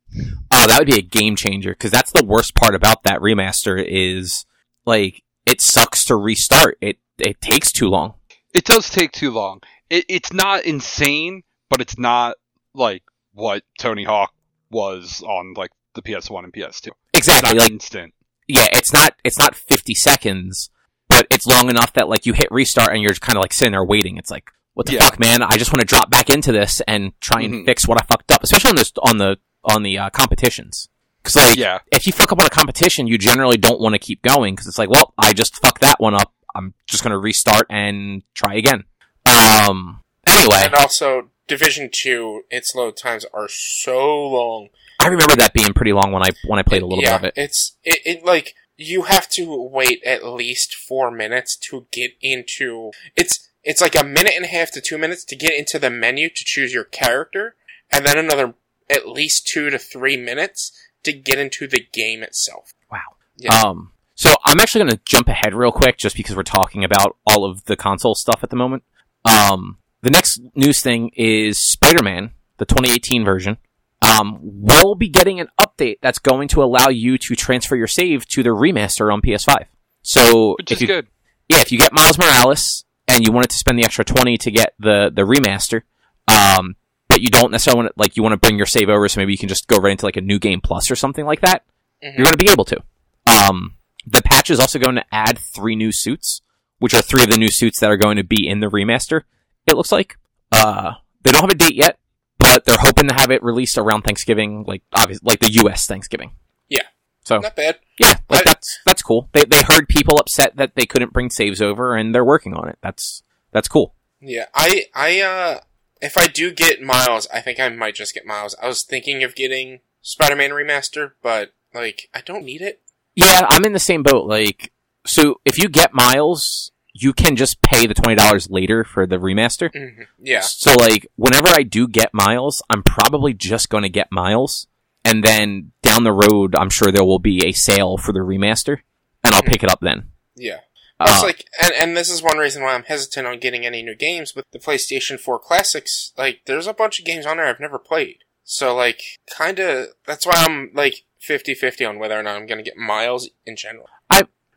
Oh, 0.51 0.68
that 0.68 0.80
would 0.80 0.88
be 0.88 0.97
a 0.97 1.01
game 1.03 1.36
changer 1.36 1.72
because 1.72 1.91
that's 1.91 2.11
the 2.11 2.24
worst 2.26 2.55
part 2.55 2.76
about 2.76 3.03
that 3.03 3.20
remaster 3.20 3.84
is 3.86 4.45
like 4.86 5.24
it 5.45 5.61
sucks 5.61 6.05
to 6.05 6.16
restart. 6.16 6.78
It 6.82 6.97
it 7.20 7.41
takes 7.41 7.72
too 7.72 7.88
long. 7.89 8.16
It 8.53 8.66
does 8.66 8.89
take 8.89 9.11
too 9.11 9.32
long. 9.32 9.61
It, 9.89 10.05
it's 10.09 10.32
not 10.34 10.66
insane, 10.66 11.43
but 11.70 11.82
it's 11.82 11.97
not 11.97 12.38
like 12.76 13.03
what 13.34 13.64
Tony 13.80 14.03
Hawk 14.03 14.34
was 14.70 15.24
on 15.24 15.53
like 15.55 15.72
the 15.95 16.01
PS1 16.01 16.43
and 16.45 16.53
PS2. 16.53 16.87
It's 17.13 17.27
Exactly. 17.27 17.53
not 17.55 17.61
Like 17.63 17.71
instant. 17.71 18.13
yeah, 18.47 18.67
it's 18.73 18.91
not 18.93 19.15
it's 19.23 19.37
not 19.37 19.55
50 19.55 19.93
seconds, 19.95 20.69
but 21.09 21.27
it's 21.29 21.45
long 21.45 21.69
enough 21.69 21.93
that 21.93 22.09
like 22.09 22.25
you 22.25 22.33
hit 22.33 22.47
restart 22.51 22.93
and 22.93 23.01
you're 23.01 23.13
kind 23.15 23.37
of 23.37 23.41
like 23.41 23.53
sitting 23.53 23.71
there 23.73 23.83
waiting. 23.85 24.17
It's 24.17 24.31
like 24.31 24.49
what 24.73 24.87
the 24.87 24.93
Yeah. 24.93 25.01
fuck, 25.01 25.19
man? 25.19 25.41
I 25.43 25.57
just 25.57 25.71
want 25.71 25.81
to 25.81 25.85
drop 25.85 26.09
back 26.09 26.29
into 26.29 26.51
this 26.51 26.81
and 26.87 27.11
try 27.21 27.41
and 27.41 27.53
Mhm. 27.53 27.65
fix 27.65 27.87
what 27.87 28.01
I 28.01 28.05
fucked 28.05 28.31
up, 28.31 28.43
especially 28.43 28.69
on 28.71 28.75
this 28.75 28.91
on 29.03 29.17
the 29.17 29.37
on 29.63 29.83
the 29.83 29.97
uh, 29.97 30.09
competitions. 30.09 30.89
Because 31.21 31.35
like 31.35 31.57
Yeah. 31.57 31.79
if 31.91 32.05
you 32.07 32.11
fuck 32.11 32.31
up 32.31 32.39
on 32.39 32.45
a 32.45 32.49
competition, 32.49 33.07
you 33.07 33.17
generally 33.17 33.55
don't 33.57 33.79
want 33.79 33.93
to 33.93 33.99
keep 33.99 34.21
going 34.23 34.55
because 34.55 34.67
it's 34.67 34.77
like, 34.79 34.89
well, 34.89 35.13
I 35.17 35.31
just 35.33 35.55
fucked 35.61 35.81
that 35.81 35.99
one 35.99 36.13
up. 36.15 36.33
I'm 36.55 36.73
just 36.87 37.01
gonna 37.03 37.17
restart 37.19 37.67
and 37.69 38.23
try 38.33 38.55
again. 38.55 38.83
Um. 39.25 40.01
Anyway, 40.25 40.61
And 40.63 40.75
also, 40.75 41.29
Division 41.47 41.89
Two, 41.91 42.43
its 42.49 42.73
load 42.75 42.97
times 42.97 43.25
are 43.33 43.47
so 43.49 44.27
long. 44.27 44.69
I 44.99 45.07
remember 45.07 45.35
that 45.35 45.53
being 45.53 45.73
pretty 45.73 45.93
long 45.93 46.11
when 46.11 46.23
I 46.23 46.29
when 46.45 46.59
I 46.59 46.63
played 46.63 46.81
a 46.81 46.85
little 46.85 47.03
yeah, 47.03 47.17
bit 47.17 47.17
of 47.17 47.23
it. 47.25 47.33
It's 47.35 47.77
it, 47.83 47.99
it 48.05 48.25
like 48.25 48.55
you 48.77 49.03
have 49.03 49.29
to 49.29 49.69
wait 49.71 50.01
at 50.05 50.25
least 50.25 50.75
four 50.75 51.11
minutes 51.11 51.55
to 51.69 51.87
get 51.91 52.11
into 52.21 52.91
it's 53.15 53.49
it's 53.63 53.81
like 53.81 53.99
a 53.99 54.03
minute 54.03 54.33
and 54.35 54.45
a 54.45 54.49
half 54.49 54.71
to 54.71 54.81
two 54.81 54.97
minutes 54.97 55.23
to 55.25 55.35
get 55.35 55.53
into 55.53 55.79
the 55.79 55.89
menu 55.89 56.29
to 56.29 56.43
choose 56.45 56.73
your 56.73 56.83
character, 56.83 57.55
and 57.91 58.05
then 58.05 58.17
another 58.17 58.55
at 58.89 59.07
least 59.07 59.47
two 59.47 59.69
to 59.69 59.79
three 59.79 60.17
minutes 60.17 60.71
to 61.03 61.13
get 61.13 61.39
into 61.39 61.67
the 61.67 61.85
game 61.91 62.23
itself. 62.23 62.73
Wow. 62.91 62.99
Yeah. 63.37 63.53
Um, 63.53 63.91
so 64.15 64.35
I'm 64.43 64.59
actually 64.59 64.81
going 64.81 64.91
to 64.91 65.01
jump 65.05 65.27
ahead 65.27 65.53
real 65.53 65.71
quick 65.71 65.97
just 65.97 66.15
because 66.15 66.35
we're 66.35 66.43
talking 66.43 66.83
about 66.83 67.17
all 67.25 67.49
of 67.49 67.65
the 67.65 67.75
console 67.75 68.15
stuff 68.15 68.41
at 68.43 68.49
the 68.49 68.55
moment. 68.55 68.83
Um, 69.25 69.77
the 70.04 70.12
next 70.12 70.39
news 70.56 70.82
thing 70.82 71.10
is 71.16 71.58
Spider-Man, 71.72 72.32
the 72.58 72.66
2018 72.66 73.26
version. 73.26 73.58
Um, 74.01 74.38
will 74.41 74.95
be 74.95 75.08
getting 75.08 75.39
an 75.39 75.47
update 75.60 75.99
that's 76.01 76.20
going 76.20 76.49
to 76.49 76.62
allow 76.62 76.89
you 76.89 77.18
to 77.20 77.36
transfer 77.36 77.76
your 77.78 77.88
save 77.88 78.28
to 78.28 78.43
the 78.43 78.49
remaster 78.49 79.12
on 79.12 79.22
PS5. 79.22 79.66
So 80.01 80.56
Which 80.60 80.72
if 80.74 80.78
is 80.78 80.82
you, 80.82 80.88
good. 80.88 81.08
yeah, 81.47 81.62
if 81.62 81.72
you 81.72 81.78
get 81.80 81.93
Miles 81.93 82.18
Morales 82.18 82.84
and 83.08 83.26
you 83.26 83.32
wanted 83.32 83.49
to 83.51 83.56
spend 83.56 83.80
the 83.80 83.86
extra 83.86 84.04
20 84.04 84.38
to 84.39 84.51
get 84.51 84.74
the, 84.78 85.10
the 85.14 85.22
remaster, 85.22 85.84
um, 86.28 86.76
but 87.08 87.22
you 87.22 87.30
don't 87.30 87.51
necessarily 87.51 87.84
want 87.84 87.88
to, 87.88 87.93
like, 87.95 88.18
you 88.18 88.24
want 88.24 88.34
to 88.34 88.38
bring 88.38 88.58
your 88.58 88.66
save 88.66 88.89
over 88.89 89.08
so 89.08 89.22
maybe 89.22 89.32
you 89.32 89.38
can 89.38 89.47
just 89.49 89.68
go 89.68 89.78
right 89.78 89.91
into 89.91 90.06
like 90.06 90.18
a 90.18 90.22
new 90.22 90.38
game 90.38 90.60
plus 90.62 90.91
or 90.91 90.95
something 90.97 91.26
like 91.26 91.39
that, 91.39 91.64
Mhm. 92.04 92.18
you're 92.18 92.26
going 92.26 92.38
to 92.38 92.45
be 92.45 92.51
able 92.51 92.66
to. 92.66 92.84
Um, 93.26 93.78
the 94.06 94.22
patch 94.22 94.49
is 94.49 94.60
also 94.60 94.80
going 94.80 94.95
to 94.95 95.06
add 95.14 95.39
three 95.56 95.78
new 95.78 95.93
suits, 95.93 96.41
which 96.80 96.93
are 96.93 97.01
three 97.01 97.24
of 97.24 97.30
the 97.30 97.38
new 97.38 97.49
suits 97.49 97.80
that 97.80 97.89
are 97.89 97.95
going 97.97 98.18
to 98.18 98.24
be 98.26 98.45
in 98.45 98.60
the 98.60 98.68
remaster. 98.68 99.22
It 99.68 99.76
looks 99.76 99.91
like, 99.91 100.18
uh, 100.51 100.93
they 101.24 101.32
don't 101.32 101.41
have 101.41 101.49
a 101.49 101.55
date 101.55 101.76
yet, 101.76 101.97
but 102.38 102.66
they're 102.66 102.78
hoping 102.80 103.07
to 103.07 103.14
have 103.14 103.32
it 103.32 103.43
released 103.43 103.78
around 103.78 104.01
Thanksgiving, 104.04 104.63
like, 104.67 104.83
obviously, 104.93 105.25
like 105.25 105.39
the 105.39 105.51
U.S. 105.63 105.86
Thanksgiving. 105.87 106.32
Yeah. 106.70 106.83
So, 107.24 107.39
Not 107.39 107.55
bad. 107.55 107.79
yeah, 108.00 108.16
like 108.29 108.42
I- 108.42 108.43
that's 108.46 108.79
that's 108.86 109.01
cool. 109.01 109.29
They 109.32 109.46
they 109.46 109.62
heard 109.66 109.87
people 109.87 110.17
upset 110.20 110.58
that 110.58 110.75
they 110.75 110.86
couldn't 110.86 111.13
bring 111.13 111.29
saves 111.29 111.62
over, 111.62 111.96
and 111.96 112.13
they're 112.13 112.25
working 112.25 112.54
on 112.54 112.67
it. 112.67 112.78
That's 112.82 113.24
that's 113.54 113.70
cool. 113.70 113.96
Yeah, 114.20 114.47
I 114.54 114.87
I 114.93 115.21
uh 115.21 115.59
if 116.01 116.17
I 116.17 116.28
do 116.28 116.51
get 116.51 116.82
Miles, 116.82 117.29
I 117.33 117.39
think 117.39 117.62
I 117.62 117.70
might 117.70 117.96
just 117.96 118.13
get 118.13 118.25
Miles. 118.25 118.58
I 118.62 118.67
was 118.67 118.83
thinking 118.83 119.24
of 119.24 119.36
getting 119.36 119.79
Spider-Man 120.01 120.50
remaster, 120.50 121.12
but 121.21 121.54
like 121.74 122.09
I 122.13 122.20
don't 122.20 122.43
need 122.43 122.62
it. 122.62 122.82
Yeah, 123.16 123.47
I'm 123.47 123.63
in 123.63 123.71
the 123.71 123.79
same 123.79 124.04
boat. 124.04 124.25
Like, 124.28 124.74
so 125.08 125.39
if 125.46 125.58
you 125.58 125.70
get 125.70 125.93
Miles, 125.93 126.72
you 126.93 127.11
can 127.13 127.36
just 127.36 127.61
pay 127.61 127.87
the 127.87 127.93
twenty 127.93 128.15
dollars 128.15 128.49
later 128.49 128.83
for 128.83 129.05
the 129.07 129.17
remaster. 129.17 129.71
Mhm. 129.74 130.07
Yeah. 130.20 130.41
So 130.41 130.74
like, 130.75 131.07
whenever 131.15 131.47
I 131.49 131.63
do 131.63 131.87
get 131.87 132.13
Miles, 132.13 132.61
I'm 132.70 132.83
probably 132.83 133.33
just 133.33 133.70
going 133.70 133.83
to 133.83 133.89
get 133.89 134.11
Miles, 134.11 134.67
and 135.03 135.24
then 135.24 135.71
down 135.82 136.03
the 136.03 136.11
road, 136.13 136.55
I'm 136.55 136.70
sure 136.70 136.91
there 136.91 137.03
will 137.03 137.20
be 137.20 137.45
a 137.45 137.51
sale 137.51 137.97
for 137.97 138.11
the 138.13 138.20
remaster, 138.20 138.79
and 139.24 139.33
I'll 139.33 139.41
Mhm. 139.41 139.47
pick 139.47 139.63
it 139.63 139.71
up 139.71 139.79
then. 139.82 140.11
Yeah. 140.36 140.59
Uh, 140.99 141.07
It's 141.09 141.24
like, 141.24 141.45
and, 141.61 141.74
and 141.74 141.97
this 141.97 142.09
is 142.09 142.21
one 142.21 142.37
reason 142.37 142.61
why 142.63 142.75
I'm 142.75 142.83
hesitant 142.83 143.25
on 143.28 143.39
getting 143.39 143.65
any 143.65 143.82
new 143.82 143.95
games 143.95 144.36
with 144.36 144.45
the 144.51 144.59
PlayStation 144.59 145.20
4 145.20 145.39
Classics. 145.39 146.13
Like, 146.17 146.41
there's 146.45 146.67
a 146.67 146.74
bunch 146.74 146.99
of 146.99 147.05
games 147.05 147.25
on 147.25 147.37
there 147.37 147.47
I've 147.47 147.59
never 147.59 147.79
played. 147.79 148.20
So, 148.43 148.75
like, 148.75 149.01
kinda, 149.36 149.87
that's 150.05 150.25
why 150.25 150.33
I'm, 150.36 150.70
like, 150.74 151.03
50-50 151.20 151.83
on 151.86 151.97
whether 151.97 152.17
or 152.17 152.24
not 152.24 152.36
I'm 152.36 152.45
gonna 152.45 152.61
get 152.63 152.78
Miles 152.78 153.29
in 153.45 153.55
general. 153.55 153.87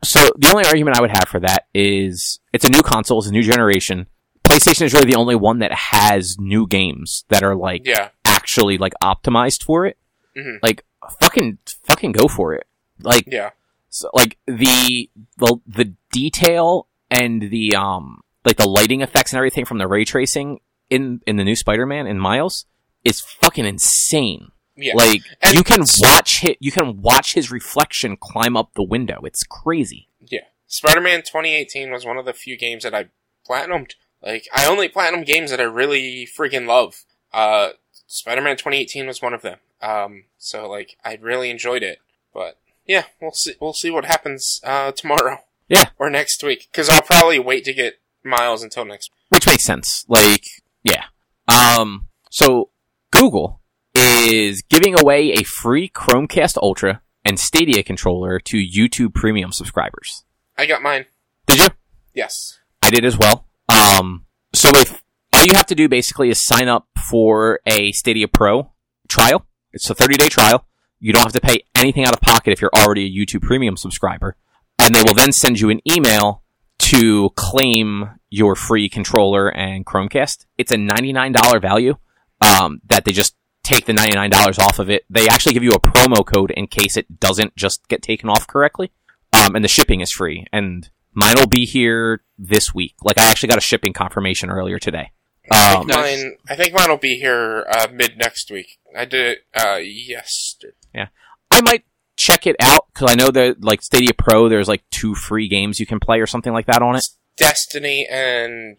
So 0.06 0.30
the 0.38 0.50
only 0.54 0.66
argument 0.66 0.96
I 0.96 1.00
would 1.00 1.10
have 1.10 1.28
for 1.28 1.40
that 1.40 1.66
is 1.74 2.38
it's 2.52 2.64
a 2.64 2.70
new 2.70 2.82
console, 2.82 3.18
it's 3.18 3.28
a 3.28 3.32
new 3.32 3.42
generation. 3.42 4.06
PlayStation 4.48 4.82
is 4.82 4.92
really 4.94 5.10
the 5.10 5.18
only 5.18 5.34
one 5.34 5.58
that 5.58 5.72
has 5.72 6.36
new 6.38 6.66
games 6.66 7.24
that 7.28 7.42
are 7.42 7.56
like 7.56 7.82
Yeah. 7.84 8.10
actually 8.24 8.78
like 8.78 8.92
optimized 9.02 9.62
for 9.64 9.86
it. 9.86 9.98
Mhm. 10.36 10.58
Like 10.62 10.84
fucking 11.20 11.58
fucking 11.84 12.12
go 12.12 12.28
for 12.28 12.54
it. 12.54 12.66
Like 13.02 13.24
Yeah. 13.26 13.50
so, 13.88 14.08
like 14.14 14.38
the 14.46 15.10
the 15.38 15.56
the 15.66 15.94
detail 16.12 16.88
and 17.10 17.42
the 17.50 17.74
um 17.74 18.20
like 18.44 18.56
the 18.56 18.68
lighting 18.68 19.00
effects 19.00 19.32
and 19.32 19.38
everything 19.38 19.64
from 19.64 19.78
the 19.78 19.88
ray 19.88 20.04
tracing 20.04 20.60
in 20.88 21.20
in 21.26 21.36
the 21.36 21.44
new 21.44 21.56
Spider-Man 21.56 22.06
and 22.06 22.20
Miles 22.20 22.66
is 23.04 23.20
fucking 23.20 23.66
insane. 23.66 24.48
Yeah. 24.77 24.94
Like 24.94 25.23
And 25.43 25.55
you 25.55 25.65
can 25.65 25.85
watch 25.98 26.40
hit 26.40 26.59
you 26.61 26.70
can 26.70 27.01
watch 27.01 27.35
his 27.35 27.51
reflection 27.51 28.16
climb 28.16 28.57
up 28.57 28.70
the 28.74 28.82
window. 28.85 29.20
It's 29.24 29.43
crazy. 29.43 30.09
Yeah. 30.20 30.40
Spider-Man 30.66 31.20
2018 31.20 31.90
was 31.90 32.05
one 32.05 32.19
of 32.19 32.24
the 32.24 32.32
few 32.32 32.57
games 32.59 32.82
that 32.82 32.94
I 32.94 33.07
platinumed. 33.48 33.93
Like, 34.23 34.48
I 34.53 34.66
only 34.66 34.89
platinum 34.89 35.23
games 35.23 35.51
that 35.51 35.61
I 35.61 35.65
really 35.65 36.27
freaking 36.27 36.66
love. 36.66 37.05
Uh, 37.32 37.70
Spider-Man 38.09 38.57
2018 38.57 39.07
was 39.07 39.23
one 39.23 39.32
of 39.35 39.43
them. 39.43 39.59
Um, 39.81 40.24
so 40.39 40.69
like 40.69 40.97
I 41.05 41.19
really 41.20 41.51
enjoyed 41.51 41.82
it, 41.82 41.98
but 42.35 42.59
yeah, 42.86 43.05
we'll 43.20 43.32
see. 43.32 43.55
We'll 43.61 43.73
see 43.73 43.90
what 43.90 44.05
happens 44.05 44.61
uh, 44.65 44.93
tomorrow. 44.93 45.39
Yeah. 45.69 45.86
or 45.98 46.09
next 46.11 46.44
week 46.44 46.69
because 46.70 46.89
I'll 46.89 47.03
probably 47.03 47.40
wait 47.40 47.65
to 47.65 47.74
get 47.74 47.98
Miles 48.24 48.62
until 48.62 48.85
next. 48.85 49.11
which 49.31 49.47
makes 49.47 49.65
sense. 49.65 50.05
Like, 50.09 50.44
yeah. 50.85 51.05
Um, 51.48 52.07
so 52.31 52.70
Google 53.11 53.61
is 53.97 54.62
giving 54.62 54.98
away 54.98 55.32
a 55.32 55.43
free 55.43 55.89
Chromecast 55.89 56.56
Ultra 56.62 57.02
and 57.24 57.39
Stadia 57.39 57.82
controller 57.82 58.39
to 58.40 58.56
YouTube 58.56 59.14
Premium 59.14 59.52
subscribers. 59.52 60.24
I 60.56 60.66
got 60.66 60.82
mine. 60.82 61.06
Did 61.47 61.59
you? 61.59 61.68
Yes. 62.14 62.59
I 62.82 62.90
did 62.90 63.05
as 63.05 63.18
well. 63.18 63.47
Um, 63.68 64.27
so 64.55 64.70
if 64.74 65.02
all 65.32 65.44
you 65.44 65.55
have 65.55 65.66
to 65.66 65.74
do 65.74 65.89
basically 65.89 66.31
is 66.31 66.44
sign 66.44 66.68
up 66.68 66.86
for 67.09 67.60
a 67.66 67.93
Stadia 67.93 68.28
Pro 68.28 68.73
trial, 69.09 69.47
it's 69.73 69.90
a 69.90 69.94
30 69.94 70.16
day 70.16 70.28
trial. 70.28 70.66
You 70.98 71.12
don't 71.12 71.23
have 71.23 71.32
to 71.32 71.40
pay 71.40 71.59
anything 71.74 72.05
out 72.05 72.14
of 72.14 72.20
pocket 72.20 72.52
if 72.52 72.60
you're 72.60 72.70
already 72.74 73.06
a 73.06 73.10
YouTube 73.10 73.43
Premium 73.43 73.77
subscriber. 73.77 74.36
And 74.78 74.94
they 74.94 75.02
will 75.02 75.14
then 75.14 75.32
send 75.32 75.60
you 75.60 75.70
an 75.70 75.81
email 75.86 76.43
to 76.78 77.31
claim 77.36 78.10
your 78.31 78.55
free 78.55 78.89
controller 78.89 79.48
and 79.48 79.85
Chromecast. 79.85 80.47
It's 80.59 80.73
a 80.73 80.77
$99 80.77 81.60
value 81.60 81.97
um, 82.40 82.81
that 82.86 83.05
they 83.05 83.12
just 83.12 83.35
take 83.66 83.86
the 83.86 83.93
$99 83.93 84.59
off 84.60 84.78
of 84.78 84.88
it. 84.90 85.05
They 85.10 85.28
actually 85.28 85.55
give 85.55 85.62
you 85.64 85.72
a 85.72 85.80
promo 85.80 86.24
code 86.24 86.51
in 86.52 86.66
case 86.66 86.97
it 86.97 87.20
doesn't 87.20 87.56
just 87.56 87.86
get 87.88 88.02
taken 88.02 88.28
off 88.28 88.47
correctly. 88.47 88.93
Um, 89.32 89.55
and 89.55 89.64
the 89.64 89.68
shipping 89.68 90.01
is 90.01 90.10
free. 90.12 90.47
And 90.52 90.88
mine 91.12 91.34
will 91.36 91.47
be 91.48 91.66
here 91.66 92.22
this 92.38 92.74
week. 92.74 92.94
Like 93.02 93.18
I 93.18 93.30
actually 93.30 93.48
got 93.48 93.59
a 93.59 93.62
shipping 93.62 93.93
confirmation 93.93 94.51
earlier 94.51 94.78
today. 94.78 95.10
I 95.51 95.74
Um, 95.74 95.86
think 95.86 95.98
mine. 95.98 96.36
I 96.48 96.56
think 96.56 96.74
mine 96.74 96.88
will 96.90 96.97
be 96.97 97.16
here 97.18 97.66
uh, 97.70 97.86
mid 97.93 98.16
next 98.16 98.51
week. 98.51 98.78
I 98.97 99.05
did 99.05 99.26
it 99.26 99.38
uh, 99.55 99.76
yesterday. 99.76 100.74
Yeah. 100.94 101.09
I 101.51 101.60
might 101.62 101.84
check 102.16 102.47
it 102.47 102.56
out 102.60 102.86
because 102.93 103.10
I 103.12 103.14
know 103.14 103.30
that 103.30 103.62
like 103.62 103.82
Stadia 103.82 104.14
Pro, 104.14 104.48
there's 104.48 104.68
like 104.68 104.84
two 104.90 105.14
free 105.14 105.48
games 105.48 105.78
you 105.78 105.86
can 105.86 106.01
play 106.01 106.18
or 106.20 106.26
something 106.26 106.52
like 106.52 106.66
that 106.66 106.82
on 106.82 106.97
it. 106.97 107.05
Destiny 107.36 108.06
and 108.10 108.78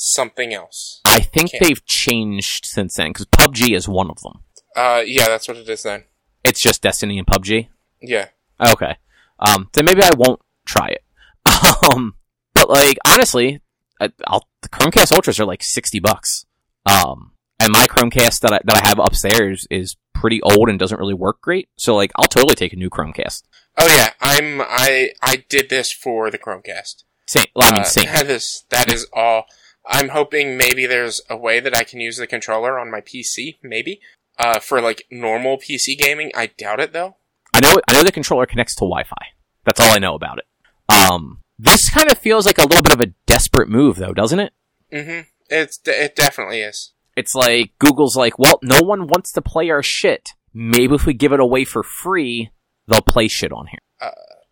something 0.00 0.54
else. 0.54 1.00
I 1.04 1.20
think 1.20 1.50
Can't- 1.50 1.64
they've 1.64 1.84
changed 1.84 2.64
since 2.66 2.94
then 2.94 3.10
because 3.10 3.26
PUBG 3.26 3.74
is 3.74 3.88
one 3.88 4.10
of 4.10 4.20
them. 4.22 4.44
Uh, 4.76 5.02
yeah, 5.04 5.26
that's 5.26 5.48
what 5.48 5.56
it 5.56 5.68
is 5.68 5.82
then. 5.82 6.04
It's 6.44 6.62
just 6.62 6.82
Destiny 6.82 7.18
and 7.18 7.26
PUBG. 7.26 7.68
Yeah. 8.00 8.28
Okay. 8.64 8.96
Um, 9.40 9.68
then 9.72 9.84
maybe 9.84 10.02
I 10.02 10.12
won't 10.12 10.40
try 10.66 10.88
it. 10.88 11.04
Um, 11.94 12.14
but 12.54 12.68
like 12.68 12.98
honestly, 13.06 13.60
I, 14.00 14.10
I'll, 14.26 14.46
the 14.62 14.68
Chromecast 14.68 15.12
Ultras 15.12 15.40
are 15.40 15.44
like 15.46 15.62
sixty 15.62 15.98
bucks. 16.00 16.44
Um, 16.86 17.32
and 17.60 17.72
my 17.72 17.86
Chromecast 17.86 18.40
that 18.40 18.52
I, 18.52 18.58
that 18.64 18.82
I 18.84 18.88
have 18.88 18.98
upstairs 18.98 19.66
is 19.70 19.96
pretty 20.14 20.40
old 20.42 20.68
and 20.68 20.78
doesn't 20.78 20.98
really 20.98 21.14
work 21.14 21.40
great. 21.40 21.68
So 21.76 21.94
like, 21.96 22.10
I'll 22.16 22.26
totally 22.26 22.54
take 22.54 22.72
a 22.72 22.76
new 22.76 22.90
Chromecast. 22.90 23.42
Oh 23.76 23.86
yeah, 23.88 24.10
I'm. 24.20 24.60
I 24.60 25.10
I 25.22 25.44
did 25.48 25.70
this 25.70 25.92
for 25.92 26.30
the 26.30 26.38
Chromecast. 26.38 27.04
Same. 27.26 27.46
Well, 27.54 27.68
I 27.68 27.72
mean, 27.72 27.80
Uh, 27.82 27.84
same. 27.84 28.06
That 28.12 28.26
is 28.30 28.64
that 28.70 28.92
is 28.92 29.06
all. 29.12 29.46
I'm 29.88 30.10
hoping 30.10 30.58
maybe 30.58 30.86
there's 30.86 31.20
a 31.30 31.36
way 31.36 31.60
that 31.60 31.74
I 31.74 31.82
can 31.82 31.98
use 32.00 32.18
the 32.18 32.26
controller 32.26 32.78
on 32.78 32.90
my 32.90 33.00
PC, 33.00 33.56
maybe. 33.62 34.00
Uh, 34.38 34.60
for 34.60 34.80
like 34.80 35.04
normal 35.10 35.56
PC 35.56 35.98
gaming, 35.98 36.30
I 36.36 36.46
doubt 36.46 36.78
it 36.78 36.92
though. 36.92 37.16
I 37.54 37.60
know 37.60 37.74
I 37.88 37.94
know 37.94 38.04
the 38.04 38.12
controller 38.12 38.46
connects 38.46 38.74
to 38.76 38.80
Wi-Fi. 38.80 39.16
That's 39.64 39.80
all 39.80 39.90
I 39.90 39.98
know 39.98 40.14
about 40.14 40.38
it. 40.38 40.44
Um, 40.88 41.40
this 41.58 41.90
kind 41.90 42.10
of 42.10 42.18
feels 42.18 42.46
like 42.46 42.58
a 42.58 42.66
little 42.66 42.82
bit 42.82 42.92
of 42.92 43.00
a 43.00 43.12
desperate 43.26 43.68
move, 43.68 43.96
though, 43.96 44.12
doesn't 44.12 44.38
it? 44.38 44.52
Mm-hmm. 44.92 45.28
It's 45.50 45.80
it 45.86 46.14
definitely 46.14 46.60
is. 46.60 46.92
It's 47.16 47.34
like 47.34 47.72
Google's 47.78 48.16
like, 48.16 48.38
well, 48.38 48.60
no 48.62 48.80
one 48.80 49.08
wants 49.08 49.32
to 49.32 49.42
play 49.42 49.70
our 49.70 49.82
shit. 49.82 50.30
Maybe 50.54 50.94
if 50.94 51.04
we 51.04 51.14
give 51.14 51.32
it 51.32 51.40
away 51.40 51.64
for 51.64 51.82
free, 51.82 52.50
they'll 52.86 53.00
play 53.00 53.26
shit 53.26 53.52
on 53.52 53.66
here. 53.66 53.80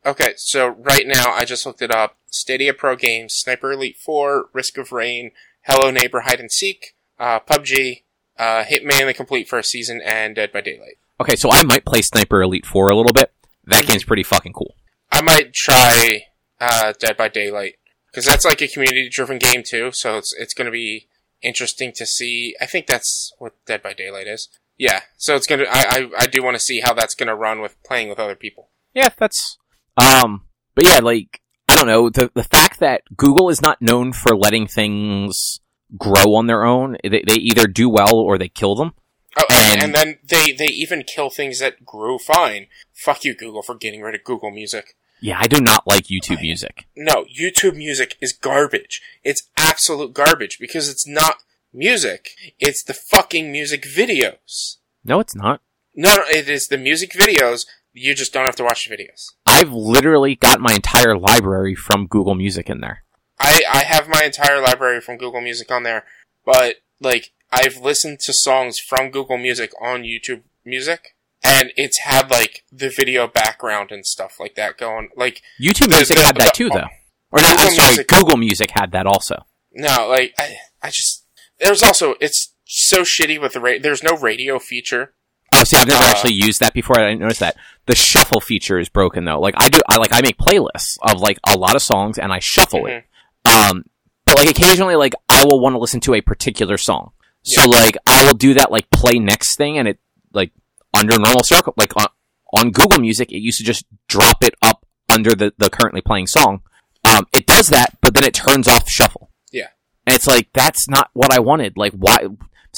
Okay, 0.06 0.34
so 0.36 0.68
right 0.68 1.04
now 1.04 1.32
I 1.32 1.44
just 1.44 1.66
looked 1.66 1.82
it 1.82 1.90
up. 1.90 2.16
Stadia 2.38 2.74
Pro 2.74 2.96
Games, 2.96 3.34
Sniper 3.34 3.72
Elite 3.72 3.96
4, 3.96 4.50
Risk 4.52 4.78
of 4.78 4.92
Rain, 4.92 5.32
Hello 5.62 5.90
Neighbor 5.90 6.20
Hide 6.20 6.40
and 6.40 6.52
Seek, 6.52 6.94
uh, 7.18 7.40
PUBG, 7.40 8.02
uh, 8.38 8.64
Hitman 8.64 9.06
the 9.06 9.14
Complete 9.14 9.48
First 9.48 9.70
Season, 9.70 10.00
and 10.04 10.34
Dead 10.34 10.52
by 10.52 10.60
Daylight. 10.60 10.98
Okay, 11.20 11.36
so 11.36 11.50
I 11.50 11.62
might 11.64 11.84
play 11.84 12.02
Sniper 12.02 12.42
Elite 12.42 12.66
4 12.66 12.90
a 12.90 12.96
little 12.96 13.12
bit. 13.12 13.32
That 13.64 13.86
game's 13.86 14.04
pretty 14.04 14.22
fucking 14.22 14.52
cool. 14.52 14.74
I 15.10 15.22
might 15.22 15.52
try 15.52 16.26
uh, 16.60 16.92
Dead 16.98 17.16
by 17.16 17.28
Daylight 17.28 17.76
because 18.10 18.24
that's 18.24 18.44
like 18.44 18.60
a 18.60 18.68
community-driven 18.68 19.38
game 19.38 19.62
too. 19.64 19.90
So 19.92 20.18
it's 20.18 20.32
it's 20.38 20.54
going 20.54 20.66
to 20.66 20.72
be 20.72 21.08
interesting 21.42 21.92
to 21.92 22.06
see. 22.06 22.54
I 22.60 22.66
think 22.66 22.86
that's 22.86 23.32
what 23.38 23.54
Dead 23.66 23.82
by 23.82 23.92
Daylight 23.92 24.26
is. 24.26 24.48
Yeah, 24.78 25.00
so 25.16 25.34
it's 25.36 25.46
gonna. 25.46 25.64
I 25.68 25.84
I, 25.88 26.10
I 26.20 26.26
do 26.26 26.42
want 26.42 26.56
to 26.56 26.60
see 26.60 26.80
how 26.80 26.92
that's 26.92 27.14
going 27.14 27.28
to 27.28 27.34
run 27.34 27.60
with 27.60 27.82
playing 27.82 28.08
with 28.08 28.20
other 28.20 28.34
people. 28.34 28.68
Yeah, 28.94 29.08
that's 29.16 29.58
um 29.96 30.42
but 30.74 30.86
yeah, 30.86 30.98
like 30.98 31.40
don't 31.76 31.86
know, 31.86 32.10
the 32.10 32.30
the 32.34 32.42
fact 32.44 32.80
that 32.80 33.02
Google 33.16 33.48
is 33.48 33.62
not 33.62 33.80
known 33.80 34.12
for 34.12 34.36
letting 34.36 34.66
things 34.66 35.60
grow 35.96 36.34
on 36.34 36.46
their 36.46 36.64
own, 36.64 36.96
they, 37.04 37.22
they 37.26 37.34
either 37.34 37.66
do 37.66 37.88
well 37.88 38.14
or 38.16 38.38
they 38.38 38.48
kill 38.48 38.74
them. 38.74 38.92
Oh, 39.38 39.44
And- 39.50 39.82
and, 39.82 39.94
then 39.94 40.18
they 40.28 40.52
they 40.52 40.66
even 40.66 41.02
kill 41.04 41.30
things 41.30 41.58
that 41.60 41.84
grew 41.84 42.18
fine. 42.18 42.66
Fuck 42.94 43.24
you, 43.24 43.34
Google, 43.34 43.62
for 43.62 43.74
getting 43.74 44.00
rid 44.00 44.14
of 44.14 44.24
Google 44.24 44.50
Music. 44.50 44.96
Yeah, 45.20 45.38
I 45.40 45.46
do 45.46 45.60
not 45.60 45.86
like 45.86 46.04
YouTube 46.04 46.40
music. 46.42 46.86
No, 46.96 47.24
YouTube 47.24 47.74
Music 47.76 48.16
is 48.20 48.32
garbage. 48.32 49.00
It's 49.24 49.48
absolute 49.56 50.12
garbage 50.12 50.58
because 50.58 50.88
it's 50.88 51.06
not 51.06 51.36
music. 51.72 52.30
It's 52.58 52.82
the 52.82 52.92
fucking 52.94 53.50
music 53.50 53.82
videos. 53.84 54.76
No, 55.04 55.20
it's 55.20 55.34
not. 55.34 55.60
No, 55.94 56.16
no, 56.16 56.22
it 56.28 56.48
is 56.48 56.68
the 56.68 56.76
music 56.78 57.12
videos. 57.12 57.64
You 57.92 58.14
just 58.14 58.32
don't 58.32 58.44
have 58.44 58.56
to 58.56 58.64
watch 58.64 58.86
the 58.88 58.94
videos. 58.96 59.32
I've 59.56 59.72
literally 59.72 60.34
got 60.34 60.60
my 60.60 60.74
entire 60.74 61.16
library 61.16 61.74
from 61.74 62.06
Google 62.06 62.34
Music 62.34 62.68
in 62.68 62.80
there. 62.80 63.02
I, 63.38 63.62
I 63.70 63.78
have 63.84 64.08
my 64.08 64.22
entire 64.24 64.60
library 64.60 65.00
from 65.00 65.16
Google 65.18 65.40
Music 65.40 65.70
on 65.70 65.82
there, 65.82 66.04
but 66.44 66.76
like 67.00 67.32
I've 67.52 67.76
listened 67.78 68.20
to 68.20 68.32
songs 68.32 68.78
from 68.78 69.10
Google 69.10 69.38
Music 69.38 69.70
on 69.80 70.02
YouTube 70.02 70.42
Music, 70.64 71.14
and 71.44 71.72
it's 71.76 72.00
had 72.00 72.30
like 72.30 72.64
the 72.72 72.88
video 72.90 73.26
background 73.26 73.90
and 73.92 74.04
stuff 74.06 74.38
like 74.40 74.54
that 74.56 74.76
going. 74.78 75.08
Like 75.16 75.42
YouTube 75.60 75.90
Music 75.90 76.16
the- 76.16 76.22
had 76.22 76.36
that 76.36 76.52
the- 76.54 76.56
too, 76.56 76.68
though. 76.70 76.80
Oh, 76.84 77.32
or 77.32 77.40
not, 77.40 77.50
I'm 77.50 77.56
Google 77.56 77.70
sorry, 77.76 77.88
Music- 77.88 78.08
Google 78.08 78.36
Music 78.36 78.70
had 78.72 78.92
that 78.92 79.06
also. 79.06 79.44
no, 79.72 80.08
like 80.08 80.34
I 80.38 80.56
I 80.82 80.88
just 80.90 81.24
there's 81.60 81.82
also 81.82 82.14
it's 82.20 82.52
so 82.64 83.02
shitty 83.02 83.40
with 83.40 83.52
the 83.52 83.60
ra- 83.60 83.78
there's 83.80 84.02
no 84.02 84.16
radio 84.16 84.58
feature. 84.58 85.12
Oh, 85.56 85.64
see, 85.64 85.76
I've 85.76 85.86
never 85.88 86.02
Uh, 86.04 86.08
actually 86.08 86.34
used 86.34 86.60
that 86.60 86.74
before. 86.74 86.98
I 87.00 87.08
didn't 87.08 87.20
notice 87.20 87.38
that. 87.38 87.56
The 87.86 87.94
shuffle 87.94 88.40
feature 88.40 88.78
is 88.78 88.88
broken 88.88 89.24
though. 89.24 89.40
Like 89.40 89.54
I 89.56 89.68
do, 89.68 89.78
I 89.88 89.96
like 89.96 90.12
I 90.12 90.20
make 90.20 90.36
playlists 90.36 90.98
of 91.02 91.20
like 91.20 91.38
a 91.46 91.56
lot 91.56 91.74
of 91.76 91.82
songs 91.82 92.18
and 92.18 92.32
I 92.32 92.38
shuffle 92.40 92.86
it. 92.86 93.04
Um, 93.44 93.84
but 94.24 94.36
like 94.36 94.50
occasionally, 94.50 94.96
like 94.96 95.14
I 95.28 95.44
will 95.44 95.60
want 95.60 95.74
to 95.74 95.78
listen 95.78 96.00
to 96.00 96.14
a 96.14 96.20
particular 96.20 96.76
song. 96.78 97.12
So 97.44 97.62
Yeah. 97.62 97.66
like 97.68 97.96
I 98.06 98.26
will 98.26 98.34
do 98.34 98.54
that 98.54 98.70
like 98.72 98.90
play 98.90 99.18
next 99.18 99.56
thing, 99.56 99.78
and 99.78 99.86
it 99.88 99.98
like 100.32 100.50
under 100.92 101.18
normal 101.18 101.44
circle, 101.44 101.74
like 101.76 101.96
on, 101.96 102.06
on 102.52 102.70
Google 102.72 102.98
Music, 103.00 103.30
it 103.30 103.38
used 103.38 103.58
to 103.58 103.64
just 103.64 103.84
drop 104.08 104.42
it 104.42 104.54
up 104.62 104.84
under 105.08 105.30
the 105.30 105.52
the 105.58 105.70
currently 105.70 106.00
playing 106.00 106.26
song. 106.26 106.62
Um, 107.04 107.26
it 107.32 107.46
does 107.46 107.68
that, 107.68 107.96
but 108.02 108.14
then 108.14 108.24
it 108.24 108.34
turns 108.34 108.66
off 108.66 108.90
shuffle. 108.90 109.30
Yeah. 109.52 109.68
And 110.06 110.16
it's 110.16 110.26
like 110.26 110.48
that's 110.52 110.88
not 110.88 111.10
what 111.12 111.30
I 111.32 111.38
wanted. 111.38 111.74
Like 111.76 111.92
why? 111.92 112.26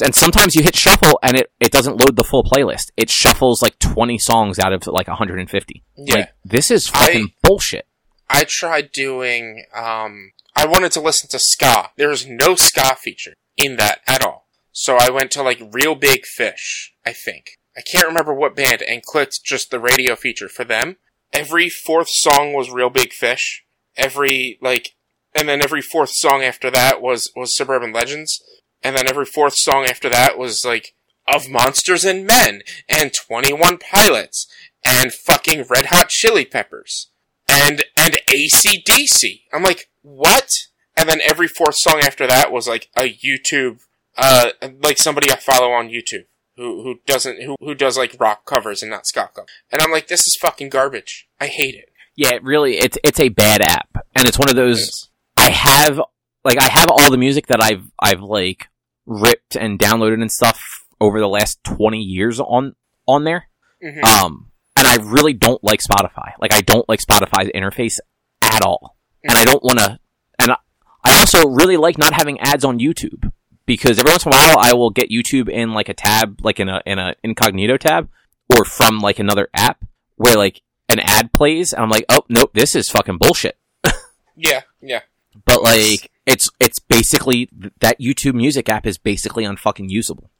And 0.03 0.15
sometimes 0.15 0.55
you 0.55 0.62
hit 0.62 0.77
shuffle 0.77 1.19
and 1.23 1.37
it, 1.37 1.51
it 1.61 1.73
doesn't 1.73 1.97
load 1.97 2.16
the 2.16 2.25
full 2.25 2.45
playlist. 2.45 2.91
It 2.97 3.11
shuffles 3.11 3.62
like 3.62 3.79
20 3.79 4.19
songs 4.19 4.59
out 4.59 4.73
of 4.73 4.87
like 4.87 5.09
150. 5.09 5.83
Yeah. 5.97 6.15
Like, 6.15 6.33
this 6.45 6.70
is 6.70 6.91
I- 6.95 7.07
fucking 7.07 7.33
bullshit. 7.43 7.87
I 8.31 8.45
tried 8.45 8.93
doing 8.93 9.65
um 9.75 10.33
I 10.55 10.66
wanted 10.66 10.93
to 10.93 11.01
listen 11.01 11.31
to 11.31 11.39
ska. 11.39 11.91
There 11.97 12.11
is 12.11 12.27
no 12.27 12.55
ska 12.57 12.97
feature 12.97 13.35
in 13.57 13.77
that 13.77 14.01
at 14.07 14.23
all. 14.25 14.47
So 14.73 14.97
I 15.01 15.11
went 15.11 15.31
to 15.33 15.43
like 15.43 15.61
Real 15.73 15.95
Big 15.95 16.27
Fish, 16.27 16.93
I 17.07 17.12
think. 17.12 17.59
I 17.77 17.81
can't 17.81 18.07
remember 18.07 18.35
what 18.35 18.55
band 18.57 18.83
and 18.83 19.03
clicked 19.03 19.45
just 19.45 19.70
the 19.70 19.79
radio 19.81 20.15
feature 20.15 20.49
for 20.49 20.65
them. 20.65 20.97
Every 21.33 21.69
fourth 21.69 22.09
song 22.09 22.53
was 22.53 22.70
Real 22.70 22.91
Big 22.91 23.12
Fish. 23.12 23.65
Every 23.97 24.59
like 24.61 24.95
and 25.35 25.49
then 25.49 25.62
every 25.62 25.83
fourth 25.83 26.11
song 26.11 26.43
after 26.43 26.70
that 26.70 27.01
was 27.01 27.31
was 27.35 27.57
Suburban 27.57 27.93
Legends. 27.93 28.43
And 28.83 28.97
then 28.97 29.09
every 29.09 29.25
fourth 29.25 29.55
song 29.57 29.85
after 29.85 30.09
that 30.09 30.39
was 30.39 30.65
like 30.65 30.95
of 31.27 31.49
Monsters 31.49 32.05
and 32.05 32.27
Men 32.27 32.63
and 32.89 33.13
21 33.13 33.79
Pilots 33.79 34.47
and 34.85 35.13
fucking 35.13 35.65
Red 35.69 35.87
Hot 35.87 36.09
Chili 36.09 36.45
Peppers 36.45 37.11
and 37.49 37.85
and 37.97 38.19
ACDC. 38.29 39.43
I'm 39.53 39.63
like, 39.63 39.89
what? 40.03 40.51
And 40.97 41.09
then 41.09 41.21
every 41.23 41.49
fourth 41.49 41.77
song 41.77 42.01
after 42.03 42.27
that 42.27 42.51
was 42.51 42.67
like 42.67 42.89
a 42.97 43.13
YouTube, 43.13 43.81
uh, 44.17 44.51
like 44.83 44.99
somebody 44.99 45.31
I 45.31 45.37
follow 45.37 45.73
on 45.73 45.89
YouTube 45.89 46.27
who 46.57 46.83
who 46.83 47.01
doesn't 47.07 47.43
who 47.43 47.57
who 47.61 47.75
does 47.75 47.97
like 47.99 48.17
rock 48.19 48.45
covers 48.47 48.83
and 48.83 48.91
not 48.91 49.07
ska 49.07 49.31
covers. 49.35 49.51
And 49.71 49.83
I'm 49.83 49.93
like, 49.93 50.09
this 50.09 50.27
is 50.27 50.37
fucking 50.41 50.71
garbage. 50.71 51.29
I 51.41 51.47
hate 51.47 51.75
it. 51.75 51.91
Yeah, 52.19 52.35
it 52.35 52.43
really, 52.43 52.79
it's, 52.79 52.99
it's 53.05 53.21
a 53.21 53.29
bad 53.29 53.63
app. 53.63 54.05
And 54.17 54.27
it's 54.27 54.41
one 54.41 54.51
of 54.51 54.57
those, 54.57 55.09
I 55.37 55.51
have, 55.51 56.01
like, 56.44 56.59
I 56.59 56.69
have 56.69 56.89
all 56.89 57.10
the 57.10 57.19
music 57.19 57.47
that 57.48 57.62
I've, 57.62 57.90
I've 58.01 58.20
like 58.20 58.69
ripped 59.06 59.56
and 59.56 59.78
downloaded 59.78 60.20
and 60.20 60.31
stuff 60.31 60.60
over 61.01 61.20
the 61.20 61.28
last 61.28 61.62
20 61.65 61.98
years 61.98 62.40
on 62.40 62.74
on 63.06 63.24
there. 63.24 63.48
Mhm. 63.82 64.02
Um, 64.05 64.51
and 64.77 64.86
I 64.86 64.97
really 64.97 65.32
don't 65.32 65.62
like 65.65 65.81
Spotify. 65.81 66.32
Like, 66.40 66.52
I 66.52 66.60
don't 66.60 66.89
like 66.89 67.01
Spotify's 67.01 67.51
interface 67.55 67.98
at 68.43 68.62
all. 68.62 68.97
And 69.24 69.36
I 69.36 69.44
don't 69.44 69.62
want 69.62 69.78
to. 69.78 69.98
And 70.39 70.52
I, 70.52 70.56
I 71.05 71.19
also 71.19 71.48
really 71.48 71.77
like 71.77 71.98
not 71.98 72.15
having 72.15 72.39
ads 72.40 72.65
on 72.65 72.78
YouTube 72.78 73.32
because 73.66 73.98
every 73.98 74.10
once 74.12 74.24
in 74.24 74.32
a 74.32 74.36
while 74.36 74.56
I 74.59 74.73
will 74.73 74.90
get 74.90 75.10
YouTube 75.10 75.48
in 75.48 75.73
like 75.73 75.89
a 75.89 75.94
tab, 75.94 76.40
like 76.43 76.60
in 76.60 76.69
a 76.69 76.81
in 76.86 76.98
a 76.98 77.15
incognito 77.23 77.77
tab, 77.77 78.09
or 78.55 78.65
from 78.65 79.01
like 79.01 79.19
another 79.19 79.48
app 79.55 79.85
where 80.16 80.36
like 80.36 80.62
an 80.89 81.01
ad 81.01 81.32
plays, 81.32 81.73
and 81.73 81.82
I'm 81.82 81.90
like, 81.90 82.05
oh 82.09 82.23
nope, 82.28 82.51
this 82.55 82.74
is 82.74 82.89
fucking 82.89 83.19
bullshit. 83.19 83.59
yeah, 84.36 84.62
yeah. 84.81 85.01
But 85.44 85.62
like, 85.62 86.10
it's 86.27 86.51
it's 86.60 86.78
basically 86.78 87.48
that 87.81 88.01
YouTube 88.01 88.35
Music 88.35 88.69
app 88.69 88.86
is 88.86 88.98
basically 88.98 89.44
unfucking 89.44 89.90
usable. 89.90 90.31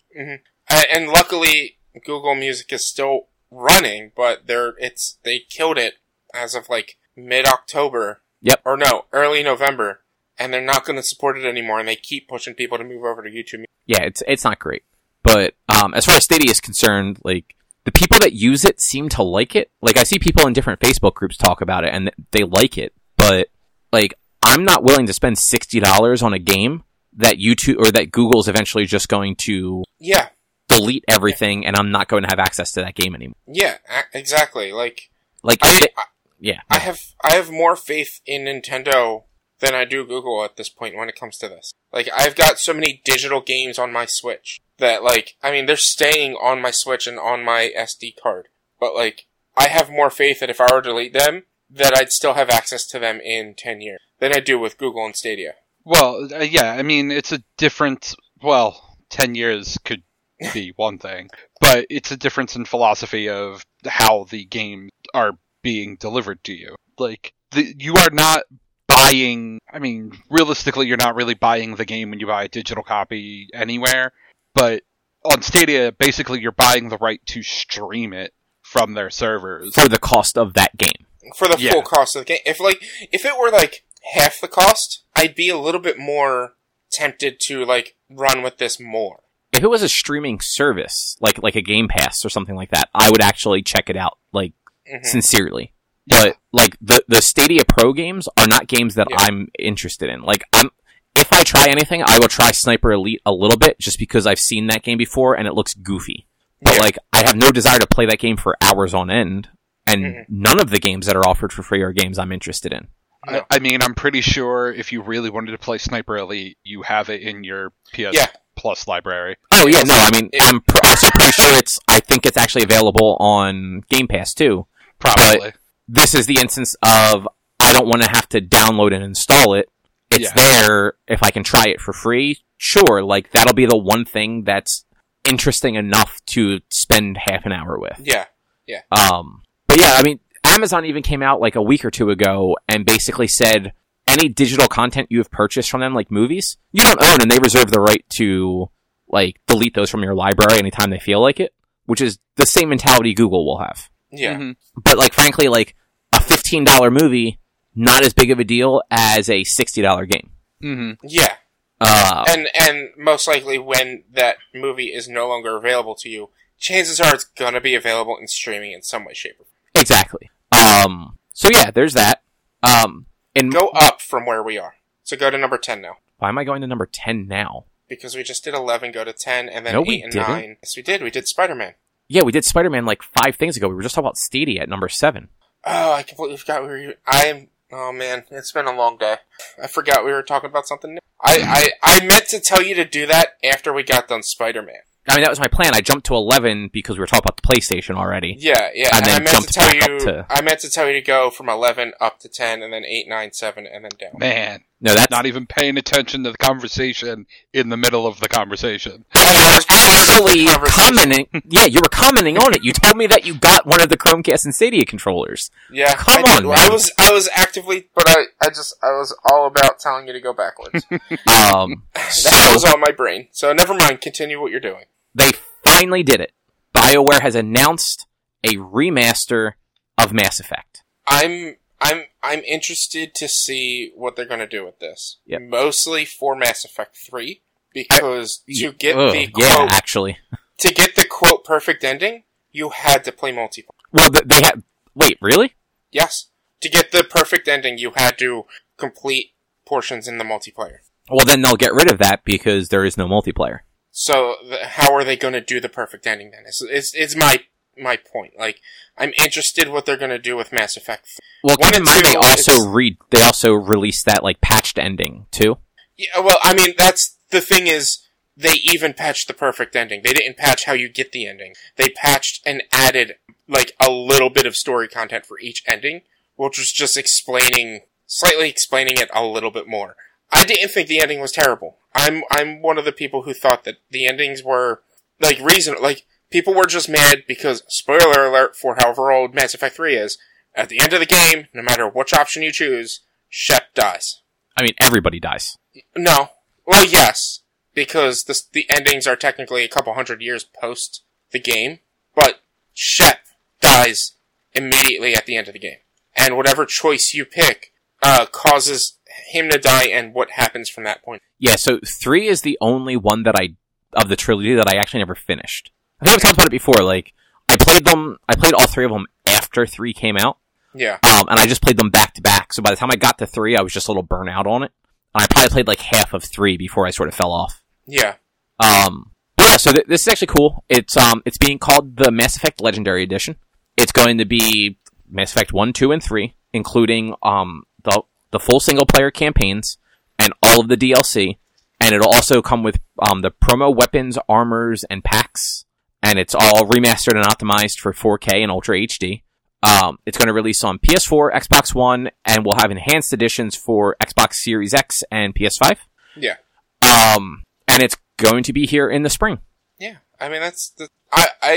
Uh, 0.71 0.83
and 0.93 1.09
luckily, 1.09 1.79
Google 2.05 2.35
Music 2.35 2.73
is 2.73 2.87
still 2.87 3.29
running, 3.51 4.13
but 4.17 4.47
they're 4.47 4.75
it's 4.79 5.19
they 5.23 5.41
killed 5.41 5.79
it 5.79 5.95
as 6.35 6.55
of 6.55 6.69
like 6.69 6.99
mid 7.17 7.47
October. 7.47 8.23
Yep. 8.41 8.63
Or 8.65 8.77
no, 8.77 9.07
early 9.13 9.43
November, 9.43 10.03
and 10.39 10.53
they're 10.53 10.61
not 10.61 10.85
going 10.85 10.97
to 10.97 11.03
support 11.03 11.37
it 11.37 11.45
anymore. 11.45 11.81
And 11.81 11.89
they 11.89 11.97
keep 11.97 12.29
pushing 12.29 12.55
people 12.55 12.79
to 12.79 12.85
move 12.85 13.03
over 13.03 13.23
to 13.23 13.31
YouTube. 13.31 13.65
yeah, 13.87 14.03
it's 14.03 14.23
it's 14.29 14.45
not 14.45 14.59
great. 14.59 14.85
But 15.23 15.55
um, 15.69 15.93
as 15.95 16.05
far 16.05 16.15
as 16.15 16.25
Stadia 16.25 16.51
is 16.51 16.61
concerned, 16.61 17.19
like 17.25 17.57
the 17.85 17.93
people 17.93 18.19
that 18.21 18.33
use 18.33 18.65
it 18.65 18.81
seem 18.81 19.09
to 19.11 19.23
like 19.23 19.57
it. 19.57 19.71
Like 19.83 19.99
I 19.99 20.05
see 20.05 20.19
people 20.19 20.47
in 20.47 20.53
different 20.53 20.81
Facebook 20.81 21.15
groups 21.15 21.37
talk 21.37 21.61
about 21.61 21.85
it, 21.85 21.93
and 21.93 22.11
they 22.31 22.45
like 22.45 22.79
it. 22.79 22.93
But 23.17 23.49
like 23.93 24.15
I'm 24.49 24.65
not 24.65 24.83
willing 24.85 25.07
to 25.07 25.13
spend 25.13 25.39
sixty 25.39 25.81
dollars 25.81 26.23
on 26.23 26.33
a 26.33 26.39
game 26.39 26.85
that 27.17 27.37
YouTube 27.39 27.79
or 27.79 27.91
that 27.93 28.11
Google's 28.11 28.49
eventually 28.49 28.85
just 28.87 29.09
going 29.09 29.37
to 29.37 29.83
Yeah, 29.99 30.29
delete 30.69 31.05
everything, 31.09 31.67
and 31.67 31.77
I'm 31.77 31.91
not 31.91 32.09
going 32.09 32.23
to 32.23 32.29
have 32.29 32.39
access 32.39 32.73
to 32.73 32.81
that 32.83 32.95
game 32.95 33.15
anymore. 33.15 33.35
yeah, 33.47 33.79
exactly. 34.13 34.73
Like 34.73 35.11
Like, 35.43 35.59
I, 35.63 35.79
it- 35.83 35.93
I, 35.97 36.05
yeah, 36.41 36.61
I 36.71 36.79
have 36.79 37.01
I 37.23 37.35
have 37.35 37.51
more 37.51 37.75
faith 37.77 38.21
in 38.27 38.43
Nintendo 38.45 39.25
than 39.61 39.75
I 39.75 39.85
do 39.85 40.05
Google 40.07 40.45
at 40.45 40.57
this 40.57 40.69
point 40.69 40.95
when 40.97 41.09
it 41.09 41.19
comes 41.19 41.37
to 41.39 41.49
this. 41.49 41.73
Like 41.93 42.09
I've 42.15 42.37
got 42.37 42.59
so 42.59 42.73
many 42.73 43.03
digital 43.05 43.41
games 43.41 43.79
on 43.79 43.93
my 43.93 44.07
Switch 44.09 44.61
that 44.79 45.03
like 45.03 45.37
I 45.43 45.51
mean 45.51 45.67
they're 45.67 45.77
staying 45.77 46.35
on 46.35 46.61
my 46.63 46.71
Switch 46.71 47.07
and 47.09 47.19
on 47.19 47.45
my 47.45 47.73
SD 47.77 48.15
card. 48.23 48.49
But 48.79 48.95
like 48.95 49.27
I 49.57 49.67
have 49.67 49.91
more 49.91 50.11
faith 50.11 50.39
that 50.39 50.51
if 50.51 50.61
I 50.61 50.69
were 50.73 50.81
to 50.83 50.91
delete 50.91 51.13
them 51.13 51.43
that 51.71 51.97
I'd 51.97 52.13
still 52.13 52.35
have 52.35 52.51
access 52.51 52.87
to 52.89 52.99
them 52.99 53.21
in 53.21 53.55
10 53.57 53.81
years 53.81 54.01
than 54.21 54.33
I 54.33 54.41
do 54.41 54.59
with 54.59 54.79
Google 54.79 55.05
and 55.05 55.17
Stadia. 55.17 55.55
Well, 55.85 56.29
uh, 56.33 56.39
yeah, 56.39 56.73
I 56.73 56.83
mean, 56.83 57.11
it's 57.11 57.33
a 57.33 57.43
different. 57.57 58.15
Well, 58.43 58.97
10 59.11 59.35
years 59.35 59.79
could 59.85 60.03
be 60.55 60.73
one 60.77 60.99
thing, 60.99 61.31
but 61.61 61.87
it's 61.91 62.11
a 62.11 62.17
difference 62.17 62.57
in 62.57 62.65
philosophy 62.65 63.29
of 63.29 63.65
how 63.87 64.25
the 64.25 64.45
games 64.45 64.91
are 65.15 65.33
being 65.63 65.97
delivered 65.97 66.43
to 66.45 66.53
you. 66.53 66.75
Like, 66.99 67.33
the, 67.53 67.75
you 67.79 67.95
are 67.97 68.11
not 68.13 68.43
buying. 68.87 69.61
I 69.73 69.79
mean, 69.79 70.13
realistically, 70.31 70.87
you're 70.87 70.97
not 70.97 71.15
really 71.15 71.35
buying 71.35 71.77
the 71.77 71.85
game 71.85 72.11
when 72.11 72.21
you 72.21 72.27
buy 72.27 72.45
a 72.45 72.49
digital 72.49 72.85
copy 72.85 73.49
anywhere, 73.55 74.13
but 74.55 74.83
on 75.25 75.43
Stadia, 75.43 75.93
basically, 75.93 76.41
you're 76.41 76.53
buying 76.53 76.89
the 76.89 76.99
right 76.99 77.25
to 77.27 77.43
stream 77.43 78.13
it 78.13 78.35
from 78.63 78.95
their 78.95 79.11
servers. 79.11 79.75
for 79.75 79.89
the 79.89 79.99
cost 79.99 80.37
of 80.37 80.55
that 80.55 80.77
game. 80.77 81.07
For 81.37 81.49
the 81.49 81.57
Yeah. 81.59 81.73
full 81.73 81.83
cost 81.83 82.15
of 82.17 82.21
the 82.23 82.27
game. 82.27 82.39
If 82.47 82.61
like 82.61 82.83
if 83.13 83.25
it 83.25 83.39
were 83.39 83.51
like 83.51 83.85
half 84.15 84.41
the 84.41 84.49
cost, 84.49 85.03
I'd 85.17 85.35
be 85.35 85.49
a 85.49 85.59
little 85.59 85.81
bit 85.81 85.99
more 85.99 86.55
tempted 86.91 87.39
to 87.47 87.65
like 87.65 87.97
run 88.11 88.43
with 88.43 88.59
this 88.59 88.79
more. 88.81 89.21
If 89.53 89.63
it 89.63 89.69
was 89.71 89.83
a 89.83 89.89
streaming 89.89 90.41
service, 90.41 91.17
like 91.21 91.43
like 91.43 91.57
a 91.57 91.63
Game 91.63 91.89
Pass 91.89 92.25
or 92.25 92.29
something 92.29 92.55
like 92.55 92.71
that, 92.71 92.89
I 92.95 93.11
would 93.11 93.21
actually 93.23 93.63
check 93.63 93.91
it 93.91 93.97
out. 93.97 94.19
Like 94.33 94.53
Mhm. 94.93 95.05
sincerely. 95.05 95.73
But 96.07 96.37
like 96.53 96.77
the 96.81 97.03
the 97.09 97.21
Stadia 97.21 97.65
Pro 97.67 97.93
games 97.93 98.29
are 98.39 98.47
not 98.47 98.67
games 98.69 98.95
that 98.95 99.09
Yeah. 99.11 99.17
I'm 99.21 99.49
interested 99.59 100.09
in. 100.09 100.23
Like 100.23 100.45
I'm 100.53 100.71
if 101.17 101.33
I 101.33 101.43
try 101.43 101.67
anything, 101.69 102.03
I 102.07 102.19
will 102.19 102.29
try 102.29 102.53
Sniper 102.53 102.93
Elite 102.93 103.21
a 103.27 103.33
little 103.33 103.59
bit 103.59 103.79
just 103.81 103.99
because 103.99 104.25
I've 104.27 104.39
seen 104.39 104.69
that 104.69 104.85
game 104.85 104.99
before 104.99 105.35
and 105.37 105.49
it 105.49 105.55
looks 105.55 105.75
goofy. 105.75 106.27
But 106.63 106.75
Yeah. 106.77 106.81
like 106.83 106.99
I 107.13 107.23
have 107.27 107.35
no 107.37 107.51
desire 107.51 107.79
to 107.81 107.87
play 107.89 108.07
that 108.07 108.21
game 108.21 108.37
for 108.37 108.57
hours 108.63 108.95
on 108.95 109.11
end. 109.11 109.49
And 109.89 110.05
Mhm. 110.05 110.25
none 110.29 110.61
of 110.61 110.71
the 110.71 110.79
games 110.79 111.07
that 111.07 111.17
are 111.17 111.27
offered 111.27 111.53
for 111.53 111.63
free 111.63 111.83
are 111.83 111.93
games 111.93 112.19
I'm 112.19 112.33
interested 112.33 112.73
in. 112.73 112.89
No. 113.27 113.45
I 113.51 113.59
mean, 113.59 113.83
I'm 113.83 113.95
pretty 113.95 114.21
sure 114.21 114.73
if 114.73 114.93
you 114.93 115.03
really 115.03 115.29
wanted 115.31 115.51
to 115.53 115.59
play 115.59 115.79
Sniper 115.79 116.17
Elite, 116.17 116.57
you 116.63 116.83
have 116.83 117.09
it 117.11 117.23
in 117.23 117.43
your 117.45 117.71
PS 117.93 118.15
Yeah. 118.15 118.27
Plus 118.57 118.87
library. 118.89 119.37
Oh 119.53 119.67
yeah, 119.67 119.83
no, 119.83 119.95
I 119.95 120.11
mean 120.13 120.31
It- 120.33 120.43
I'm 120.43 120.61
pr- 120.61 120.79
also 120.85 121.09
pretty 121.11 121.33
sure 121.33 121.57
it's 121.59 121.79
I 121.89 122.01
think 122.01 122.27
it's 122.27 122.37
actually 122.37 122.65
available 122.65 123.17
on 123.21 123.83
Game 123.91 124.09
Pass 124.09 124.35
too. 124.35 124.67
Probably. 124.99 125.53
this 125.89 126.15
is 126.15 126.27
the 126.27 126.39
instance 126.41 126.75
of 126.83 127.27
I 127.61 127.73
don't 127.73 127.89
want 127.89 128.03
to 128.03 128.11
have 128.11 128.29
to 128.31 128.41
download 128.41 128.95
and 128.95 129.03
install 129.05 129.55
it. 129.55 129.69
It's 130.11 130.25
Yeah. 130.25 130.33
there 130.35 130.93
if 131.07 131.23
I 131.23 131.31
can 131.31 131.43
try 131.45 131.65
it 131.67 131.81
for 131.81 131.93
free. 131.93 132.39
Sure, 132.57 133.03
like 133.03 133.31
that'll 133.33 133.55
be 133.55 133.67
the 133.67 133.77
one 133.77 134.05
thing 134.05 134.43
that's 134.45 134.85
interesting 135.25 135.75
enough 135.77 136.21
to 136.27 136.61
spend 136.71 137.17
half 137.27 137.45
an 137.47 137.53
hour 137.53 137.79
with. 137.79 138.01
Yeah. 138.03 138.27
Yeah. 138.67 138.83
Um, 138.91 139.43
but 139.43 139.48
yeah, 139.79 139.95
I 139.97 140.03
mean, 140.03 140.21
Amazon 140.45 140.85
even 140.85 141.03
came 141.03 141.23
out 141.23 141.41
like 141.41 141.57
a 141.57 141.63
week 141.63 141.85
or 141.85 141.91
two 141.91 142.11
ago 142.11 142.57
and 142.69 142.85
basically 142.85 143.29
said 143.29 143.73
any 144.07 144.29
digital 144.29 144.67
content 144.69 145.09
you 145.11 145.19
have 145.19 145.31
purchased 145.31 145.71
from 145.71 145.81
them, 145.81 145.95
like 145.95 146.11
movies, 146.11 146.57
you 146.73 146.83
don't 146.83 147.03
own, 147.03 147.21
and 147.23 147.31
they 147.31 147.39
reserve 147.39 147.71
the 147.71 147.81
right 147.81 148.05
to 148.17 148.71
like 149.09 149.41
delete 149.47 149.75
those 149.75 149.91
from 149.91 150.03
your 150.03 150.15
library 150.15 150.59
anytime 150.59 150.91
they 150.91 150.99
feel 150.99 151.21
like 151.21 151.41
it, 151.41 151.55
which 151.87 152.01
is 152.01 152.19
the 152.37 152.45
same 152.47 152.69
mentality 152.69 153.15
Google 153.15 153.47
will 153.47 153.59
have 153.59 153.89
Yeah. 154.11 154.37
Mhm. 154.37 154.57
but 154.85 154.99
like 154.99 155.13
frankly 155.15 155.49
like 155.49 155.75
a 156.13 156.19
$15 156.19 156.91
movie 156.93 157.39
not 157.75 158.05
as 158.05 158.13
big 158.13 158.31
of 158.31 158.39
a 158.39 158.45
deal 158.45 158.83
as 158.91 159.31
a 159.31 159.45
$60 159.45 160.07
game 160.09 160.31
hmm 160.61 160.93
Yeah. 161.03 161.37
uh 161.81 162.25
And 162.29 162.49
and 162.55 162.89
most 162.99 163.27
likely 163.29 163.59
when 163.59 164.05
that 164.13 164.37
movie 164.55 164.89
is 164.93 165.09
no 165.09 165.27
longer 165.29 165.57
available 165.57 165.95
to 165.97 166.09
you, 166.11 166.29
chances 166.59 167.01
are 167.01 167.15
it's 167.15 167.25
gonna 167.25 167.61
be 167.61 167.75
available 167.75 168.17
in 168.19 168.27
streaming 168.27 168.73
in 168.73 168.83
some 168.83 169.05
way, 169.07 169.15
shape, 169.15 169.37
or 169.41 169.45
form. 169.45 169.49
Exactly 169.75 170.31
um 170.53 171.19
so 171.33 171.49
yeah 171.53 171.71
there's 171.71 171.95
that 171.95 172.23
um 172.63 173.07
and 173.37 173.53
Go 173.53 173.69
up 173.69 174.01
from 174.01 174.27
where 174.27 174.43
we 174.43 174.59
are. 174.59 174.75
So 175.05 175.17
go 175.17 175.31
to 175.31 175.39
number 175.39 175.59
ten 175.59 175.81
now. 175.81 175.97
why 176.19 176.29
am 176.29 176.39
i 176.39 176.45
going 176.45 176.61
to 176.63 176.67
number 176.67 176.87
10 176.91 177.29
now 177.29 177.67
Because 177.89 178.17
we 178.17 178.23
just 178.23 178.43
did 178.45 178.55
eleven, 178.55 178.91
go 178.91 179.05
to 179.05 179.13
ten, 179.13 179.49
and 179.49 179.65
then 179.65 179.75
No, 179.75 179.83
eight 179.83 179.87
we 179.89 180.03
and 180.03 180.13
didn't. 180.13 180.29
nine. 180.29 180.57
Yes, 180.63 180.77
we 180.77 180.83
did. 180.83 181.03
We 181.03 181.11
did 181.11 181.29
Spider 181.29 181.55
Man. 181.55 181.75
yeah 182.09 182.23
we 182.23 182.33
did 182.33 182.45
spider-man 182.45 182.85
like 182.87 183.03
five 183.03 183.37
things 183.37 183.57
ago 183.57 183.69
we 183.69 183.75
were 183.75 183.83
just 183.83 183.95
talking 183.95 184.07
about 184.07 184.17
stadia 184.17 184.63
at 184.63 184.69
number 184.69 184.89
7 184.89 185.29
Oh, 185.65 185.93
I 185.93 186.03
completely 186.05 186.37
forgot 186.37 186.63
we 186.63 186.69
were. 186.69 186.95
I'm. 187.07 187.49
Oh 187.73 187.93
man, 187.93 188.25
it's 188.31 188.53
been 188.53 188.67
a 188.67 188.73
long 188.77 188.97
day. 188.97 189.17
I 189.63 189.67
forgot 189.67 190.05
we 190.05 190.13
were 190.13 190.23
talking 190.23 190.49
about 190.49 190.67
something. 190.69 190.95
New. 190.95 191.01
I 191.21 191.71
I 191.83 191.97
I 191.99 192.07
meant 192.07 192.29
to 192.29 192.39
tell 192.41 192.63
you 192.63 192.75
to 192.77 192.85
do 192.85 193.07
that 193.07 193.31
after 193.45 193.73
we 193.73 193.83
got 193.83 194.07
done 194.09 194.23
Spider 194.23 194.63
Man. 194.63 194.77
I 195.11 195.15
mean 195.17 195.23
that 195.23 195.31
was 195.31 195.41
my 195.41 195.49
plan 195.49 195.75
i 195.75 195.81
jumped 195.81 196.07
to 196.07 196.15
11 196.15 196.71
because 196.73 196.97
we 196.97 197.01
were 197.01 197.07
talking 197.07 197.25
about 197.25 197.37
the 197.37 197.43
playstation 197.49 197.97
already 197.97 198.37
Yeah, 198.39 198.69
yeah. 198.75 198.89
And 198.95 199.07
And, 199.07 199.07
then 199.07 199.15
I 199.15 199.19
meant 199.19 199.29
to 199.29 199.33
jumped 199.33 199.53
tell 199.55 199.73
back 199.73 199.83
up 199.83 199.89
you. 199.91 199.99
to- 200.01 200.27
I 200.31 200.41
meant 200.43 200.61
to 200.61 200.71
tell 200.71 200.87
you 200.87 200.93
to 200.95 201.01
go 201.01 201.31
from 201.31 201.49
eleven 201.49 201.93
up 202.01 202.19
to 202.21 202.29
ten, 202.29 202.63
and 202.63 202.73
then 202.73 202.85
eight, 202.85 203.07
nine, 203.09 203.33
seven, 203.33 203.67
and 203.67 203.85
then 203.85 203.91
down. 203.99 204.11
Man, 204.19 204.65
no 204.81 204.95
that's 204.95 205.11
not 205.11 205.27
even 205.27 205.47
paying 205.47 205.77
attention 205.79 206.25
to 206.25 206.33
the 206.33 206.39
conversation 206.39 207.27
in 207.53 207.69
the 207.69 207.77
middle 207.77 208.07
of 208.07 208.21
the 208.21 208.29
conversation. 208.29 209.05
I 209.15 209.55
was 209.57 209.67
actually 209.69 210.45
Conversation. 210.47 210.95
commenting. 210.97 211.43
Yeah, 211.49 211.65
you 211.67 211.81
were 211.83 211.89
commenting 211.91 212.39
on 212.39 212.55
it. 212.55 212.63
You 212.65 212.73
told 212.73 212.97
me 212.97 213.07
that 213.09 213.25
you 213.25 213.35
got 213.39 213.67
one 213.67 213.81
of 213.81 213.89
the 213.89 213.97
Chromecast 213.97 214.45
and 214.45 214.55
Stadia 214.55 214.85
controllers. 214.85 215.51
Yeah, 215.73 215.95
Come 215.95 216.25
I 216.25 216.37
did. 216.37 216.45
on, 216.47 216.53
I 216.53 216.69
was 216.69 216.93
I 216.99 217.13
was 217.13 217.29
actively, 217.35 217.89
but 217.95 218.09
I 218.09 218.25
I 218.41 218.49
just 218.49 218.75
I 218.83 218.93
was 218.93 219.15
all 219.25 219.47
about 219.47 219.79
telling 219.79 220.07
you 220.07 220.13
to 220.13 220.21
go 220.21 220.33
backwards. 220.33 220.85
Um, 221.29 221.83
that 221.95 222.11
so 222.13 222.53
was 222.53 222.65
on 222.65 222.81
my 222.81 222.91
brain. 222.93 223.29
So 223.33 223.53
never 223.53 223.75
mind. 223.75 224.01
Continue 224.01 224.41
what 224.41 224.51
you're 224.51 224.61
doing. 224.61 224.85
They 225.15 225.33
finally 225.65 226.03
did 226.03 226.21
it. 226.21 226.33
BioWare 226.75 227.21
has 227.21 227.35
announced 227.35 228.07
a 228.45 228.55
remaster 228.55 229.53
of 229.97 230.13
Mass 230.13 230.41
Effect. 230.41 230.83
I'm 231.07 231.57
I'm 231.81 232.05
I'm 232.23 232.41
interested 232.41 233.15
to 233.17 233.29
see 233.29 233.93
what 233.95 234.17
they're 234.17 234.27
going 234.27 234.41
to 234.41 234.47
do 234.47 234.65
with 234.65 234.79
this. 234.79 235.19
Yep. 235.27 235.43
Mostly 235.43 236.05
for 236.05 236.37
Mass 236.37 236.65
Effect 236.65 236.97
Three, 236.97 237.43
because 237.73 238.43
to 238.49 238.73
get 238.73 238.97
Ugh, 238.97 239.13
the 239.13 239.31
yeah, 239.37 239.67
actually. 239.71 240.19
to 240.59 240.73
get 240.73 240.97
the 240.97 241.05
quote 241.05 241.45
perfect 241.45 241.85
ending, 241.85 242.25
you 242.51 242.71
had 242.71 243.05
to 243.05 243.13
play 243.13 243.33
multiplayer. 243.33 243.71
Well, 243.93 244.11
they 244.11 244.41
had 244.43 244.63
Wait, 244.99 245.17
really? 245.23 245.55
Yes, 245.93 246.31
to 246.61 246.69
get 246.69 246.91
the 246.91 247.05
perfect 247.05 247.47
ending, 247.47 247.79
you 247.79 247.93
had 247.95 248.19
to 248.19 248.47
complete 248.77 249.35
portions 249.65 250.09
in 250.09 250.19
the 250.19 250.25
multiplayer. 250.25 250.79
Well, 251.09 251.25
then 251.25 251.41
they'll 251.41 251.57
get 251.57 251.73
rid 251.73 251.91
of 251.91 251.99
that 251.99 252.25
because 252.25 252.69
there 252.69 252.85
is 252.85 252.97
no 252.97 253.07
multiplayer. 253.07 253.61
So 253.99 254.37
th 254.49 254.61
how 254.79 254.95
are 254.95 255.03
they 255.03 255.17
going 255.17 255.35
to 255.35 255.41
do 255.41 255.59
the 255.59 255.69
perfect 255.69 256.07
ending 256.07 256.31
then? 256.31 256.45
It's, 256.47 256.95
it's, 256.95 257.17
my 257.17 257.41
my 257.77 257.97
point. 257.97 258.35
Like 258.39 258.61
I'm 258.97 259.13
interested 259.19 259.71
what 259.71 259.87
they're 259.87 259.97
going 259.97 260.11
to 260.11 260.21
do 260.21 260.37
with 260.37 260.53
Mass 260.53 260.77
Effect. 260.77 261.09
Well, 261.43 261.57
keep 261.57 261.75
in 261.75 261.83
mind 261.83 262.05
they 262.05 262.15
also 262.15 262.53
it's- 262.53 262.67
re- 262.67 262.97
they 263.11 263.23
also 263.23 263.55
released 263.55 264.07
that 264.07 264.23
like 264.23 264.41
patched 264.41 264.79
ending 264.79 265.27
too. 265.33 265.59
Yeah, 265.97 266.21
well, 266.21 266.39
I 266.45 266.55
mean 266.55 266.75
that's 266.79 267.17
the 267.31 267.41
thing 267.41 267.67
is 267.67 268.07
they 268.37 268.55
even 268.63 268.95
patched 268.95 269.27
the 269.27 269.35
perfect 269.35 269.75
ending. 269.75 270.03
They 270.05 270.13
didn't 270.13 270.37
patch 270.37 270.67
how 270.67 270.75
you 270.75 270.89
get 270.89 271.11
the 271.11 271.27
ending. 271.27 271.55
They 271.75 271.89
patched 271.89 272.41
and 272.47 272.63
added 272.71 273.17
like 273.49 273.73
a 273.81 273.91
little 273.91 274.31
bit 274.31 274.47
of 274.47 274.55
story 274.55 274.87
content 274.87 275.27
for 275.27 275.41
each 275.41 275.65
ending, 275.67 276.03
which 276.37 276.57
was 276.57 276.71
just 276.71 276.97
explaining, 276.97 277.81
slightly 278.07 278.49
explaining 278.49 278.95
it 278.99 279.11
a 279.13 279.25
little 279.25 279.51
bit 279.51 279.67
more. 279.67 279.97
I 280.31 280.45
didn't 280.45 280.71
think 280.71 280.89
the 280.89 281.01
ending 281.01 281.21
was 281.21 281.33
terrible. 281.33 281.79
I'm 281.95 282.23
I'm 282.31 282.63
one 282.63 282.79
of 282.79 282.85
the 282.85 282.93
people 282.93 283.23
who 283.23 283.35
thought 283.35 283.65
that 283.65 283.79
the 283.91 284.07
endings 284.07 284.43
were 284.43 284.83
like 285.21 285.41
reason 285.41 285.77
like 285.81 286.07
people 286.31 286.55
were 286.55 286.67
just 286.67 286.89
mad 286.89 287.25
because 287.27 287.63
spoiler 287.69 288.27
alert 288.27 288.57
for 288.57 288.77
however 288.77 289.11
old 289.11 289.35
Mass 289.35 289.55
Effect 289.55 289.77
3 289.77 289.97
is, 289.97 290.19
at 290.55 290.69
the 290.69 290.81
end 290.81 290.93
of 290.93 291.01
the 291.01 291.07
game, 291.07 291.47
no 291.53 291.63
matter 291.63 291.89
which 291.89 292.13
option 292.13 292.43
you 292.43 292.53
choose, 292.53 293.01
Shep 293.29 293.75
dies. 293.75 294.23
I 294.57 294.63
mean, 294.63 294.75
everybody 294.81 295.21
dies. 295.21 295.57
No. 295.97 296.31
Well, 296.67 296.85
yes, 296.85 297.41
because 297.75 298.25
the 298.25 298.39
the 298.53 298.67
endings 298.69 299.07
are 299.07 299.17
technically 299.17 299.65
a 299.65 299.69
couple 299.69 299.95
hundred 299.95 300.21
years 300.21 300.45
post 300.45 301.03
the 301.31 301.41
game, 301.41 301.79
but 302.15 302.41
Shep 302.75 303.21
dies 303.61 304.13
immediately 304.53 305.15
at 305.15 305.27
the 305.27 305.37
end 305.37 305.49
of 305.49 305.55
the 305.55 305.61
game. 305.61 305.79
And 306.17 306.37
whatever 306.37 306.67
choice 306.67 307.15
you 307.15 307.25
pick 307.25 307.73
uh, 308.03 308.27
causes 308.27 308.98
him 309.27 309.49
to 309.51 309.59
die 309.59 309.87
and 309.87 310.15
what 310.15 310.31
happens 310.33 310.69
from 310.71 310.85
that 310.85 311.03
point. 311.03 311.23
Yeah, 311.39 311.57
so 311.57 311.81
three 311.87 312.29
is 312.29 312.43
the 312.43 312.59
only 312.61 312.97
one 312.97 313.23
that 313.25 313.35
I 313.37 313.57
of 313.93 314.09
the 314.09 314.17
trilogy 314.17 314.55
that 314.55 314.69
I 314.69 314.77
actually 314.79 314.99
never 315.01 315.15
finished. 315.15 315.73
I 316.01 316.05
think 316.05 316.17
I've 316.17 316.23
talked 316.23 316.35
about 316.35 316.47
it 316.47 316.51
before. 316.51 316.83
Like 316.83 317.13
I 317.49 317.57
played 317.57 317.85
them, 317.85 318.19
I 318.29 318.35
played 318.37 318.55
all 318.55 318.67
three 318.67 318.85
of 318.85 318.91
them 318.91 319.07
after 319.27 319.67
three 319.67 319.93
came 319.93 320.17
out, 320.17 320.39
Yeah. 320.75 320.99
um, 321.03 321.27
and 321.29 321.41
I 321.41 321.47
just 321.47 321.63
played 321.63 321.77
them 321.79 321.91
back 321.91 322.15
to 322.15 322.23
back. 322.23 322.53
So 322.53 322.63
by 322.63 322.71
the 322.71 322.77
time 322.77 322.91
I 322.93 322.97
got 322.97 323.19
to 323.19 323.27
three, 323.27 323.57
I 323.57 323.63
was 323.63 323.73
just 323.73 323.89
a 323.89 323.91
little 323.91 324.07
burnout 324.07 324.47
on 324.47 324.63
it. 324.63 324.73
And 325.15 325.23
I 325.25 325.27
probably 325.29 325.49
played 325.51 325.67
like 325.67 325.81
half 325.81 326.13
of 326.13 326.23
three 326.23 326.57
before 326.59 326.87
I 326.87 326.91
sort 326.91 327.09
of 327.09 327.15
fell 327.15 327.33
off. 327.33 327.63
Yeah. 327.87 328.17
Um, 328.61 329.13
but 329.37 329.45
yeah, 329.47 329.57
so 329.57 329.73
th- 329.73 329.87
this 329.87 330.03
is 330.03 330.09
actually 330.09 330.27
cool. 330.29 330.65
It's 330.69 330.97
um, 330.97 331.23
it's 331.25 331.39
being 331.39 331.59
called 331.59 331.97
the 331.97 332.11
Mass 332.11 332.37
Effect 332.37 332.61
Legendary 332.61 333.03
Edition. 333.03 333.37
It's 333.77 333.93
going 333.93 334.19
to 334.19 334.25
be 334.27 334.79
Mass 335.11 335.33
Effect 335.35 335.53
one, 335.53 335.73
two, 335.73 335.93
and 335.93 336.03
three, 336.03 336.35
including 336.53 337.15
um 337.23 337.63
the 337.85 338.03
the 338.31 338.41
full 338.41 338.61
single 338.61 338.87
player 338.87 339.11
campaigns 339.11 339.79
and 340.19 340.33
all 340.43 340.61
of 340.61 340.69
the 340.69 340.77
DLC. 340.77 341.39
And 341.81 341.95
it'll 341.95 342.13
also 342.13 342.43
come 342.43 342.63
with 342.63 342.81
um 342.99 343.23
the 343.23 343.31
promo 343.31 343.75
weapons, 343.75 344.19
armors, 344.29 344.85
and 344.85 345.05
packs. 345.05 345.65
And 346.03 346.19
it's 346.19 346.35
all 346.35 346.67
remastered 346.67 347.17
and 347.17 347.25
optimized 347.25 347.79
for 347.79 347.93
4K 347.93 348.43
and 348.43 348.51
Ultra 348.51 348.79
HD. 348.79 349.23
Um, 349.63 349.99
it's 350.07 350.17
going 350.17 350.29
to 350.29 350.33
release 350.33 350.63
on 350.63 350.79
PS4, 350.79 351.33
Xbox 351.33 351.75
One, 351.75 352.11
and 352.25 352.45
we'll 352.45 352.57
have 352.57 352.71
enhanced 352.71 353.13
editions 353.13 353.57
for 353.57 353.97
Xbox 354.01 354.35
Series 354.35 354.73
X 354.73 355.03
and 355.11 355.35
PS5. 355.35 355.79
Yeah. 356.17 356.37
Um, 356.83 357.43
and 357.67 357.83
it's 357.83 357.97
going 358.17 358.45
to 358.45 358.53
be 358.53 358.67
here 358.67 358.89
in 358.89 359.03
the 359.03 359.11
spring. 359.11 359.39
Yeah. 359.79 359.97
I 360.21 360.29
mean, 360.29 360.41
that's 360.41 360.71
the. 360.71 360.89
I, 361.13 361.29
I, 361.43 361.53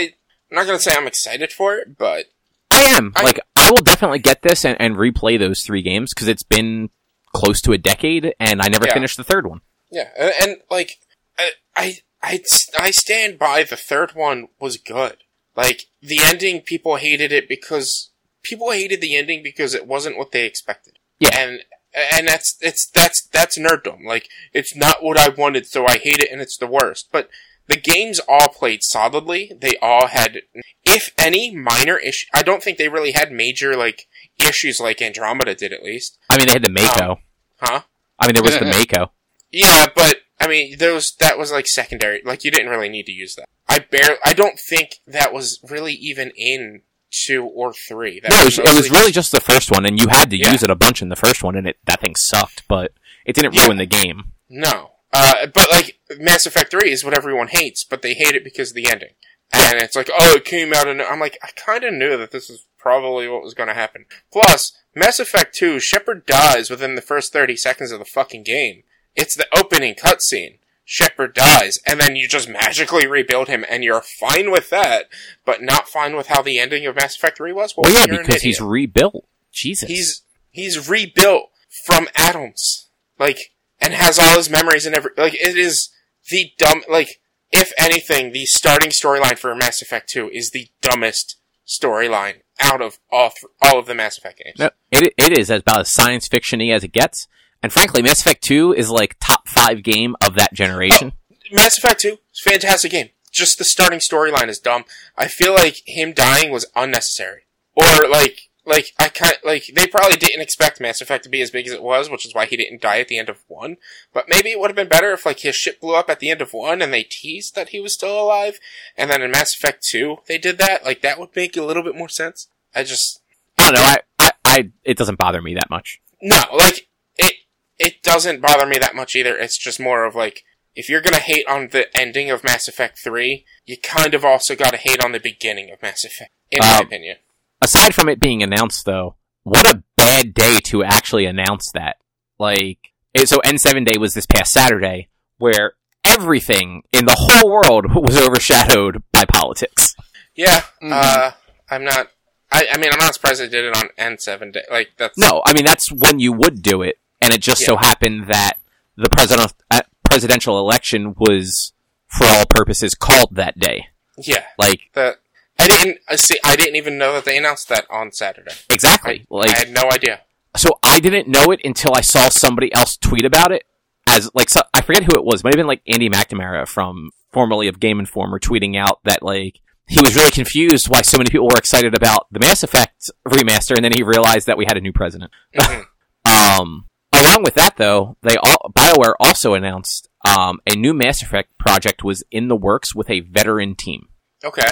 I'm 0.50 0.56
not 0.56 0.66
going 0.66 0.78
to 0.78 0.84
say 0.84 0.96
I'm 0.96 1.08
excited 1.08 1.52
for 1.52 1.76
it, 1.76 1.98
but 1.98 2.26
I 2.72 2.82
am. 2.98 3.14
I- 3.16 3.24
like, 3.24 3.40
I 3.56 3.70
will 3.72 3.82
definitely 3.84 4.20
get 4.20 4.42
this 4.42 4.66
and, 4.66 4.76
and 4.80 4.96
replay 4.96 5.38
those 5.38 5.64
three 5.64 5.82
games 5.82 6.14
because 6.14 6.28
it's 6.28 6.44
been 6.44 6.90
close 7.34 7.62
to 7.62 7.72
a 7.72 7.78
decade 7.78 8.34
and 8.40 8.62
I 8.62 8.68
never 8.68 8.86
Yeah. 8.88 8.94
finished 8.94 9.18
the 9.18 9.24
third 9.24 9.48
one. 9.48 9.62
Yeah, 9.92 10.10
and, 10.18 10.34
and 10.42 10.58
like, 10.70 11.00
I, 11.38 11.50
I, 11.76 11.94
I, 12.24 12.40
I 12.80 12.92
stand 12.92 13.38
by 13.40 13.64
the 13.64 13.76
third 13.78 14.12
one 14.14 14.48
was 14.60 14.78
good. 14.78 15.18
Like, 15.56 15.88
the 16.02 16.20
ending, 16.24 16.62
people 16.62 16.96
hated 16.96 17.32
it 17.32 17.48
because, 17.50 18.10
people 18.42 18.72
hated 18.72 19.02
the 19.02 19.16
ending 19.16 19.44
because 19.44 19.74
it 19.74 19.86
wasn't 19.88 20.18
what 20.18 20.32
they 20.32 20.46
expected. 20.46 20.98
Yeah. 21.20 21.38
And, 21.38 21.60
and 21.94 22.28
that's, 22.28 22.58
it's, 22.62 22.90
that's, 22.90 23.28
that's 23.28 23.58
nerddom. 23.60 24.06
Like, 24.06 24.30
it's 24.54 24.76
not 24.76 25.04
what 25.04 25.18
I 25.18 25.30
wanted, 25.30 25.68
so 25.68 25.86
I 25.86 25.98
hate 25.98 26.20
it 26.20 26.32
and 26.32 26.42
it's 26.42 26.58
the 26.58 26.68
worst. 26.68 27.10
But, 27.12 27.30
the 27.72 27.80
games 27.80 28.20
all 28.28 28.50
played 28.50 28.84
solidly. 28.84 29.52
They 29.60 29.76
all 29.82 30.08
had, 30.08 30.42
if 30.84 31.14
any, 31.18 31.56
minor 31.56 31.98
issue. 31.98 32.28
I 32.34 32.42
don't 32.44 32.62
think 32.62 32.78
they 32.78 32.90
really 32.90 33.14
had 33.14 33.32
major, 33.32 33.76
like, 33.76 34.08
issues 34.38 34.80
like 34.80 35.02
Andromeda 35.02 35.56
did 35.56 35.72
at 35.74 35.84
least. 35.84 36.18
I 36.30 36.38
mean, 36.38 36.48
they 36.48 36.54
had 36.54 36.64
the 36.64 36.70
Mako. 36.70 37.12
Um, 37.12 37.18
huh? 37.60 37.82
I 38.20 38.28
mean, 38.28 38.34
there 38.36 38.44
was 38.44 38.60
the 38.60 38.66
Mako. 38.66 39.12
Yeah, 39.52 39.88
but 39.96 40.18
I 40.40 40.48
mean, 40.48 40.78
those 40.78 41.12
that 41.20 41.38
was 41.38 41.52
like 41.52 41.68
secondary. 41.68 42.22
Like 42.24 42.44
you 42.44 42.52
didn't 42.52 42.70
really 42.70 42.90
need 42.90 43.06
to 43.08 43.12
use 43.12 43.36
that. 43.36 43.46
I 43.68 43.80
barely. 43.80 44.16
I 44.24 44.34
don't 44.34 44.58
think 44.58 44.96
that 45.06 45.34
was 45.34 45.60
really 45.70 45.94
even 45.94 46.32
in 46.38 46.82
two 47.12 47.44
or 47.44 47.74
three. 47.74 48.20
That 48.22 48.32
No, 48.32 48.42
it 48.42 48.46
was, 48.46 48.60
it 48.60 48.76
was 48.76 48.90
really 48.90 49.12
just 49.12 49.32
the 49.34 49.42
first 49.42 49.70
one 49.70 49.86
and 49.86 50.00
you 50.00 50.08
had 50.08 50.30
to 50.30 50.38
Yeah. 50.38 50.52
use 50.54 50.64
it 50.64 50.70
a 50.70 50.76
bunch 50.76 51.02
in 51.02 51.10
the 51.10 51.16
first 51.18 51.44
one 51.44 51.58
and 51.58 51.68
it, 51.68 51.78
that 51.86 52.00
thing 52.00 52.14
sucked, 52.16 52.64
but 52.70 52.94
it 53.26 53.36
didn't 53.36 53.54
Yeah. 53.54 53.66
ruin 53.66 53.78
the 53.78 53.86
game. 53.86 54.32
no. 54.50 54.92
Uh, 55.14 55.48
but 55.48 55.68
like 55.72 56.00
Mass 56.18 56.46
Effect 56.46 56.72
Three 56.72 56.92
is 56.92 57.04
what 57.04 57.18
everyone 57.18 57.50
hates, 57.50 57.84
but 57.84 58.02
they 58.02 58.14
hate 58.14 58.36
it 58.36 58.44
because 58.44 58.70
of 58.70 58.76
the 58.76 58.90
ending. 58.90 59.12
And 59.54 59.82
it's 59.82 59.98
like, 59.98 60.10
oh, 60.18 60.36
it 60.38 60.46
came 60.46 60.74
out, 60.74 60.88
and 60.88 61.02
I'm 61.02 61.20
like, 61.20 61.38
I 61.44 61.50
kind 61.58 61.84
of 61.84 61.94
knew 61.94 62.18
that 62.18 62.32
this 62.32 62.50
is 62.50 62.66
probably 62.78 63.28
what 63.28 63.44
was 63.44 63.54
going 63.54 63.68
to 63.68 63.76
happen. 63.76 64.06
Plus, 64.32 64.78
Mass 64.96 65.20
Effect 65.20 65.54
Two, 65.54 65.80
Shepard 65.80 66.26
dies 66.26 66.70
within 66.70 66.96
the 66.96 67.02
first 67.02 67.34
thirty 67.34 67.58
seconds 67.58 67.92
of 67.92 68.00
the 68.00 68.06
fucking 68.06 68.44
game. 68.44 68.84
It's 69.16 69.36
the 69.36 69.48
opening 69.54 69.96
cutscene. 69.96 70.60
Shepard 70.86 71.34
dies, 71.34 71.80
and 71.86 72.02
then 72.02 72.16
you 72.16 72.28
just 72.28 72.50
magically 72.50 73.08
rebuild 73.08 73.48
him, 73.48 73.64
and 73.70 73.84
you're 73.84 74.02
fine 74.02 74.52
with 74.52 74.70
that, 74.72 75.06
but 75.46 75.62
not 75.62 75.88
fine 75.88 76.18
with 76.18 76.28
how 76.28 76.42
the 76.42 76.60
ending 76.60 76.86
of 76.86 76.96
Mass 76.96 77.16
Effect 77.16 77.38
3 77.38 77.54
was? 77.54 77.76
Well, 77.78 77.92
yeah, 77.94 78.08
because 78.08 78.42
he's 78.42 78.60
rebuilt. 78.60 79.26
Jesus. 79.54 79.90
he's 79.90 80.24
he's 80.50 80.90
rebuilt 80.90 81.50
from 81.86 82.08
atoms, 82.16 82.90
like, 83.20 83.54
and 83.82 83.94
has 83.94 84.20
all 84.20 84.38
his 84.38 84.50
memories 84.50 84.86
and 84.86 84.96
every 84.96 85.12
like. 85.18 85.34
It 85.34 85.58
is 85.58 85.90
the 86.30 86.52
dumb 86.58 86.84
like. 86.90 87.20
If 87.54 87.74
anything, 87.78 88.32
the 88.32 88.46
starting 88.46 88.92
storyline 88.92 89.38
for 89.38 89.54
Mass 89.54 89.82
Effect 89.82 90.08
2 90.08 90.30
is 90.30 90.52
the 90.52 90.70
dumbest 90.82 91.36
storyline 91.68 92.36
out 92.62 92.82
of 92.82 93.00
all 93.12 93.32
th- 93.32 93.52
all 93.62 93.78
of 93.78 93.88
the 93.88 93.94
Mass 93.94 94.18
Effect 94.18 94.42
games. 94.42 94.58
No, 94.58 94.70
it, 94.90 95.14
it 95.18 95.38
is 95.38 95.50
about 95.50 95.82
as 95.82 95.92
science 95.92 96.30
fiction-y 96.30 96.68
as 96.68 96.86
it 96.86 96.94
gets. 96.94 97.28
And 97.62 97.72
frankly, 97.72 98.02
Mass 98.02 98.22
Effect 98.22 98.44
2 98.44 98.74
is 98.74 98.90
like 98.90 99.18
top 99.20 99.48
five 99.48 99.84
game 99.84 100.16
of 100.26 100.36
that 100.36 100.54
generation. 100.54 101.12
Oh, 101.14 101.36
Mass 101.52 101.78
Effect 101.78 102.02
2 102.02 102.08
is 102.08 102.42
a 102.46 102.50
fantastic 102.50 102.92
game. 102.92 103.10
Just 103.32 103.58
the 103.58 103.64
starting 103.64 104.00
storyline 104.00 104.48
is 104.48 104.60
dumb. 104.60 104.86
I 105.18 105.28
feel 105.28 105.54
like 105.54 105.82
him 105.86 106.14
dying 106.14 106.52
was 106.52 106.66
unnecessary. 106.76 107.42
Or 107.76 108.08
like 108.10 108.50
like 108.66 108.94
I 109.00 109.10
kind 109.10 109.38
like 109.44 109.72
they 109.76 109.88
probably 109.88 110.18
didn't 110.18 110.42
expect 110.42 110.80
Mass 110.80 111.02
Effect 111.02 111.24
to 111.24 111.30
be 111.30 111.42
as 111.42 111.50
big 111.52 111.68
as 111.68 111.74
it 111.74 111.82
was, 111.82 112.10
which 112.10 112.26
is 112.26 112.36
why 112.36 112.46
he 112.46 112.58
didn't 112.58 112.82
die 112.82 113.00
at 113.00 113.08
the 113.08 113.18
end 113.18 113.30
of 113.30 113.44
1. 113.48 113.78
But 114.14 114.30
maybe 114.30 114.52
it 114.52 114.60
would 114.60 114.70
have 114.70 114.76
been 114.76 114.88
better 114.88 115.12
if 115.12 115.26
like 115.26 115.40
his 115.40 115.56
ship 115.56 115.82
blew 115.82 115.96
up 115.96 116.10
at 116.10 116.20
the 116.20 116.30
end 116.30 116.42
of 116.42 116.54
1 116.54 116.82
and 116.82 116.94
they 116.94 117.04
teased 117.04 117.56
that 117.56 117.70
he 117.70 117.80
was 117.80 117.94
still 117.94 118.20
alive 118.22 118.60
and 118.96 119.10
then 119.10 119.22
in 119.22 119.32
Mass 119.32 119.56
Effect 119.56 119.84
2 119.84 120.18
they 120.28 120.38
did 120.38 120.58
that. 120.60 120.86
Like 120.86 121.02
that 121.02 121.20
would 121.20 121.36
make 121.36 121.58
a 121.58 121.64
little 121.64 121.84
bit 121.84 121.96
more 121.96 122.10
sense. 122.10 122.48
I 122.76 122.84
just 122.84 123.22
I 123.58 123.72
don't 123.72 123.74
know. 123.74 123.82
I, 123.82 123.98
I, 124.20 124.32
I, 124.46 124.72
it 124.84 124.98
doesn't 124.98 125.18
bother 125.18 125.42
me 125.42 125.56
that 125.56 125.70
much. 125.70 126.00
No, 126.22 126.42
like 126.56 126.88
it 127.18 127.36
it 127.80 128.04
doesn't 128.04 128.42
bother 128.42 128.68
me 128.68 128.78
that 128.78 128.96
much 128.96 129.16
either. 129.16 129.36
It's 129.36 129.58
just 129.58 129.80
more 129.80 130.06
of 130.06 130.14
like 130.14 130.44
if 130.76 130.88
you're 130.88 131.02
gonna 131.02 131.18
hate 131.20 131.48
on 131.48 131.70
the 131.70 131.86
ending 131.98 132.30
of 132.30 132.44
Mass 132.44 132.68
Effect 132.68 133.00
3, 133.04 133.44
you 133.66 133.78
kind 133.78 134.14
of 134.14 134.24
also 134.24 134.56
gotta 134.56 134.78
hate 134.78 135.04
on 135.04 135.12
the 135.12 135.20
beginning 135.20 135.72
of 135.72 135.82
Mass 135.82 136.04
Effect, 136.06 136.32
in 136.50 136.60
my 136.60 136.78
Um, 136.78 136.86
opinion. 136.86 137.18
Aside 137.62 137.94
from 137.94 138.10
it 138.10 138.20
being 138.20 138.42
announced, 138.44 138.86
though, 138.86 139.16
what 139.44 139.70
a 139.70 139.84
bad 139.98 140.34
day 140.34 140.60
to 140.66 140.84
actually 140.84 141.26
announce 141.26 141.72
that. 141.74 141.98
Like, 142.40 142.80
so 143.26 143.38
N7 143.46 143.86
Day 143.86 143.98
was 144.00 144.14
this 144.14 144.26
past 144.26 144.52
Saturday, 144.52 145.10
where 145.38 145.74
everything 146.06 146.84
in 146.92 147.06
the 147.06 147.16
whole 147.18 147.52
world 147.52 147.86
was 147.96 148.18
overshadowed 148.20 149.04
by 149.12 149.26
politics. 149.26 149.96
Yeah, 150.36 150.62
Mhm. 150.82 150.92
uh, 150.92 151.32
I'm 151.70 151.84
not. 151.84 152.08
I, 152.52 152.66
I 152.74 152.78
mean, 152.78 152.92
I'm 152.92 153.00
not 153.00 153.14
surprised 153.14 153.40
they 153.40 153.48
did 153.48 153.64
it 153.66 153.76
on 153.78 153.90
N7 153.98 154.52
day. 154.54 154.64
Like 154.70 154.90
that's 154.98 155.18
No, 155.18 155.42
I 155.46 155.54
mean 155.54 155.64
that's 155.66 155.90
when 155.92 156.20
you 156.20 156.34
would 156.34 156.62
do 156.62 156.82
it, 156.82 156.98
and 157.22 157.34
it 157.34 157.42
just 157.42 157.62
so 157.62 157.78
happened 157.78 158.28
that 158.28 158.54
the 158.98 159.10
president 159.10 159.54
uh, 159.70 159.82
presidential 160.04 160.58
election 160.60 161.14
was, 161.18 161.72
for 162.08 162.26
all 162.28 162.46
purposes, 162.46 162.94
called 162.96 163.30
that 163.36 163.58
day. 163.60 163.88
yeah. 164.18 164.44
Like 164.58 164.82
The 164.94 165.18
I 165.62 165.68
didn't 165.68 165.98
I 166.10 166.16
see. 166.16 166.38
I 166.44 166.56
didn't 166.56 166.76
even 166.76 166.98
know 166.98 167.14
that 167.14 167.26
they 167.26 167.38
announced 167.38 167.70
that 167.70 167.86
on 167.90 168.12
Saturday. 168.12 168.52
exactly, 168.70 169.26
I 169.32 169.36
like 169.36 169.50
had 169.52 169.70
no 169.72 169.90
idea. 169.92 170.22
so 170.56 170.70
I 170.84 171.00
didn't 171.00 171.28
know 171.28 171.52
it 171.52 171.62
until 171.64 171.94
I 171.96 172.02
saw 172.02 172.30
somebody 172.30 172.74
else 172.74 172.98
tweet 172.98 173.26
about 173.26 173.52
it. 173.52 173.64
As 174.08 174.30
like 174.34 174.50
so, 174.50 174.62
I 174.74 174.82
forget 174.82 175.04
who 175.04 175.14
it 175.14 175.24
was, 175.24 175.42
It 175.42 175.44
might 175.44 175.54
have 175.54 175.60
been 175.60 175.68
like 175.68 175.84
Andy 175.88 176.10
McNamara 176.10 176.68
from 176.68 177.12
formerly 177.32 177.68
of 177.68 177.80
Game 177.80 178.00
Informer 178.00 178.40
tweeting 178.40 178.76
out 178.78 179.00
that 179.04 179.22
like 179.24 179.60
he 179.88 180.02
was 180.02 180.16
really 180.16 180.32
confused 180.32 180.90
why 180.90 181.02
so 181.02 181.18
many 181.18 181.30
people 181.30 181.48
were 181.48 181.58
excited 181.58 181.94
about 181.96 182.28
the 182.32 182.40
Mass 182.40 182.64
Effect 182.64 183.10
remaster, 183.28 183.76
and 183.76 183.86
then 183.86 183.92
he 183.94 184.04
realized 184.04 184.48
that 184.48 184.58
we 184.58 184.66
had 184.66 184.78
a 184.78 184.82
new 184.82 184.92
president. 184.94 185.32
Mhm. 185.56 185.86
Um, 186.24 186.86
along 187.12 187.44
with 187.44 187.56
that, 187.56 187.78
though, 187.78 188.16
they 188.22 188.36
all, 188.38 188.72
Bioware 188.78 189.14
also 189.20 189.54
announced 189.56 190.08
um, 190.24 190.60
a 190.68 190.76
new 190.76 190.94
Mass 190.94 191.22
Effect 191.24 191.58
project 191.58 192.04
was 192.04 192.24
in 192.30 192.48
the 192.48 192.56
works 192.56 192.94
with 192.94 193.10
a 193.10 193.22
veteran 193.22 193.74
team. 193.76 194.10
Okay. 194.44 194.68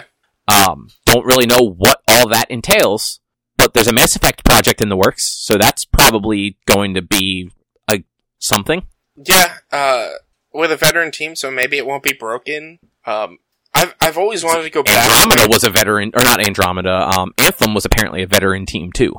Um, 0.49 0.89
don't 1.05 1.25
really 1.25 1.45
know 1.45 1.75
what 1.77 2.01
all 2.07 2.27
that 2.29 2.49
entails, 2.49 3.19
but 3.57 3.73
there's 3.73 3.87
a 3.87 3.93
Mass 3.93 4.15
Effect 4.15 4.43
project 4.43 4.81
in 4.81 4.89
the 4.89 4.97
works, 4.97 5.37
so 5.43 5.57
that's 5.57 5.85
probably 5.85 6.57
going 6.65 6.93
to 6.95 7.01
be 7.01 7.51
a 7.89 8.03
something. 8.39 8.87
Yeah. 9.15 9.55
Uh, 9.71 10.09
with 10.53 10.71
a 10.71 10.77
veteran 10.77 11.11
team, 11.11 11.35
so 11.35 11.51
maybe 11.51 11.77
it 11.77 11.85
won't 11.85 12.03
be 12.03 12.13
broken. 12.13 12.79
Um, 13.05 13.37
I've 13.73 13.93
I've 14.01 14.17
always 14.17 14.43
wanted 14.43 14.63
to 14.63 14.69
go 14.69 14.83
back. 14.83 15.07
Andromeda 15.07 15.47
was 15.49 15.63
a 15.63 15.69
veteran, 15.69 16.11
or 16.15 16.23
not 16.23 16.45
Andromeda. 16.45 17.09
Um, 17.09 17.33
Anthem 17.37 17.73
was 17.73 17.85
apparently 17.85 18.23
a 18.23 18.27
veteran 18.27 18.65
team 18.65 18.91
too. 18.91 19.13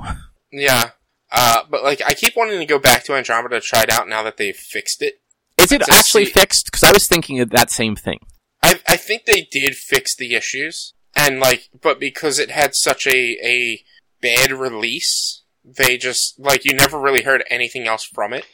Yeah, 0.51 0.90
uh, 1.31 1.61
but 1.70 1.85
like 1.85 2.02
I 2.05 2.15
keep 2.15 2.36
wanting 2.36 2.59
to 2.59 2.66
go 2.66 2.78
back 2.78 3.05
to 3.05 3.15
Andromeda 3.15 3.61
to 3.61 3.66
try 3.66 3.85
it 3.85 3.90
out 3.90 4.09
now 4.09 4.23
that 4.23 4.36
they've 4.36 4.57
fixed 4.57 5.02
it. 5.02 5.20
Is 5.57 5.73
it 5.73 5.82
actually 5.89 6.24
fixed? 6.24 6.66
Because 6.66 6.82
I 6.82 6.93
was 6.93 7.07
thinking 7.07 7.40
of 7.40 7.51
that 7.51 7.70
same 7.70 7.94
thing. 7.94 8.20
I 8.62 8.81
I 8.89 8.97
think 8.97 9.24
they 9.27 9.47
did 9.51 9.77
fix 9.77 10.16
the 10.16 10.35
issues, 10.35 10.94
and 11.16 11.41
like, 11.41 11.69
but 11.81 11.99
because 12.01 12.39
it 12.39 12.51
had 12.51 12.74
such 12.74 13.07
a 13.07 13.37
a 13.45 13.82
bad 14.20 14.53
release, 14.53 15.43
they 15.65 15.97
just 15.99 16.39
like 16.39 16.65
you 16.65 16.74
never 16.74 16.99
really 16.99 17.23
heard 17.23 17.45
anything 17.51 17.87
else 17.87 18.05
from 18.05 18.32
it. 18.32 18.47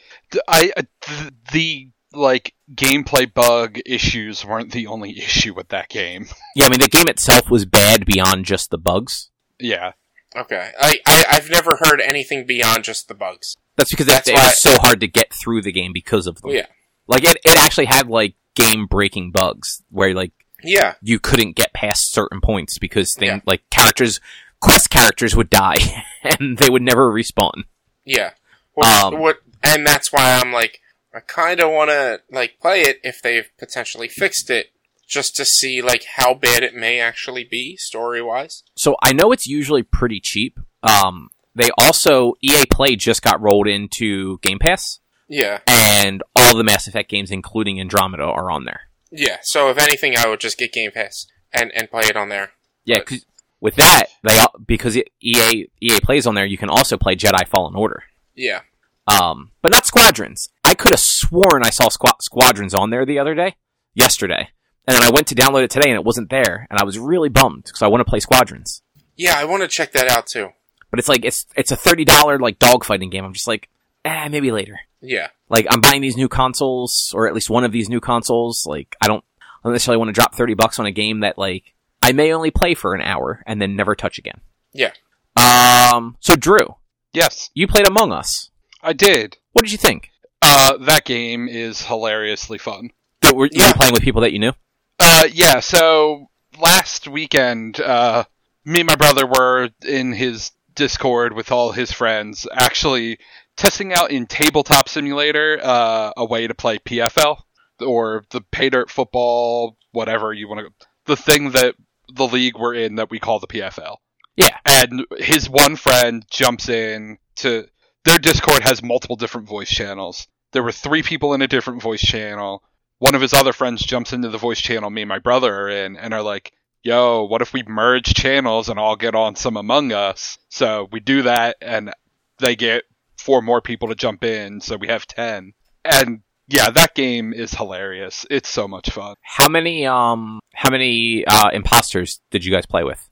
I 0.47 0.71
uh, 0.75 0.83
th- 1.01 1.31
the 1.51 1.89
like 2.13 2.53
gameplay 2.73 3.31
bug 3.31 3.79
issues 3.85 4.45
weren't 4.45 4.71
the 4.71 4.87
only 4.87 5.11
issue 5.17 5.53
with 5.53 5.69
that 5.69 5.89
game. 5.89 6.27
Yeah, 6.55 6.65
I 6.65 6.69
mean 6.69 6.79
the 6.79 6.87
game 6.89 7.07
itself 7.07 7.49
was 7.49 7.65
bad 7.65 8.05
beyond 8.05 8.45
just 8.45 8.69
the 8.71 8.77
bugs. 8.77 9.29
yeah, 9.59 9.91
Okay, 10.35 10.71
I, 10.79 10.99
I 11.05 11.25
I've 11.29 11.49
never 11.49 11.77
heard 11.77 12.01
anything 12.01 12.45
beyond 12.45 12.83
just 12.83 13.07
the 13.07 13.13
bugs. 13.15 13.55
That's 13.75 13.91
because 13.91 14.07
That's 14.07 14.27
it, 14.27 14.31
it 14.33 14.35
why- 14.35 14.43
was 14.45 14.61
so 14.61 14.77
hard 14.79 14.99
to 15.01 15.07
get 15.07 15.31
through 15.33 15.61
the 15.61 15.71
game 15.71 15.91
because 15.93 16.27
of 16.27 16.41
them. 16.41 16.51
Yeah, 16.51 16.65
Like 17.07 17.23
it, 17.23 17.37
it 17.45 17.57
actually 17.57 17.85
had 17.85 18.07
like 18.07 18.35
game 18.55 18.87
breaking 18.87 19.31
bugs 19.31 19.83
where 19.91 20.13
like 20.13 20.31
yeah, 20.63 20.95
you 21.01 21.19
couldn't 21.19 21.55
get 21.55 21.73
past 21.73 22.11
certain 22.13 22.41
points 22.41 22.77
because 22.79 23.13
thing 23.13 23.27
Yeah. 23.29 23.39
like 23.45 23.69
characters, 23.69 24.19
quest 24.59 24.89
characters 24.89 25.35
would 25.35 25.49
die 25.49 25.77
and 26.23 26.57
they 26.57 26.69
would 26.69 26.81
never 26.81 27.11
respawn. 27.11 27.63
yeah. 28.05 28.31
What, 28.73 28.87
Um, 29.13 29.19
what 29.19 29.37
and 29.63 29.85
that's 29.87 30.11
why 30.13 30.39
I'm 30.39 30.51
like 30.53 30.81
I 31.13 31.19
kind 31.21 31.59
of 31.59 31.71
want 31.71 31.89
to 31.89 32.21
like 32.31 32.59
play 32.61 32.81
it 32.81 32.99
if 33.03 33.21
they've 33.23 33.49
potentially 33.57 34.07
fixed 34.07 34.51
it, 34.51 34.67
just 35.07 35.35
to 35.37 35.45
see 35.45 35.81
like 35.81 36.03
how 36.15 36.33
bad 36.35 36.61
it 36.63 36.75
may 36.75 36.99
actually 36.99 37.43
be 37.43 37.75
story 37.77 38.21
wise. 38.21 38.63
So 38.75 38.95
I 39.01 39.13
know 39.13 39.31
it's 39.31 39.47
usually 39.47 39.81
pretty 39.81 40.19
cheap. 40.19 40.59
Um, 40.83 41.29
they 41.55 41.69
also 41.79 42.33
EA 42.41 42.65
Play 42.69 42.95
just 42.95 43.23
got 43.23 43.41
rolled 43.41 43.67
into 43.67 44.37
Game 44.43 44.59
Pass, 44.59 44.99
Yeah, 45.27 45.61
and 45.67 46.21
all 46.35 46.55
the 46.55 46.63
Mass 46.63 46.87
Effect 46.87 47.09
games, 47.09 47.31
including 47.31 47.79
Andromeda, 47.79 48.23
are 48.23 48.51
on 48.51 48.65
there. 48.65 48.81
Yeah. 49.11 49.37
So 49.43 49.69
if 49.69 49.77
anything, 49.77 50.15
I 50.17 50.27
would 50.27 50.39
just 50.39 50.57
get 50.57 50.73
Game 50.73 50.91
Pass 50.91 51.25
and 51.51 51.71
and 51.75 51.89
play 51.89 52.03
it 52.05 52.15
on 52.15 52.29
there. 52.29 52.51
Yeah, 52.85 52.99
'cause 52.99 53.25
with 53.59 53.75
that, 53.75 54.05
they 54.23 54.37
al- 54.37 54.53
because 54.65 54.97
EA 54.97 55.67
EA 55.81 55.99
plays 56.01 56.25
on 56.27 56.35
there, 56.35 56.45
you 56.45 56.57
can 56.57 56.69
also 56.69 56.97
play 56.97 57.15
Jedi 57.15 57.47
Fallen 57.47 57.75
Order. 57.75 58.03
Yeah, 58.35 58.61
Um, 59.07 59.51
but 59.61 59.71
not 59.71 59.85
Squadrons. 59.85 60.49
I 60.63 60.73
could 60.75 60.91
have 60.91 60.99
sworn 60.99 61.63
I 61.63 61.69
saw 61.71 61.87
Squa- 61.89 62.21
Squadrons 62.21 62.73
on 62.73 62.89
there 62.91 63.05
the 63.05 63.17
other 63.19 63.33
day, 63.35 63.55
yesterday, 63.95 64.49
and 64.87 64.95
then 64.95 65.03
I 65.03 65.09
went 65.09 65.27
to 65.27 65.35
download 65.35 65.63
it 65.63 65.71
today 65.71 65.89
and 65.89 65.95
it 65.97 66.03
wasn't 66.05 66.29
there, 66.29 66.67
and 66.69 66.79
I 66.79 66.83
was 66.83 66.99
really 66.99 67.29
bummed 67.29 67.63
because 67.63 67.81
I 67.81 67.87
want 67.87 68.01
to 68.05 68.09
play 68.09 68.19
Squadrons. 68.19 68.81
yeah. 69.15 69.33
I 69.37 69.45
want 69.45 69.63
to 69.63 69.67
check 69.67 69.91
that 69.93 70.11
out 70.11 70.27
too. 70.27 70.49
But 70.91 70.99
it's 70.99 71.09
like 71.09 71.25
it's 71.25 71.45
it's 71.55 71.71
a 71.71 71.75
thirty 71.75 72.05
dollar 72.05 72.37
like 72.39 72.59
dogfighting 72.59 73.11
game. 73.11 73.25
I'm 73.25 73.33
just 73.33 73.47
like, 73.47 73.67
eh, 74.05 74.27
maybe 74.29 74.51
later. 74.51 74.79
Yeah, 75.01 75.27
Like 75.49 75.67
I'm 75.69 75.81
buying 75.81 76.01
these 76.01 76.17
new 76.17 76.27
consoles, 76.27 77.11
or 77.15 77.27
at 77.27 77.33
least 77.35 77.49
one 77.49 77.63
of 77.63 77.71
these 77.71 77.87
new 77.89 77.99
consoles. 77.99 78.65
Like 78.65 78.95
I 79.01 79.07
don't, 79.07 79.23
I 79.41 79.45
don't 79.63 79.73
necessarily 79.73 79.99
want 79.99 80.09
to 80.09 80.13
drop 80.13 80.33
thirty 80.35 80.53
bucks 80.55 80.79
on 80.79 80.85
a 80.87 80.91
game 80.91 81.19
that 81.19 81.37
like 81.37 81.73
I 82.01 82.11
may 82.13 82.33
only 82.33 82.51
play 82.51 82.73
for 82.73 82.93
an 82.95 83.01
hour 83.01 83.43
and 83.45 83.61
then 83.61 83.75
never 83.75 83.95
touch 83.95 84.17
again. 84.17 84.41
Yeah. 84.73 84.91
Um. 85.35 86.17
So 86.19 86.35
Drew, 86.35 86.75
yes, 87.13 87.49
you 87.53 87.67
played 87.67 87.87
Among 87.87 88.11
Us. 88.11 88.49
I 88.81 88.93
did. 88.93 89.37
What 89.53 89.63
did 89.63 89.71
you 89.71 89.77
think? 89.77 90.09
Uh, 90.41 90.77
that 90.77 91.05
game 91.05 91.47
is 91.47 91.81
hilariously 91.83 92.57
fun. 92.57 92.91
Were, 93.23 93.33
were 93.35 93.49
Yeah. 93.51 93.67
you 93.69 93.73
playing 93.73 93.93
with 93.93 94.03
people 94.03 94.21
that 94.21 94.33
you 94.33 94.39
knew? 94.39 94.53
Uh, 94.99 95.27
yeah. 95.31 95.59
So 95.59 96.29
last 96.59 97.07
weekend, 97.07 97.79
uh, 97.79 98.23
me 98.65 98.79
and 98.81 98.87
my 98.87 98.95
brother 98.95 99.25
were 99.27 99.69
in 99.85 100.13
his 100.13 100.51
Discord 100.77 101.33
with 101.33 101.51
all 101.51 101.73
his 101.73 101.91
friends, 101.91 102.47
actually 102.53 103.19
testing 103.57 103.93
out 103.93 104.11
in 104.11 104.27
Tabletop 104.27 104.87
Simulator 104.87 105.59
uh, 105.61 106.13
a 106.15 106.23
way 106.23 106.47
to 106.47 106.53
play 106.53 106.77
PFL 106.77 107.41
or 107.85 108.23
the 108.29 108.41
pay 108.41 108.69
dirt 108.69 108.89
football, 108.89 109.77
whatever 109.91 110.31
you 110.31 110.47
want 110.47 110.61
to. 110.61 110.87
The 111.05 111.17
thing 111.17 111.51
that 111.51 111.75
the 112.13 112.27
league 112.27 112.57
we're 112.57 112.75
in 112.75 112.95
that 112.95 113.09
we 113.09 113.19
call 113.19 113.39
the 113.39 113.47
PFL. 113.47 113.97
Yeah. 114.37 114.55
And 114.65 115.05
his 115.17 115.49
one 115.49 115.75
friend 115.75 116.23
jumps 116.29 116.69
in 116.69 117.17
to 117.37 117.67
their 118.05 118.19
Discord 118.19 118.63
has 118.63 118.81
multiple 118.81 119.17
different 119.17 119.47
voice 119.47 119.69
channels. 119.69 120.27
There 120.53 120.63
were 120.63 120.71
three 120.71 121.03
people 121.03 121.33
in 121.33 121.41
a 121.41 121.47
different 121.47 121.81
voice 121.81 122.01
channel. 122.01 122.63
One 122.99 123.15
of 123.15 123.21
his 123.21 123.33
other 123.33 123.51
friends 123.51 123.83
jumps 123.83 124.13
into 124.13 124.29
the 124.29 124.37
voice 124.37 124.61
channel 124.61 124.89
me 124.89 125.01
and 125.01 125.09
my 125.09 125.19
brother 125.19 125.53
are 125.53 125.69
in 125.69 125.97
and 125.97 126.13
are 126.13 126.21
like, 126.21 126.53
yo, 126.87 127.25
what 127.25 127.41
if 127.41 127.51
we 127.51 127.63
merge 127.63 128.13
channels 128.13 128.69
and 128.69 128.79
all 128.79 128.95
get 128.95 129.13
on 129.13 129.35
some 129.35 129.57
Among 129.57 129.91
Us? 129.91 130.39
So 130.47 130.87
we 130.91 131.01
do 131.01 131.23
that 131.23 131.57
and 131.61 131.93
they 132.39 132.55
get 132.55 132.83
four 133.17 133.41
more 133.41 133.61
people 133.61 133.89
to 133.89 133.95
jump 133.95 134.23
in, 134.23 134.61
so 134.61 134.77
we 134.77 134.87
have 134.87 135.05
ten. 135.05 135.53
And 135.83 136.21
yeah, 136.47 136.69
that 136.69 136.95
game 136.95 137.33
is 137.33 137.53
hilarious. 137.53 138.25
It's 138.29 138.47
so 138.47 138.67
much 138.67 138.89
fun. 138.89 139.15
How 139.21 139.49
many 139.49 139.85
um 139.85 140.39
how 140.53 140.71
many 140.71 141.25
uh 141.25 141.49
imposters 141.51 142.21
did 142.31 142.45
you 142.45 142.53
guys 142.53 142.65
play 142.65 142.83
with? 142.83 143.09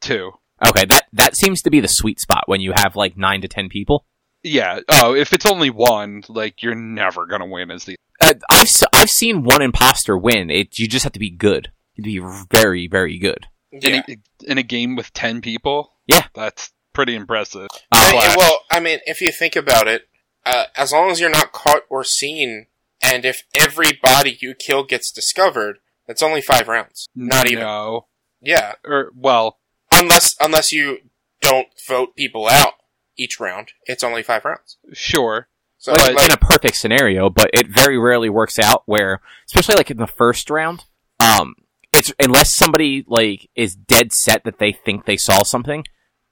Two. 0.00 0.30
Okay, 0.64 0.84
that 0.86 1.06
that 1.12 1.36
seems 1.36 1.62
to 1.62 1.70
be 1.70 1.80
the 1.80 1.88
sweet 1.88 2.20
spot 2.20 2.44
when 2.46 2.60
you 2.60 2.72
have 2.74 2.94
like 2.94 3.16
nine 3.16 3.40
to 3.40 3.48
ten 3.48 3.68
people. 3.68 4.06
Yeah. 4.44 4.80
Oh, 4.88 5.14
if 5.14 5.32
it's 5.32 5.46
only 5.46 5.70
one, 5.70 6.22
like 6.28 6.62
you're 6.62 6.76
never 6.76 7.26
gonna 7.26 7.46
win 7.46 7.72
as 7.72 7.84
the. 7.84 7.96
Uh, 8.20 8.34
I've 8.48 8.68
I've 8.92 9.10
seen 9.10 9.42
one 9.42 9.62
imposter 9.62 10.16
win. 10.16 10.48
It 10.48 10.78
you 10.78 10.86
just 10.86 11.02
have 11.02 11.12
to 11.12 11.18
be 11.18 11.30
good. 11.30 11.72
You 11.96 12.26
have 12.26 12.48
be 12.50 12.56
very 12.58 12.86
very 12.86 13.18
good. 13.18 13.46
yeah. 13.72 14.02
In, 14.08 14.14
a, 14.46 14.50
in 14.52 14.58
a 14.58 14.62
game 14.62 14.96
with 14.96 15.12
ten 15.12 15.40
people. 15.40 15.92
Yeah. 16.06 16.24
That's 16.34 16.72
pretty 16.92 17.14
impressive. 17.16 17.68
Uh, 17.72 17.76
I- 17.92 18.10
Flash. 18.12 18.36
well, 18.36 18.60
I 18.70 18.80
mean, 18.80 19.00
if 19.06 19.20
you 19.20 19.32
think 19.32 19.56
about 19.56 19.88
it, 19.88 20.08
uh, 20.44 20.64
as 20.76 20.92
long 20.92 21.10
as 21.10 21.20
you're 21.20 21.30
not 21.30 21.52
caught 21.52 21.82
or 21.90 22.04
seen, 22.04 22.66
and 23.02 23.24
if 23.24 23.42
every 23.58 23.98
body 24.02 24.38
you 24.40 24.54
kill 24.54 24.84
gets 24.84 25.10
discovered, 25.10 25.78
that's 26.06 26.22
only 26.22 26.40
five 26.40 26.68
rounds. 26.68 27.08
Not 27.14 27.50
even. 27.50 27.64
No. 27.64 28.06
Yeah, 28.40 28.74
Or 28.84 29.10
well, 29.16 29.58
unless 29.92 30.36
unless 30.40 30.70
you 30.70 30.98
don't 31.40 31.68
vote 31.88 32.14
people 32.14 32.46
out 32.48 32.74
each 33.18 33.40
round, 33.40 33.72
it's 33.86 34.04
only 34.04 34.22
five 34.22 34.44
rounds. 34.44 34.76
sure. 34.92 35.48
So, 35.78 35.92
But 35.92 36.14
like, 36.14 36.24
in 36.26 36.32
a 36.32 36.36
perfect 36.38 36.76
scenario, 36.76 37.28
but 37.28 37.50
it 37.52 37.66
very 37.68 37.98
rarely 37.98 38.30
works 38.30 38.58
out 38.58 38.82
where, 38.86 39.20
especially 39.46 39.74
like 39.74 39.90
in 39.90 39.96
the 39.98 40.06
first 40.06 40.48
round, 40.48 40.84
um, 41.20 41.54
it's 41.96 42.12
unless 42.20 42.54
somebody 42.54 43.04
like 43.06 43.48
is 43.56 43.74
dead 43.74 44.12
set 44.12 44.44
that 44.44 44.58
they 44.58 44.72
think 44.72 45.04
they 45.04 45.16
saw 45.16 45.42
something, 45.42 45.84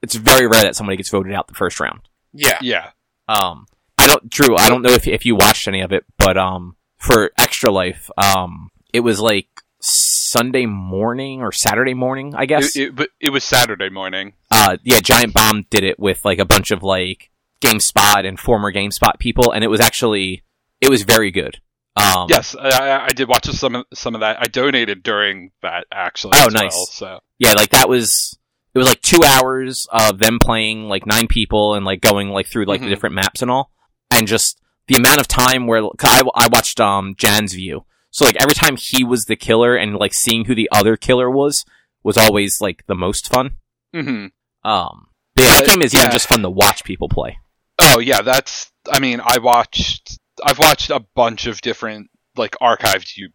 it's 0.03 0.15
very 0.15 0.47
rare 0.47 0.63
that 0.63 0.77
somebody 0.77 0.97
gets 0.97 1.11
voted 1.11 1.33
out 1.33 1.49
the 1.49 1.55
first 1.55 1.81
round. 1.81 2.01
yeah, 2.33 2.59
Yeah. 2.61 2.91
Um, 3.27 3.67
I 3.97 4.07
don't, 4.07 4.29
Drew, 4.29 4.57
I 4.57 4.69
don't 4.69 4.83
know 4.83 4.93
if 4.93 5.07
if 5.07 5.25
you 5.25 5.35
watched 5.35 5.67
any 5.67 5.81
of 5.81 5.93
it, 5.93 6.05
but 6.19 6.37
um, 6.37 6.77
for 6.99 7.31
Extra 7.39 7.71
Life, 7.71 8.11
um, 8.19 8.71
it 8.93 9.01
was 9.01 9.19
like 9.19 9.49
Sunday 9.81 10.67
morning 10.67 11.41
or 11.41 11.53
Saturday 11.53 11.95
morning, 11.95 12.35
I 12.35 12.47
guess. 12.47 12.77
It, 12.77 12.81
it, 12.81 12.97
but 12.97 13.11
it 13.21 13.31
was 13.31 13.45
Saturday 13.45 13.89
morning. 13.89 14.35
uh, 14.51 14.77
yeah, 14.83 15.01
Giant 15.01 15.33
Bomb 15.33 15.67
did 15.71 15.85
it 15.85 15.99
with 15.99 16.25
like 16.25 16.39
a 16.39 16.45
bunch 16.45 16.71
of 16.71 16.83
like 16.83 17.31
GameSpot 17.61 18.27
and 18.27 18.39
former 18.39 18.73
GameSpot 18.73 19.19
people, 19.19 19.53
and 19.53 19.65
it 19.65 19.69
was 19.69 19.81
actually 19.81 20.43
it 20.81 20.91
was 20.91 21.03
very 21.03 21.31
good. 21.31 21.61
Um, 21.97 22.27
Yes, 22.29 22.57
I, 22.57 23.07
I- 23.07 23.13
did 23.13 23.29
watch 23.29 23.47
some 23.47 23.77
of, 23.77 23.87
some 23.95 24.15
of 24.15 24.21
that. 24.23 24.39
I 24.41 24.47
donated 24.47 25.03
during 25.03 25.53
that 25.63 25.87
actually. 25.93 26.33
Oh, 26.37 26.49
nice. 26.53 26.73
well, 26.75 26.87
so 26.87 27.21
yeah, 27.39 27.53
like 27.53 27.71
that 27.71 27.89
was 27.89 28.37
it 28.75 28.79
was 28.79 28.89
like 28.89 29.01
two 29.01 29.23
hours 29.25 29.87
of 29.93 30.19
them 30.19 30.39
playing 30.41 30.89
like 30.89 31.07
nine 31.07 31.29
people 31.29 31.75
and 31.75 31.85
like 31.85 32.01
going 32.01 32.31
like 32.31 32.47
through 32.49 32.65
like 32.65 32.81
Mhm. 32.81 32.85
the 32.85 32.91
different 32.91 33.15
maps 33.15 33.43
and 33.43 33.51
all, 33.51 33.71
and 34.11 34.27
just 34.27 34.61
the 34.89 34.97
amount 34.97 35.21
of 35.21 35.29
time 35.29 35.67
where 35.67 35.81
'cause 35.83 36.11
I, 36.11 36.23
I 36.35 36.49
watched 36.49 36.81
um 36.81 37.15
Jan's 37.17 37.55
view, 37.55 37.85
so 38.11 38.25
like 38.25 38.37
every 38.43 38.55
time 38.55 38.77
he 38.77 39.05
was 39.05 39.27
the 39.27 39.37
killer 39.37 39.77
and 39.77 39.95
like 39.97 40.15
seeing 40.15 40.47
who 40.47 40.55
the 40.55 40.69
other 40.73 40.97
killer 40.97 41.31
was 41.31 41.65
was 42.03 42.17
always 42.19 42.61
like 42.61 42.85
the 42.87 42.95
most 42.97 43.29
fun. 43.33 43.53
Mm 43.95 44.05
hmm 44.05 44.69
Um, 44.69 45.07
but 45.37 45.45
yeah, 45.45 45.61
game 45.65 45.83
is 45.83 45.95
even 45.95 46.07
yeah. 46.07 46.13
just 46.13 46.29
fun 46.29 46.43
to 46.43 46.51
watch 46.51 46.83
people 46.85 47.09
play. 47.09 47.39
Oh 47.79 47.99
yeah, 48.01 48.23
that's. 48.23 48.73
I 48.91 48.99
mean, 48.99 49.21
I 49.25 49.39
watched. 49.39 50.19
I've 50.45 50.59
watched 50.59 50.91
a 50.91 51.01
bunch 51.15 51.47
of 51.47 51.61
different 51.63 52.11
like 52.37 52.53
archived 52.61 53.17
you 53.17 53.31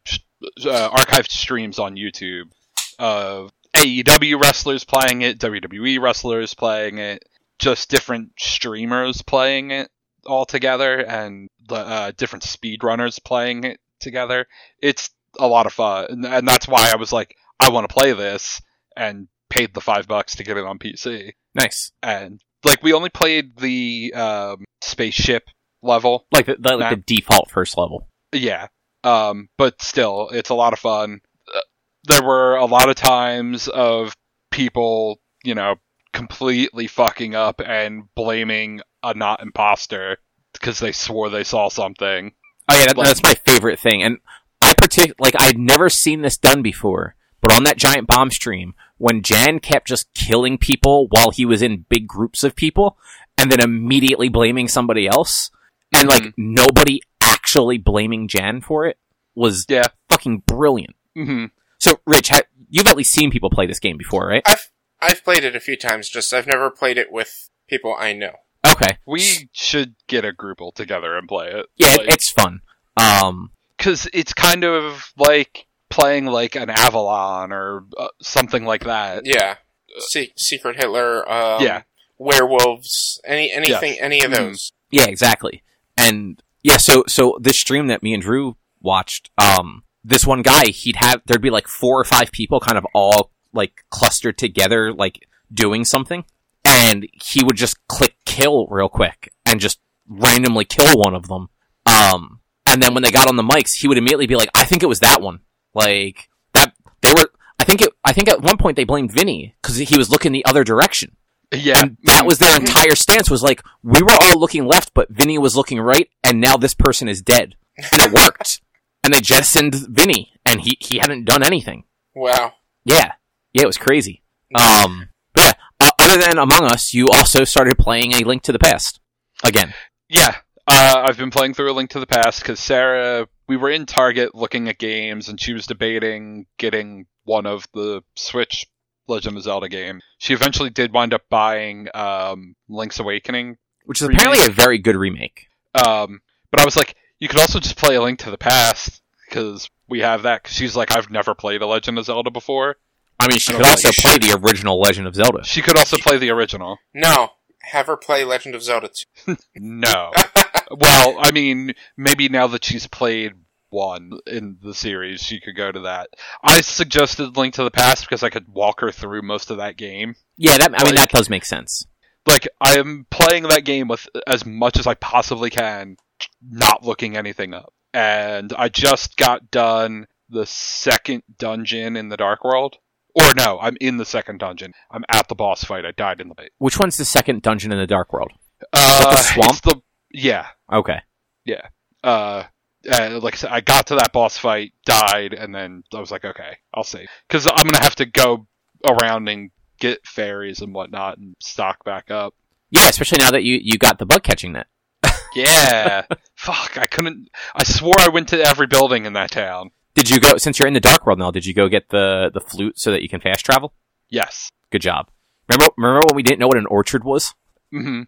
uh, 0.66 0.90
archived 0.90 1.32
streams 1.32 1.80
on 1.80 1.96
YouTube 1.96 2.52
of 3.00 3.52
AEW 3.76 4.42
wrestlers 4.42 4.84
playing 4.84 5.22
it, 5.22 5.40
WWE 5.40 6.00
wrestlers 6.00 6.54
playing 6.54 7.00
it, 7.00 7.24
just 7.58 7.90
different 7.90 8.32
streamers 8.38 9.22
playing 9.22 9.72
it 9.72 9.90
all 10.26 10.46
together, 10.46 11.00
and 11.00 11.50
uh, 11.70 12.12
different 12.16 12.44
speedrunners 12.44 13.24
playing 13.24 13.64
it 13.64 13.80
together. 14.00 14.46
It's 14.82 15.10
a 15.40 15.48
lot 15.48 15.66
of 15.66 15.74
fun, 15.74 16.06
and, 16.10 16.26
and 16.26 16.48
that's 16.48 16.68
why 16.68 16.92
I 16.92 16.98
was 16.98 17.12
like, 17.12 17.36
I 17.60 17.70
want 17.70 17.88
to 17.90 17.94
play 17.94 18.14
this, 18.14 18.62
and 18.96 19.28
paid 19.50 19.74
the 19.74 19.82
five 19.82 20.08
bucks 20.08 20.36
to 20.36 20.44
get 20.44 20.58
it 20.58 20.66
on 20.66 20.78
PC 20.78 21.34
Nice, 21.56 21.92
and 22.04 22.42
like 22.64 22.84
we 22.84 22.94
only 22.94 23.10
played 23.10 23.58
the 23.58 24.14
um, 24.14 24.66
spaceship 24.82 25.50
level. 25.82 26.26
like 26.32 26.46
the, 26.46 26.56
the 26.60 26.78
like 26.78 26.90
the 27.06 27.16
default 27.16 27.50
first 27.52 27.78
level. 27.78 28.08
Yeah, 28.34 28.68
Um, 29.04 29.50
but 29.58 29.82
still, 29.82 30.30
it's 30.32 30.50
a 30.50 30.56
lot 30.56 30.74
of 30.74 30.80
fun. 30.80 31.22
Uh, 31.54 31.60
There 32.06 32.24
were 32.24 32.56
a 32.56 32.66
lot 32.66 32.90
of 32.90 32.96
times 32.96 33.68
of 33.68 34.14
people, 34.52 35.20
you 35.44 35.56
know, 35.56 35.76
completely 36.14 36.88
fucking 36.88 37.36
up 37.36 37.62
and 37.66 38.04
blaming 38.16 38.82
a 39.04 39.14
not 39.14 39.42
imposter 39.42 40.18
because 40.54 40.80
they 40.80 40.92
swore 40.92 41.30
they 41.30 41.44
saw 41.44 41.70
something. 41.70 42.34
Oh 42.70 42.78
yeah, 42.78 42.86
that, 42.88 42.98
Like- 42.98 43.08
that's 43.08 43.24
my 43.24 43.34
favorite 43.46 43.80
thing. 43.80 44.04
And 44.04 44.18
I 44.62 44.74
partic- 44.74 45.14
like 45.20 45.36
I'd 45.40 45.58
never 45.58 45.90
seen 45.90 46.22
this 46.22 46.38
done 46.38 46.62
before, 46.62 47.16
but 47.42 47.54
on 47.54 47.64
that 47.64 47.78
giant 47.78 48.08
bomb 48.08 48.30
stream, 48.32 48.74
when 48.98 49.22
Jan 49.24 49.60
kept 49.60 49.88
just 49.88 50.14
killing 50.14 50.58
people 50.58 51.08
while 51.10 51.32
he 51.32 51.46
was 51.46 51.62
in 51.62 51.86
big 51.90 52.08
groups 52.08 52.44
of 52.44 52.56
people, 52.56 52.98
and 53.38 53.50
then 53.50 53.62
immediately 53.62 54.28
blaming 54.28 54.68
somebody 54.68 55.08
else, 55.08 55.50
and 55.94 56.08
like 56.08 56.24
Mhm. 56.24 56.34
nobody 56.38 57.02
actually 57.22 57.78
blaming 57.78 58.28
Jan 58.28 58.62
for 58.62 58.86
it 58.86 58.98
was 59.36 59.66
Yeah. 59.70 59.86
fucking 60.10 60.40
brilliant. 60.46 60.96
hmm 61.16 61.46
So, 61.80 62.00
Rich, 62.06 62.30
ha- 62.30 62.42
you've 62.70 62.88
at 62.88 62.98
least 62.98 63.14
seen 63.14 63.32
people 63.32 63.50
play 63.50 63.66
this 63.66 63.80
game 63.80 63.98
before, 63.98 64.28
right? 64.28 64.44
I've 64.46 64.70
I've 65.02 65.24
played 65.24 65.46
it 65.46 65.56
a 65.56 65.60
few 65.62 65.78
times. 65.78 66.10
Just 66.10 66.34
I've 66.34 66.46
never 66.48 66.70
played 66.70 66.98
it 66.98 67.10
with 67.12 67.50
people 67.68 67.96
I 67.98 68.12
know. 68.14 68.34
Okay, 68.70 68.98
We 69.06 69.50
should 69.54 69.96
get 70.08 70.26
a 70.26 70.34
group 70.34 70.60
all 70.60 70.74
together 70.74 71.18
and 71.18 71.28
play 71.28 71.48
it. 71.52 71.68
yeah, 71.78 71.96
Like- 71.96 72.10
it's 72.14 72.30
fun. 72.32 72.60
Um, 72.98 73.52
because 73.78 74.10
it's 74.14 74.34
kind 74.34 74.66
of 74.66 75.14
like 75.18 75.68
playing 75.90 76.26
like 76.26 76.56
an 76.56 76.70
Avalon 76.70 77.54
or 77.54 77.86
uh, 77.98 78.10
something 78.22 78.66
like 78.66 78.84
that. 78.84 79.26
Yeah, 79.26 79.56
Se- 80.00 80.34
Secret 80.36 80.76
Hitler. 80.76 81.30
Um, 81.32 81.64
Yeah. 81.64 81.84
werewolves. 82.18 83.20
Any 83.26 83.52
anything, 83.52 83.98
any 84.00 84.22
of 84.24 84.32
Mhm. 84.32 84.36
those. 84.38 84.72
Yeah, 84.92 85.06
exactly. 85.06 85.64
And 86.00 86.42
yeah, 86.64 86.78
so 86.78 87.04
so 87.08 87.38
this 87.42 87.60
stream 87.60 87.88
that 87.88 88.02
me 88.02 88.14
and 88.14 88.24
Drew 88.24 88.56
watched, 88.80 89.30
um, 89.38 89.84
this 90.04 90.26
one 90.26 90.42
guy, 90.42 90.68
he'd 90.68 90.96
have 90.96 91.22
there'd 91.26 91.42
be 91.42 91.50
like 91.50 91.68
four 91.68 92.00
or 92.00 92.06
five 92.06 92.32
people 92.32 92.60
kind 92.60 92.78
of 92.78 92.86
all 92.94 93.32
like 93.52 93.84
clustered 93.90 94.38
together, 94.38 94.94
like 94.94 95.28
doing 95.54 95.84
something, 95.84 96.24
and 96.64 97.08
he 97.14 97.44
would 97.44 97.58
just 97.58 97.86
click 97.88 98.16
kill 98.26 98.68
real 98.68 98.90
quick 98.90 99.34
and 99.46 99.60
just 99.60 99.80
randomly 100.08 100.66
kill 100.66 100.98
one 100.98 101.14
of 101.14 101.28
them. 101.28 101.50
Um, 101.86 102.40
and 102.66 102.82
then 102.82 102.94
when 102.94 103.04
they 103.04 103.12
got 103.12 103.28
on 103.28 103.36
the 103.36 103.44
mics, 103.44 103.74
he 103.80 103.88
would 103.88 103.98
immediately 103.98 104.28
be 104.28 104.36
like, 104.36 104.50
"I 104.56 104.64
think 104.64 104.84
it 104.84 104.90
was 104.90 105.00
that 105.00 105.22
one." 105.22 105.40
Like 105.74 106.30
that 106.54 106.74
they 107.02 107.12
were. 107.12 107.30
I 107.60 107.66
think 107.66 107.82
it. 107.82 107.92
I 108.06 108.14
think 108.14 108.30
at 108.30 108.42
one 108.42 108.58
point 108.58 108.78
they 108.78 108.86
blamed 108.86 109.12
Vinny 109.12 109.56
because 109.62 109.78
he 109.78 109.98
was 109.98 110.10
looking 110.10 110.32
the 110.32 110.46
other 110.46 110.64
direction. 110.64 111.18
Yeah, 111.52 111.82
And 111.82 111.98
that 112.04 112.26
was 112.26 112.38
their 112.38 112.56
entire 112.60 112.96
stance 112.96 113.30
was 113.30 113.42
like, 113.42 113.64
we 113.82 114.02
were 114.02 114.18
all 114.22 114.40
looking 114.40 114.66
left, 114.66 114.94
but 114.94 115.10
Vinny 115.10 115.38
was 115.38 115.56
looking 115.56 115.80
right, 115.80 116.10
and 116.24 116.40
now 116.40 116.58
this 116.58 116.76
person 116.76 117.08
is 117.08 117.22
dead. 117.22 117.56
And 117.78 118.02
it 118.02 118.12
worked. 118.12 118.62
and 119.04 119.14
they 119.14 119.22
jettisoned 119.22 119.76
Vinny, 119.90 120.34
and 120.46 120.62
he, 120.62 120.78
he 120.80 121.00
hadn't 121.00 121.26
done 121.26 121.44
anything. 121.44 121.86
Wow. 122.16 122.54
Yeah. 122.86 123.14
Yeah, 123.54 123.64
it 123.64 123.68
was 123.68 123.78
crazy. 123.78 124.22
Um, 124.54 125.10
but 125.34 125.58
yeah, 125.80 125.88
uh, 125.88 125.92
other 126.00 126.22
than 126.22 126.38
Among 126.38 126.66
Us, 126.66 126.94
you 126.94 127.10
also 127.10 127.44
started 127.44 127.78
playing 127.78 128.14
A 128.14 128.26
Link 128.26 128.44
to 128.44 128.52
the 128.52 128.60
Past. 128.60 129.00
Again. 129.44 129.74
yeah. 130.08 130.36
Uh, 130.68 131.02
I've 131.04 131.18
been 131.18 131.32
playing 131.32 131.56
through 131.56 131.72
A 131.72 131.74
Link 131.74 131.90
to 131.92 132.00
the 132.00 132.06
Past 132.06 132.42
because 132.42 132.60
Sarah, 132.60 133.28
we 133.48 133.58
were 133.58 133.72
in 133.72 133.88
Target 133.88 134.36
looking 134.36 134.70
at 134.70 134.78
games, 134.78 135.28
and 135.28 135.42
she 135.42 135.54
was 135.54 135.66
debating 135.66 136.46
getting 136.60 137.08
one 137.24 137.48
of 137.48 137.68
the 137.74 138.04
Switch 138.16 138.68
Legend 139.10 139.38
of 139.38 139.44
Zelda 139.44 139.68
game. 139.70 140.02
She 140.18 140.34
eventually 140.34 140.70
did 140.70 140.94
wind 140.94 141.14
up 141.14 141.24
buying 141.30 141.88
um, 141.94 142.56
Link's 142.70 143.00
Awakening, 143.00 143.58
Which 143.86 144.02
is 144.02 144.08
apparently 144.08 144.46
a 144.46 144.52
very 144.52 144.78
good 144.78 144.96
remake. 144.96 145.48
um, 145.74 146.22
but 146.52 146.62
I 146.62 146.66
was 146.66 146.76
like, 146.76 146.96
you 147.20 147.28
could 147.28 147.40
also 147.40 147.60
just 147.60 147.78
play 147.78 147.96
A 147.96 148.02
Link 148.02 148.20
to 148.20 148.32
the 148.32 148.38
Past 148.38 149.02
because 149.28 149.70
we 149.88 150.00
have 150.00 150.24
that. 150.24 150.44
Cause 150.44 150.54
she's 150.54 150.76
like, 150.76 150.96
I've 150.96 151.10
never 151.12 151.36
played 151.36 151.62
a 151.62 151.68
Legend 151.68 151.98
of 152.00 152.06
Zelda 152.06 152.32
before. 152.32 152.78
I 153.20 153.28
mean, 153.28 153.40
she 153.40 153.52
I 153.54 153.58
could 153.58 153.64
don't 153.64 153.72
also 153.72 153.90
think 153.90 154.22
play 154.22 154.30
the 154.30 154.38
original 154.40 154.80
Legend 154.80 155.06
of 155.08 155.16
Zelda. 155.16 155.44
She 155.44 155.62
could 155.62 155.78
also 155.78 155.98
play 155.98 156.18
the 156.18 156.30
original. 156.30 156.78
No, 156.94 157.30
have 157.62 157.88
her 157.88 157.98
play 157.98 158.24
Legend 158.24 158.56
of 158.56 158.64
Zelda 158.64 158.90
2. 159.26 159.36
No. 159.56 160.12
well, 160.72 161.18
I 161.20 161.32
mean, 161.32 161.74
maybe 161.98 162.30
now 162.30 162.48
that 162.48 162.64
she's 162.64 162.88
played 162.88 163.34
one 163.70 164.20
in 164.28 164.58
the 164.62 164.74
series, 164.74 165.22
she 165.22 165.40
could 165.40 165.56
go 165.56 165.72
to 165.72 165.82
that. 165.82 166.10
I 166.44 166.62
suggested 166.62 167.38
Link 167.38 167.56
to 167.56 167.64
the 167.64 167.72
Past 167.72 168.04
because 168.04 168.24
I 168.24 168.30
could 168.30 168.48
walk 168.50 168.82
her 168.82 168.92
through 168.92 169.22
most 169.22 169.52
of 169.52 169.58
that 169.58 169.78
game. 169.78 170.16
Yeah, 170.38 170.58
that, 170.58 170.80
I 170.80 170.86
mean, 170.86 170.96
that 170.96 171.10
does 171.10 171.30
make 171.30 171.46
sense. 171.46 171.86
Like, 172.26 172.48
I 172.62 172.78
am 172.78 173.06
playing 173.10 173.44
that 173.44 173.66
game 173.66 173.88
with 173.88 174.08
as 174.28 174.46
much 174.46 174.78
as 174.78 174.88
I 174.88 174.94
possibly 174.96 175.50
can, 175.50 175.98
not 176.42 176.84
looking 176.84 177.18
anything 177.18 177.54
up. 177.54 177.74
And 177.94 178.54
I 178.58 178.70
just 178.70 179.18
got 179.18 179.50
done 179.50 180.08
the 180.30 180.46
second 180.46 181.24
dungeon 181.38 181.96
in 181.96 182.10
the 182.10 182.18
Dark 182.18 182.44
World. 182.44 182.78
Or 183.16 183.34
no, 183.36 183.58
I'm 183.60 183.78
in 183.82 183.98
the 183.98 184.06
second 184.06 184.40
dungeon. 184.40 184.74
I'm 184.92 185.04
at 185.10 185.28
the 185.28 185.36
boss 185.36 185.64
fight. 185.64 185.86
I 185.86 185.92
died 185.92 186.22
in 186.22 186.30
the 186.30 186.36
fight. 186.36 186.52
Which 186.60 186.80
one's 186.80 186.98
the 186.98 187.06
second 187.06 187.42
dungeon 187.42 187.72
in 187.72 187.80
the 187.80 187.88
Dark 187.88 188.14
World? 188.14 188.32
Uh, 188.72 189.12
the 189.12 189.22
swamp? 189.22 189.62
the 189.64 189.82
yeah. 190.12 190.48
Okay. 190.72 191.00
Yeah. 191.46 191.68
Uh, 192.04 192.44
uh, 192.90 193.20
like 193.22 193.34
I 193.34 193.38
said, 193.38 193.52
I 193.52 193.62
got 193.62 193.88
to 193.88 193.96
that 193.96 194.14
boss 194.14 194.38
fight, 194.38 194.74
died, 194.86 195.34
and 195.34 195.54
then 195.54 195.84
I 195.94 196.00
was 196.00 196.12
like, 196.12 196.26
okay, 196.26 196.58
I'll 196.74 196.84
save 196.84 197.08
because 197.28 197.48
I'm 197.48 197.64
gonna 197.64 197.84
have 197.84 197.96
to 197.96 198.06
go 198.06 198.48
around 198.86 199.28
and 199.28 199.52
get 199.80 200.06
fairies 200.06 200.62
and 200.62 200.74
whatnot 200.74 201.18
and 201.18 201.36
stock 201.40 201.84
back 201.84 202.12
up. 202.12 202.36
Yeah, 202.70 202.88
especially 202.88 203.18
now 203.20 203.32
that 203.32 203.44
you, 203.44 203.60
you 203.62 203.78
got 203.78 203.98
the 203.98 204.06
bug 204.06 204.24
catching 204.24 204.54
net. 204.54 204.68
Yeah, 205.36 206.06
fuck, 206.34 206.80
I 206.80 206.88
couldn't. 206.88 207.30
I 207.54 207.64
swore 207.64 208.00
I 208.00 208.08
went 208.08 208.30
to 208.30 208.42
every 208.42 208.66
building 208.66 209.06
in 209.06 209.14
that 209.14 209.30
town. 209.30 209.70
Did 209.94 210.10
you 210.10 210.20
go, 210.20 210.38
since 210.38 210.58
you're 210.58 210.68
in 210.68 210.74
the 210.74 210.80
Dark 210.80 211.06
World 211.06 211.20
now, 211.20 211.30
did 211.30 211.46
you 211.46 211.54
go 211.54 211.70
get 211.70 211.90
the, 211.90 212.32
the 212.34 212.40
flute 212.40 212.80
so 212.80 212.90
that 212.90 213.04
you 213.04 213.10
can 213.10 213.22
fast 213.22 213.46
travel? 213.46 213.74
Yes. 214.10 214.52
Good 214.72 214.82
job. 214.82 215.12
Remember, 215.48 215.72
remember 215.78 216.08
when 216.08 216.16
we 216.16 216.24
didn't 216.24 216.40
know 216.40 216.48
what 216.48 216.58
an 216.58 216.66
orchard 216.66 217.04
was? 217.04 217.36
hmm 217.72 218.04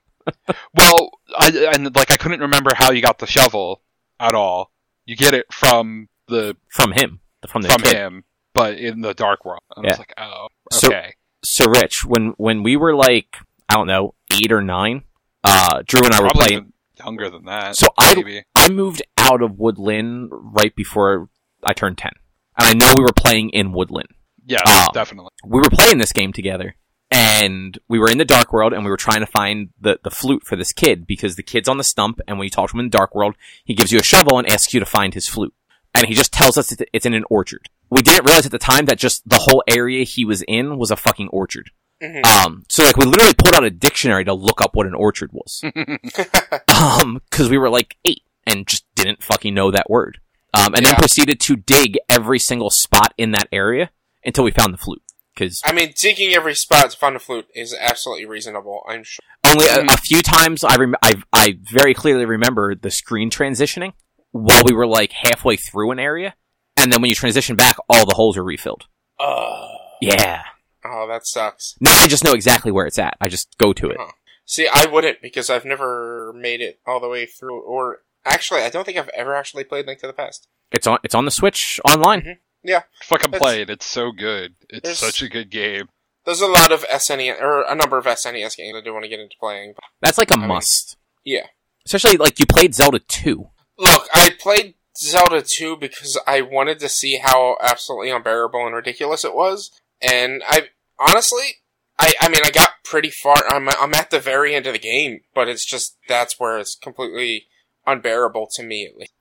well, 0.75 1.11
I 1.37 1.71
and 1.73 1.95
like 1.95 2.11
I 2.11 2.17
couldn't 2.17 2.41
remember 2.41 2.71
how 2.75 2.91
you 2.91 3.01
got 3.01 3.19
the 3.19 3.27
shovel 3.27 3.81
at 4.21 4.35
all. 4.35 4.71
You 5.05 5.15
get 5.15 5.33
it 5.33 5.51
from 5.51 6.07
the 6.27 6.55
From 6.69 6.91
him. 6.93 7.19
From 7.47 7.63
the 7.63 7.69
from 7.69 7.81
kid. 7.81 7.95
him, 7.95 8.23
but 8.53 8.77
in 8.77 9.01
the 9.01 9.13
dark 9.15 9.43
world. 9.45 9.61
And 9.75 9.85
I 9.85 9.89
was 9.89 9.97
like, 9.99 10.13
oh, 10.17 10.47
okay. 10.85 11.15
So, 11.43 11.67
Rich, 11.67 12.05
when, 12.05 12.33
when 12.37 12.61
we 12.61 12.77
were 12.77 12.95
like, 12.95 13.35
I 13.67 13.73
don't 13.73 13.87
know, 13.87 14.13
eight 14.35 14.51
or 14.51 14.61
nine, 14.61 15.03
uh, 15.43 15.81
Drew 15.87 16.05
and 16.05 16.13
I 16.13 16.21
were 16.21 16.29
playing. 16.33 16.71
younger 16.99 17.31
than 17.31 17.45
that. 17.45 17.75
So 17.77 17.87
I- 17.97 18.13
maybe. 18.13 18.43
I 18.55 18.69
moved 18.69 19.01
out 19.17 19.41
of 19.41 19.57
Woodland 19.57 20.29
right 20.31 20.75
before 20.75 21.29
I 21.63 21.73
turned 21.73 21.97
10. 21.97 22.11
And 22.59 22.67
I 22.67 22.73
know 22.73 22.93
we 22.95 23.01
were 23.01 23.11
playing 23.15 23.49
in 23.49 23.71
Woodland. 23.73 24.09
Yes, 24.45 24.61
Ah. 24.67 24.91
definitely. 24.93 25.31
we 25.43 25.59
were 25.59 25.69
playing 25.71 25.97
this 25.97 26.11
game 26.11 26.31
together 26.31 26.75
and 27.11 27.77
we 27.87 27.99
were 27.99 28.09
in 28.09 28.17
the 28.17 28.25
dark 28.25 28.53
world 28.53 28.73
and 28.73 28.83
we 28.85 28.89
were 28.89 28.97
trying 28.97 29.19
to 29.19 29.25
find 29.25 29.69
the, 29.79 29.99
the 30.03 30.09
flute 30.11 30.43
for 30.45 30.55
this 30.55 30.71
kid 30.71 31.05
because 31.05 31.35
the 31.35 31.43
kid's 31.43 31.67
on 31.67 31.77
the 31.77 31.83
stump 31.83 32.19
and 32.27 32.37
when 32.37 32.45
you 32.45 32.49
talk 32.49 32.69
to 32.69 32.75
him 32.75 32.79
in 32.79 32.85
the 32.87 32.97
dark 32.97 33.13
world, 33.13 33.35
he 33.65 33.73
gives 33.73 33.91
you 33.91 33.99
a 33.99 34.03
shovel 34.03 34.37
and 34.39 34.49
asks 34.49 34.73
you 34.73 34.79
to 34.79 34.85
find 34.85 35.13
his 35.13 35.27
flute. 35.27 35.53
And 35.93 36.07
he 36.07 36.13
just 36.13 36.31
tells 36.31 36.57
us 36.57 36.71
it's- 36.71 37.05
in 37.05 37.13
an 37.13 37.25
orchard. 37.29 37.67
We 37.89 38.01
didn't 38.01 38.25
realize 38.25 38.45
at 38.45 38.51
the 38.53 38.57
time 38.57 38.85
that 38.85 38.97
just 38.97 39.27
the 39.27 39.39
whole 39.39 39.61
area 39.67 40.05
he 40.05 40.23
was 40.23 40.41
in 40.47 40.77
was 40.77 40.89
a 40.91 40.95
fucking 40.95 41.27
orchard. 41.27 41.71
Mhm. 42.01 42.25
Um, 42.25 42.63
so 42.69 42.83
like 42.83 42.95
we 42.97 43.05
literally 43.05 43.33
pulled 43.37 43.53
out 43.55 43.65
a 43.65 43.69
dictionary 43.69 44.23
to 44.25 44.33
look 44.33 44.61
up 44.61 44.73
what 44.73 44.87
an 44.87 44.93
orchard 44.95 45.31
was. 45.33 45.61
um, 46.67 47.21
cause 47.29 47.49
we 47.49 47.57
were 47.57 47.69
like 47.69 47.97
eight 48.05 48.23
and 48.47 48.65
just 48.67 48.85
didn't 48.95 49.21
fucking 49.21 49.53
know 49.53 49.69
that 49.71 49.89
word. 49.89 50.19
Um, 50.53 50.73
and 50.75 50.85
then 50.85 50.95
proceeded 50.95 51.39
to 51.41 51.55
dig 51.55 51.97
every 52.09 52.39
single 52.39 52.69
spot 52.69 53.13
in 53.17 53.31
that 53.31 53.47
area 53.51 53.89
until 54.25 54.43
we 54.43 54.51
found 54.51 54.73
the 54.73 54.77
flute. 54.77 55.01
Cause 55.37 55.61
I 55.63 55.71
mean, 55.71 55.93
digging 55.99 56.33
every 56.33 56.55
spot 56.55 56.91
to 56.91 56.97
find 56.97 57.15
a 57.15 57.19
flute 57.19 57.47
is 57.55 57.73
absolutely 57.79 58.25
reasonable. 58.25 58.83
I'm 58.87 59.03
sure. 59.03 59.23
only 59.47 59.65
a, 59.67 59.81
a 59.93 59.97
few 59.97 60.21
times 60.21 60.63
I, 60.63 60.75
rem- 60.75 60.95
I 61.01 61.13
I 61.31 61.57
very 61.71 61.93
clearly 61.93 62.25
remember 62.25 62.75
the 62.75 62.91
screen 62.91 63.29
transitioning 63.29 63.93
while 64.31 64.63
we 64.65 64.73
were 64.73 64.87
like 64.87 65.11
halfway 65.13 65.55
through 65.55 65.91
an 65.91 65.99
area, 65.99 66.35
and 66.77 66.91
then 66.91 67.01
when 67.01 67.09
you 67.09 67.15
transition 67.15 67.55
back, 67.55 67.77
all 67.89 68.05
the 68.05 68.15
holes 68.15 68.37
are 68.37 68.43
refilled. 68.43 68.85
Uh, 69.19 69.67
Yeah. 70.01 70.43
oh, 70.83 71.07
that 71.07 71.25
sucks. 71.25 71.75
Now 71.79 71.95
I 71.97 72.07
just 72.07 72.23
know 72.23 72.33
exactly 72.33 72.71
where 72.71 72.85
it's 72.85 72.99
at. 72.99 73.15
I 73.21 73.29
just 73.29 73.57
go 73.57 73.71
to 73.71 73.87
it. 73.89 73.97
Huh. 73.99 74.11
See, 74.45 74.67
I 74.67 74.85
wouldn't 74.85 75.21
because 75.21 75.49
I've 75.49 75.63
never 75.65 76.33
made 76.35 76.59
it 76.59 76.79
all 76.85 76.99
the 76.99 77.07
way 77.07 77.25
through. 77.25 77.61
Or 77.61 77.99
actually, 78.25 78.61
I 78.63 78.69
don't 78.69 78.83
think 78.83 78.97
I've 78.97 79.09
ever 79.09 79.33
actually 79.33 79.63
played 79.63 79.87
Link 79.87 79.99
to 79.99 80.07
the 80.07 80.13
Past. 80.13 80.47
It's 80.73 80.87
on 80.87 80.99
it's 81.03 81.15
on 81.15 81.23
the 81.25 81.31
Switch 81.31 81.79
online. 81.85 82.39
Yeah, 82.63 82.83
fucking 83.03 83.31
That's- 83.31 83.39
play 83.41 83.61
it. 83.61 83.69
It's 83.69 83.85
so 83.85 84.11
good. 84.11 84.55
It's 84.69 84.99
such 84.99 85.21
a 85.21 85.29
good 85.29 85.49
game. 85.49 85.89
There's 86.25 86.41
a 86.41 86.47
lot 86.47 86.71
of 86.71 86.83
SNES 86.87 87.41
or 87.41 87.63
a 87.63 87.73
number 87.73 87.97
of 87.97 88.05
SNES 88.05 88.55
games 88.55 88.77
I 88.77 88.81
do 88.81 88.93
want 88.93 89.03
to 89.05 89.09
get 89.09 89.19
into 89.19 89.35
playing. 89.39 89.73
But 89.75 89.83
That's 90.01 90.17
like 90.19 90.31
a 90.31 90.37
mean- 90.37 90.47
must. 90.47 90.97
yeah. 91.23 91.47
Especially 91.85 92.17
like 92.17 92.39
you 92.39 92.45
played 92.45 92.75
Zelda 92.75 92.99
2. 92.99 93.49
Look, 93.79 94.07
I 94.13 94.35
played 94.39 94.75
Zelda 94.95 95.41
2 95.41 95.77
because 95.77 96.19
I 96.27 96.41
wanted 96.41 96.77
to 96.79 96.89
see 96.89 97.17
how 97.17 97.57
absolutely 97.59 98.11
unbearable 98.11 98.63
and 98.67 98.75
ridiculous 98.75 99.25
it 99.25 99.33
was. 99.33 99.71
And 99.99 100.43
I 100.47 100.69
honestly, 100.99 101.55
I, 101.97 102.13
I 102.21 102.29
mean, 102.29 102.41
I 102.45 102.51
got 102.51 102.69
pretty 102.83 103.09
far. 103.09 103.37
I'm, 103.47 103.67
I'm 103.69 103.95
at 103.95 104.11
the 104.11 104.19
very 104.19 104.53
end 104.53 104.67
of 104.67 104.73
the 104.73 104.79
game, 104.79 105.21
but 105.33 105.49
it's 105.49 105.65
just 105.65 105.97
that's 106.07 106.39
where 106.39 106.59
it's 106.59 106.75
completely 106.75 107.47
unbearable 107.87 108.47
to 108.53 108.63
me, 108.63 108.85
at 108.85 108.95
least. 108.95 109.13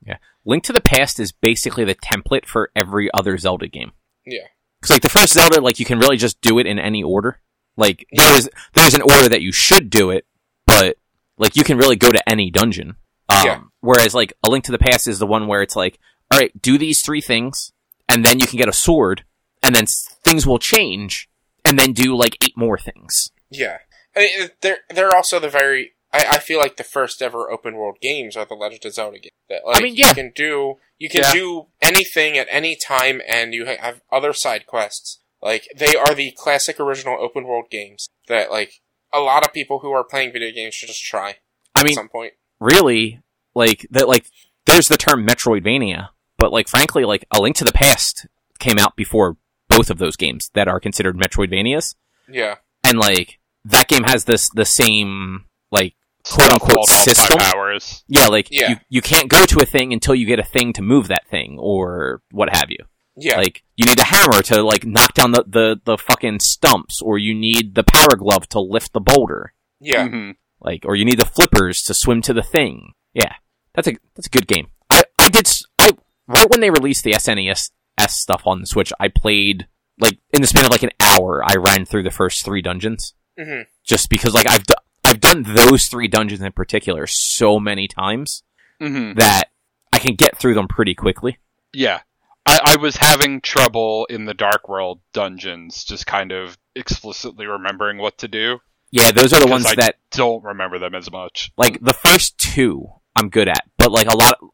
Link 0.44 0.64
to 0.64 0.72
the 0.72 0.80
Past 0.80 1.20
is 1.20 1.32
basically 1.32 1.84
the 1.84 1.94
template 1.94 2.46
for 2.46 2.70
every 2.74 3.10
other 3.12 3.36
Zelda 3.38 3.68
game. 3.68 3.92
Yeah. 4.24 4.46
Because 4.80 4.90
like 4.94 5.02
the 5.02 5.08
first 5.10 5.32
Zelda, 5.34 5.60
like 5.60 5.78
you 5.78 5.84
can 5.86 5.98
really 5.98 6.16
just 6.16 6.40
do 6.40 6.58
it 6.58 6.66
in 6.66 6.78
any 6.78 7.02
order. 7.02 7.40
Like 7.76 8.06
there's 8.12 8.48
there's 8.74 8.94
an 8.94 9.02
order 9.02 9.28
that 9.28 9.42
you 9.42 9.52
should 9.52 9.90
do 9.90 10.10
it, 10.10 10.26
but 10.66 10.96
like 11.38 11.56
you 11.56 11.64
can 11.64 11.76
really 11.78 11.96
go 11.96 12.10
to 12.10 12.28
any 12.28 12.50
dungeon. 12.50 12.96
Um, 13.28 13.46
Yeah. 13.46 13.60
Whereas 13.80 14.14
like 14.14 14.32
A 14.42 14.48
Link 14.50 14.64
to 14.64 14.72
the 14.72 14.78
Past 14.78 15.06
is 15.08 15.18
the 15.18 15.26
one 15.26 15.46
where 15.46 15.62
it's 15.62 15.76
like, 15.76 15.98
all 16.30 16.38
right, 16.38 16.50
do 16.60 16.78
these 16.78 17.02
three 17.02 17.20
things, 17.20 17.72
and 18.08 18.24
then 18.24 18.40
you 18.40 18.46
can 18.46 18.58
get 18.58 18.68
a 18.68 18.72
sword, 18.72 19.24
and 19.62 19.74
then 19.74 19.84
s- 19.84 20.16
things 20.24 20.46
will 20.46 20.58
change, 20.58 21.28
and 21.64 21.78
then 21.78 21.92
do 21.92 22.14
like 22.16 22.36
eight 22.44 22.56
more 22.56 22.78
things. 22.78 23.30
Yeah. 23.50 23.78
I 24.16 24.20
mean, 24.20 24.48
they're 24.62 24.78
they're 24.94 25.14
also 25.14 25.38
the 25.38 25.48
very. 25.50 25.92
I, 26.12 26.24
I 26.32 26.38
feel 26.38 26.58
like 26.58 26.76
the 26.76 26.84
first 26.84 27.22
ever 27.22 27.50
open 27.50 27.76
world 27.76 27.98
games 28.00 28.36
are 28.36 28.44
the 28.44 28.54
Legend 28.54 28.84
of 28.84 28.94
Zelda 28.94 29.18
games. 29.18 29.30
That 29.48 29.62
like 29.66 29.82
mean, 29.82 29.94
yeah. 29.96 30.08
you 30.08 30.14
can 30.14 30.32
do 30.34 30.74
you 30.98 31.08
can 31.08 31.22
Yeah. 31.22 31.32
do 31.32 31.66
anything 31.80 32.36
at 32.36 32.46
any 32.50 32.76
time, 32.76 33.20
and 33.26 33.54
you 33.54 33.64
have 33.66 34.00
other 34.10 34.32
side 34.32 34.66
quests. 34.66 35.18
Like 35.42 35.68
they 35.76 35.94
are 35.96 36.14
the 36.14 36.32
classic 36.32 36.78
original 36.80 37.16
open 37.20 37.44
world 37.46 37.66
games 37.70 38.08
that 38.28 38.50
like 38.50 38.80
a 39.12 39.20
lot 39.20 39.44
of 39.44 39.52
people 39.52 39.78
who 39.80 39.90
are 39.92 40.04
playing 40.04 40.32
video 40.32 40.52
games 40.52 40.74
should 40.74 40.88
just 40.88 41.02
try 41.04 41.36
I 41.74 41.80
at 41.80 41.84
mean, 41.86 41.94
some 41.94 42.08
point. 42.08 42.34
really, 42.60 43.20
like 43.54 43.86
that, 43.90 44.06
like 44.08 44.26
there's 44.66 44.88
the 44.88 44.96
term 44.98 45.26
Metroidvania, 45.26 46.08
but 46.36 46.52
like 46.52 46.68
frankly, 46.68 47.04
like 47.04 47.24
A 47.32 47.40
Link 47.40 47.56
to 47.56 47.64
the 47.64 47.72
Past 47.72 48.26
came 48.58 48.78
out 48.78 48.94
before 48.96 49.36
both 49.68 49.88
of 49.90 49.98
those 49.98 50.16
games 50.16 50.50
that 50.54 50.68
are 50.68 50.78
considered 50.80 51.16
Metroidvanias. 51.16 51.94
Yeah. 52.28 52.56
and 52.84 52.98
like 52.98 53.38
that 53.64 53.88
game 53.88 54.04
has 54.04 54.24
this 54.24 54.48
the 54.54 54.64
same 54.64 55.46
like 55.72 55.94
quote 56.30 56.46
Stuff 56.46 56.62
unquote 56.62 56.86
system. 56.88 57.26
multi-powers. 57.38 58.04
Yeah, 58.08 58.26
like 58.26 58.48
Yeah. 58.50 58.70
you 58.70 58.76
you 58.88 59.02
can't 59.02 59.28
go 59.28 59.44
to 59.46 59.60
a 59.60 59.66
thing 59.66 59.92
until 59.92 60.14
you 60.14 60.26
get 60.26 60.38
a 60.38 60.44
thing 60.44 60.72
to 60.74 60.82
move 60.82 61.08
that 61.08 61.26
thing 61.28 61.56
or 61.58 62.22
what 62.30 62.48
have 62.56 62.70
you. 62.70 62.78
Yeah. 63.16 63.36
Like 63.38 63.62
you 63.76 63.84
need 63.86 63.98
a 64.00 64.04
hammer 64.04 64.40
to 64.42 64.62
like 64.62 64.84
knock 64.86 65.14
down 65.14 65.32
the, 65.32 65.44
the, 65.46 65.80
the 65.84 65.98
fucking 65.98 66.40
stumps, 66.40 67.02
or 67.02 67.18
you 67.18 67.34
need 67.34 67.74
the 67.74 67.82
power 67.84 68.16
glove 68.16 68.48
to 68.50 68.60
lift 68.60 68.92
the 68.92 69.00
boulder. 69.00 69.52
yeah. 69.80 70.08
Mhm. 70.08 70.36
Like 70.60 70.84
or 70.84 70.94
you 70.96 71.04
need 71.04 71.18
the 71.18 71.24
flippers 71.26 71.82
to 71.84 71.94
swim 71.94 72.22
to 72.22 72.32
the 72.32 72.42
thing. 72.42 72.92
Yeah. 73.14 73.34
That's 73.74 73.88
a 73.88 73.96
that's 74.14 74.26
a 74.26 74.30
good 74.30 74.46
game. 74.46 74.68
I, 74.90 75.04
I 75.18 75.28
did 75.28 75.46
s- 75.46 75.64
I 75.78 75.92
right 76.26 76.48
when 76.50 76.60
they 76.60 76.70
released 76.70 77.04
the 77.04 77.12
SNES 77.12 77.70
S 77.98 78.14
stuff 78.20 78.42
on 78.46 78.60
the 78.60 78.66
Switch, 78.66 78.92
I 79.00 79.08
played 79.08 79.68
like 79.98 80.18
in 80.32 80.40
the 80.40 80.46
span 80.46 80.64
of 80.64 80.70
like 80.70 80.82
an 80.82 80.90
hour, 81.00 81.42
I 81.44 81.54
ran 81.56 81.84
through 81.84 82.02
the 82.04 82.10
first 82.10 82.44
three 82.44 82.62
dungeons 82.62 83.14
hmm 83.38 83.62
just 83.84 84.10
because 84.10 84.34
like 84.34 84.48
I've 84.48 84.64
d- 84.66 84.74
I've 85.10 85.20
done 85.20 85.42
those 85.42 85.86
three 85.86 86.08
dungeons 86.08 86.40
in 86.40 86.52
particular 86.52 87.06
so 87.08 87.58
many 87.58 87.88
times 87.88 88.42
Mhm. 88.80 89.16
that 89.16 89.44
I 89.92 89.98
can 89.98 90.14
get 90.14 90.38
through 90.38 90.54
them 90.54 90.68
pretty 90.68 90.94
quickly. 90.94 91.38
Yeah. 91.72 92.00
I, 92.46 92.60
I 92.64 92.76
was 92.76 92.96
having 92.96 93.40
trouble 93.40 94.06
in 94.08 94.24
the 94.24 94.34
Dark 94.34 94.68
World 94.68 95.00
dungeons, 95.12 95.84
just 95.84 96.06
kind 96.06 96.32
of 96.32 96.56
explicitly 96.74 97.46
remembering 97.46 97.98
what 97.98 98.18
to 98.18 98.28
do. 98.28 98.60
Yeah, 98.92 99.10
those 99.10 99.32
are 99.32 99.40
the 99.40 99.46
ones 99.46 99.66
I- 99.66 99.74
that 99.76 99.96
Don't 100.12 100.42
remember 100.44 100.78
them 100.78 100.94
as 100.94 101.10
much. 101.10 101.50
like 101.56 101.80
the 101.80 101.92
first 101.92 102.38
two 102.38 102.86
I'm 103.16 103.28
good 103.28 103.48
at, 103.48 103.64
but 103.76 103.90
like 103.90 104.06
a 104.06 104.16
lot 104.16 104.34
of, 104.40 104.50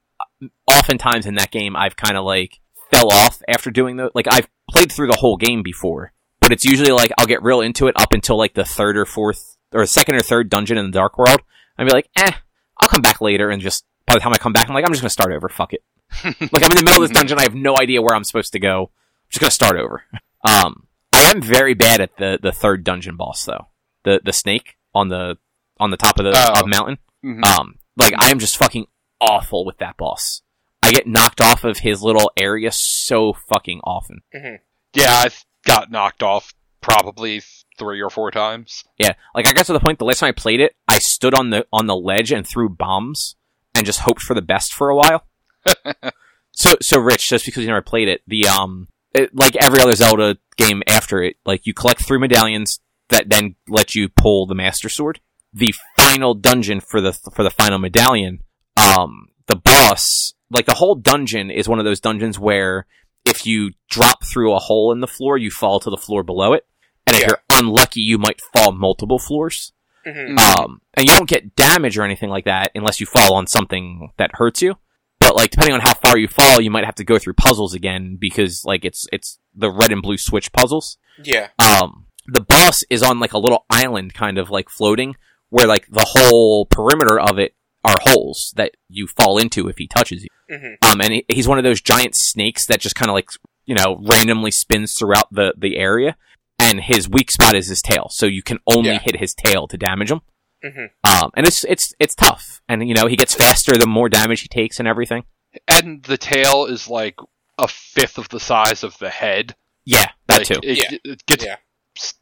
oftentimes 0.67 1.27
in 1.27 1.35
that 1.37 1.51
game 1.51 1.77
I've 1.77 1.97
kind 1.97 2.17
of 2.17 2.25
like 2.25 2.61
fell 2.91 3.11
off 3.13 3.41
after 3.49 3.71
doing 3.71 3.97
the 3.97 4.11
like 4.15 4.27
I've 4.31 4.49
played 4.71 4.91
through 4.91 5.09
the 5.09 5.17
whole 5.19 5.37
game 5.37 5.63
before, 5.63 6.13
but 6.41 6.53
it's 6.53 6.65
usually 6.65 6.93
like 6.93 7.13
I'll 7.19 7.27
get 7.27 7.43
real 7.43 7.61
into 7.61 7.87
it 7.87 7.95
up 7.99 8.13
until 8.13 8.37
like 8.39 8.55
the 8.55 8.65
third 8.65 8.97
or 8.97 9.05
fourth 9.07 9.56
or 9.73 9.85
second 9.87 10.15
or 10.17 10.21
third 10.23 10.49
dungeon 10.51 10.79
in 10.79 10.87
the 10.87 10.93
Dark 10.93 11.19
World. 11.19 11.41
I'd 11.79 11.87
be 11.87 11.93
like, 11.93 12.09
eh, 12.17 12.31
I'll 12.79 12.89
come 12.89 13.03
back 13.03 13.21
later 13.21 13.51
and 13.51 13.61
just 13.63 13.85
by 14.07 14.15
the 14.15 14.21
time 14.21 14.33
I 14.33 14.39
come 14.39 14.53
back, 14.53 14.69
I'm 14.69 14.75
like, 14.75 14.85
I'm 14.85 14.93
just 14.93 15.03
gonna 15.03 15.11
start 15.11 15.33
over. 15.33 15.49
Fuck 15.49 15.73
it. 15.73 15.83
like 16.25 16.65
I'm 16.65 16.71
in 16.71 16.77
the 16.77 16.83
middle 16.85 17.03
of 17.03 17.09
this 17.09 17.17
dungeon, 17.17 17.39
I 17.39 17.43
have 17.43 17.55
no 17.55 17.77
idea 17.79 18.01
where 18.03 18.15
I'm 18.15 18.25
supposed 18.25 18.53
to 18.53 18.59
go. 18.61 18.83
I'm 18.93 19.31
just 19.31 19.41
gonna 19.41 19.51
start 19.51 19.77
over. 19.77 20.03
Um, 20.45 20.87
I 21.13 21.31
am 21.35 21.43
very 21.43 21.75
bad 21.75 22.01
at 22.01 22.17
the 22.19 22.39
the 22.41 22.53
third 22.53 22.85
dungeon 22.85 23.17
boss 23.17 23.45
though. 23.45 23.69
The 24.05 24.21
the 24.25 24.33
snake 24.33 24.77
on 24.95 25.09
the 25.09 25.37
on 25.79 25.91
the 25.91 25.97
top 25.97 26.19
of 26.19 26.25
the 26.25 26.33
Oh. 26.35 26.61
of 26.61 26.69
mountain. 26.69 26.99
Mhm. 27.25 27.45
Um, 27.45 27.79
like 27.97 28.15
I 28.17 28.31
am 28.31 28.39
just 28.39 28.57
fucking 28.57 28.87
awful 29.21 29.65
with 29.65 29.79
that 29.79 29.97
boss. 29.97 30.43
I 30.83 30.93
get 30.93 31.07
knocked 31.09 31.41
off 31.41 31.65
of 31.65 31.79
his 31.79 32.03
little 32.03 32.31
area 32.37 32.71
so 32.73 33.33
fucking 33.33 33.81
often. 33.83 34.21
hmm 34.33 34.57
yeah, 34.95 35.25
I 35.27 35.29
got 35.67 35.91
knocked 35.91 36.23
off 36.23 36.55
probably 36.81 37.43
three 37.79 38.01
or 38.01 38.11
four 38.11 38.31
times. 38.31 38.85
Yeah, 38.99 39.15
like 39.35 39.47
I 39.47 39.53
got 39.53 39.67
to 39.67 39.73
the 39.73 39.81
point 39.81 39.99
the 39.99 40.05
last 40.05 40.21
time 40.21 40.29
I 40.29 40.33
played 40.33 40.61
it, 40.61 40.75
I 40.89 40.99
stood 40.99 41.35
on 41.35 41.51
the 41.51 41.67
on 41.73 41.87
the 41.87 41.97
ledge 41.97 42.33
and 42.33 42.47
threw 42.47 42.69
bombs 42.69 43.37
and 43.75 43.87
just 43.87 44.01
hoped 44.01 44.23
for 44.23 44.35
the 44.35 44.43
best 44.43 44.73
for 44.73 44.89
a 44.89 44.97
while. 44.97 45.27
so 46.53 46.77
so 46.81 46.99
Rich, 47.01 47.29
just 47.29 47.45
because 47.45 47.63
you 47.63 47.69
never 47.69 47.83
played 47.83 48.09
it, 48.09 48.23
the 48.27 48.47
um, 48.49 48.89
it, 49.13 49.35
like 49.35 49.57
every 49.57 49.81
other 49.81 49.95
Zelda 49.95 50.39
game 50.57 50.83
after 50.87 51.23
it, 51.23 51.37
like 51.45 51.67
you 51.67 51.75
collect 51.75 52.07
three 52.07 52.19
medallions 52.19 52.81
that 53.09 53.29
then 53.29 53.57
let 53.69 53.95
you 53.95 54.09
pull 54.09 54.47
the 54.47 54.55
Master 54.55 54.89
Sword. 54.89 55.21
The 55.53 55.75
final 55.97 56.35
dungeon 56.35 56.81
for 56.81 57.01
the 57.01 57.13
for 57.13 57.43
the 57.43 57.51
final 57.51 57.79
medallion, 57.79 58.41
um, 58.77 59.29
the 59.47 59.57
boss, 59.57 60.35
like 60.51 60.67
the 60.67 60.75
whole 60.75 60.95
dungeon 60.95 61.51
is 61.51 61.69
one 61.69 61.79
of 61.79 61.85
those 61.85 62.01
dungeons 62.01 62.39
where 62.39 62.87
if 63.25 63.47
you 63.47 63.73
drop 63.91 64.25
through 64.25 64.55
a 64.55 64.59
hole 64.59 64.93
in 64.93 65.01
the 65.01 65.07
floor, 65.07 65.37
you 65.37 65.51
fall 65.51 65.81
to 65.81 65.91
the 65.91 65.97
floor 65.97 66.23
below 66.23 66.53
it. 66.53 66.65
And 67.07 67.17
if 67.17 67.23
Yeah. 67.23 67.29
you're 67.29 67.43
unlucky, 67.59 68.01
you 68.01 68.19
might 68.19 68.41
fall 68.53 68.73
multiple 68.73 69.19
floors. 69.19 69.73
hmm 70.05 70.11
Mhm. 70.11 70.39
Um, 70.39 70.81
and 70.95 71.07
you 71.07 71.13
don't 71.17 71.29
get 71.29 71.57
damage 71.57 71.99
or 71.99 72.05
anything 72.05 72.31
like 72.31 72.45
that 72.45 72.71
unless 72.75 73.01
you 73.01 73.07
fall 73.07 73.35
on 73.35 73.47
something 73.47 74.13
that 74.19 74.31
hurts 74.35 74.63
you. 74.63 74.77
But 75.19 75.35
like, 75.35 75.51
depending 75.51 75.75
on 75.75 75.81
how 75.81 75.95
far 75.95 76.17
you 76.19 76.29
fall, 76.29 76.61
you 76.61 76.71
might 76.71 76.85
have 76.85 76.95
to 76.97 77.05
go 77.05 77.19
through 77.19 77.35
puzzles 77.35 77.75
again 77.75 78.17
because 78.21 78.65
like 78.65 78.85
it's 78.85 79.07
it's 79.13 79.39
the 79.55 79.71
red 79.71 79.91
and 79.91 80.03
blue 80.03 80.17
switch 80.19 80.53
puzzles. 80.53 80.99
Yeah. 81.23 81.49
Um, 81.59 82.07
the 82.27 82.41
boss 82.41 82.83
is 82.91 83.03
on 83.03 83.19
like 83.19 83.33
a 83.33 83.39
little 83.39 83.65
island, 83.71 84.15
kind 84.15 84.39
of 84.39 84.51
like 84.51 84.69
floating, 84.69 85.17
where 85.49 85.67
like 85.67 85.87
the 85.89 86.07
whole 86.11 86.67
perimeter 86.67 87.19
of 87.19 87.39
it 87.39 87.55
are 87.85 87.97
holes 88.01 88.53
that 88.57 88.73
you 88.89 89.07
fall 89.07 89.39
into 89.39 89.69
if 89.69 89.79
he 89.79 89.87
touches 89.89 90.23
you. 90.25 90.29
hmm 90.51 90.75
Um, 90.83 91.01
and 91.01 91.13
he, 91.15 91.25
he's 91.33 91.49
one 91.49 91.59
of 91.59 91.65
those 91.65 91.81
giant 91.81 92.15
snakes 92.15 92.67
that 92.67 92.81
just 92.81 92.95
kind 92.95 93.09
of 93.09 93.15
like, 93.15 93.31
you 93.65 93.75
know, 93.75 94.01
randomly 94.09 94.51
spins 94.51 94.95
throughout 94.95 95.33
the, 95.33 95.55
the 95.57 95.77
area. 95.79 96.17
And 96.59 96.81
his 96.81 97.09
weak 97.09 97.31
spot 97.31 97.55
is 97.55 97.69
his 97.69 97.83
tail. 97.83 98.07
So 98.11 98.27
you 98.27 98.43
can 98.43 98.59
only 98.67 98.91
Yeah. 98.91 98.99
hit 99.01 99.17
his 99.17 99.35
tail 99.35 99.67
to 99.69 99.77
damage 99.77 100.11
him. 100.11 100.21
hmm 100.63 100.87
Um, 101.05 101.31
and 101.37 101.47
it's, 101.47 101.65
it's, 101.65 101.93
it's 102.01 102.15
tough. 102.15 102.61
And, 102.69 102.89
you 102.89 102.95
know, 102.95 103.07
he 103.07 103.17
gets 103.17 103.35
faster 103.35 103.77
the 103.77 103.87
more 103.87 104.09
damage 104.09 104.41
he 104.41 104.49
takes 104.49 104.79
and 104.79 104.89
everything. 104.89 105.25
And 105.69 106.03
the 106.05 106.17
tail 106.19 106.67
is 106.67 106.89
like 106.89 107.17
a 107.59 107.69
fifth 107.69 108.19
of 108.19 108.29
the 108.31 108.41
size 108.41 108.83
of 108.83 108.99
the 108.99 109.11
head. 109.11 109.55
Yeah, 109.85 110.07
that 110.29 110.39
Like, 110.39 110.47
too. 110.49 110.61
It, 110.63 110.79
Yeah. 110.79 110.99
it 111.13 111.27
gets 111.27 111.45
Yeah. 111.45 111.57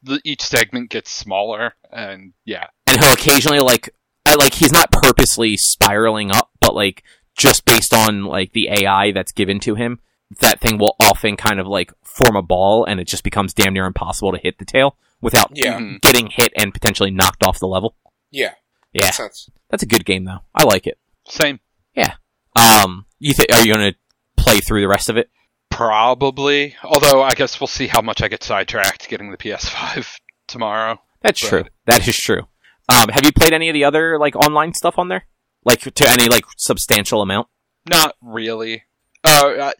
the, 0.03 0.21
each 0.25 0.43
segment 0.43 0.91
gets 0.91 1.11
smaller, 1.11 1.75
and 1.91 2.33
yeah, 2.45 2.67
And 2.87 3.01
he'll 3.01 3.13
occasionally 3.13 3.59
like, 3.61 3.91
I, 4.27 4.35
like, 4.37 4.55
he's 4.55 4.73
not 4.73 4.91
purposely 4.93 5.57
spiraling 5.57 6.31
up, 6.31 6.51
but 6.61 6.75
like, 6.75 7.03
just 7.37 7.65
based 7.65 7.93
on 7.95 8.25
like 8.25 8.53
the 8.53 8.69
AI 8.71 9.11
that's 9.13 9.33
given 9.33 9.59
to 9.61 9.75
him, 9.75 9.99
that 10.41 10.61
thing 10.61 10.79
will 10.79 10.97
often 11.01 11.37
kind 11.37 11.61
of 11.61 11.67
like 11.67 11.93
form 12.03 12.37
a 12.37 12.43
ball 12.43 12.85
and 12.85 12.99
it 13.01 13.07
just 13.07 13.23
becomes 13.25 13.53
damn 13.55 13.73
near 13.75 13.87
impossible 13.87 14.33
to 14.33 14.39
hit 14.39 14.59
the 14.59 14.65
tail 14.65 14.97
without 15.21 15.51
Yeah. 15.55 15.79
Mhm. 15.79 16.01
getting 16.01 16.29
hit 16.31 16.53
and 16.57 16.73
potentially 16.75 17.11
knocked 17.11 17.43
off 17.45 17.59
the 17.59 17.67
level. 17.67 17.97
Yeah. 18.31 18.55
Yeah, 18.93 19.05
Makes 19.07 19.17
sense. 19.17 19.51
that's 19.71 19.83
a 19.83 19.87
good 19.87 20.05
game 20.05 20.25
though. 20.25 20.41
I 20.55 20.65
like 20.65 20.87
it. 20.87 20.99
same. 21.29 21.61
Yeah. 21.95 22.15
Um, 22.57 23.07
you 23.19 23.33
think 23.33 23.53
are 23.55 23.65
you 23.65 23.73
gonna 23.73 23.95
play 24.37 24.59
through 24.61 24.81
the 24.83 24.89
rest 24.89 25.09
of 25.09 25.17
it? 25.17 25.31
Probably. 25.71 26.77
Although 26.83 27.23
I 27.23 27.31
guess 27.35 27.61
we'll 27.61 27.67
see 27.67 27.89
how 27.89 28.01
much 28.01 28.23
I 28.23 28.29
get 28.29 28.43
sidetracked 28.43 29.09
getting 29.09 29.31
the 29.31 29.37
PS5 29.37 30.17
tomorrow. 30.49 31.01
That's 31.23 31.43
Right. 31.43 31.49
true. 31.51 31.65
That 31.87 32.07
is 32.09 32.17
true. 32.17 32.43
Um, 32.89 33.09
have 33.09 33.25
you 33.25 33.33
played 33.33 33.53
any 33.53 33.69
of 33.69 33.75
the 33.75 33.85
other 33.85 34.19
like 34.19 34.37
online 34.37 34.73
stuff 34.75 34.99
on 34.99 35.09
there? 35.09 35.27
Like 35.65 35.81
to 35.81 36.09
any 36.11 36.29
like 36.29 36.45
substantial 36.57 37.23
amount? 37.23 37.49
Not 37.89 38.15
really. 38.23 38.85
Uh, 39.25 39.49
uh, 39.59 39.73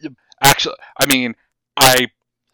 actually, 0.45 0.75
I 0.97 1.05
mean, 1.05 1.35
I 1.77 2.07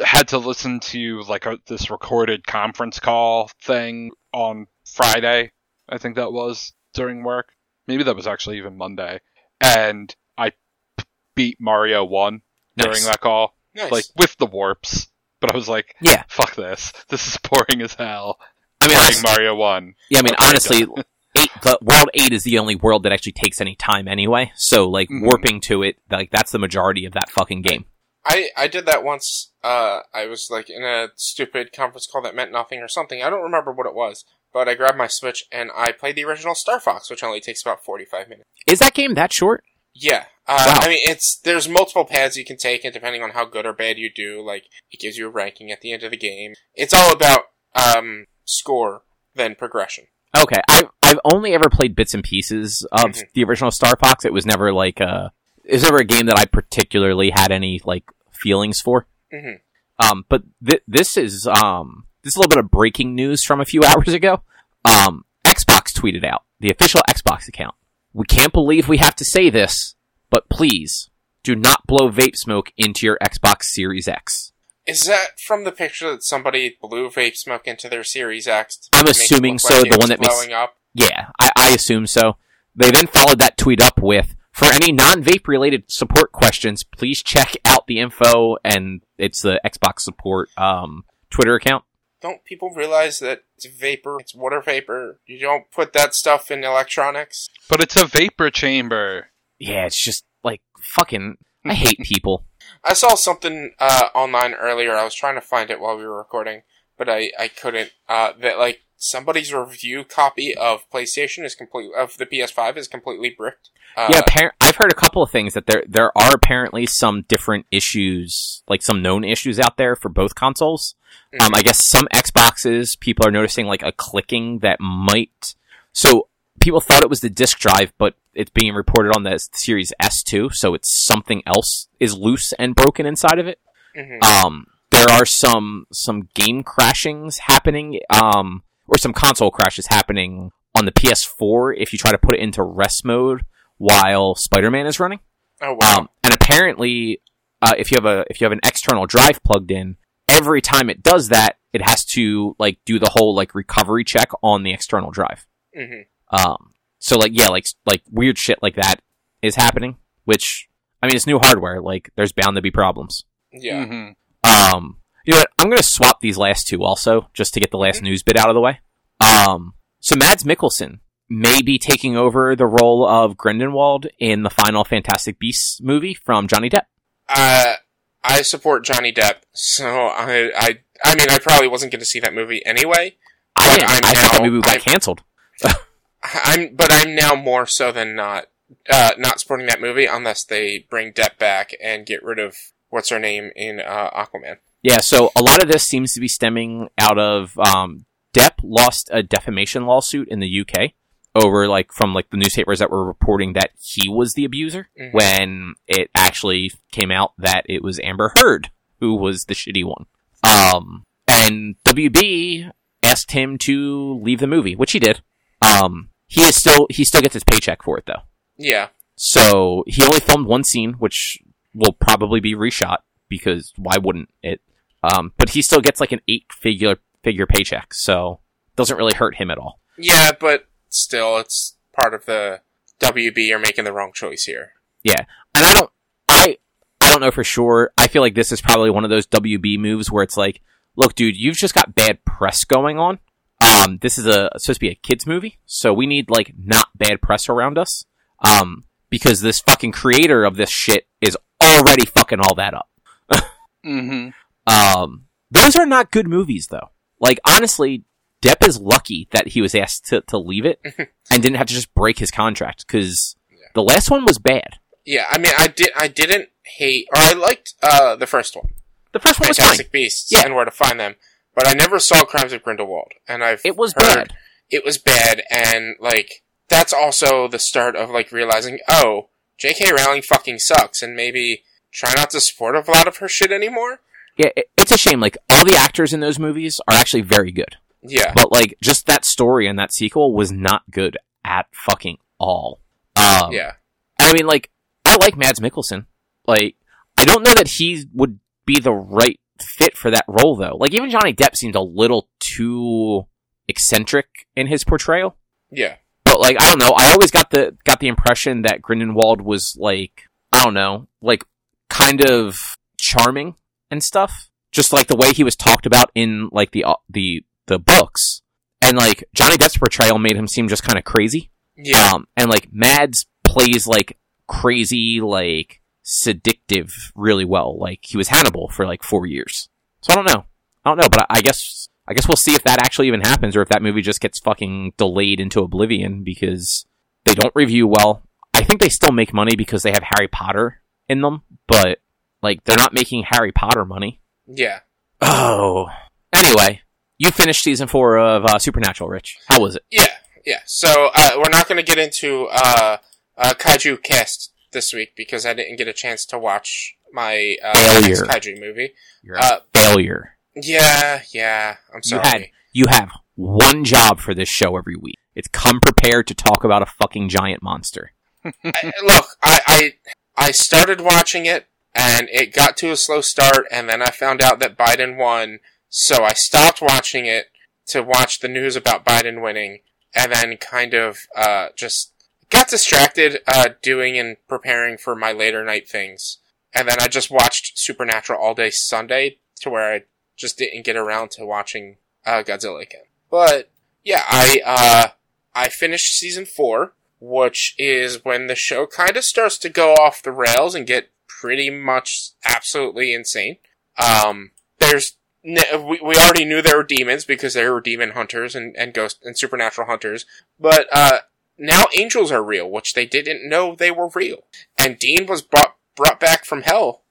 had 0.03 0.29
to 0.29 0.37
listen 0.39 0.79
to 0.79 1.21
like 1.23 1.45
a, 1.45 1.59
this 1.67 1.89
recorded 1.91 2.45
conference 2.45 2.99
call 2.99 3.49
thing 3.61 4.11
on 4.33 4.67
Friday. 4.85 5.51
I 5.89 5.97
think 5.97 6.15
that 6.15 6.31
was 6.33 6.73
during 6.93 7.23
work. 7.23 7.51
Maybe 7.87 8.03
that 8.03 8.15
was 8.15 8.27
actually 8.27 8.57
even 8.57 8.77
Monday. 8.77 9.19
And 9.59 10.13
I 10.37 10.51
p- 10.97 11.05
beat 11.35 11.57
Mario 11.59 12.03
1 12.05 12.41
during 12.77 13.03
that 13.03 13.19
call, 13.21 13.55
Nice. 13.75 13.91
like 13.91 14.05
with 14.17 14.35
the 14.37 14.45
warps. 14.45 15.07
But 15.39 15.51
I 15.51 15.55
was 15.55 15.67
like, 15.67 15.95
Yeah. 16.01 16.23
fuck 16.27 16.55
this. 16.55 16.93
This 17.09 17.27
is 17.27 17.37
boring 17.51 17.81
as 17.81 17.93
hell. 17.93 18.39
I 18.81 18.87
mean, 18.87 18.95
Playing 18.97 19.07
honest- 19.07 19.23
Mario 19.23 19.55
1. 19.55 19.95
yeah. 20.09 20.19
I 20.19 20.21
mean, 20.21 20.33
Okay, 20.33 20.47
honestly, 20.47 20.77
eight, 20.83 20.89
the 21.63 21.77
world 21.81 22.09
eight 22.13 22.31
is 22.33 22.43
the 22.43 22.57
only 22.59 22.75
world 22.75 23.03
that 23.03 23.11
actually 23.11 23.33
takes 23.33 23.59
any 23.61 23.75
time 23.75 24.07
anyway. 24.07 24.51
So 24.55 24.87
like 24.89 25.09
Mhm. 25.09 25.25
warping 25.25 25.61
to 25.61 25.83
it, 25.83 25.97
like 26.09 26.31
that's 26.31 26.51
the 26.51 26.59
majority 26.59 27.05
of 27.05 27.13
that 27.13 27.29
fucking 27.29 27.61
game. 27.61 27.85
I, 28.25 28.49
I 28.55 28.67
did 28.67 28.85
that 28.85 29.03
once. 29.03 29.51
Uh, 29.63 30.01
I 30.13 30.27
was 30.27 30.49
like 30.51 30.69
in 30.69 30.83
a 30.83 31.07
stupid 31.15 31.73
conference 31.73 32.07
call 32.11 32.21
that 32.21 32.35
meant 32.35 32.51
nothing 32.51 32.79
or 32.79 32.87
something. 32.87 33.21
I 33.23 33.29
don't 33.31 33.41
remember 33.41 33.71
what 33.71 33.87
it 33.87 33.95
was, 33.95 34.25
but 34.53 34.69
I 34.69 34.75
grabbed 34.75 34.97
my 34.97 35.07
Switch 35.07 35.43
and 35.51 35.71
I 35.75 35.91
played 35.91 36.15
the 36.15 36.25
original 36.25 36.53
Star 36.55 36.79
Fox, 36.79 37.09
which 37.09 37.23
only 37.23 37.41
takes 37.41 37.63
about 37.63 37.83
45 37.83 38.29
minutes. 38.29 38.47
Is 38.67 38.79
that 38.79 38.93
game 38.93 39.15
that 39.15 39.33
short? 39.33 39.63
Yeah. 39.93 40.25
Uh, 40.47 40.63
Wow. 40.67 40.79
I 40.81 40.87
mean, 40.89 40.99
it's 41.09 41.39
there's 41.43 41.67
multiple 41.67 42.05
paths 42.05 42.37
you 42.37 42.45
can 42.45 42.57
take, 42.57 42.83
and 42.85 42.93
depending 42.93 43.23
on 43.23 43.31
how 43.31 43.45
good 43.45 43.65
or 43.65 43.73
bad 43.73 43.97
you 43.97 44.09
do, 44.13 44.41
like 44.45 44.65
it 44.91 44.99
gives 44.99 45.17
you 45.17 45.27
a 45.27 45.31
ranking 45.31 45.71
at 45.71 45.81
the 45.81 45.91
end 45.91 46.03
of 46.03 46.11
the 46.11 46.17
game. 46.17 46.53
It's 46.75 46.93
all 46.93 47.11
about 47.11 47.45
um, 47.75 48.25
score 48.45 49.03
than 49.33 49.55
progression. 49.55 50.05
Okay, 50.37 50.61
I've 50.69 50.89
I've 51.03 51.19
only 51.25 51.53
ever 51.53 51.69
played 51.69 51.95
bits 51.95 52.13
and 52.13 52.23
pieces 52.23 52.85
of 52.91 53.11
Mhm. 53.11 53.23
the 53.33 53.43
original 53.43 53.71
Star 53.71 53.95
Fox. 53.97 54.23
It 54.25 54.33
was 54.33 54.45
never 54.45 54.71
like 54.73 54.99
a 54.99 55.31
it 55.65 55.73
was 55.73 55.83
never 55.83 55.97
a 55.97 56.05
game 56.05 56.25
that 56.27 56.37
I 56.39 56.45
particularly 56.45 57.31
had 57.31 57.51
any 57.51 57.81
like 57.85 58.05
feelings 58.31 58.79
for. 58.79 59.07
hmm 59.31 59.55
Um, 59.99 60.25
but 60.29 60.43
th- 60.65 60.83
this 60.87 61.17
is 61.17 61.47
um 61.47 62.05
this 62.23 62.33
is 62.33 62.35
a 62.37 62.39
little 62.39 62.49
bit 62.49 62.63
of 62.63 62.71
breaking 62.71 63.13
news 63.15 63.43
from 63.43 63.59
a 63.59 63.65
few 63.65 63.83
hours 63.87 64.09
ago. 64.13 64.43
Um, 64.85 65.25
Xbox 65.45 65.91
tweeted 65.91 66.23
out 66.23 66.43
the 66.59 66.71
official 66.71 67.01
Xbox 67.09 67.47
account. 67.47 67.75
We 68.13 68.25
can't 68.25 68.53
believe 68.53 68.87
we 68.87 68.97
have 68.97 69.15
to 69.17 69.25
say 69.25 69.49
this, 69.49 69.95
but 70.29 70.49
please 70.49 71.09
do 71.43 71.55
not 71.55 71.85
blow 71.87 72.09
vape 72.09 72.35
smoke 72.35 72.71
into 72.77 73.05
your 73.05 73.17
Xbox 73.23 73.63
Series 73.63 74.07
X. 74.07 74.53
Is 74.87 75.01
that 75.05 75.39
from 75.39 75.63
the 75.63 75.71
picture 75.71 76.11
that 76.11 76.23
somebody 76.23 76.77
blew 76.81 77.09
vape 77.09 77.35
smoke 77.35 77.67
into 77.67 77.87
their 77.87 78.03
Series 78.03 78.47
X? 78.47 78.77
to 78.77 78.89
I'm 78.93 79.07
assuming 79.07 79.59
so, 79.59 79.75
like 79.75 79.91
the 79.91 79.97
one 79.97 79.99
was 79.99 80.09
that 80.09 80.19
makes- 80.19 80.33
blowing 80.33 80.53
up. 80.53 80.75
Yeah, 80.93 81.27
I, 81.39 81.51
I 81.55 81.69
assume 81.69 82.07
so. 82.07 82.37
They 82.75 82.91
then 82.91 83.07
followed 83.07 83.39
that 83.39 83.57
tweet 83.57 83.81
up 83.81 84.01
with, 84.01 84.35
for 84.51 84.65
any 84.65 84.91
non-vape 84.91 85.47
related 85.47 85.89
support 85.89 86.31
questions, 86.31 86.83
please 86.83 87.23
check 87.23 87.53
out 87.65 87.87
the 87.87 87.99
info 87.99 88.57
and 88.63 89.01
it's 89.17 89.41
the 89.41 89.61
Xbox 89.65 90.01
support 90.01 90.49
um, 90.57 91.03
Twitter 91.29 91.55
account. 91.55 91.85
Don't 92.21 92.43
people 92.43 92.69
realize 92.75 93.19
that 93.19 93.43
it's 93.57 93.65
vapor? 93.65 94.17
It's 94.19 94.35
water 94.35 94.61
vapor. 94.61 95.19
You 95.25 95.39
don't 95.39 95.71
put 95.71 95.93
that 95.93 96.13
stuff 96.13 96.51
in 96.51 96.63
electronics. 96.63 97.49
But 97.69 97.81
it's 97.81 97.95
a 97.95 98.05
vapor 98.05 98.51
chamber. 98.51 99.31
Yeah, 99.57 99.85
it's 99.85 100.01
just 100.01 100.25
like 100.43 100.61
fucking. 100.79 101.37
I 101.65 101.73
hate 101.73 101.99
people. 101.99 102.45
I 102.83 102.93
saw 102.93 103.15
something 103.15 103.71
uh, 103.79 104.07
online 104.15 104.53
earlier. 104.53 104.95
I 104.95 105.03
was 105.03 105.13
trying 105.13 105.35
to 105.35 105.41
find 105.41 105.69
it 105.69 105.79
while 105.79 105.97
we 105.97 106.05
were 106.05 106.17
recording, 106.17 106.63
but 106.97 107.09
I, 107.09 107.31
I 107.39 107.47
couldn't. 107.47 107.91
Uh, 108.09 108.33
that 108.41 108.57
like 108.57 108.81
somebody's 108.97 109.53
review 109.53 110.03
copy 110.03 110.55
of 110.55 110.89
PlayStation 110.91 111.43
is 111.43 111.55
complete 111.55 111.91
of 111.97 112.17
the 112.17 112.25
PS5 112.25 112.77
is 112.77 112.87
completely 112.87 113.33
bricked. 113.35 113.69
Uh, 113.97 114.07
yeah, 114.09 114.21
appar- 114.21 114.51
I've 114.61 114.77
heard 114.77 114.91
a 114.91 114.95
couple 114.95 115.21
of 115.21 115.31
things 115.31 115.53
that 115.53 115.65
there 115.67 115.83
there 115.87 116.17
are 116.17 116.33
apparently 116.33 116.85
some 116.85 117.23
different 117.23 117.65
issues, 117.71 118.63
like 118.67 118.81
some 118.81 119.01
known 119.01 119.23
issues 119.23 119.59
out 119.59 119.77
there 119.77 119.95
for 119.95 120.09
both 120.09 120.35
consoles. 120.35 120.95
mhm. 121.33 121.41
Um, 121.41 121.51
I 121.53 121.61
guess 121.61 121.85
some 121.87 122.07
Xboxes 122.13 122.99
people 122.99 123.27
are 123.27 123.31
noticing 123.31 123.65
like 123.65 123.83
a 123.83 123.91
clicking 123.91 124.59
that 124.59 124.79
might. 124.79 125.55
So 125.93 126.29
people 126.61 126.81
thought 126.81 127.03
it 127.03 127.09
was 127.09 127.19
the 127.21 127.29
disk 127.29 127.59
drive, 127.59 127.93
but 127.97 128.15
it's 128.33 128.51
being 128.51 128.73
reported 128.73 129.11
on 129.15 129.23
the 129.23 129.37
Series 129.53 129.91
S2, 130.01 130.53
so 130.53 130.73
it's 130.73 131.05
something 131.05 131.41
else 131.45 131.87
is 131.99 132.15
loose 132.15 132.53
and 132.53 132.75
broken 132.75 133.05
inside 133.05 133.39
of 133.39 133.47
it. 133.47 133.59
Mhm. 133.97 134.23
Um, 134.23 134.67
there 134.91 135.09
are 135.09 135.25
some 135.25 135.85
some 135.91 136.29
game 136.33 136.63
crashings 136.63 137.39
happening, 137.39 137.99
um, 138.09 138.63
or 138.87 138.97
some 138.97 139.13
console 139.13 139.51
crashes 139.51 139.87
happening 139.87 140.51
on 140.77 140.85
the 140.85 140.91
PS4 140.91 141.73
if 141.73 141.91
you 141.91 141.99
try 141.99 142.11
to 142.11 142.17
put 142.17 142.35
it 142.35 142.39
into 142.39 142.63
rest 142.63 143.03
mode 143.03 143.41
while 143.77 144.35
Spider-Man 144.35 144.85
is 144.87 144.99
running. 144.99 145.19
oh 145.61 145.73
wow. 145.73 145.97
Um, 145.99 146.09
and 146.23 146.33
apparently, 146.33 147.21
uh, 147.61 147.73
if 147.77 147.91
you 147.91 147.95
have 147.97 148.05
a 148.05 148.25
if 148.29 148.39
you 148.41 148.45
have 148.45 148.51
an 148.51 148.61
external 148.63 149.05
drive 149.05 149.43
plugged 149.43 149.71
in, 149.71 149.97
every 150.29 150.61
time 150.61 150.89
it 150.89 151.03
does 151.03 151.27
that, 151.29 151.57
it 151.73 151.81
has 151.81 152.03
to 152.05 152.55
like 152.59 152.79
do 152.85 152.97
the 152.99 153.09
whole 153.11 153.35
like 153.35 153.53
recovery 153.53 154.03
check 154.03 154.29
on 154.41 154.63
the 154.63 154.71
external 154.73 155.11
drive. 155.11 155.45
hmm 155.75 156.01
Um, 156.31 156.73
so 156.99 157.17
like 157.17 157.31
yeah, 157.33 157.47
like 157.47 157.65
like 157.85 158.01
weird 158.09 158.37
shit 158.37 158.59
like 158.61 158.75
that 158.75 158.95
is 159.41 159.55
happening. 159.55 159.97
Which 160.25 160.67
I 161.03 161.07
mean, 161.07 161.15
it's 161.15 161.27
new 161.27 161.39
hardware. 161.39 161.81
Like 161.81 162.11
there's 162.15 162.31
bound 162.31 162.55
to 162.55 162.61
be 162.61 162.71
problems. 162.71 163.25
Yeah. 163.51 163.85
Mhm. 163.85 164.15
Um, 164.43 164.97
you 165.25 165.33
know 165.33 165.39
what? 165.39 165.49
I'm 165.59 165.69
gonna 165.69 165.83
swap 165.83 166.19
these 166.21 166.37
last 166.37 166.67
two 166.67 166.83
also, 166.83 167.29
just 167.33 167.53
to 167.53 167.59
get 167.59 167.71
the 167.71 167.77
last 167.77 168.01
news 168.01 168.23
bit 168.23 168.37
out 168.37 168.49
of 168.49 168.55
the 168.55 168.61
way. 168.61 168.79
Um, 169.19 169.73
so 169.99 170.15
Mads 170.15 170.43
Mikkelsen 170.43 170.99
may 171.29 171.61
be 171.61 171.77
taking 171.77 172.17
over 172.17 172.55
the 172.55 172.65
role 172.65 173.07
of 173.07 173.37
Grindelwald 173.37 174.07
in 174.19 174.43
the 174.43 174.49
final 174.49 174.83
Fantastic 174.83 175.37
Beasts 175.39 175.79
movie 175.81 176.13
from 176.13 176.47
Johnny 176.47 176.69
Depp. 176.69 176.85
Uh, 177.29 177.75
I 178.23 178.41
support 178.41 178.83
Johnny 178.83 179.13
Depp, 179.13 179.35
so 179.53 179.85
I, 179.87 180.51
I, 180.57 180.79
I 181.03 181.15
mean, 181.15 181.27
I 181.29 181.39
probably 181.39 181.67
wasn't 181.67 181.91
going 181.91 181.99
to 182.01 182.05
see 182.05 182.19
that 182.19 182.33
movie 182.33 182.61
anyway. 182.65 183.15
I 183.55 183.67
But 183.69 183.75
didn't. 183.79 183.89
I'm 183.89 184.01
I 184.03 184.13
thought 184.21 184.31
the 184.33 184.37
now- 184.39 184.45
movie 184.45 184.61
got 184.61 184.71
I'm- 184.73 184.81
canceled. 184.81 185.21
I'm, 186.23 186.75
but 186.75 186.89
I'm 186.91 187.15
now 187.15 187.35
more 187.35 187.65
so 187.65 187.91
than 187.91 188.15
not, 188.15 188.45
uh, 188.89 189.11
not 189.17 189.39
supporting 189.39 189.67
that 189.67 189.81
movie 189.81 190.05
unless 190.05 190.43
they 190.43 190.85
bring 190.89 191.13
Depp 191.13 191.37
back 191.37 191.71
and 191.83 192.05
get 192.05 192.23
rid 192.23 192.39
of 192.39 192.55
what's 192.89 193.09
her 193.09 193.19
name 193.19 193.51
in 193.55 193.79
uh, 193.79 194.09
Aquaman. 194.11 194.57
Yeah, 194.83 194.99
so 194.99 195.31
a 195.35 195.41
lot 195.43 195.61
of 195.61 195.69
this 195.69 195.83
seems 195.83 196.13
to 196.13 196.19
be 196.19 196.27
stemming 196.27 196.89
out 196.97 197.19
of 197.19 197.57
um, 197.59 198.05
Depp 198.33 198.53
lost 198.63 199.09
a 199.13 199.21
defamation 199.23 199.85
lawsuit 199.85 200.27
in 200.29 200.39
the 200.39 200.61
UK 200.61 200.91
over 201.33 201.67
like 201.67 201.91
from 201.93 202.13
like 202.13 202.29
the 202.29 202.37
newspapers 202.37 202.79
that 202.79 202.91
were 202.91 203.05
reporting 203.05 203.53
that 203.53 203.71
he 203.79 204.09
was 204.09 204.33
the 204.33 204.43
abuser 204.43 204.89
Mhm. 204.99 205.13
when 205.13 205.73
it 205.87 206.09
actually 206.13 206.71
came 206.91 207.09
out 207.11 207.31
that 207.37 207.65
it 207.69 207.81
was 207.81 207.99
Amber 208.03 208.33
Heard 208.35 208.69
who 208.99 209.15
was 209.15 209.45
the 209.45 209.53
shitty 209.53 209.83
one. 209.85 210.05
Um, 210.43 211.03
and 211.27 211.75
WB 211.87 212.69
asked 213.03 213.31
him 213.31 213.57
to 213.59 214.19
leave 214.21 214.39
the 214.39 214.47
movie, 214.47 214.75
which 214.75 214.91
he 214.91 214.99
did. 214.99 215.21
Um, 215.61 216.09
he 216.31 216.41
is 216.43 216.55
still 216.55 216.87
he 216.89 217.03
still 217.03 217.21
gets 217.21 217.33
his 217.33 217.43
paycheck 217.43 217.83
for 217.83 217.97
it 217.97 218.05
though. 218.07 218.21
Yeah, 218.57 218.89
So 219.15 219.83
he 219.87 220.03
only 220.03 220.19
filmed 220.19 220.45
one 220.47 220.63
scene, 220.63 220.93
which 220.93 221.37
will 221.73 221.93
probably 221.93 222.39
be 222.39 222.55
reshot 222.55 222.97
because 223.27 223.73
why 223.75 223.97
wouldn't 223.97 224.29
it? 224.41 224.61
Um, 225.03 225.33
but 225.37 225.49
he 225.49 225.61
still 225.61 225.81
gets 225.81 225.99
like 225.99 226.11
an 226.11 226.21
eight 226.27 226.45
figure 226.53 226.97
figure 227.23 227.45
paycheck, 227.47 227.93
so 227.93 228.39
doesn't 228.75 228.97
really 228.97 229.13
hurt 229.13 229.35
him 229.35 229.51
at 229.51 229.57
all. 229.57 229.79
yeah, 229.97 230.31
but 230.39 230.67
still, 230.89 231.37
it's 231.37 231.77
part 231.93 232.13
of 232.13 232.25
the 232.25 232.61
WB. 233.01 233.47
You're 233.47 233.59
making 233.59 233.83
the 233.85 233.93
wrong 233.93 234.11
choice 234.13 234.43
here. 234.43 234.73
Yeah, 235.03 235.25
and 235.55 235.65
I 235.65 235.73
don't, 235.73 235.89
I, 236.29 236.57
I 237.01 237.11
don't 237.11 237.21
know 237.21 237.31
for 237.31 237.43
sure. 237.43 237.91
I 237.97 238.07
feel 238.07 238.21
like 238.21 238.35
this 238.35 238.51
is 238.51 238.61
probably 238.61 238.91
one 238.91 239.03
of 239.03 239.09
those 239.09 239.25
WB 239.27 239.79
moves 239.79 240.11
where 240.11 240.23
it's 240.23 240.37
like, 240.37 240.61
look, 240.95 241.15
dude, 241.15 241.35
you've 241.35 241.57
just 241.57 241.73
got 241.73 241.95
bad 241.95 242.23
press 242.25 242.63
going 242.63 242.99
on. 242.99 243.17
Um, 243.61 243.97
this 244.01 244.17
is 244.17 244.25
a 244.25 244.49
supposed 244.57 244.77
to 244.79 244.85
be 244.85 244.89
a 244.89 244.95
kids 244.95 245.25
movie, 245.27 245.59
so 245.65 245.93
we 245.93 246.07
need 246.07 246.29
like 246.29 246.53
not 246.57 246.89
bad 246.97 247.21
press 247.21 247.47
around 247.49 247.77
us. 247.77 248.05
Um, 248.39 248.85
because 249.09 249.41
this 249.41 249.59
fucking 249.59 249.91
creator 249.91 250.43
of 250.45 250.55
this 250.55 250.69
shit 250.71 251.05
is 251.21 251.37
already 251.63 252.05
fucking 252.05 252.39
all 252.39 252.55
that 252.55 252.73
up. 252.73 252.89
Mm-hmm. 253.85 254.29
Um, 254.71 255.25
those 255.49 255.75
are 255.75 255.85
not 255.87 256.11
good 256.11 256.27
movies, 256.27 256.67
though. 256.69 256.91
Like, 257.19 257.39
honestly, 257.45 258.03
Depp 258.41 258.65
is 258.65 258.79
lucky 258.79 259.27
that 259.31 259.47
he 259.49 259.61
was 259.61 259.73
asked 259.73 260.05
to, 260.07 260.21
to 260.27 260.37
leave 260.37 260.65
it 260.65 260.79
and 261.31 261.41
didn't 261.43 261.55
have 261.55 261.67
to 261.67 261.73
just 261.73 261.93
break 261.95 262.19
his 262.19 262.29
contract 262.31 262.85
because 262.85 263.35
Yeah. 263.49 263.57
the 263.73 263.83
last 263.83 264.11
one 264.11 264.23
was 264.23 264.37
bad. 264.37 264.77
Yeah, 265.03 265.25
I 265.29 265.39
mean, 265.39 265.51
I 265.57 265.67
did, 265.67 265.89
I 265.95 266.07
didn't 266.09 266.49
hate, 266.63 267.07
or 267.11 267.17
I 267.17 267.33
liked 267.33 267.73
uh, 267.81 268.15
the 268.15 268.27
first 268.27 268.55
one, 268.55 268.67
The 269.13 269.19
first 269.19 269.39
one 269.39 269.47
was 269.49 269.57
fine. 269.57 269.65
Fantastic 269.69 269.91
Beasts, 269.91 270.31
Yeah. 270.31 270.43
and 270.45 270.53
Where 270.55 270.65
to 270.65 270.69
Find 270.71 270.99
Them, 270.99 271.15
but 271.55 271.67
I 271.67 271.73
never 271.73 271.99
saw 271.99 272.23
Crimes 272.23 272.53
of 272.53 272.63
Grindelwald, 272.63 273.11
and 273.27 273.43
I've 273.43 273.61
It 273.65 273.77
was 273.77 273.93
bad. 273.93 274.33
it 274.69 274.83
was 274.85 274.97
bad, 274.97 275.43
and 275.49 275.95
like 275.99 276.43
that's 276.69 276.93
also 276.93 277.47
the 277.47 277.59
start 277.59 277.95
of 277.95 278.09
like 278.09 278.31
realizing, 278.31 278.79
oh, 278.87 279.29
J.K. 279.57 279.91
Rowling 279.93 280.21
fucking 280.21 280.59
sucks, 280.59 281.01
and 281.01 281.15
maybe 281.15 281.63
try 281.91 282.13
not 282.15 282.29
to 282.31 282.41
support 282.41 282.75
a 282.75 282.89
lot 282.91 283.07
of 283.07 283.17
her 283.17 283.27
shit 283.27 283.51
anymore. 283.51 283.99
Yeah, 284.37 284.49
it, 284.55 284.69
it's 284.77 284.91
a 284.93 284.97
shame. 284.97 285.19
Like, 285.19 285.37
all 285.51 285.65
the 285.65 285.75
actors 285.75 286.13
in 286.13 286.21
those 286.21 286.39
movies 286.39 286.79
are 286.87 286.95
actually 286.95 287.21
very 287.21 287.51
good. 287.51 287.75
Yeah, 288.01 288.31
But, 288.33 288.51
like, 288.51 288.77
just 288.81 289.05
that 289.07 289.25
story 289.25 289.67
and 289.67 289.77
that 289.77 289.93
sequel 289.93 290.33
was 290.33 290.51
not 290.51 290.83
good 290.89 291.17
at 291.45 291.67
fucking 291.73 292.17
all. 292.39 292.79
Um, 293.17 293.51
yeah, 293.51 293.73
And 294.17 294.29
I 294.29 294.33
mean, 294.33 294.47
like, 294.47 294.71
I 295.05 295.17
like 295.17 295.37
Mads 295.37 295.59
Mikkelsen. 295.59 296.05
Like, 296.47 296.77
I 297.17 297.25
don't 297.25 297.43
know 297.43 297.53
that 297.53 297.67
he 297.67 298.05
would 298.13 298.39
be 298.65 298.79
the 298.79 298.93
right 298.93 299.39
fit 299.61 299.97
for 299.97 300.11
that 300.11 300.25
role, 300.27 300.55
though. 300.55 300.75
Like, 300.77 300.93
even 300.93 301.09
Johnny 301.09 301.33
Depp 301.33 301.55
seemed 301.55 301.75
a 301.75 301.81
little 301.81 302.29
too 302.39 303.27
eccentric 303.67 304.27
in 304.55 304.67
his 304.67 304.83
portrayal. 304.83 305.37
yeah, 305.71 305.95
But 306.25 306.39
like, 306.39 306.57
I 306.59 306.69
don't 306.69 306.79
know. 306.79 306.93
I 306.95 307.11
always 307.11 307.31
got 307.31 307.49
the 307.51 307.75
got 307.83 307.99
the 307.99 308.07
impression 308.07 308.63
that 308.63 308.81
Grindelwald 308.81 309.41
was 309.41 309.75
like, 309.79 310.23
I 310.51 310.63
don't 310.63 310.73
know, 310.73 311.07
like 311.21 311.45
kind 311.89 312.21
of 312.29 312.57
charming 312.99 313.55
and 313.89 314.03
stuff. 314.03 314.49
Just 314.71 314.93
like 314.93 315.07
the 315.07 315.15
way 315.17 315.31
he 315.33 315.43
was 315.43 315.55
talked 315.55 315.85
about 315.85 316.11
in 316.15 316.49
like 316.51 316.71
the 316.71 316.83
uh, 316.85 316.95
the 317.09 317.43
the 317.67 317.77
books, 317.79 318.41
and 318.81 318.95
like 318.97 319.25
Johnny 319.33 319.57
Depp's 319.57 319.77
portrayal 319.77 320.17
made 320.19 320.37
him 320.37 320.47
seem 320.47 320.67
just 320.69 320.83
kind 320.83 320.97
of 320.97 321.03
crazy. 321.03 321.51
yeah. 321.75 322.11
Um, 322.13 322.27
and 322.37 322.49
like 322.49 322.69
Mads 322.71 323.25
plays 323.43 323.85
like 323.85 324.17
crazy, 324.47 325.19
like 325.21 325.80
seductive 326.03 327.11
really 327.15 327.45
well. 327.45 327.77
Like 327.77 327.99
he 328.03 328.17
was 328.17 328.29
Hannibal 328.29 328.69
for 328.69 328.85
like 328.85 329.03
four 329.03 329.25
years. 329.25 329.69
So 330.01 330.13
I 330.13 330.15
don't 330.15 330.25
know. 330.25 330.45
I 330.83 330.89
don't 330.89 330.97
know, 330.97 331.09
but 331.09 331.21
I, 331.21 331.25
I 331.37 331.41
guess 331.41 331.87
I 332.07 332.13
guess 332.13 332.27
we'll 332.27 332.35
see 332.35 332.53
if 332.53 332.63
that 332.63 332.83
actually 332.83 333.07
even 333.07 333.21
happens 333.21 333.55
or 333.55 333.61
if 333.61 333.69
that 333.69 333.83
movie 333.83 334.01
just 334.01 334.21
gets 334.21 334.39
fucking 334.39 334.93
delayed 334.97 335.39
into 335.39 335.61
oblivion 335.61 336.23
because 336.23 336.85
they 337.25 337.33
don't 337.33 337.55
review 337.55 337.87
well. 337.87 338.23
I 338.53 338.63
think 338.63 338.81
they 338.81 338.89
still 338.89 339.13
make 339.13 339.33
money 339.33 339.55
because 339.55 339.83
they 339.83 339.91
have 339.91 340.03
Harry 340.15 340.27
Potter 340.27 340.81
in 341.07 341.21
them, 341.21 341.43
but 341.67 341.99
like 342.41 342.63
they're 342.63 342.77
not 342.77 342.93
making 342.93 343.25
Harry 343.29 343.51
Potter 343.51 343.85
money. 343.85 344.19
Yeah. 344.47 344.79
Oh. 345.21 345.87
Anyway, 346.33 346.81
you 347.17 347.31
finished 347.31 347.61
season 347.61 347.87
four 347.87 348.17
of 348.17 348.45
uh, 348.45 348.57
Supernatural, 348.57 349.09
Rich. 349.09 349.37
How 349.47 349.61
was 349.61 349.75
it? 349.75 349.83
Yeah, 349.91 350.07
yeah. 350.45 350.61
So 350.65 351.11
uh, 351.13 351.31
we're 351.35 351.51
not 351.51 351.67
going 351.67 351.77
to 351.77 351.83
get 351.83 351.99
into 351.99 352.47
uh, 352.51 352.97
uh, 353.37 353.53
Kaiju 353.53 354.01
Cast 354.01 354.51
this 354.71 354.93
week 354.93 355.13
because 355.15 355.45
I 355.45 355.53
didn't 355.53 355.77
get 355.77 355.87
a 355.87 355.93
chance 355.93 356.25
to 356.27 356.39
watch 356.39 356.95
my 357.13 357.55
uh, 357.63 357.73
Failure. 358.01 358.23
Kaiju 358.23 358.59
movie. 358.59 358.93
You're 359.23 359.37
Uh, 359.39 359.59
failure. 359.73 360.37
Yeah, 360.55 361.21
yeah. 361.33 361.77
I'm 361.93 362.03
sorry. 362.03 362.21
You 362.23 362.29
had 362.29 362.47
you 362.73 362.87
have 362.87 363.09
one 363.35 363.83
job 363.83 364.19
for 364.19 364.33
this 364.33 364.49
show 364.49 364.77
every 364.77 364.95
week. 364.95 365.17
It's 365.35 365.47
come 365.47 365.79
prepared 365.79 366.27
to 366.27 366.35
talk 366.35 366.63
about 366.63 366.81
a 366.81 366.85
fucking 366.85 367.29
giant 367.29 367.61
monster. 367.63 368.11
I, 368.45 368.91
look, 369.03 369.25
I, 369.41 369.61
I 369.67 369.93
I 370.37 370.51
started 370.51 371.01
watching 371.01 371.45
it 371.45 371.67
and 371.93 372.27
it 372.31 372.53
got 372.53 372.77
to 372.77 372.91
a 372.91 372.95
slow 372.97 373.21
start, 373.21 373.65
and 373.71 373.89
then 373.89 374.01
I 374.01 374.11
found 374.11 374.41
out 374.41 374.59
that 374.59 374.77
Biden 374.77 375.17
won, 375.17 375.59
so 375.89 376.23
I 376.23 376.33
stopped 376.33 376.81
watching 376.81 377.25
it 377.25 377.47
to 377.87 378.01
watch 378.01 378.39
the 378.39 378.47
news 378.47 378.75
about 378.77 379.03
Biden 379.05 379.41
winning, 379.43 379.79
and 380.15 380.31
then 380.31 380.55
kind 380.57 380.93
of 380.93 381.17
uh, 381.35 381.67
just 381.75 382.10
got 382.51 382.69
distracted 382.69 383.39
uh, 383.47 383.69
doing 383.81 384.17
and 384.17 384.37
preparing 384.47 384.97
for 384.97 385.15
my 385.15 385.31
later 385.31 385.63
night 385.63 385.89
things, 385.89 386.37
and 386.73 386.87
then 386.87 386.97
I 386.99 387.07
just 387.07 387.31
watched 387.31 387.77
Supernatural 387.77 388.41
all 388.41 388.53
day 388.53 388.69
Sunday 388.71 389.37
to 389.61 389.69
where 389.69 389.93
I 389.93 390.03
just 390.37 390.57
didn't 390.57 390.85
get 390.85 390.95
around 390.95 391.31
to 391.31 391.45
watching 391.45 391.97
uh, 392.25 392.43
Godzilla 392.43 392.83
again. 392.83 393.05
But 393.29 393.69
yeah, 394.03 394.23
I 394.27 394.61
uh, 394.65 395.07
I 395.55 395.69
finished 395.69 396.17
season 396.17 396.45
four 396.45 396.93
which 397.21 397.75
is 397.77 398.25
when 398.25 398.47
the 398.47 398.55
show 398.55 398.87
kind 398.87 399.15
of 399.15 399.23
starts 399.23 399.57
to 399.59 399.69
go 399.69 399.93
off 399.93 400.23
the 400.23 400.31
rails 400.31 400.73
and 400.73 400.87
get 400.87 401.11
pretty 401.27 401.69
much 401.69 402.31
absolutely 402.43 403.13
insane. 403.13 403.57
Um, 403.97 404.51
there's 404.79 405.17
we, 405.43 405.99
we 406.03 406.15
already 406.15 406.45
knew 406.45 406.61
there 406.61 406.77
were 406.77 406.83
demons 406.83 407.25
because 407.25 407.53
there 407.53 407.71
were 407.73 407.81
demon 407.81 408.11
hunters 408.11 408.55
and, 408.55 408.75
and 408.75 408.93
ghost 408.93 409.19
and 409.23 409.37
supernatural 409.37 409.87
hunters, 409.87 410.25
but 410.59 410.87
uh, 410.91 411.19
now 411.61 411.85
angels 411.93 412.31
are 412.31 412.43
real, 412.43 412.69
which 412.69 412.93
they 412.93 413.05
didn't 413.05 413.47
know 413.47 413.75
they 413.75 413.91
were 413.91 414.09
real. 414.15 414.43
And 414.77 414.97
Dean 414.97 415.27
was 415.27 415.41
brought 415.41 415.75
brought 415.95 416.19
back 416.19 416.45
from 416.45 416.63
hell, 416.63 417.03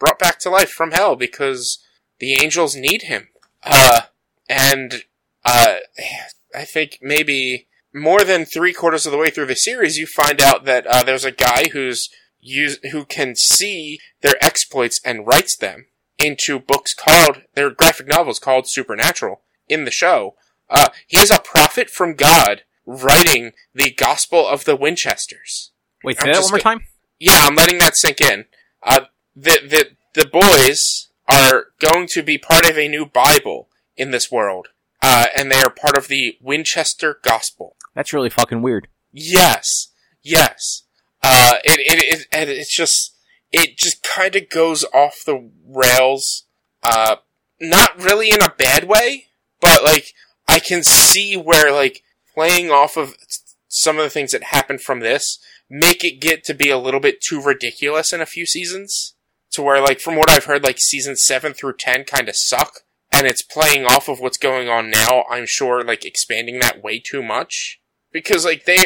brought 0.00 0.18
back 0.18 0.38
to 0.40 0.50
life 0.50 0.70
from 0.70 0.90
hell 0.90 1.14
because 1.16 1.78
the 2.18 2.34
angels 2.42 2.74
need 2.74 3.02
him. 3.02 3.28
Uh, 3.62 4.02
and 4.48 5.04
uh, 5.44 5.76
I 6.54 6.64
think 6.64 6.98
maybe 7.00 7.68
more 7.94 8.24
than 8.24 8.44
three 8.44 8.72
quarters 8.72 9.06
of 9.06 9.12
the 9.12 9.18
way 9.18 9.30
through 9.30 9.46
the 9.46 9.54
series, 9.54 9.96
you 9.96 10.06
find 10.06 10.40
out 10.40 10.64
that 10.64 10.86
uh, 10.86 11.02
there's 11.02 11.24
a 11.24 11.30
guy 11.30 11.68
who's 11.68 12.08
use, 12.40 12.78
who 12.90 13.04
can 13.04 13.36
see 13.36 14.00
their 14.22 14.34
exploits 14.40 15.00
and 15.04 15.26
writes 15.26 15.56
them 15.56 15.86
into 16.18 16.58
books 16.58 16.94
called 16.94 17.42
their 17.54 17.70
graphic 17.70 18.06
novels 18.06 18.38
called 18.38 18.68
Supernatural 18.68 19.42
in 19.68 19.84
the 19.84 19.90
show. 19.90 20.34
Uh, 20.68 20.88
he 21.06 21.18
is 21.18 21.30
a 21.30 21.40
prophet 21.40 21.90
from 21.90 22.14
God 22.14 22.62
writing 22.92 23.52
the 23.74 23.90
Gospel 23.90 24.46
of 24.46 24.64
the 24.64 24.76
Winchesters. 24.76 25.72
Wait, 26.04 26.18
I'm 26.20 26.32
that 26.32 26.42
one 26.42 26.50
more 26.50 26.58
time. 26.58 26.86
Yeah, 27.18 27.46
I'm 27.46 27.54
letting 27.54 27.78
that 27.78 27.96
sink 27.96 28.20
in. 28.20 28.46
Uh, 28.82 29.06
the 29.34 29.60
the 29.66 29.96
the 30.20 30.26
boys 30.26 31.08
are 31.28 31.66
going 31.78 32.06
to 32.12 32.22
be 32.22 32.38
part 32.38 32.68
of 32.68 32.76
a 32.76 32.88
new 32.88 33.06
Bible 33.06 33.68
in 33.96 34.10
this 34.10 34.30
world, 34.30 34.68
uh, 35.00 35.26
and 35.36 35.50
they 35.50 35.60
are 35.62 35.70
part 35.70 35.96
of 35.96 36.08
the 36.08 36.36
Winchester 36.40 37.18
Gospel. 37.22 37.76
That's 37.94 38.12
really 38.12 38.30
fucking 38.30 38.62
weird. 38.62 38.88
Yes, 39.12 39.88
yes. 40.22 40.82
Uh, 41.22 41.54
it, 41.62 41.78
it, 41.78 42.20
it, 42.20 42.26
and 42.32 42.50
it's 42.50 42.74
just, 42.74 43.14
it 43.52 43.78
just 43.78 44.02
kind 44.02 44.34
of 44.34 44.48
goes 44.48 44.84
off 44.92 45.22
the 45.24 45.50
rails. 45.64 46.46
Uh, 46.82 47.16
not 47.60 48.02
really 48.02 48.30
in 48.30 48.42
a 48.42 48.54
bad 48.58 48.84
way, 48.84 49.26
but 49.60 49.84
like, 49.84 50.14
I 50.48 50.58
can 50.58 50.82
see 50.82 51.36
where 51.36 51.70
like, 51.70 52.02
playing 52.34 52.70
off 52.70 52.96
of 52.96 53.16
some 53.68 53.98
of 53.98 54.04
the 54.04 54.10
things 54.10 54.32
that 54.32 54.44
happened 54.44 54.82
from 54.82 55.00
this, 55.00 55.38
make 55.68 56.04
it 56.04 56.20
get 56.20 56.44
to 56.44 56.54
be 56.54 56.70
a 56.70 56.78
little 56.78 57.00
bit 57.00 57.20
too 57.20 57.40
ridiculous 57.40 58.12
in 58.12 58.20
a 58.20 58.26
few 58.26 58.46
seasons. 58.46 59.14
To 59.52 59.62
where 59.62 59.82
like, 59.82 60.00
from 60.00 60.16
what 60.16 60.30
I've 60.30 60.46
heard, 60.46 60.64
like 60.64 60.78
season 60.78 61.16
7 61.16 61.52
through 61.52 61.74
10 61.78 62.04
kind 62.04 62.28
of 62.28 62.36
suck. 62.36 62.80
And 63.10 63.26
it's 63.26 63.42
playing 63.42 63.84
off 63.84 64.08
of 64.08 64.20
what's 64.20 64.38
going 64.38 64.70
on 64.70 64.90
now, 64.90 65.24
I'm 65.30 65.44
sure, 65.46 65.84
like, 65.84 66.06
expanding 66.06 66.60
that 66.60 66.82
way 66.82 66.98
too 66.98 67.22
much 67.22 67.82
because 68.12 68.44
like 68.44 68.64
they 68.64 68.76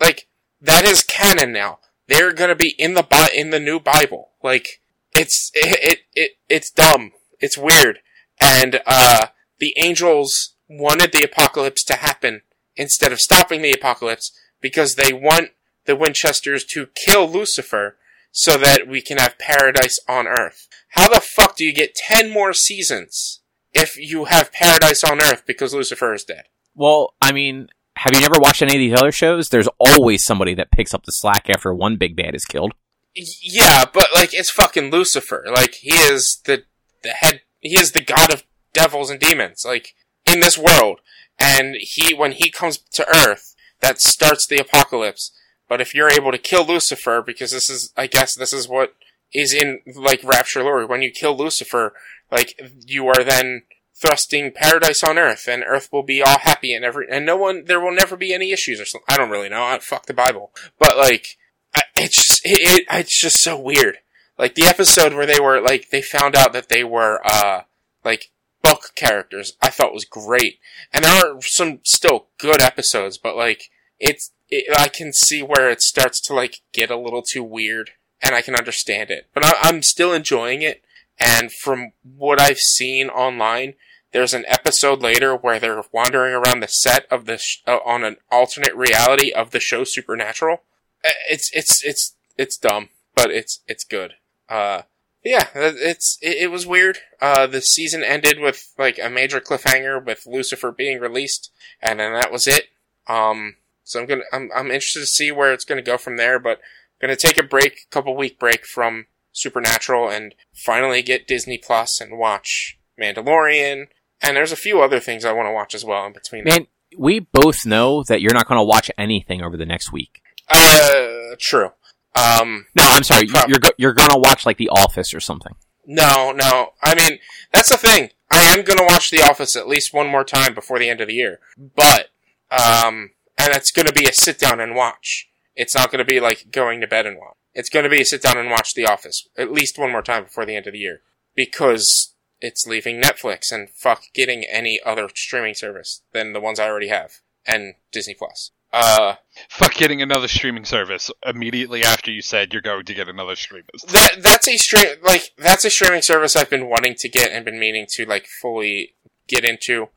like 0.00 0.28
that 0.60 0.84
is 0.84 1.02
canon 1.02 1.52
now. 1.52 1.78
They're 2.08 2.32
gonna 2.32 2.56
be 2.56 2.74
in 2.78 2.94
the 2.94 3.02
Bi- 3.02 3.30
in 3.34 3.50
the 3.50 3.60
new 3.60 3.80
Bible. 3.80 4.30
Like 4.42 4.82
it's 5.12 5.50
it, 5.54 5.78
it 5.82 5.98
it 6.14 6.30
it's 6.48 6.70
dumb. 6.70 7.12
It's 7.40 7.56
weird. 7.56 8.00
And 8.40 8.82
uh 8.84 9.28
the 9.58 9.74
angels 9.78 10.54
wanted 10.68 11.12
the 11.12 11.22
apocalypse 11.22 11.84
to 11.84 11.94
happen 11.94 12.42
instead 12.76 13.12
of 13.12 13.20
stopping 13.20 13.62
the 13.62 13.72
apocalypse 13.72 14.32
because 14.60 14.94
they 14.94 15.12
want 15.12 15.50
the 15.84 15.96
Winchesters 15.96 16.64
to 16.64 16.88
kill 17.06 17.28
Lucifer 17.28 17.96
so 18.30 18.56
that 18.56 18.88
we 18.88 19.02
can 19.02 19.18
have 19.18 19.38
paradise 19.38 19.98
on 20.08 20.26
earth. 20.26 20.68
How 20.90 21.08
the 21.08 21.20
fuck 21.20 21.56
do 21.56 21.64
you 21.64 21.74
get 21.74 21.94
10 21.94 22.30
more 22.30 22.52
seasons 22.52 23.40
if 23.72 23.96
you 23.98 24.26
have 24.26 24.52
paradise 24.52 25.04
on 25.04 25.20
earth 25.20 25.44
because 25.46 25.74
Lucifer 25.74 26.14
is 26.14 26.24
dead? 26.24 26.44
Well, 26.74 27.14
I 27.20 27.32
mean, 27.32 27.68
have 27.96 28.14
you 28.14 28.20
never 28.20 28.38
watched 28.38 28.62
any 28.62 28.74
of 28.74 28.78
these 28.78 28.98
other 28.98 29.12
shows? 29.12 29.48
There's 29.48 29.68
always 29.78 30.24
somebody 30.24 30.54
that 30.54 30.70
picks 30.70 30.94
up 30.94 31.04
the 31.04 31.12
slack 31.12 31.50
after 31.50 31.74
one 31.74 31.96
big 31.96 32.16
bad 32.16 32.34
is 32.34 32.44
killed. 32.44 32.72
Yeah, 33.14 33.84
but 33.92 34.08
like 34.14 34.32
it's 34.32 34.50
fucking 34.50 34.90
Lucifer. 34.90 35.44
Like 35.50 35.74
he 35.74 35.94
is 35.94 36.40
the 36.46 36.64
the 37.02 37.10
head. 37.10 37.42
He 37.60 37.78
is 37.78 37.92
the 37.92 38.00
god 38.00 38.32
of 38.32 38.44
devils 38.72 39.10
and 39.10 39.20
demons. 39.20 39.64
Like 39.66 39.94
in 40.24 40.40
this 40.40 40.56
world, 40.56 41.00
and 41.42 41.76
he 41.80 42.14
when 42.14 42.32
he 42.32 42.50
comes 42.50 42.78
to 42.78 43.08
Earth, 43.08 43.54
that 43.80 44.00
starts 44.00 44.46
the 44.46 44.58
apocalypse. 44.58 45.32
But 45.68 45.80
if 45.80 45.94
you're 45.94 46.10
able 46.10 46.32
to 46.32 46.38
kill 46.38 46.66
Lucifer, 46.66 47.22
because 47.22 47.50
this 47.50 47.68
is, 47.68 47.92
I 47.96 48.06
guess, 48.06 48.36
this 48.36 48.52
is 48.52 48.68
what 48.68 48.94
is 49.32 49.52
in 49.52 49.80
like 49.94 50.22
Rapture 50.22 50.62
lore. 50.62 50.86
When 50.86 51.02
you 51.02 51.10
kill 51.10 51.36
Lucifer, 51.36 51.94
like 52.30 52.60
you 52.86 53.08
are 53.08 53.24
then 53.24 53.62
thrusting 53.94 54.50
paradise 54.52 55.04
on 55.04 55.16
earth 55.16 55.46
and 55.46 55.62
earth 55.64 55.88
will 55.92 56.02
be 56.02 56.20
all 56.20 56.38
happy 56.38 56.74
and 56.74 56.84
every 56.84 57.06
and 57.08 57.24
no 57.24 57.36
one 57.36 57.66
there 57.66 57.78
will 57.78 57.94
never 57.94 58.16
be 58.16 58.34
any 58.34 58.50
issues 58.50 58.80
or 58.80 58.84
something 58.84 59.04
i 59.08 59.16
don't 59.16 59.30
really 59.30 59.48
know 59.48 59.62
I, 59.62 59.78
fuck 59.78 60.06
the 60.06 60.14
bible 60.14 60.50
but 60.76 60.96
like 60.96 61.38
I, 61.72 61.82
it's 61.94 62.16
just 62.16 62.40
it, 62.44 62.58
it 62.58 62.86
it's 62.90 63.20
just 63.20 63.38
so 63.38 63.56
weird 63.56 63.98
like 64.38 64.56
the 64.56 64.64
episode 64.64 65.14
where 65.14 65.26
they 65.26 65.38
were 65.38 65.60
like 65.60 65.90
they 65.90 66.02
found 66.02 66.34
out 66.34 66.52
that 66.52 66.68
they 66.68 66.82
were 66.82 67.20
uh 67.24 67.60
like 68.04 68.32
book 68.62 68.92
characters 68.94 69.56
i 69.60 69.68
thought 69.70 69.92
was 69.94 70.04
great 70.04 70.58
and 70.92 71.04
there 71.04 71.34
are 71.34 71.40
some 71.42 71.80
still 71.84 72.26
good 72.38 72.62
episodes 72.62 73.18
but 73.18 73.36
like 73.36 73.64
it's 73.98 74.32
it, 74.48 74.64
i 74.78 74.88
can 74.88 75.12
see 75.12 75.42
where 75.42 75.70
it 75.70 75.80
starts 75.82 76.20
to 76.20 76.34
like 76.34 76.60
get 76.72 76.90
a 76.90 76.98
little 76.98 77.22
too 77.22 77.42
weird 77.42 77.90
and 78.22 78.34
i 78.34 78.42
can 78.42 78.54
understand 78.54 79.10
it 79.10 79.28
but 79.34 79.44
I, 79.44 79.52
i'm 79.62 79.82
still 79.82 80.12
enjoying 80.12 80.62
it 80.62 80.82
and 81.18 81.52
from 81.52 81.92
what 82.02 82.40
i've 82.40 82.58
seen 82.58 83.08
online 83.08 83.74
there's 84.12 84.34
an 84.34 84.44
episode 84.46 85.00
later 85.00 85.34
where 85.34 85.58
they're 85.58 85.82
wandering 85.90 86.34
around 86.34 86.60
the 86.60 86.68
set 86.68 87.06
of 87.10 87.24
the 87.24 87.38
sh- 87.38 87.62
uh, 87.66 87.78
on 87.84 88.04
an 88.04 88.16
alternate 88.30 88.76
reality 88.76 89.32
of 89.32 89.50
the 89.50 89.60
show 89.60 89.84
Supernatural. 89.84 90.58
Uh, 91.02 91.08
It's 91.30 91.50
it's 91.54 91.82
it's 91.82 92.14
it's 92.36 92.58
dumb, 92.58 92.90
but 93.14 93.30
it's 93.30 93.60
it's 93.66 93.84
good. 93.84 94.14
Uh, 94.50 94.82
yeah, 95.24 95.48
it- 95.54 95.76
it's 95.78 96.18
it, 96.22 96.36
it 96.44 96.50
was 96.50 96.66
weird. 96.66 96.98
Uh, 97.20 97.46
the 97.46 97.60
season 97.60 98.02
ended 98.02 98.38
with 98.40 98.72
like 98.78 98.98
a 99.02 99.08
major 99.10 99.40
cliffhanger 99.40 100.04
with 100.04 100.26
Lucifer 100.26 100.70
being 100.72 101.00
released, 101.00 101.50
and 101.80 102.00
then 102.00 102.12
that 102.12 102.32
was 102.32 102.46
it. 102.46 102.68
Um, 103.06 103.56
so 103.84 104.00
I'm 104.00 104.06
gonna 104.06 104.22
I'm 104.32 104.50
I'm 104.54 104.66
interested 104.70 105.00
to 105.00 105.06
see 105.06 105.30
where 105.32 105.52
it's 105.52 105.64
gonna 105.64 105.82
go 105.82 105.96
from 105.98 106.16
there, 106.16 106.38
but 106.38 106.58
I'm 106.58 107.08
gonna 107.08 107.16
take 107.16 107.38
a 107.38 107.42
break, 107.42 107.72
a 107.86 107.90
couple 107.90 108.14
week 108.16 108.38
break 108.38 108.64
from 108.66 109.06
Supernatural, 109.32 110.08
and 110.08 110.34
finally 110.54 111.02
get 111.02 111.26
Disney 111.26 111.58
Plus 111.58 112.00
and 112.00 112.18
watch 112.18 112.78
Mandalorian. 113.00 113.86
And 114.20 114.36
there's 114.36 114.52
a 114.52 114.56
few 114.56 114.80
other 114.80 115.00
things 115.00 115.24
I 115.24 115.32
want 115.32 115.46
to 115.48 115.52
watch 115.52 115.74
as 115.74 115.84
well 115.84 116.06
in 116.06 116.12
between. 116.12 116.44
Man, 116.44 116.68
we 116.96 117.18
both 117.18 117.66
know 117.66 118.04
that 118.04 118.20
you're 118.20 118.34
not 118.34 118.46
going 118.46 118.58
to 118.60 118.64
watch 118.64 118.88
anything 118.96 119.42
over 119.42 119.56
the 119.56 119.66
next 119.66 119.90
week. 119.92 120.22
Uh, 120.48 121.34
true. 121.40 121.70
Um, 122.14 122.66
No, 122.74 122.84
I'm 122.86 123.02
sorry. 123.02 123.26
You're 123.48 123.58
go- 123.58 123.70
you're 123.78 123.92
going 123.94 124.10
to 124.10 124.18
watch 124.18 124.44
like 124.46 124.56
The 124.58 124.68
Office 124.68 125.14
or 125.14 125.20
something. 125.20 125.54
no, 125.86 126.32
no. 126.32 126.72
I 126.82 126.94
mean, 126.94 127.18
that's 127.52 127.70
the 127.70 127.76
thing. 127.76 128.10
I 128.30 128.44
am 128.56 128.62
gonna 128.64 128.84
watch 128.84 129.10
The 129.10 129.20
Office 129.22 129.56
at 129.56 129.68
least 129.68 129.92
one 129.92 130.06
more 130.08 130.24
time 130.24 130.54
before 130.54 130.78
the 130.78 130.88
end 130.88 131.02
of 131.02 131.08
the 131.08 131.14
year. 131.14 131.38
But, 131.76 132.08
um, 132.50 133.10
and 133.36 133.52
it's 133.54 133.70
gonna 133.70 133.92
be 133.92 134.06
a 134.06 134.12
sit 134.12 134.38
down 134.38 134.58
and 134.60 134.74
watch. 134.74 135.28
It's 135.54 135.74
not 135.74 135.90
gonna 135.90 136.04
be 136.04 136.18
like 136.18 136.50
going 136.50 136.80
to 136.80 136.86
bed 136.86 137.04
and 137.06 137.18
watch. 137.18 137.34
It's 137.54 137.68
gonna 137.68 137.90
be 137.90 138.00
a 138.00 138.04
sit 138.06 138.22
down 138.22 138.38
and 138.38 138.50
watch 138.50 138.72
The 138.74 138.86
Office 138.86 139.28
at 139.36 139.52
least 139.52 139.78
one 139.78 139.90
more 139.92 140.00
time 140.02 140.24
before 140.24 140.46
the 140.46 140.56
end 140.56 140.66
of 140.66 140.72
the 140.72 140.78
year. 140.78 141.02
Because 141.34 142.14
it's 142.40 142.66
leaving 142.66 143.00
Netflix 143.02 143.52
and 143.52 143.68
fuck 143.70 144.04
getting 144.14 144.44
any 144.44 144.80
other 144.84 145.08
streaming 145.14 145.54
service 145.54 146.02
than 146.12 146.32
the 146.32 146.40
ones 146.40 146.58
I 146.58 146.68
already 146.68 146.88
have. 146.88 147.20
And 147.46 147.74
Disney 147.90 148.14
Plus. 148.14 148.50
Uh, 148.72 149.16
Fuck 149.48 149.74
getting 149.74 150.00
another 150.00 150.28
streaming 150.28 150.64
service 150.64 151.10
immediately 151.26 151.82
after 151.82 152.10
you 152.10 152.22
said 152.22 152.52
you're 152.52 152.62
going 152.62 152.84
to 152.84 152.94
get 152.94 153.08
another 153.08 153.36
streaming. 153.36 153.66
that 153.88 154.16
that's 154.20 154.48
a 154.48 154.56
stream 154.56 154.96
like 155.02 155.30
that's 155.36 155.64
a 155.64 155.70
streaming 155.70 156.02
service 156.02 156.36
I've 156.36 156.50
been 156.50 156.68
wanting 156.68 156.94
to 156.96 157.08
get 157.08 157.32
and 157.32 157.44
been 157.44 157.58
meaning 157.58 157.86
to 157.90 158.04
like 158.06 158.26
fully 158.40 158.94
get 159.26 159.44
into. 159.44 159.88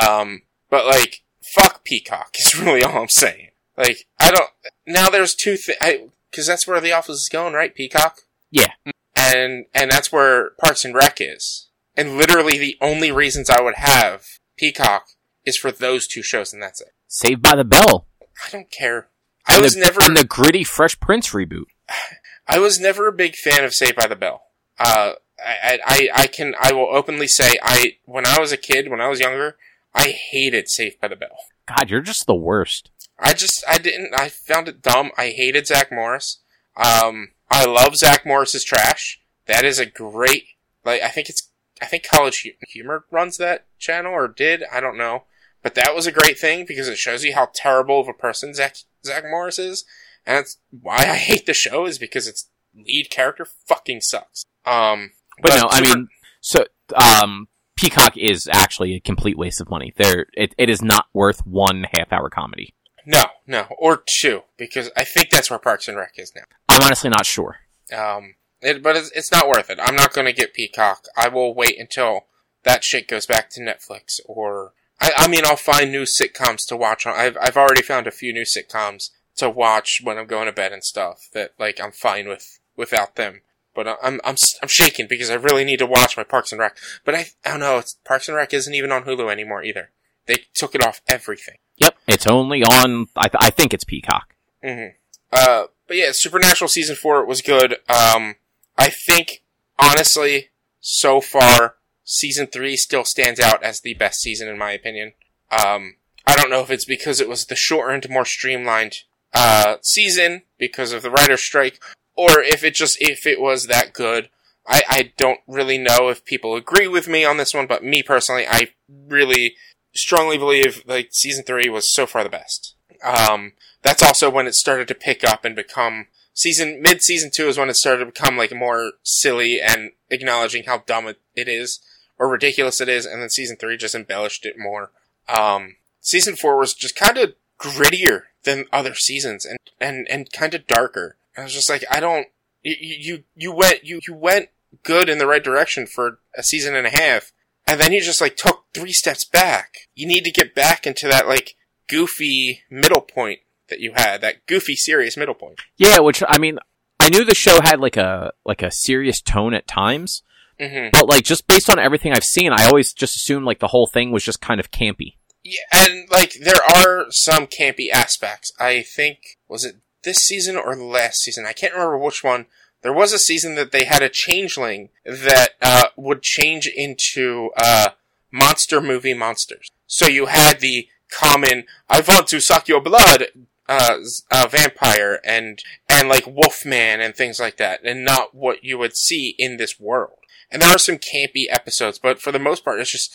Um, 0.00 0.42
but 0.70 0.86
like 0.86 1.22
fuck 1.54 1.84
Peacock 1.84 2.34
is 2.38 2.58
really 2.58 2.82
all 2.82 3.02
I'm 3.02 3.08
saying. 3.08 3.50
Like 3.76 4.06
I 4.18 4.30
don't 4.30 4.50
now 4.86 5.10
there's 5.10 5.34
two 5.34 5.56
things 5.56 6.10
because 6.30 6.46
that's 6.46 6.66
where 6.66 6.80
the 6.80 6.92
office 6.92 7.20
is 7.20 7.28
going, 7.30 7.54
right? 7.54 7.74
Peacock. 7.74 8.20
Yeah. 8.50 8.72
And 9.16 9.66
and 9.74 9.90
that's 9.90 10.12
where 10.12 10.50
Parks 10.60 10.84
and 10.84 10.94
Rec 10.94 11.18
is. 11.20 11.68
And 11.96 12.16
literally 12.16 12.58
the 12.58 12.76
only 12.80 13.12
reasons 13.12 13.48
I 13.48 13.60
would 13.60 13.76
have 13.76 14.24
Peacock 14.56 15.06
is 15.44 15.56
for 15.56 15.70
those 15.70 16.06
two 16.06 16.22
shows, 16.22 16.52
and 16.52 16.62
that's 16.62 16.80
it. 16.80 16.92
Saved 17.06 17.42
by 17.42 17.54
the 17.54 17.64
Bell. 17.64 18.06
I 18.44 18.50
don't 18.50 18.70
care. 18.70 19.08
I 19.46 19.60
was 19.60 19.74
the, 19.74 19.80
never 19.80 20.00
and 20.02 20.16
the 20.16 20.24
gritty 20.24 20.64
Fresh 20.64 21.00
Prince 21.00 21.30
reboot. 21.30 21.64
I 22.46 22.58
was 22.58 22.78
never 22.78 23.06
a 23.06 23.12
big 23.12 23.36
fan 23.36 23.64
of 23.64 23.72
Saved 23.72 23.96
by 23.96 24.06
the 24.06 24.16
Bell. 24.16 24.42
Uh, 24.78 25.12
I, 25.44 25.78
I, 25.84 26.08
I 26.14 26.26
can, 26.26 26.54
I 26.60 26.72
will 26.72 26.88
openly 26.90 27.26
say, 27.26 27.54
I, 27.62 27.96
when 28.04 28.26
I 28.26 28.38
was 28.38 28.52
a 28.52 28.56
kid, 28.56 28.90
when 28.90 29.00
I 29.00 29.08
was 29.08 29.20
younger, 29.20 29.56
I 29.94 30.08
hated 30.08 30.68
Saved 30.68 31.00
by 31.00 31.08
the 31.08 31.16
Bell. 31.16 31.36
God, 31.66 31.90
you're 31.90 32.00
just 32.00 32.26
the 32.26 32.34
worst. 32.34 32.90
I 33.18 33.32
just, 33.32 33.64
I 33.68 33.78
didn't, 33.78 34.14
I 34.14 34.28
found 34.28 34.68
it 34.68 34.82
dumb. 34.82 35.10
I 35.16 35.28
hated 35.28 35.66
Zach 35.66 35.90
Morris. 35.90 36.40
Um, 36.76 37.28
I 37.50 37.64
love 37.64 37.96
Zach 37.96 38.26
Morris's 38.26 38.64
trash. 38.64 39.20
That 39.46 39.64
is 39.64 39.78
a 39.78 39.86
great, 39.86 40.44
like, 40.84 41.02
I 41.02 41.08
think 41.08 41.28
it's, 41.28 41.50
I 41.80 41.86
think 41.86 42.06
College 42.06 42.46
Humor 42.68 43.04
runs 43.10 43.36
that 43.38 43.66
channel, 43.78 44.12
or 44.12 44.28
did, 44.28 44.64
I 44.72 44.80
don't 44.80 44.96
know. 44.96 45.24
But 45.64 45.74
that 45.74 45.94
was 45.94 46.06
a 46.06 46.12
great 46.12 46.38
thing 46.38 46.66
because 46.68 46.86
it 46.86 46.98
shows 46.98 47.24
you 47.24 47.34
how 47.34 47.48
terrible 47.52 47.98
of 47.98 48.06
a 48.06 48.12
person 48.12 48.54
Zach, 48.54 48.76
Zach 49.04 49.24
Morris 49.24 49.58
is. 49.58 49.84
And 50.26 50.36
that's 50.36 50.58
why 50.70 50.98
I 50.98 51.16
hate 51.16 51.46
the 51.46 51.54
show 51.54 51.86
is 51.86 51.98
because 51.98 52.28
its 52.28 52.48
lead 52.76 53.08
character 53.10 53.46
fucking 53.66 54.02
sucks. 54.02 54.44
Um, 54.66 55.12
But, 55.42 55.56
no, 55.56 55.68
I 55.70 55.80
mean, 55.80 56.08
so 56.40 56.66
um, 56.94 57.48
Peacock 57.76 58.16
is 58.16 58.46
actually 58.52 58.94
a 58.94 59.00
complete 59.00 59.36
waste 59.38 59.60
of 59.60 59.70
money. 59.70 59.92
There, 59.96 60.26
it, 60.34 60.54
it 60.58 60.68
is 60.68 60.82
not 60.82 61.06
worth 61.12 61.44
one 61.46 61.86
half-hour 61.92 62.30
comedy. 62.30 62.74
no, 63.06 63.22
no, 63.46 63.66
or 63.78 64.02
two 64.20 64.42
because 64.56 64.90
I 64.96 65.04
think 65.04 65.30
that's 65.30 65.50
where 65.50 65.58
Parks 65.58 65.88
and 65.88 65.96
Rec 65.96 66.12
is 66.16 66.32
now. 66.36 66.44
I'm 66.68 66.82
honestly 66.82 67.10
not 67.10 67.26
sure. 67.26 67.56
Um, 67.92 68.34
it, 68.60 68.82
but 68.82 68.96
it's, 68.96 69.10
it's 69.12 69.32
not 69.32 69.48
worth 69.48 69.70
it. 69.70 69.78
I'm 69.80 69.96
not 69.96 70.12
going 70.12 70.26
to 70.26 70.32
get 70.32 70.54
Peacock. 70.54 71.04
I 71.16 71.28
will 71.28 71.54
wait 71.54 71.78
until 71.78 72.26
that 72.64 72.84
shit 72.84 73.08
goes 73.08 73.26
back 73.26 73.50
to 73.50 73.60
Netflix 73.60 74.20
or 74.26 74.72
I, 75.00 75.12
I 75.16 75.28
mean 75.28 75.44
I'll 75.44 75.56
find 75.56 75.90
new 75.90 76.02
sitcoms 76.04 76.66
to 76.68 76.76
watch 76.76 77.06
on. 77.06 77.14
I've 77.14 77.36
I've 77.40 77.56
already 77.56 77.82
found 77.82 78.06
a 78.06 78.12
few 78.12 78.32
new 78.32 78.44
sitcoms 78.44 79.10
to 79.36 79.50
watch 79.50 80.00
when 80.02 80.18
I'm 80.18 80.26
going 80.26 80.46
to 80.46 80.52
bed 80.52 80.72
and 80.72 80.84
stuff 80.84 81.28
that 81.32 81.52
like 81.58 81.80
I'm 81.80 81.92
fine 81.92 82.28
with 82.28 82.58
without 82.76 83.16
them. 83.16 83.40
But 83.74 83.88
I'm 83.88 84.20
I'm 84.24 84.36
I'm 84.62 84.68
shaking 84.68 85.06
because 85.08 85.30
I 85.30 85.34
really 85.34 85.64
need 85.64 85.80
to 85.80 85.86
watch 85.86 86.16
my 86.16 86.22
Parks 86.24 86.52
and 86.52 86.60
Rec. 86.60 86.76
But 87.04 87.14
I 87.14 87.26
I 87.44 87.50
don't 87.50 87.60
know. 87.60 87.78
It's, 87.78 87.96
Parks 88.04 88.28
and 88.28 88.36
Rec 88.36 88.54
isn't 88.54 88.74
even 88.74 88.92
on 88.92 89.04
Hulu 89.04 89.30
anymore 89.30 89.64
either. 89.64 89.90
They 90.26 90.44
took 90.54 90.74
it 90.74 90.86
off 90.86 91.02
everything. 91.08 91.56
Yep, 91.78 91.96
it's 92.06 92.26
only 92.26 92.62
on. 92.62 93.08
I, 93.16 93.28
th- 93.28 93.40
I 93.40 93.50
think 93.50 93.74
it's 93.74 93.84
Peacock. 93.84 94.34
hmm 94.62 94.86
Uh, 95.32 95.64
but 95.88 95.96
yeah, 95.96 96.10
Supernatural 96.12 96.68
season 96.68 96.96
four 96.96 97.24
was 97.26 97.42
good. 97.42 97.72
Um, 97.88 98.36
I 98.78 98.88
think 98.90 99.42
honestly, 99.78 100.50
so 100.80 101.20
far, 101.20 101.74
season 102.04 102.46
three 102.46 102.76
still 102.76 103.04
stands 103.04 103.40
out 103.40 103.62
as 103.62 103.80
the 103.80 103.94
best 103.94 104.20
season 104.20 104.48
in 104.48 104.58
my 104.58 104.72
opinion. 104.72 105.12
Um, 105.50 105.96
I 106.26 106.36
don't 106.36 106.50
know 106.50 106.60
if 106.60 106.70
it's 106.70 106.84
because 106.84 107.20
it 107.20 107.28
was 107.28 107.46
the 107.46 107.56
shortened, 107.56 108.08
more 108.08 108.24
streamlined 108.24 108.98
uh, 109.32 109.76
season 109.82 110.42
because 110.58 110.92
of 110.92 111.02
the 111.02 111.10
writer's 111.10 111.42
strike, 111.42 111.82
or 112.16 112.40
if 112.40 112.62
it 112.62 112.74
just 112.74 112.96
if 113.00 113.26
it 113.26 113.40
was 113.40 113.66
that 113.66 113.92
good. 113.92 114.28
I, 114.66 114.82
I 114.88 115.12
don't 115.18 115.40
really 115.46 115.76
know 115.76 116.08
if 116.08 116.24
people 116.24 116.56
agree 116.56 116.88
with 116.88 117.06
me 117.06 117.22
on 117.22 117.36
this 117.36 117.52
one, 117.52 117.66
but 117.66 117.84
me 117.84 118.02
personally, 118.02 118.46
I 118.48 118.70
really 118.88 119.56
strongly 119.94 120.38
believe 120.38 120.82
like 120.86 121.08
season 121.12 121.44
three 121.44 121.68
was 121.68 121.92
so 121.92 122.06
far 122.06 122.24
the 122.24 122.30
best. 122.30 122.74
Um, 123.02 123.52
that's 123.82 124.02
also 124.02 124.30
when 124.30 124.46
it 124.46 124.54
started 124.54 124.88
to 124.88 124.94
pick 124.94 125.22
up 125.22 125.44
and 125.44 125.54
become 125.54 126.06
season 126.32 126.80
mid 126.80 127.02
season 127.02 127.30
two 127.30 127.46
is 127.46 127.58
when 127.58 127.68
it 127.68 127.76
started 127.76 128.00
to 128.00 128.06
become 128.06 128.38
like 128.38 128.54
more 128.54 128.92
silly 129.02 129.60
and 129.60 129.92
acknowledging 130.10 130.64
how 130.64 130.78
dumb 130.78 131.06
it, 131.06 131.20
it 131.36 131.48
is 131.48 131.80
or 132.18 132.28
ridiculous 132.28 132.80
it 132.80 132.88
is, 132.88 133.06
and 133.06 133.20
then 133.20 133.30
season 133.30 133.56
three 133.56 133.76
just 133.76 133.94
embellished 133.94 134.46
it 134.46 134.58
more. 134.58 134.90
Um, 135.28 135.76
season 136.00 136.36
four 136.36 136.58
was 136.58 136.74
just 136.74 136.96
kind 136.96 137.18
of 137.18 137.34
grittier 137.58 138.22
than 138.44 138.66
other 138.72 138.94
seasons 138.94 139.44
and 139.44 139.58
and 139.80 140.06
and 140.08 140.32
kind 140.32 140.54
of 140.54 140.66
darker. 140.66 141.16
I 141.36 141.42
was 141.42 141.52
just 141.52 141.70
like, 141.70 141.84
I 141.90 142.00
don't. 142.00 142.28
You 142.62 142.76
you 142.80 143.24
you 143.34 143.52
went 143.52 143.84
you 143.84 144.00
you 144.06 144.14
went 144.14 144.48
good 144.82 145.08
in 145.08 145.18
the 145.18 145.26
right 145.26 145.42
direction 145.42 145.86
for 145.86 146.18
a 146.36 146.42
season 146.42 146.74
and 146.74 146.86
a 146.86 146.90
half, 146.90 147.32
and 147.66 147.80
then 147.80 147.92
you 147.92 148.00
just 148.00 148.20
like 148.20 148.36
took 148.36 148.64
three 148.72 148.92
steps 148.92 149.24
back. 149.24 149.74
You 149.94 150.06
need 150.06 150.24
to 150.24 150.30
get 150.30 150.54
back 150.54 150.86
into 150.86 151.08
that 151.08 151.28
like 151.28 151.56
goofy 151.88 152.62
middle 152.70 153.00
point 153.00 153.40
that 153.68 153.80
you 153.80 153.92
had, 153.94 154.20
that 154.20 154.46
goofy 154.46 154.76
serious 154.76 155.16
middle 155.16 155.34
point. 155.34 155.60
Yeah, 155.76 156.00
which 156.00 156.22
I 156.26 156.38
mean, 156.38 156.58
I 157.00 157.08
knew 157.08 157.24
the 157.24 157.34
show 157.34 157.60
had 157.62 157.80
like 157.80 157.96
a 157.96 158.32
like 158.44 158.62
a 158.62 158.70
serious 158.70 159.20
tone 159.20 159.54
at 159.54 159.66
times, 159.66 160.22
hmm 160.60 160.88
but 160.92 161.08
like 161.08 161.24
just 161.24 161.46
based 161.46 161.70
on 161.70 161.78
everything 161.78 162.12
I've 162.12 162.24
seen, 162.24 162.52
I 162.52 162.66
always 162.66 162.92
just 162.92 163.16
assumed 163.16 163.46
like 163.46 163.60
the 163.60 163.68
whole 163.68 163.86
thing 163.86 164.10
was 164.10 164.24
just 164.24 164.40
kind 164.40 164.60
of 164.60 164.70
campy. 164.70 165.16
Yeah, 165.42 165.60
and 165.72 166.08
like 166.10 166.34
there 166.40 166.62
are 166.76 167.06
some 167.10 167.46
campy 167.46 167.90
aspects. 167.92 168.52
I 168.58 168.82
think 168.82 169.18
was 169.48 169.64
it 169.64 169.76
this 170.02 170.18
season 170.18 170.56
or 170.56 170.76
last 170.76 171.18
season? 171.18 171.44
I 171.46 171.52
can't 171.52 171.72
remember 171.72 171.98
which 171.98 172.24
one. 172.24 172.46
There 172.82 172.92
was 172.92 173.12
a 173.12 173.18
season 173.18 173.54
that 173.54 173.72
they 173.72 173.84
had 173.84 174.02
a 174.02 174.10
changeling 174.10 174.90
that 175.06 175.50
uh, 175.62 175.86
would 175.96 176.22
change 176.22 176.66
into 176.66 177.50
uh, 177.56 177.90
monster 178.30 178.80
movie 178.80 179.14
monsters. 179.14 179.70
So 179.86 180.06
you 180.06 180.26
had 180.26 180.60
the 180.60 180.88
common 181.10 181.64
"I 181.88 182.00
want 182.00 182.28
to 182.28 182.40
suck 182.40 182.68
your 182.68 182.80
blood" 182.80 183.26
uh, 183.68 183.98
uh, 184.30 184.48
vampire 184.50 185.20
and 185.24 185.62
and 185.88 186.08
like 186.08 186.26
Wolfman 186.26 187.00
and 187.00 187.14
things 187.14 187.40
like 187.40 187.56
that, 187.56 187.80
and 187.84 188.04
not 188.04 188.34
what 188.34 188.64
you 188.64 188.78
would 188.78 188.96
see 188.96 189.34
in 189.38 189.56
this 189.56 189.80
world. 189.80 190.18
And 190.54 190.62
there 190.62 190.70
are 190.70 190.78
some 190.78 190.98
campy 190.98 191.46
episodes, 191.50 191.98
but 191.98 192.22
for 192.22 192.30
the 192.30 192.38
most 192.38 192.64
part, 192.64 192.78
it's 192.78 192.92
just 192.92 193.12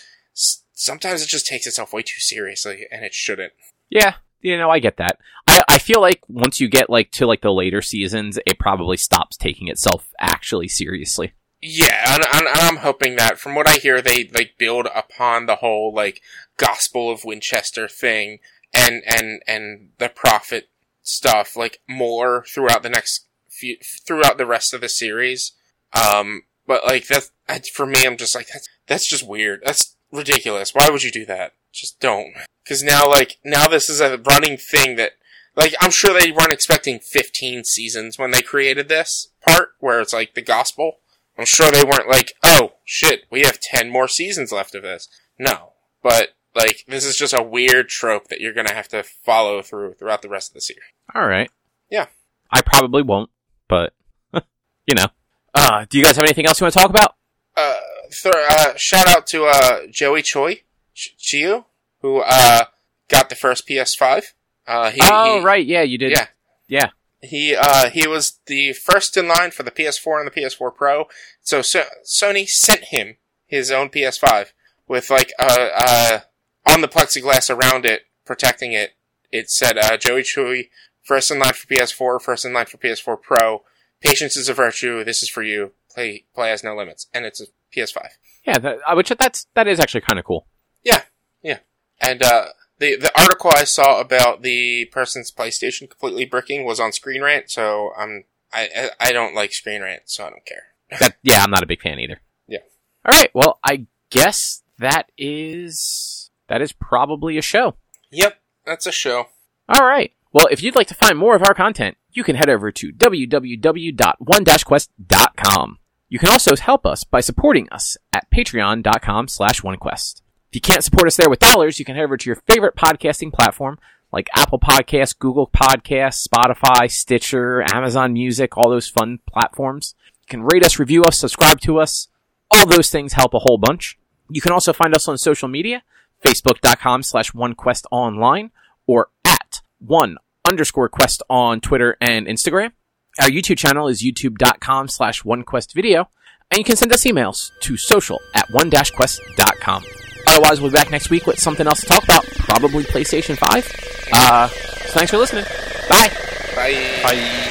sometimes 0.74 1.24
it 1.24 1.30
just 1.30 1.48
takes 1.48 1.66
itself 1.66 1.94
way 1.94 2.02
too 2.02 2.20
seriously, 2.20 2.86
and 2.92 3.06
it 3.06 3.14
shouldn't. 3.14 3.54
Yeah, 3.90 4.16
you 4.42 4.58
know, 4.58 4.70
I 4.70 4.80
get 4.80 4.98
that. 4.98 5.20
I 5.48 5.64
I 5.70 5.78
feel 5.78 6.02
like 6.02 6.22
once 6.28 6.60
you 6.60 6.68
get 6.68 6.90
like 6.90 7.12
to 7.14 7.26
like 7.26 7.40
the 7.40 7.54
later 7.54 7.82
seasons, 7.82 8.38
it 8.46 8.60
probably 8.60 8.98
stops 8.98 9.38
taking 9.38 9.70
itself 9.70 10.10
actually 10.20 10.68
seriously. 10.68 11.32
Yeah, 11.62 12.16
and, 12.16 12.26
and, 12.26 12.48
and 12.48 12.60
I'm 12.60 12.78
hoping 12.78 13.16
that 13.16 13.40
from 13.40 13.56
what 13.56 13.70
I 13.70 13.74
hear, 13.74 14.02
they 14.02 14.30
like 14.34 14.58
build 14.58 14.88
upon 14.94 15.46
the 15.46 15.56
whole 15.56 15.94
like 15.94 16.22
Gospel 16.58 17.10
of 17.10 17.24
Winchester 17.24 17.88
thing 17.88 18.40
and 18.74 19.02
and 19.06 19.42
and 19.48 19.92
the 19.98 20.10
prophet 20.10 20.70
stuff 21.04 21.56
like 21.56 21.80
more 21.88 22.44
throughout 22.54 22.84
the 22.84 22.90
next 22.90 23.28
few 23.50 23.78
throughout 24.06 24.38
the 24.38 24.46
rest 24.46 24.74
of 24.74 24.82
the 24.82 24.90
series. 24.90 25.54
Um, 25.94 26.44
but 26.70 26.86
like 26.86 27.08
that's 27.08 27.32
I- 27.50 27.60
for 27.74 27.88
me, 27.88 28.06
I'm 28.06 28.16
just 28.16 28.36
like 28.36 28.48
that's 28.54 28.70
that's 28.86 29.10
just 29.10 29.28
weird. 29.28 29.62
That's 29.66 29.98
ridiculous. 30.12 30.76
Why 30.76 30.88
would 30.92 31.02
you 31.04 31.12
do 31.12 31.26
that? 31.26 31.54
Just 31.74 32.00
don't. 32.00 32.34
Because 32.64 32.84
now, 32.84 33.10
like 33.10 33.38
now, 33.44 33.68
this 33.68 33.90
is 33.90 34.00
a 34.00 34.20
running 34.20 34.56
thing 34.56 34.96
that 34.98 35.14
like 35.56 35.74
I'm 35.82 35.90
sure 35.90 36.14
they 36.14 36.32
weren't 36.32 36.54
expecting 36.54 37.00
15 37.00 37.64
seasons 37.64 38.20
when 38.20 38.30
they 38.30 38.44
created 38.44 38.88
this 38.88 39.30
part 39.44 39.70
where 39.80 40.00
it's 40.00 40.14
like 40.14 40.36
the 40.36 40.44
gospel. 40.44 41.00
I'm 41.40 41.46
sure 41.46 41.72
they 41.72 41.84
weren't 41.84 42.08
like, 42.08 42.34
oh 42.44 42.74
shit, 42.86 43.24
we 43.32 43.42
have 43.42 43.60
10 43.60 43.90
more 43.90 44.08
seasons 44.08 44.52
left 44.52 44.76
of 44.76 44.84
this. 44.84 45.08
No, 45.40 45.74
but 46.04 46.36
like 46.54 46.84
this 46.88 47.04
is 47.04 47.18
just 47.18 47.34
a 47.34 47.42
weird 47.42 47.90
trope 47.90 48.28
that 48.28 48.42
you're 48.42 48.54
gonna 48.54 48.76
have 48.76 48.90
to 48.90 49.02
follow 49.02 49.64
through 49.64 49.96
throughout 49.96 50.22
the 50.22 50.30
rest 50.30 50.52
of 50.52 50.54
the 50.54 50.62
series. 50.62 50.84
All 51.16 51.26
right. 51.26 51.50
Yeah. 51.90 52.08
I 52.52 52.62
probably 52.62 53.02
won't, 53.02 53.32
but 53.68 53.94
you 54.86 54.94
know. 54.94 55.08
Uh, 55.54 55.86
do 55.90 55.98
you 55.98 56.04
guys 56.04 56.16
have 56.16 56.26
anything 56.26 56.46
else 56.46 56.60
you 56.60 56.66
want 56.66 56.74
to 56.74 56.80
talk 56.80 56.90
about? 56.90 57.16
Uh, 57.56 57.76
th- 58.12 58.34
uh 58.36 58.74
shout 58.78 59.08
out 59.08 59.28
to 59.28 59.46
uh 59.46 59.88
Joey 59.92 60.22
Choi, 60.22 60.62
Ch- 60.94 61.16
Chiu, 61.18 61.66
who 62.02 62.20
uh 62.26 62.66
got 63.08 63.30
the 63.30 63.36
first 63.36 63.68
PS5. 63.68 64.24
Uh, 64.68 64.92
he, 64.92 65.00
oh, 65.04 65.40
he- 65.40 65.46
right. 65.46 65.66
Yeah, 65.66 65.82
you 65.82 65.98
did. 65.98 66.12
Yeah. 66.12 66.28
Yeah. 66.68 66.90
He 67.22 67.56
uh 67.56 67.90
he 67.90 68.08
was 68.08 68.40
the 68.46 68.74
first 68.74 69.18
in 69.18 69.28
line 69.28 69.52
for 69.52 69.64
the 69.64 69.72
PS4 69.72 70.20
and 70.24 70.28
the 70.32 70.42
PS4 70.42 70.74
Pro. 70.74 71.06
So, 71.42 71.62
so 71.62 71.84
Sony 72.06 72.48
sent 72.48 72.86
him 72.86 73.18
his 73.46 73.72
own 73.72 73.90
PS5 73.90 74.48
with 74.88 75.10
like 75.10 75.34
uh 75.40 75.70
uh 75.76 76.20
on 76.66 76.82
the 76.82 76.88
plexiglass 76.88 77.50
around 77.54 77.86
it 77.86 78.04
protecting 78.26 78.72
it. 78.74 78.92
It 79.32 79.50
said 79.50 79.78
uh 79.78 79.98
Joey 79.98 80.22
Chewy 80.22 80.70
first 81.04 81.32
in 81.32 81.40
line 81.40 81.54
for 81.54 81.68
PS4, 81.68 82.22
first 82.22 82.46
in 82.46 82.54
line 82.54 82.68
for 82.68 82.78
PS4 82.78 83.22
Pro. 83.22 83.64
Patience 84.02 84.38
is 84.38 84.50
a 84.50 84.54
virtue. 84.54 85.04
This 85.04 85.22
is 85.22 85.30
for 85.30 85.44
you. 85.44 85.72
Play 85.94 86.26
play 86.34 86.50
has 86.50 86.64
no 86.64 86.76
limits, 86.76 87.08
and 87.14 87.26
it's 87.26 87.42
a 87.42 87.46
PS5. 87.76 88.08
Yeah, 88.46 88.58
that, 88.60 88.80
which 88.96 89.10
that's 89.10 89.48
that 89.56 89.68
is 89.68 89.80
actually 89.80 90.02
kind 90.02 90.20
of 90.20 90.26
cool. 90.26 90.48
Yeah, 90.84 91.04
yeah. 91.42 91.60
And 92.00 92.24
uh 92.24 92.48
the 92.80 92.96
the 92.96 93.12
article 93.20 93.52
I 93.54 93.66
saw 93.66 94.00
about 94.00 94.42
the 94.42 94.86
person's 94.86 95.32
PlayStation 95.32 95.90
completely 95.90 96.26
bricking 96.26 96.64
was 96.66 96.80
on 96.80 96.92
Screen 96.92 97.22
Rant, 97.22 97.52
so 97.52 97.92
I'm 97.98 98.26
I 98.54 98.70
I 98.76 99.10
I 99.10 99.12
don't 99.12 99.36
like 99.36 99.54
Screen 99.54 99.82
Rant, 99.82 100.04
so 100.06 100.26
I 100.26 100.30
don't 100.30 100.46
care. 100.46 100.64
That, 101.00 101.18
yeah, 101.22 101.44
I'm 101.44 101.52
not 101.52 101.62
a 101.62 101.68
big 101.68 101.82
fan 101.82 102.00
either. 102.00 102.20
Yeah. 102.48 102.60
All 103.06 103.12
right. 103.12 103.30
Well, 103.36 103.60
I 103.64 103.86
guess 104.10 104.64
that 104.80 105.12
is 105.20 106.32
that 106.48 106.62
is 106.64 106.72
probably 106.72 107.38
a 107.38 107.44
show. 107.44 107.76
Yep, 108.12 108.40
that's 108.66 108.88
a 108.88 108.92
show. 108.92 109.28
All 109.68 109.86
right. 109.86 110.12
Well, 110.34 110.48
if 110.50 110.64
you'd 110.64 110.76
like 110.76 110.88
to 110.88 110.96
find 110.96 111.18
more 111.18 111.36
of 111.36 111.44
our 111.44 111.54
content, 111.54 111.98
you 112.12 112.24
can 112.24 112.36
head 112.36 112.50
over 112.50 112.72
to 112.72 112.92
www.one-quest.com. 112.92 115.78
You 116.10 116.18
can 116.18 116.30
also 116.30 116.56
help 116.56 116.86
us 116.86 117.04
by 117.04 117.20
supporting 117.20 117.68
us 117.72 117.98
at 118.12 118.30
patreon.com 118.32 119.28
slash 119.28 119.62
onequest. 119.62 120.22
If 120.50 120.56
you 120.56 120.62
can't 120.62 120.84
support 120.84 121.08
us 121.08 121.18
there 121.18 121.30
with 121.30 121.40
dollars, 121.40 121.78
you 121.78 121.86
can 121.86 121.96
head 121.96 122.06
over 122.06 122.18
to 122.18 122.30
your 122.30 122.42
favorite 122.48 122.76
podcasting 122.76 123.32
platform 123.32 123.78
like 124.12 124.30
Apple 124.34 124.60
Podcasts, 124.60 125.18
Google 125.18 125.48
Podcasts, 125.48 126.28
Spotify, 126.28 126.90
Stitcher, 126.90 127.64
Amazon 127.74 128.14
Music, 128.14 128.58
all 128.58 128.70
those 128.70 128.88
fun 128.88 129.20
platforms. 129.28 129.94
You 130.22 130.28
can 130.28 130.42
rate 130.42 130.66
us, 130.66 130.80
review 130.80 131.04
us, 131.04 131.20
subscribe 131.20 131.60
to 131.62 131.80
us. 131.80 132.08
All 132.50 132.66
those 132.66 132.90
things 132.90 133.14
help 133.14 133.36
a 133.36 133.40
whole 133.40 133.60
bunch. 133.60 134.00
You 134.30 134.42
can 134.42 134.52
also 134.52 134.74
find 134.74 134.96
us 134.96 135.08
on 135.08 135.20
social 135.20 135.48
media, 135.48 135.84
facebook.com 136.26 137.04
slash 137.04 137.32
onequestonline 137.32 138.50
or 138.88 139.10
at 139.24 139.62
one 139.78 140.18
underscore 140.50 140.90
quest 140.90 141.24
on 141.30 141.62
Twitter 141.62 141.96
and 142.02 142.28
Instagram. 142.28 142.72
Our 143.20 143.30
YouTube 143.30 143.58
channel 143.58 143.88
is 143.88 144.04
youtube.com 144.04 144.88
slash 144.88 145.24
onequestvideo. 145.24 146.06
And 146.52 146.58
you 146.58 146.64
can 146.64 146.76
send 146.76 146.92
us 146.92 147.04
emails 147.04 147.52
to 147.62 147.78
social 147.78 148.20
at 148.34 148.50
one-quest.com. 148.50 149.84
Otherwise, 150.28 150.60
we'll 150.60 150.72
be 150.72 150.76
back 150.76 150.90
next 150.90 151.10
week 151.10 151.28
with 151.28 151.40
something 151.40 151.68
else 151.68 151.82
to 151.82 151.86
talk 151.88 152.04
about, 152.04 152.26
probably 152.26 152.84
PlayStation 152.84 153.38
5. 153.38 154.10
Uh, 154.12 154.48
so 154.48 154.56
thanks 154.94 155.12
for 155.12 155.18
listening. 155.18 155.46
Bye. 155.88 156.10
Bye. 156.56 157.02
Bye. 157.04 157.49